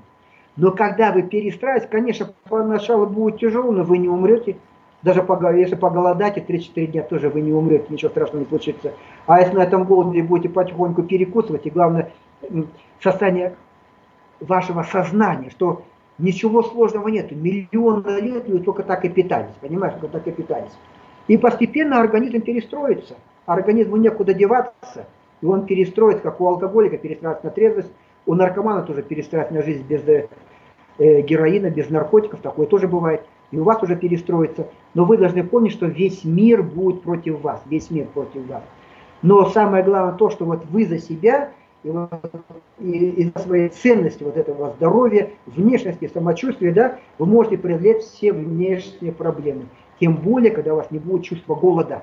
Но 0.56 0.70
когда 0.70 1.12
вы 1.12 1.22
перестраиваетесь, 1.22 1.88
конечно, 1.90 2.32
поначалу 2.48 3.06
будет 3.06 3.38
тяжело, 3.40 3.70
но 3.72 3.84
вы 3.84 3.98
не 3.98 4.08
умрете. 4.08 4.56
Даже 5.02 5.24
если 5.56 5.74
поголодать, 5.74 6.38
и 6.38 6.40
3-4 6.40 6.86
дня 6.86 7.02
тоже 7.02 7.28
вы 7.28 7.42
не 7.42 7.52
умрете, 7.52 7.84
ничего 7.90 8.10
страшного 8.10 8.40
не 8.40 8.48
случится. 8.48 8.94
А 9.26 9.38
если 9.40 9.54
на 9.54 9.62
этом 9.62 9.84
голоде 9.84 10.22
будете 10.22 10.48
потихоньку 10.48 11.02
перекусывать, 11.02 11.66
и 11.66 11.70
главное, 11.70 12.10
состояние 13.02 13.54
вашего 14.40 14.82
сознания, 14.82 15.50
что 15.50 15.82
ничего 16.18 16.62
сложного 16.62 17.08
нет. 17.08 17.30
Миллионы 17.30 18.20
лет 18.20 18.48
вы 18.48 18.60
только 18.60 18.82
так 18.82 19.04
и 19.04 19.08
питались, 19.08 19.54
понимаешь, 19.60 19.94
только 20.00 20.08
так 20.08 20.26
и 20.26 20.32
питались. 20.32 20.72
И 21.28 21.36
постепенно 21.36 22.00
организм 22.00 22.40
перестроится. 22.40 23.16
Организму 23.46 23.96
некуда 23.96 24.34
деваться, 24.34 25.06
и 25.40 25.46
он 25.46 25.66
перестроится, 25.66 26.22
как 26.22 26.40
у 26.40 26.46
алкоголика 26.46 26.98
перестраивается 26.98 27.46
на 27.46 27.52
трезвость, 27.52 27.92
у 28.26 28.34
наркомана 28.34 28.82
тоже 28.82 29.02
перестраивается 29.02 29.54
на 29.54 29.62
жизнь 29.62 29.84
без 29.86 30.02
э, 30.06 31.20
героина, 31.22 31.70
без 31.70 31.90
наркотиков, 31.90 32.40
такое 32.40 32.66
тоже 32.66 32.88
бывает. 32.88 33.22
И 33.52 33.58
у 33.58 33.64
вас 33.64 33.80
уже 33.82 33.94
перестроится. 33.94 34.66
Но 34.94 35.04
вы 35.04 35.16
должны 35.16 35.44
помнить, 35.44 35.72
что 35.72 35.86
весь 35.86 36.24
мир 36.24 36.62
будет 36.62 37.02
против 37.02 37.40
вас, 37.40 37.62
весь 37.66 37.90
мир 37.90 38.06
против 38.06 38.46
вас. 38.48 38.62
Но 39.22 39.48
самое 39.50 39.84
главное 39.84 40.16
то, 40.16 40.30
что 40.30 40.44
вот 40.44 40.64
вы 40.66 40.86
за 40.86 40.98
себя 40.98 41.50
и, 41.84 41.90
вот, 41.90 42.10
и, 42.80 42.90
и 42.90 43.38
своей 43.38 43.68
ценности 43.68 44.24
вот 44.24 44.36
этого 44.36 44.72
здоровья, 44.76 45.30
внешности, 45.46 46.10
самочувствия, 46.12 46.72
да, 46.72 46.98
вы 47.18 47.26
можете 47.26 47.58
преодолеть 47.58 48.02
все 48.02 48.32
внешние 48.32 49.12
проблемы. 49.12 49.66
Тем 50.00 50.16
более, 50.16 50.50
когда 50.50 50.74
у 50.74 50.76
вас 50.76 50.90
не 50.90 50.98
будет 50.98 51.24
чувства 51.24 51.54
голода. 51.54 52.02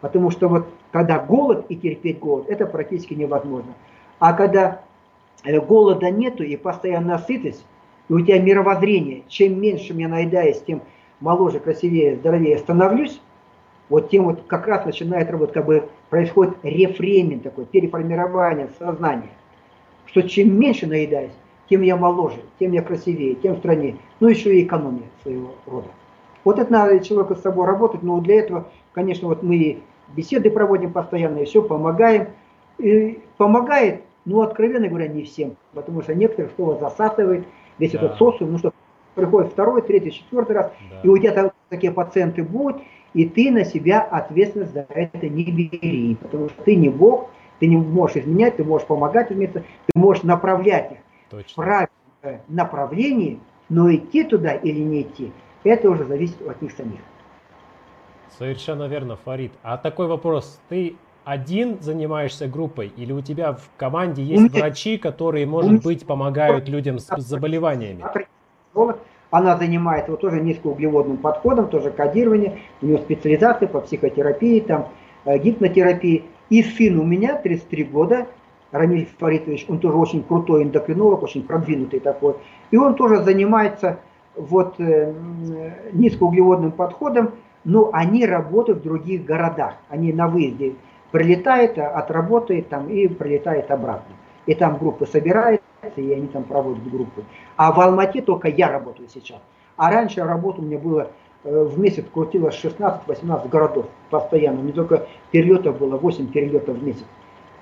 Потому 0.00 0.30
что 0.30 0.48
вот 0.48 0.66
когда 0.92 1.18
голод 1.18 1.66
и 1.68 1.76
терпеть 1.76 2.18
голод, 2.18 2.48
это 2.48 2.66
практически 2.66 3.14
невозможно. 3.14 3.74
А 4.18 4.32
когда 4.32 4.82
э, 5.44 5.58
голода 5.60 6.10
нету 6.10 6.42
и 6.42 6.56
постоянно 6.56 7.18
сытость, 7.18 7.64
и 8.08 8.12
у 8.12 8.20
тебя 8.20 8.40
мировоззрение, 8.40 9.22
чем 9.28 9.60
меньше 9.60 9.92
я 9.94 10.08
наедаюсь, 10.08 10.60
тем 10.66 10.82
моложе, 11.20 11.60
красивее, 11.60 12.16
здоровее 12.16 12.58
становлюсь, 12.58 13.20
вот 13.88 14.10
тем 14.10 14.24
вот 14.24 14.42
как 14.46 14.66
раз 14.66 14.84
начинает 14.84 15.30
работать, 15.30 15.54
как 15.54 15.66
бы 15.66 15.88
происходит 16.08 16.56
рефрейминг 16.62 17.42
такой, 17.42 17.66
переформирование 17.66 18.70
сознания. 18.78 19.30
Что 20.06 20.22
чем 20.22 20.58
меньше 20.58 20.86
наедаюсь, 20.86 21.32
тем 21.68 21.82
я 21.82 21.96
моложе, 21.96 22.40
тем 22.58 22.72
я 22.72 22.82
красивее, 22.82 23.34
тем 23.36 23.56
страннее. 23.56 23.96
Ну 24.18 24.28
еще 24.28 24.58
и 24.58 24.64
экономия 24.64 25.06
своего 25.22 25.54
рода. 25.66 25.88
Вот 26.44 26.58
это 26.58 26.72
надо 26.72 27.00
человеку 27.00 27.34
с 27.34 27.42
собой 27.42 27.66
работать, 27.66 28.02
но 28.02 28.20
для 28.20 28.40
этого, 28.40 28.66
конечно, 28.92 29.28
вот 29.28 29.42
мы 29.42 29.80
беседы 30.14 30.50
проводим 30.50 30.92
постоянно, 30.92 31.38
и 31.38 31.44
все, 31.44 31.62
помогаем. 31.62 32.28
И 32.78 33.20
помогает, 33.36 34.02
ну, 34.24 34.40
откровенно 34.40 34.88
говоря, 34.88 35.08
не 35.08 35.24
всем, 35.24 35.56
потому 35.74 36.02
что 36.02 36.14
некоторых 36.14 36.52
слово 36.56 36.78
засасывает, 36.78 37.44
весь 37.78 37.92
да. 37.92 37.98
этот 37.98 38.16
социум, 38.16 38.52
ну 38.52 38.58
что, 38.58 38.72
приходит 39.14 39.52
второй, 39.52 39.82
третий, 39.82 40.12
четвертый 40.12 40.56
раз, 40.56 40.72
да. 40.90 41.00
и 41.02 41.08
у 41.08 41.18
тебя 41.18 41.52
такие 41.68 41.92
пациенты 41.92 42.42
будут, 42.42 42.80
и 43.12 43.28
ты 43.28 43.50
на 43.50 43.64
себя 43.64 44.00
ответственность 44.00 44.72
за 44.72 44.86
это 44.88 45.28
не 45.28 45.44
бери, 45.44 46.16
потому 46.22 46.48
что 46.48 46.62
ты 46.62 46.74
не 46.74 46.88
Бог, 46.88 47.28
ты 47.58 47.66
не 47.66 47.76
можешь 47.76 48.16
изменять, 48.16 48.56
ты 48.56 48.64
можешь 48.64 48.86
помогать 48.86 49.30
измениться, 49.30 49.62
ты 49.86 49.98
можешь 49.98 50.22
направлять 50.22 50.92
их 50.92 50.98
Точно. 51.28 51.50
в 51.50 51.54
правильное 51.54 52.44
направление, 52.48 53.38
но 53.68 53.94
идти 53.94 54.24
туда 54.24 54.52
или 54.52 54.80
не 54.80 55.02
идти– 55.02 55.32
это 55.64 55.90
уже 55.90 56.04
зависит 56.04 56.40
от 56.46 56.60
них 56.62 56.72
самих. 56.72 57.00
Совершенно 58.38 58.86
верно, 58.88 59.16
Фарид. 59.16 59.52
А 59.62 59.76
такой 59.76 60.06
вопрос. 60.06 60.60
Ты 60.68 60.96
один 61.24 61.80
занимаешься 61.80 62.48
группой 62.48 62.92
или 62.96 63.12
у 63.12 63.20
тебя 63.20 63.52
в 63.52 63.70
команде 63.76 64.22
есть 64.22 64.44
меня, 64.44 64.60
врачи, 64.60 64.96
которые, 64.96 65.46
может 65.46 65.82
быть, 65.82 66.06
помогают 66.06 66.68
людям 66.68 66.98
с 66.98 67.06
заболеваниями? 67.18 68.04
Она 69.30 69.56
занимается 69.56 70.10
вот 70.10 70.20
тоже 70.20 70.40
низкоуглеводным 70.40 71.18
подходом, 71.18 71.68
тоже 71.68 71.90
кодирование, 71.90 72.58
у 72.82 72.86
нее 72.86 72.98
специализация 72.98 73.68
по 73.68 73.80
психотерапии, 73.80 74.58
там, 74.60 74.88
э, 75.24 75.38
гипнотерапии. 75.38 76.24
И 76.48 76.64
сын 76.64 76.98
у 76.98 77.04
меня, 77.04 77.36
33 77.36 77.84
года, 77.84 78.26
Рамиль 78.72 79.08
Фаритович, 79.18 79.66
он 79.68 79.78
тоже 79.78 79.96
очень 79.96 80.24
крутой 80.24 80.64
эндокринолог, 80.64 81.22
очень 81.22 81.44
продвинутый 81.44 82.00
такой. 82.00 82.34
И 82.72 82.76
он 82.76 82.94
тоже 82.94 83.22
занимается 83.22 84.00
вот 84.40 84.74
э, 84.78 85.12
низкоуглеводным 85.92 86.72
подходом, 86.72 87.32
но 87.64 87.90
они 87.92 88.26
работают 88.26 88.80
в 88.80 88.82
других 88.82 89.24
городах. 89.24 89.74
Они 89.88 90.12
на 90.12 90.28
выезде 90.28 90.74
прилетает, 91.10 91.78
отработает 91.78 92.68
там 92.68 92.88
и 92.88 93.08
прилетает 93.08 93.70
обратно. 93.70 94.14
И 94.46 94.54
там 94.54 94.78
группы 94.78 95.06
собираются, 95.06 95.62
и 95.96 96.12
они 96.12 96.26
там 96.28 96.44
проводят 96.44 96.88
группы. 96.90 97.24
А 97.56 97.72
в 97.72 97.80
Алмате 97.80 98.22
только 98.22 98.48
я 98.48 98.70
работаю 98.70 99.08
сейчас. 99.12 99.38
А 99.76 99.90
раньше 99.90 100.22
работа 100.24 100.60
у 100.60 100.64
меня 100.64 100.78
было 100.78 101.10
э, 101.44 101.64
в 101.64 101.78
месяц 101.78 102.04
крутилось 102.12 102.58
16-18 102.62 103.48
городов 103.48 103.86
постоянно. 104.08 104.60
Не 104.60 104.72
только 104.72 105.06
перелетов 105.30 105.78
было, 105.78 105.96
8 105.96 106.28
перелетов 106.28 106.76
в 106.76 106.84
месяц. 106.84 107.04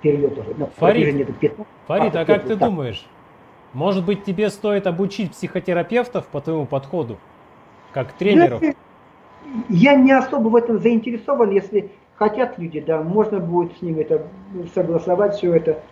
Перелетов. 0.00 0.46
Фарид, 0.76 1.38
15, 1.38 1.66
Фарид 1.86 2.14
а 2.14 2.24
как 2.24 2.42
ты 2.42 2.56
так. 2.56 2.70
думаешь, 2.70 3.04
может 3.72 4.04
быть, 4.04 4.24
тебе 4.24 4.50
стоит 4.50 4.86
обучить 4.86 5.32
психотерапевтов 5.32 6.26
по 6.26 6.40
твоему 6.40 6.66
подходу, 6.66 7.18
как 7.92 8.12
тренеров? 8.12 8.62
Я, 9.68 9.94
не 9.94 10.12
особо 10.12 10.48
в 10.48 10.56
этом 10.56 10.78
заинтересован, 10.78 11.50
если 11.50 11.90
хотят 12.16 12.58
люди, 12.58 12.80
да, 12.80 13.02
можно 13.02 13.38
будет 13.38 13.76
с 13.78 13.82
ними 13.82 14.02
это 14.02 14.26
согласовать 14.74 15.36
все 15.36 15.54
это. 15.54 15.82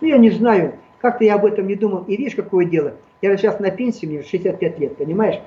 Ну, 0.00 0.08
я 0.08 0.18
не 0.18 0.30
знаю, 0.30 0.74
как-то 1.00 1.24
я 1.24 1.36
об 1.36 1.44
этом 1.44 1.66
не 1.66 1.76
думал. 1.76 2.04
И 2.04 2.16
видишь, 2.16 2.34
какое 2.34 2.66
дело. 2.66 2.94
Я 3.22 3.36
сейчас 3.36 3.60
на 3.60 3.70
пенсии, 3.70 4.06
мне 4.06 4.22
65 4.22 4.78
лет, 4.78 4.96
понимаешь? 4.96 5.40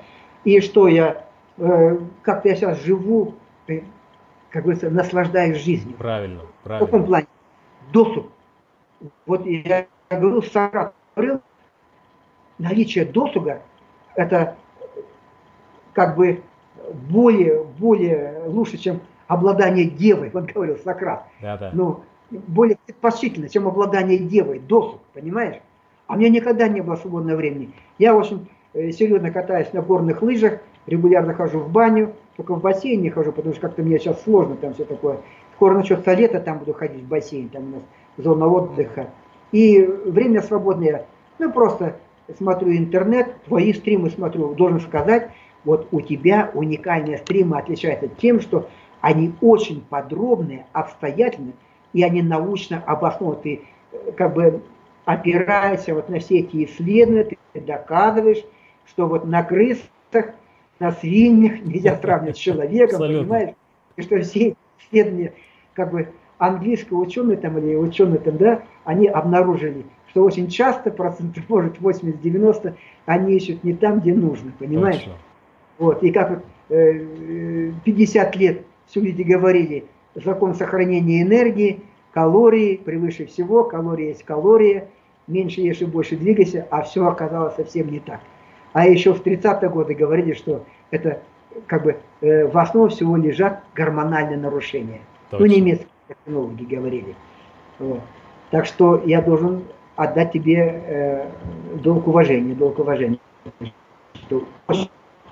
И 0.44 0.60
что 0.60 0.88
я, 0.88 1.26
э, 1.58 1.98
как-то 2.22 2.48
я 2.48 2.56
сейчас 2.56 2.82
живу, 2.82 3.34
как 4.50 4.62
говорится, 4.62 4.90
наслаждаюсь 4.90 5.58
жизнью. 5.58 5.94
Правильно, 5.96 6.42
правильно. 6.64 6.86
В 6.86 6.90
каком 6.90 7.06
плане? 7.06 7.26
Досуг. 7.92 8.26
Вот 9.26 9.46
я 9.46 9.86
говорю, 10.10 10.42
Сакрат 10.42 10.94
говорил, 11.14 11.40
наличие 12.60 13.04
досуга– 13.04 13.62
это 14.14 14.56
как 15.92 16.16
бы 16.16 16.42
более, 17.10 17.64
более 17.78 18.42
лучше, 18.46 18.78
чем 18.78 19.00
обладание 19.26 19.86
девой, 19.86 20.30
вот 20.32 20.44
говорил 20.44 20.78
Сократ. 20.84 21.24
Да, 21.40 21.56
да. 21.56 21.70
Ну, 21.72 22.00
более 22.30 22.78
предпочтительно, 22.86 23.48
чем 23.48 23.66
обладание 23.66 24.18
девой, 24.18 24.60
досуг, 24.60 25.00
понимаешь? 25.14 25.56
А 26.06 26.14
у 26.14 26.16
меня 26.16 26.28
никогда 26.28 26.68
не 26.68 26.80
было 26.80 26.96
свободного 26.96 27.36
времени. 27.36 27.72
Я 27.98 28.14
очень 28.14 28.48
э, 28.74 28.90
серьезно 28.92 29.30
катаюсь 29.30 29.72
на 29.72 29.82
горных 29.82 30.22
лыжах, 30.22 30.60
регулярно 30.86 31.34
хожу 31.34 31.60
в 31.60 31.70
баню, 31.70 32.12
только 32.36 32.54
в 32.54 32.60
бассейн 32.60 33.02
не 33.02 33.10
хожу, 33.10 33.32
потому 33.32 33.54
что 33.54 33.62
как-то 33.62 33.82
мне 33.82 33.98
сейчас 33.98 34.22
сложно 34.22 34.56
там 34.56 34.74
все 34.74 34.84
такое. 34.84 35.18
Скоро 35.54 35.74
начнется 35.74 36.14
лето, 36.14 36.40
там 36.40 36.58
буду 36.58 36.72
ходить 36.72 37.02
в 37.02 37.08
бассейн, 37.08 37.48
там 37.48 37.64
у 37.64 37.76
нас 37.76 37.82
зона 38.16 38.46
отдыха. 38.46 39.08
И 39.52 39.82
время 39.82 40.42
свободное, 40.42 41.06
ну 41.38 41.52
просто 41.52 41.96
смотрю 42.36 42.76
интернет, 42.76 43.42
твои 43.44 43.72
стримы 43.72 44.10
смотрю, 44.10 44.54
должен 44.54 44.80
сказать, 44.80 45.30
вот 45.64 45.88
у 45.92 46.00
тебя 46.00 46.50
уникальные 46.54 47.18
стримы 47.18 47.58
отличаются 47.58 48.08
тем, 48.08 48.40
что 48.40 48.68
они 49.00 49.32
очень 49.40 49.82
подробные, 49.82 50.66
обстоятельные, 50.72 51.54
и 51.92 52.02
они 52.02 52.22
научно 52.22 52.82
обоснованы. 52.86 53.40
Ты 53.42 53.60
э, 53.92 54.12
как 54.12 54.34
бы 54.34 54.62
опираешься 55.04 55.94
вот 55.94 56.08
на 56.08 56.18
все 56.18 56.40
эти 56.40 56.64
исследования, 56.64 57.36
ты 57.52 57.60
доказываешь, 57.60 58.44
что 58.86 59.06
вот 59.06 59.26
на 59.26 59.42
крысах, 59.42 60.34
на 60.78 60.92
свиньях 60.92 61.62
нельзя 61.62 61.96
сравнивать 61.96 62.36
с 62.36 62.40
человеком, 62.40 62.96
Абсолютно. 62.96 63.22
понимаешь? 63.22 63.54
И 63.96 64.02
что 64.02 64.20
все 64.20 64.54
исследования, 64.78 65.34
как 65.74 65.90
бы 65.90 66.08
английские 66.38 66.98
ученые 66.98 67.36
там 67.36 67.58
или 67.58 67.74
ученые 67.74 68.18
там, 68.18 68.38
да, 68.38 68.62
они 68.84 69.06
обнаружили, 69.08 69.84
что 70.10 70.24
очень 70.24 70.48
часто, 70.48 70.90
процентов 70.90 71.48
может 71.48 71.78
80-90, 71.78 72.74
они 73.06 73.34
ищут 73.34 73.64
не 73.64 73.74
там, 73.74 74.00
где 74.00 74.12
нужно, 74.12 74.52
понимаешь? 74.58 74.98
Точно. 74.98 75.12
Вот, 75.78 76.02
и 76.02 76.10
как 76.10 76.42
э, 76.68 77.72
50 77.84 78.36
лет 78.36 78.62
все 78.86 79.00
люди 79.00 79.22
говорили, 79.22 79.84
закон 80.14 80.54
сохранения 80.54 81.22
энергии, 81.22 81.80
калории 82.12 82.76
превыше 82.76 83.26
всего, 83.26 83.64
калория 83.64 84.08
есть 84.08 84.24
калория, 84.24 84.88
меньше 85.26 85.60
ешь 85.60 85.80
и 85.80 85.86
больше 85.86 86.16
двигайся, 86.16 86.66
а 86.70 86.82
все 86.82 87.06
оказалось 87.06 87.54
совсем 87.54 87.90
не 87.90 88.00
так. 88.00 88.20
А 88.72 88.86
еще 88.86 89.14
в 89.14 89.22
30-е 89.22 89.70
годы 89.70 89.94
говорили, 89.94 90.34
что 90.34 90.64
это 90.90 91.22
как 91.66 91.84
бы 91.84 91.96
э, 92.20 92.46
в 92.46 92.58
основе 92.58 92.90
всего 92.90 93.16
лежат 93.16 93.62
гормональные 93.74 94.38
нарушения. 94.38 95.00
Ну, 95.30 95.38
Точно. 95.38 95.46
Ну, 95.46 95.52
немецкие 95.52 95.88
технологи 96.08 96.64
говорили. 96.64 97.14
Вот. 97.78 98.00
Так 98.50 98.66
что 98.66 99.00
я 99.04 99.22
должен 99.22 99.64
отдать 99.96 100.32
тебе 100.32 100.56
э, 100.56 101.30
долг 101.82 102.06
уважения, 102.06 102.54
долг 102.54 102.78
уважения. 102.78 103.18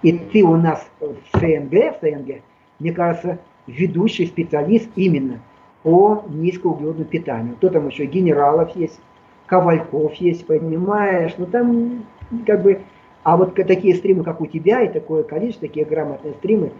И 0.02 0.12
ты 0.12 0.42
у 0.42 0.56
нас 0.56 0.88
в 1.00 1.38
СНГ, 1.38 1.72
в 1.72 1.98
СНГ, 2.02 2.42
мне 2.78 2.92
кажется, 2.92 3.38
ведущий 3.66 4.26
специалист 4.26 4.88
именно 4.96 5.40
по 5.82 6.24
низкоуглеродному 6.28 7.08
питанию. 7.08 7.56
Кто 7.56 7.68
там 7.68 7.88
еще? 7.88 8.06
Генералов 8.06 8.74
есть, 8.76 9.00
Ковальков 9.46 10.14
есть, 10.14 10.46
понимаешь? 10.46 11.34
Ну 11.38 11.46
там 11.46 12.04
как 12.46 12.62
бы... 12.62 12.80
А 13.24 13.36
вот 13.36 13.54
такие 13.54 13.94
стримы, 13.94 14.22
как 14.24 14.40
у 14.40 14.46
тебя, 14.46 14.82
и 14.82 14.92
такое 14.92 15.22
количество, 15.22 15.66
такие 15.66 15.84
грамотные 15.84 16.34
стримы, 16.34 16.72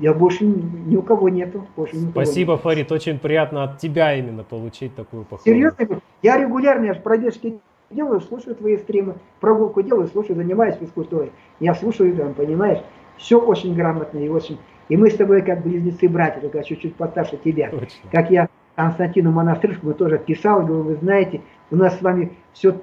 я 0.00 0.14
больше 0.14 0.44
ни 0.44 0.96
у 0.96 1.02
кого 1.02 1.28
нету. 1.28 1.66
Больше 1.76 1.96
ни 1.96 2.10
Спасибо, 2.10 2.52
нету. 2.52 2.62
Фарид, 2.62 2.92
очень 2.92 3.18
приятно 3.18 3.64
от 3.64 3.78
тебя 3.78 4.14
именно 4.14 4.44
получить 4.44 4.94
такую 4.94 5.24
похвалу. 5.24 5.44
Серьезно, 5.44 6.00
я 6.22 6.38
регулярно, 6.38 6.86
я 6.86 6.94
же 6.94 7.00
пробежки 7.00 7.60
делаю, 7.90 8.20
слушаю 8.20 8.54
твои 8.54 8.76
стримы, 8.78 9.16
прогулку 9.40 9.82
делаю, 9.82 10.08
слушаю, 10.08 10.36
занимаюсь 10.36 10.76
физкультурой. 10.76 11.32
Я 11.58 11.74
слушаю, 11.74 12.16
там, 12.16 12.34
понимаешь, 12.34 12.80
все 13.16 13.40
очень 13.40 13.74
грамотно 13.74 14.18
и 14.18 14.28
очень... 14.28 14.58
И 14.88 14.96
мы 14.96 15.08
с 15.08 15.14
тобой 15.14 15.42
как 15.42 15.62
близнецы-братья, 15.62 16.40
только 16.40 16.64
чуть-чуть 16.64 16.96
постарше 16.96 17.36
тебя. 17.36 17.70
Точно. 17.70 18.10
Как 18.10 18.30
я 18.30 18.48
Константину 18.74 19.30
Монастырскому 19.30 19.94
тоже 19.94 20.18
писал, 20.18 20.64
говорю, 20.64 20.82
вы 20.82 20.94
знаете, 20.96 21.42
у 21.70 21.76
нас 21.76 21.96
с 21.98 22.02
вами 22.02 22.32
все 22.52 22.76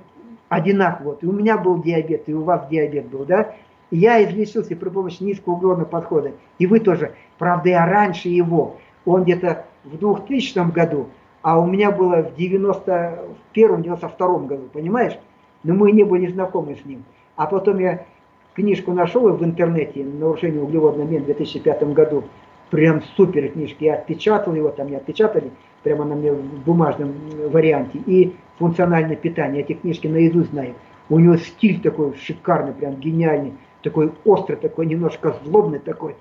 одинаково. 0.47 1.09
Вот. 1.09 1.23
И 1.23 1.27
у 1.27 1.33
меня 1.33 1.57
был 1.57 1.81
диабет, 1.81 2.23
и 2.27 2.33
у 2.33 2.43
вас 2.43 2.67
диабет 2.69 3.07
был, 3.07 3.25
да? 3.25 3.55
Я 3.91 4.23
излечился 4.23 4.75
при 4.75 4.89
помощи 4.89 5.23
низкоуглеродного 5.23 5.87
подхода. 5.87 6.31
И 6.59 6.67
вы 6.67 6.79
тоже. 6.79 7.13
Правда, 7.37 7.69
я 7.69 7.85
раньше 7.85 8.29
его. 8.29 8.77
Он 9.05 9.23
где-то 9.23 9.65
в 9.85 9.97
2000 9.97 10.71
году, 10.71 11.07
а 11.41 11.59
у 11.59 11.65
меня 11.65 11.91
было 11.91 12.23
в 12.23 12.37
91-92 12.37 14.47
году, 14.47 14.63
понимаешь? 14.73 15.17
Но 15.63 15.73
мы 15.73 15.93
не 15.93 16.03
были 16.03 16.27
знакомы 16.27 16.75
с 16.75 16.83
ним. 16.85 17.05
А 17.37 17.45
потом 17.45 17.79
я 17.79 18.05
книжку 18.53 18.91
нашел 18.91 19.29
в 19.29 19.41
интернете 19.43 20.03
«Нарушение 20.03 20.61
углеводного 20.61 21.05
обмена» 21.05 21.23
в 21.23 21.27
2005 21.27 21.93
году. 21.93 22.25
Прям 22.69 23.01
супер 23.15 23.47
книжки. 23.49 23.85
Я 23.85 23.95
отпечатал 23.95 24.53
его, 24.55 24.69
там 24.69 24.89
не 24.89 24.97
отпечатали, 24.97 25.51
прямо 25.83 26.03
на 26.03 26.15
мне 26.15 26.33
в 26.33 26.65
бумажном 26.65 27.13
варианте. 27.49 27.99
И 28.05 28.35
функциональное 28.59 29.15
питание. 29.15 29.63
Эти 29.63 29.71
книжки 29.73 30.07
наизусть 30.07 30.49
знаю. 30.49 30.73
У 31.09 31.19
него 31.19 31.37
стиль 31.37 31.79
такой 31.79 32.13
шикарный, 32.17 32.73
прям 32.73 32.95
гениальный. 32.95 33.53
Такой 33.87 34.13
острый, 34.25 34.57
такой 34.57 34.85
немножко 34.85 35.33
злобный 35.45 35.79
такой 35.79 36.17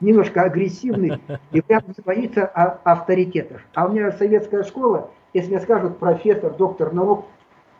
немножко 0.00 0.40
агрессивный 0.40 1.20
и 1.52 1.60
прям 1.60 1.82
боится 2.04 2.46
авторитетов. 2.46 3.60
А 3.74 3.84
у 3.84 3.92
меня 3.92 4.10
советская 4.12 4.64
школа, 4.64 5.10
если 5.34 5.50
мне 5.50 5.60
скажут 5.60 5.98
профессор, 5.98 6.54
доктор 6.54 6.94
наук, 6.94 7.26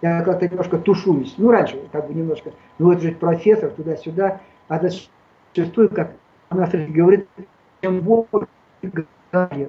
я 0.02 0.22
как-то 0.22 0.46
немножко 0.46 0.78
тушуюсь. 0.78 1.34
Ну, 1.38 1.50
раньше 1.50 1.80
как 1.90 2.06
бы 2.06 2.12
немножко, 2.12 2.52
ну 2.78 2.92
это 2.92 3.00
же 3.00 3.12
профессор, 3.12 3.70
туда-сюда. 3.70 4.40
А 4.68 4.78
зачастую, 4.78 5.88
как 5.88 6.12
она 6.50 6.66
говорит, 6.66 7.26
чем 7.80 8.00
больше 8.00 8.46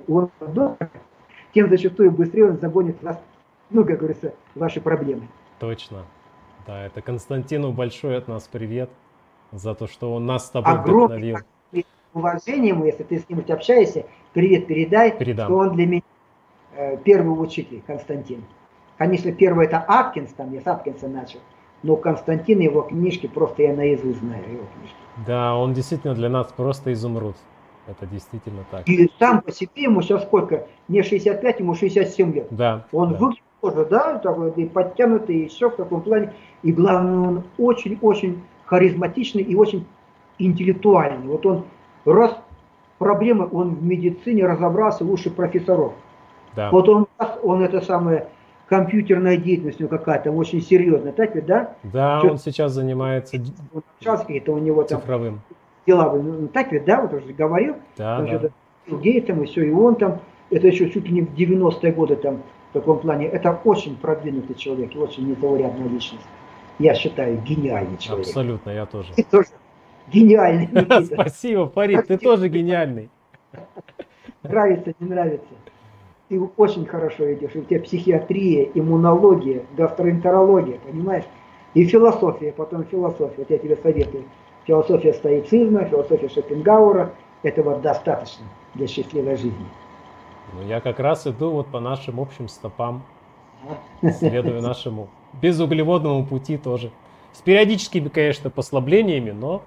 у 0.08 0.28
доктора, 0.40 0.90
тем 1.54 1.70
зачастую 1.70 2.12
быстрее 2.12 2.50
он 2.50 2.58
загонит 2.58 3.02
вас, 3.02 3.18
ну, 3.70 3.86
как 3.86 4.00
говорится, 4.00 4.34
ваши 4.56 4.82
проблемы. 4.82 5.30
Точно. 5.60 6.06
Да, 6.68 6.86
это 6.86 7.02
Константину 7.02 7.72
большой 7.72 8.18
от 8.18 8.28
нас 8.28 8.48
привет 8.52 8.90
за 9.52 9.76
то, 9.76 9.88
что 9.88 10.14
он 10.14 10.26
нас 10.26 10.48
с 10.48 10.50
тобой 10.50 10.74
Огромный 10.74 11.18
вдохновил 11.18 11.38
уважение 12.14 12.70
ему, 12.70 12.86
если 12.86 13.04
ты 13.04 13.20
с 13.20 13.30
ним 13.30 13.44
общаешься, 13.48 14.06
привет 14.34 14.68
передай, 14.68 15.18
Передам. 15.18 15.48
что 15.48 15.58
он 15.58 15.76
для 15.76 15.86
меня 15.86 16.02
э, 16.76 16.98
первый 16.98 17.32
учитель, 17.32 17.82
Константин. 17.86 18.44
Конечно, 18.98 19.32
первый 19.32 19.66
это 19.66 19.84
Аткинс, 19.88 20.34
там 20.34 20.54
я 20.54 20.62
с 20.62 20.68
Аткинса 20.68 21.08
начал, 21.08 21.40
но 21.84 21.96
Константин, 21.96 22.60
его 22.60 22.82
книжки, 22.82 23.28
просто 23.28 23.64
я 23.64 23.74
наизусть 23.74 24.20
знаю 24.20 24.44
его 24.44 24.66
книжки. 24.76 24.96
Да, 25.26 25.56
он 25.56 25.74
действительно 25.74 26.14
для 26.14 26.30
нас 26.30 26.52
просто 26.56 26.94
изумруд. 26.94 27.36
Это 27.88 28.06
действительно 28.06 28.64
так. 28.70 28.88
И 28.88 29.10
сам 29.18 29.42
по 29.42 29.52
себе 29.52 29.84
ему 29.84 30.02
сейчас 30.04 30.24
сколько? 30.24 30.68
Не 30.88 31.02
65, 31.02 31.60
ему 31.60 31.74
67 31.74 32.34
лет. 32.34 32.48
Да. 32.52 32.86
Он 32.92 33.14
да. 33.14 33.18
выглядит 33.18 33.44
тоже, 33.60 33.86
да, 33.86 34.20
такой 34.20 34.52
и 34.52 34.66
подтянутый, 34.66 35.38
и 35.38 35.48
все 35.48 35.70
в 35.70 35.76
таком 35.76 36.02
плане. 36.02 36.34
И 36.62 36.72
главное, 36.72 37.28
он 37.28 37.44
очень-очень 37.58 38.44
харизматичный 38.72 39.44
и 39.44 39.54
очень 39.54 39.86
интеллектуальный. 40.40 41.28
Вот 41.28 41.46
он 41.46 41.66
раз 42.06 42.38
проблема, 43.00 43.44
он 43.44 43.76
в 43.76 43.84
медицине 43.84 44.46
разобрался 44.46 45.04
лучше 45.04 45.30
профессоров. 45.30 45.92
Да. 46.56 46.72
Вот 46.72 46.88
он, 46.88 47.06
он 47.44 47.64
это 47.64 47.82
самое, 47.82 48.28
компьютерная 48.68 49.36
деятельность 49.36 49.82
у 49.82 49.84
него 49.84 49.98
какая-то 49.98 50.32
очень 50.32 50.62
серьезная, 50.62 51.12
так 51.12 51.36
ведь, 51.36 51.48
да? 51.48 51.76
Да, 51.84 52.20
Что, 52.20 52.30
он 52.30 52.38
сейчас 52.38 52.72
занимается 52.72 53.38
сейчас 54.00 54.24
это 54.30 54.54
у 54.54 54.58
него 54.58 54.84
там 54.84 55.02
цифровым. 55.02 55.42
Дела, 55.86 56.14
ну, 56.14 56.48
так 56.48 56.72
ведь, 56.72 56.86
да, 56.86 57.02
вот 57.02 57.14
уже 57.14 57.34
говорил, 57.34 57.76
да, 57.98 58.20
он 58.20 58.26
да. 58.26 58.40
Же, 58.40 58.52
Гейтом 58.88 59.44
и 59.44 59.48
все, 59.48 59.66
и 59.66 59.72
он 59.72 59.96
там, 59.96 60.20
это 60.50 60.68
еще 60.68 60.90
чуть 60.90 61.10
ли 61.10 61.12
не 61.12 61.22
в 61.22 61.34
90-е 61.34 61.92
годы 61.92 62.16
там, 62.16 62.42
в 62.70 62.74
таком 62.74 63.00
плане, 63.00 63.28
это 63.28 63.60
очень 63.66 63.98
продвинутый 63.98 64.56
человек, 64.56 64.92
очень 64.96 65.28
незаурядная 65.28 65.90
личность. 65.90 66.26
Я 66.82 66.96
считаю, 66.96 67.38
гениальный 67.42 67.98
человек. 68.00 68.26
Абсолютно, 68.26 68.72
я 68.72 68.88
тоже. 68.88 69.14
И 69.16 69.22
тоже 69.24 69.50
Гениальный. 70.12 70.68
Спасибо, 71.06 71.70
Фарид, 71.70 72.08
ты 72.08 72.18
тоже 72.18 72.50
гениальный. 72.50 73.10
Нравится, 74.42 74.94
не 75.00 75.08
нравится. 75.08 75.48
Ты 76.28 76.42
очень 76.58 76.88
хорошо 76.88 77.32
идешь. 77.34 77.56
У 77.56 77.62
тебя 77.62 77.82
психиатрия, 77.82 78.70
иммунология, 78.74 79.64
гастроэнтерология, 79.78 80.80
понимаешь? 80.80 81.26
И 81.76 81.86
философия, 81.86 82.52
потом 82.52 82.86
философия. 82.86 83.36
Вот 83.38 83.50
я 83.52 83.60
тебе 83.60 83.76
советую. 83.76 84.24
Философия 84.66 85.14
стоицизма, 85.14 85.86
философия 85.86 86.30
Шопенгауэра. 86.30 87.14
Этого 87.44 87.78
достаточно 87.78 88.46
для 88.74 88.88
счастливой 88.88 89.36
жизни. 89.36 89.66
Ну, 90.54 90.68
я 90.68 90.82
как 90.82 91.00
раз 91.00 91.28
иду 91.28 91.52
вот 91.52 91.68
по 91.68 91.80
нашим 91.80 92.20
общим 92.20 92.48
стопам. 92.48 93.04
Следую 94.02 94.62
нашему 94.62 95.10
безуглеводному 95.42 96.26
пути 96.26 96.58
тоже. 96.58 96.92
С 97.34 97.42
периодическими, 97.42 98.10
конечно, 98.10 98.50
послаблениями, 98.50 99.32
но 99.32 99.64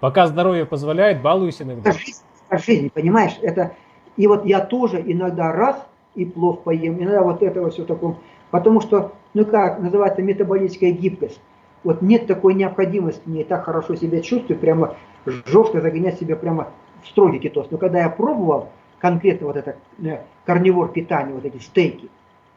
Пока 0.00 0.26
здоровье 0.26 0.64
позволяет, 0.64 1.20
балуюсь 1.20 1.60
иногда. 1.60 1.90
Это 1.90 2.58
жизнь, 2.58 2.90
понимаешь? 2.92 3.38
Это... 3.42 3.74
И 4.16 4.26
вот 4.26 4.44
я 4.44 4.60
тоже 4.60 5.02
иногда 5.06 5.52
раз 5.52 5.76
и 6.14 6.24
плов 6.24 6.62
поем, 6.62 6.98
иногда 6.98 7.22
вот 7.22 7.42
этого 7.42 7.70
все 7.70 7.84
такое. 7.84 8.16
Потому 8.50 8.80
что, 8.80 9.12
ну 9.34 9.44
как, 9.44 9.78
называется 9.78 10.22
метаболическая 10.22 10.90
гибкость. 10.90 11.40
Вот 11.84 12.02
нет 12.02 12.26
такой 12.26 12.54
необходимости, 12.54 13.22
мне 13.26 13.44
так 13.44 13.64
хорошо 13.64 13.94
себя 13.94 14.20
чувствую, 14.20 14.58
прямо 14.58 14.96
жестко 15.24 15.80
загонять 15.80 16.18
себя 16.18 16.36
прямо 16.36 16.68
в 17.02 17.08
строгий 17.08 17.38
кетоз. 17.38 17.68
Но 17.70 17.78
когда 17.78 18.00
я 18.00 18.10
пробовал 18.10 18.68
конкретно 18.98 19.46
вот 19.46 19.56
это 19.56 19.76
э, 20.02 20.18
карнивор 20.44 20.88
питание, 20.88 21.34
вот 21.34 21.44
эти 21.44 21.58
стейки, 21.58 22.08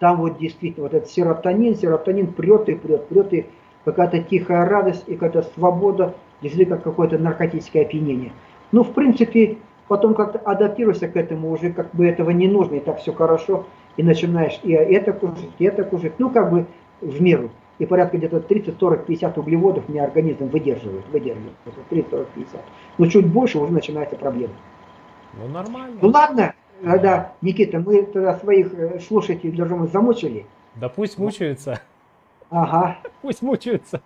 там 0.03 0.17
вот 0.17 0.37
действительно 0.37 0.83
вот 0.83 0.93
этот 0.93 1.09
серотонин, 1.09 1.77
серотонин 1.77 2.33
прет 2.33 2.67
и 2.67 2.75
прет, 2.75 3.07
прет 3.07 3.33
и 3.33 3.45
какая-то 3.85 4.19
тихая 4.19 4.65
радость 4.65 5.05
и 5.07 5.13
какая-то 5.13 5.49
свобода, 5.55 6.13
если 6.41 6.65
как 6.65 6.83
какое-то 6.83 7.17
наркотическое 7.17 7.83
опьянение. 7.83 8.33
Ну, 8.73 8.83
в 8.83 8.91
принципе, 8.91 9.59
потом 9.87 10.13
как-то 10.13 10.39
адаптируешься 10.39 11.07
к 11.07 11.15
этому, 11.15 11.53
уже 11.53 11.71
как 11.71 11.95
бы 11.95 12.05
этого 12.05 12.31
не 12.31 12.49
нужно, 12.49 12.75
и 12.75 12.79
так 12.81 12.99
все 12.99 13.13
хорошо, 13.13 13.65
и 13.95 14.03
начинаешь 14.03 14.59
и 14.63 14.73
это 14.73 15.13
кушать, 15.13 15.51
и 15.57 15.63
это 15.63 15.85
кушать, 15.85 16.19
ну, 16.19 16.29
как 16.29 16.51
бы 16.51 16.65
в 16.99 17.21
меру. 17.21 17.51
И 17.79 17.85
порядка 17.85 18.17
где-то 18.17 18.41
30, 18.41 18.77
40, 18.77 19.05
50 19.05 19.37
углеводов 19.37 19.87
мне 19.87 20.03
организм 20.03 20.49
выдерживает, 20.49 21.05
выдерживает, 21.13 21.55
30, 21.89 22.11
40, 22.11 22.27
50. 22.27 22.61
Но 22.97 23.07
чуть 23.07 23.27
больше 23.27 23.57
уже 23.57 23.71
начинается 23.71 24.17
проблема. 24.17 24.51
Ну, 25.31 25.47
нормально. 25.47 25.95
Ну, 26.01 26.09
ладно, 26.09 26.53
да, 26.81 26.97
да 26.97 27.31
Никита, 27.41 27.79
мы 27.79 28.03
тогда 28.03 28.37
своих 28.37 28.73
э, 28.73 28.99
слушателей 28.99 29.55
даже 29.55 29.75
мы 29.75 29.87
замучили. 29.87 30.45
Да 30.75 30.89
пусть 30.89 31.17
мучаются. 31.17 31.79
Ага. 32.49 32.97
Пусть 33.21 33.41
мучаются. 33.41 34.01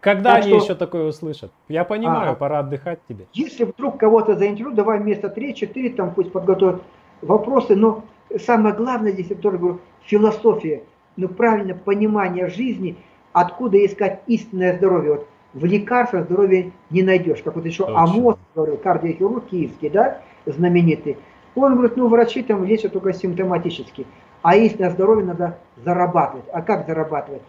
Когда 0.00 0.34
так 0.34 0.42
они 0.42 0.54
что... 0.54 0.64
еще 0.64 0.74
такое 0.74 1.04
услышат? 1.04 1.52
Я 1.68 1.84
понимаю, 1.84 2.30
ага. 2.30 2.34
пора 2.34 2.58
отдыхать 2.58 2.98
тебе. 3.08 3.26
Если 3.34 3.64
вдруг 3.64 3.98
кого-то 3.98 4.36
заинтересует, 4.36 4.74
давай 4.74 4.98
вместо 4.98 5.28
3-4, 5.28 5.94
там 5.94 6.12
пусть 6.12 6.32
подготовят 6.32 6.82
вопросы, 7.20 7.76
но 7.76 8.04
самое 8.40 8.74
главное 8.74 9.12
здесь, 9.12 9.28
я 9.30 9.36
тоже 9.36 9.58
говорю, 9.58 9.80
философия, 10.02 10.82
ну 11.16 11.28
правильно 11.28 11.74
понимание 11.74 12.48
жизни, 12.48 12.96
откуда 13.32 13.84
искать 13.84 14.22
истинное 14.26 14.76
здоровье. 14.76 15.12
Вот 15.12 15.28
в 15.54 15.64
лекарствах 15.64 16.24
здоровья 16.24 16.72
не 16.90 17.02
найдешь, 17.02 17.42
как 17.42 17.56
вот 17.56 17.66
еще 17.66 17.84
Точно. 17.84 18.02
Амос 18.02 18.36
говорил, 18.54 18.76
кардиохирург 18.78 19.46
киевский, 19.48 19.90
да, 19.90 20.20
знаменитый. 20.46 21.18
Он 21.54 21.74
говорит, 21.74 21.96
ну 21.96 22.08
врачи 22.08 22.42
там 22.42 22.64
лечат 22.64 22.92
только 22.92 23.12
симптоматически, 23.12 24.06
а 24.42 24.56
истинное 24.56 24.90
здоровье 24.90 25.26
надо 25.26 25.58
зарабатывать. 25.76 26.46
А 26.52 26.62
как 26.62 26.86
зарабатывать? 26.86 27.42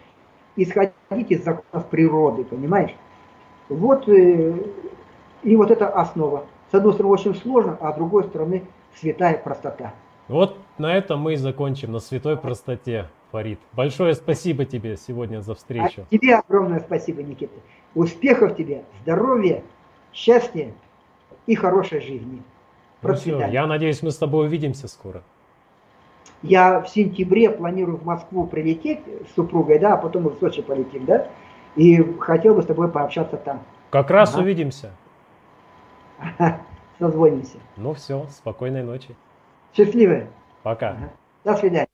исходить 0.56 1.30
из 1.30 1.44
законов 1.44 1.86
природы, 1.88 2.44
понимаешь? 2.44 2.94
Вот, 3.68 4.08
э, 4.08 4.54
и 5.42 5.56
вот 5.56 5.70
это 5.70 5.88
основа. 5.88 6.46
С 6.70 6.74
одной 6.74 6.92
стороны, 6.94 7.14
очень 7.14 7.34
сложно, 7.34 7.76
а 7.80 7.92
с 7.92 7.96
другой 7.96 8.24
стороны, 8.24 8.62
святая 8.94 9.38
простота. 9.38 9.94
Вот 10.28 10.58
на 10.78 10.94
этом 10.94 11.20
мы 11.20 11.34
и 11.34 11.36
закончим, 11.36 11.92
на 11.92 11.98
святой 11.98 12.36
простоте, 12.36 13.08
Фарид. 13.30 13.58
Большое 13.72 14.14
спасибо 14.14 14.64
тебе 14.64 14.96
сегодня 14.96 15.40
за 15.40 15.54
встречу. 15.54 16.02
А 16.02 16.06
тебе 16.10 16.36
огромное 16.36 16.80
спасибо, 16.80 17.22
Никита. 17.22 17.54
Успехов 17.94 18.56
тебе, 18.56 18.84
здоровья, 19.02 19.62
счастья 20.12 20.72
и 21.46 21.54
хорошей 21.54 22.00
жизни. 22.00 22.42
Ну 23.08 23.14
все, 23.14 23.46
я 23.48 23.66
надеюсь, 23.66 24.02
мы 24.02 24.10
с 24.10 24.16
тобой 24.16 24.46
увидимся 24.46 24.88
скоро. 24.88 25.22
Я 26.42 26.80
в 26.80 26.88
сентябре 26.88 27.50
планирую 27.50 27.96
в 27.96 28.04
Москву 28.04 28.46
прилететь 28.46 29.00
с 29.30 29.34
супругой, 29.34 29.78
да, 29.78 29.94
а 29.94 29.96
потом 29.96 30.24
мы 30.24 30.30
в 30.30 30.38
Сочи 30.38 30.60
полетим, 30.62 31.06
да, 31.06 31.28
и 31.76 32.02
хотел 32.20 32.54
бы 32.54 32.62
с 32.62 32.66
тобой 32.66 32.90
пообщаться 32.90 33.36
там. 33.36 33.62
Как 33.90 34.10
раз 34.10 34.34
ага. 34.34 34.42
увидимся. 34.42 34.90
Созвонимся. 36.98 37.58
Ну 37.76 37.94
все, 37.94 38.26
спокойной 38.30 38.82
ночи. 38.82 39.16
Счастливы. 39.74 40.28
Пока. 40.62 40.90
Ага. 40.90 41.12
До 41.44 41.56
свидания. 41.56 41.88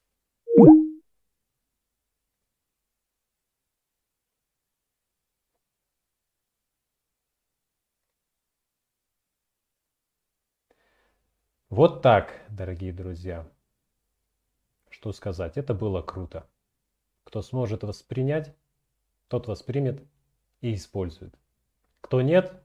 Вот 11.71 12.03
так, 12.03 12.35
дорогие 12.49 12.93
друзья. 12.93 13.49
Что 14.89 15.13
сказать, 15.13 15.57
это 15.57 15.73
было 15.73 16.03
круто. 16.03 16.51
Кто 17.23 17.43
сможет 17.43 17.85
воспринять, 17.85 18.57
тот 19.29 19.47
воспримет 19.47 20.03
и 20.63 20.75
использует. 20.75 21.33
Кто 22.01 22.23
нет, 22.23 22.61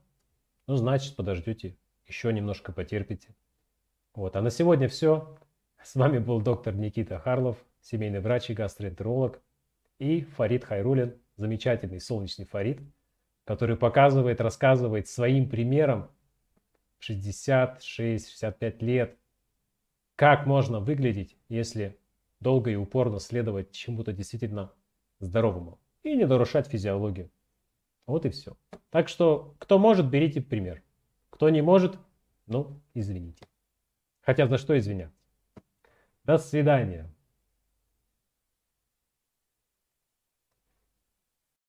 ну 0.66 0.74
значит 0.74 1.14
подождете, 1.14 1.76
еще 2.08 2.32
немножко 2.32 2.72
потерпите. 2.72 3.36
Вот, 4.12 4.34
а 4.34 4.42
на 4.42 4.50
сегодня 4.50 4.88
все. 4.88 5.38
С 5.80 5.94
вами 5.94 6.18
был 6.18 6.40
доктор 6.40 6.74
Никита 6.74 7.20
Харлов, 7.20 7.64
семейный 7.80 8.18
врач 8.18 8.50
и 8.50 8.54
гастроэнтеролог, 8.54 9.40
и 10.00 10.22
Фарид 10.22 10.64
Хайрулин, 10.64 11.16
замечательный 11.36 12.00
солнечный 12.00 12.46
Фарид, 12.46 12.80
который 13.44 13.76
показывает, 13.76 14.40
рассказывает 14.40 15.06
своим 15.06 15.48
примером 15.48 16.10
66-65 17.00 18.78
лет, 18.80 19.18
как 20.16 20.46
можно 20.46 20.80
выглядеть, 20.80 21.36
если 21.48 21.98
долго 22.40 22.70
и 22.70 22.76
упорно 22.76 23.20
следовать 23.20 23.72
чему-то 23.72 24.12
действительно 24.12 24.72
здоровому 25.18 25.80
и 26.02 26.16
не 26.16 26.26
нарушать 26.26 26.68
физиологию. 26.68 27.30
Вот 28.06 28.24
и 28.24 28.30
все. 28.30 28.56
Так 28.90 29.08
что, 29.08 29.56
кто 29.58 29.78
может, 29.78 30.08
берите 30.08 30.40
пример. 30.40 30.82
Кто 31.30 31.50
не 31.50 31.62
может, 31.62 31.98
ну, 32.46 32.80
извините. 32.94 33.46
Хотя 34.20 34.46
за 34.46 34.58
что 34.58 34.78
извиняться? 34.78 35.18
До 36.24 36.38
свидания. 36.38 37.12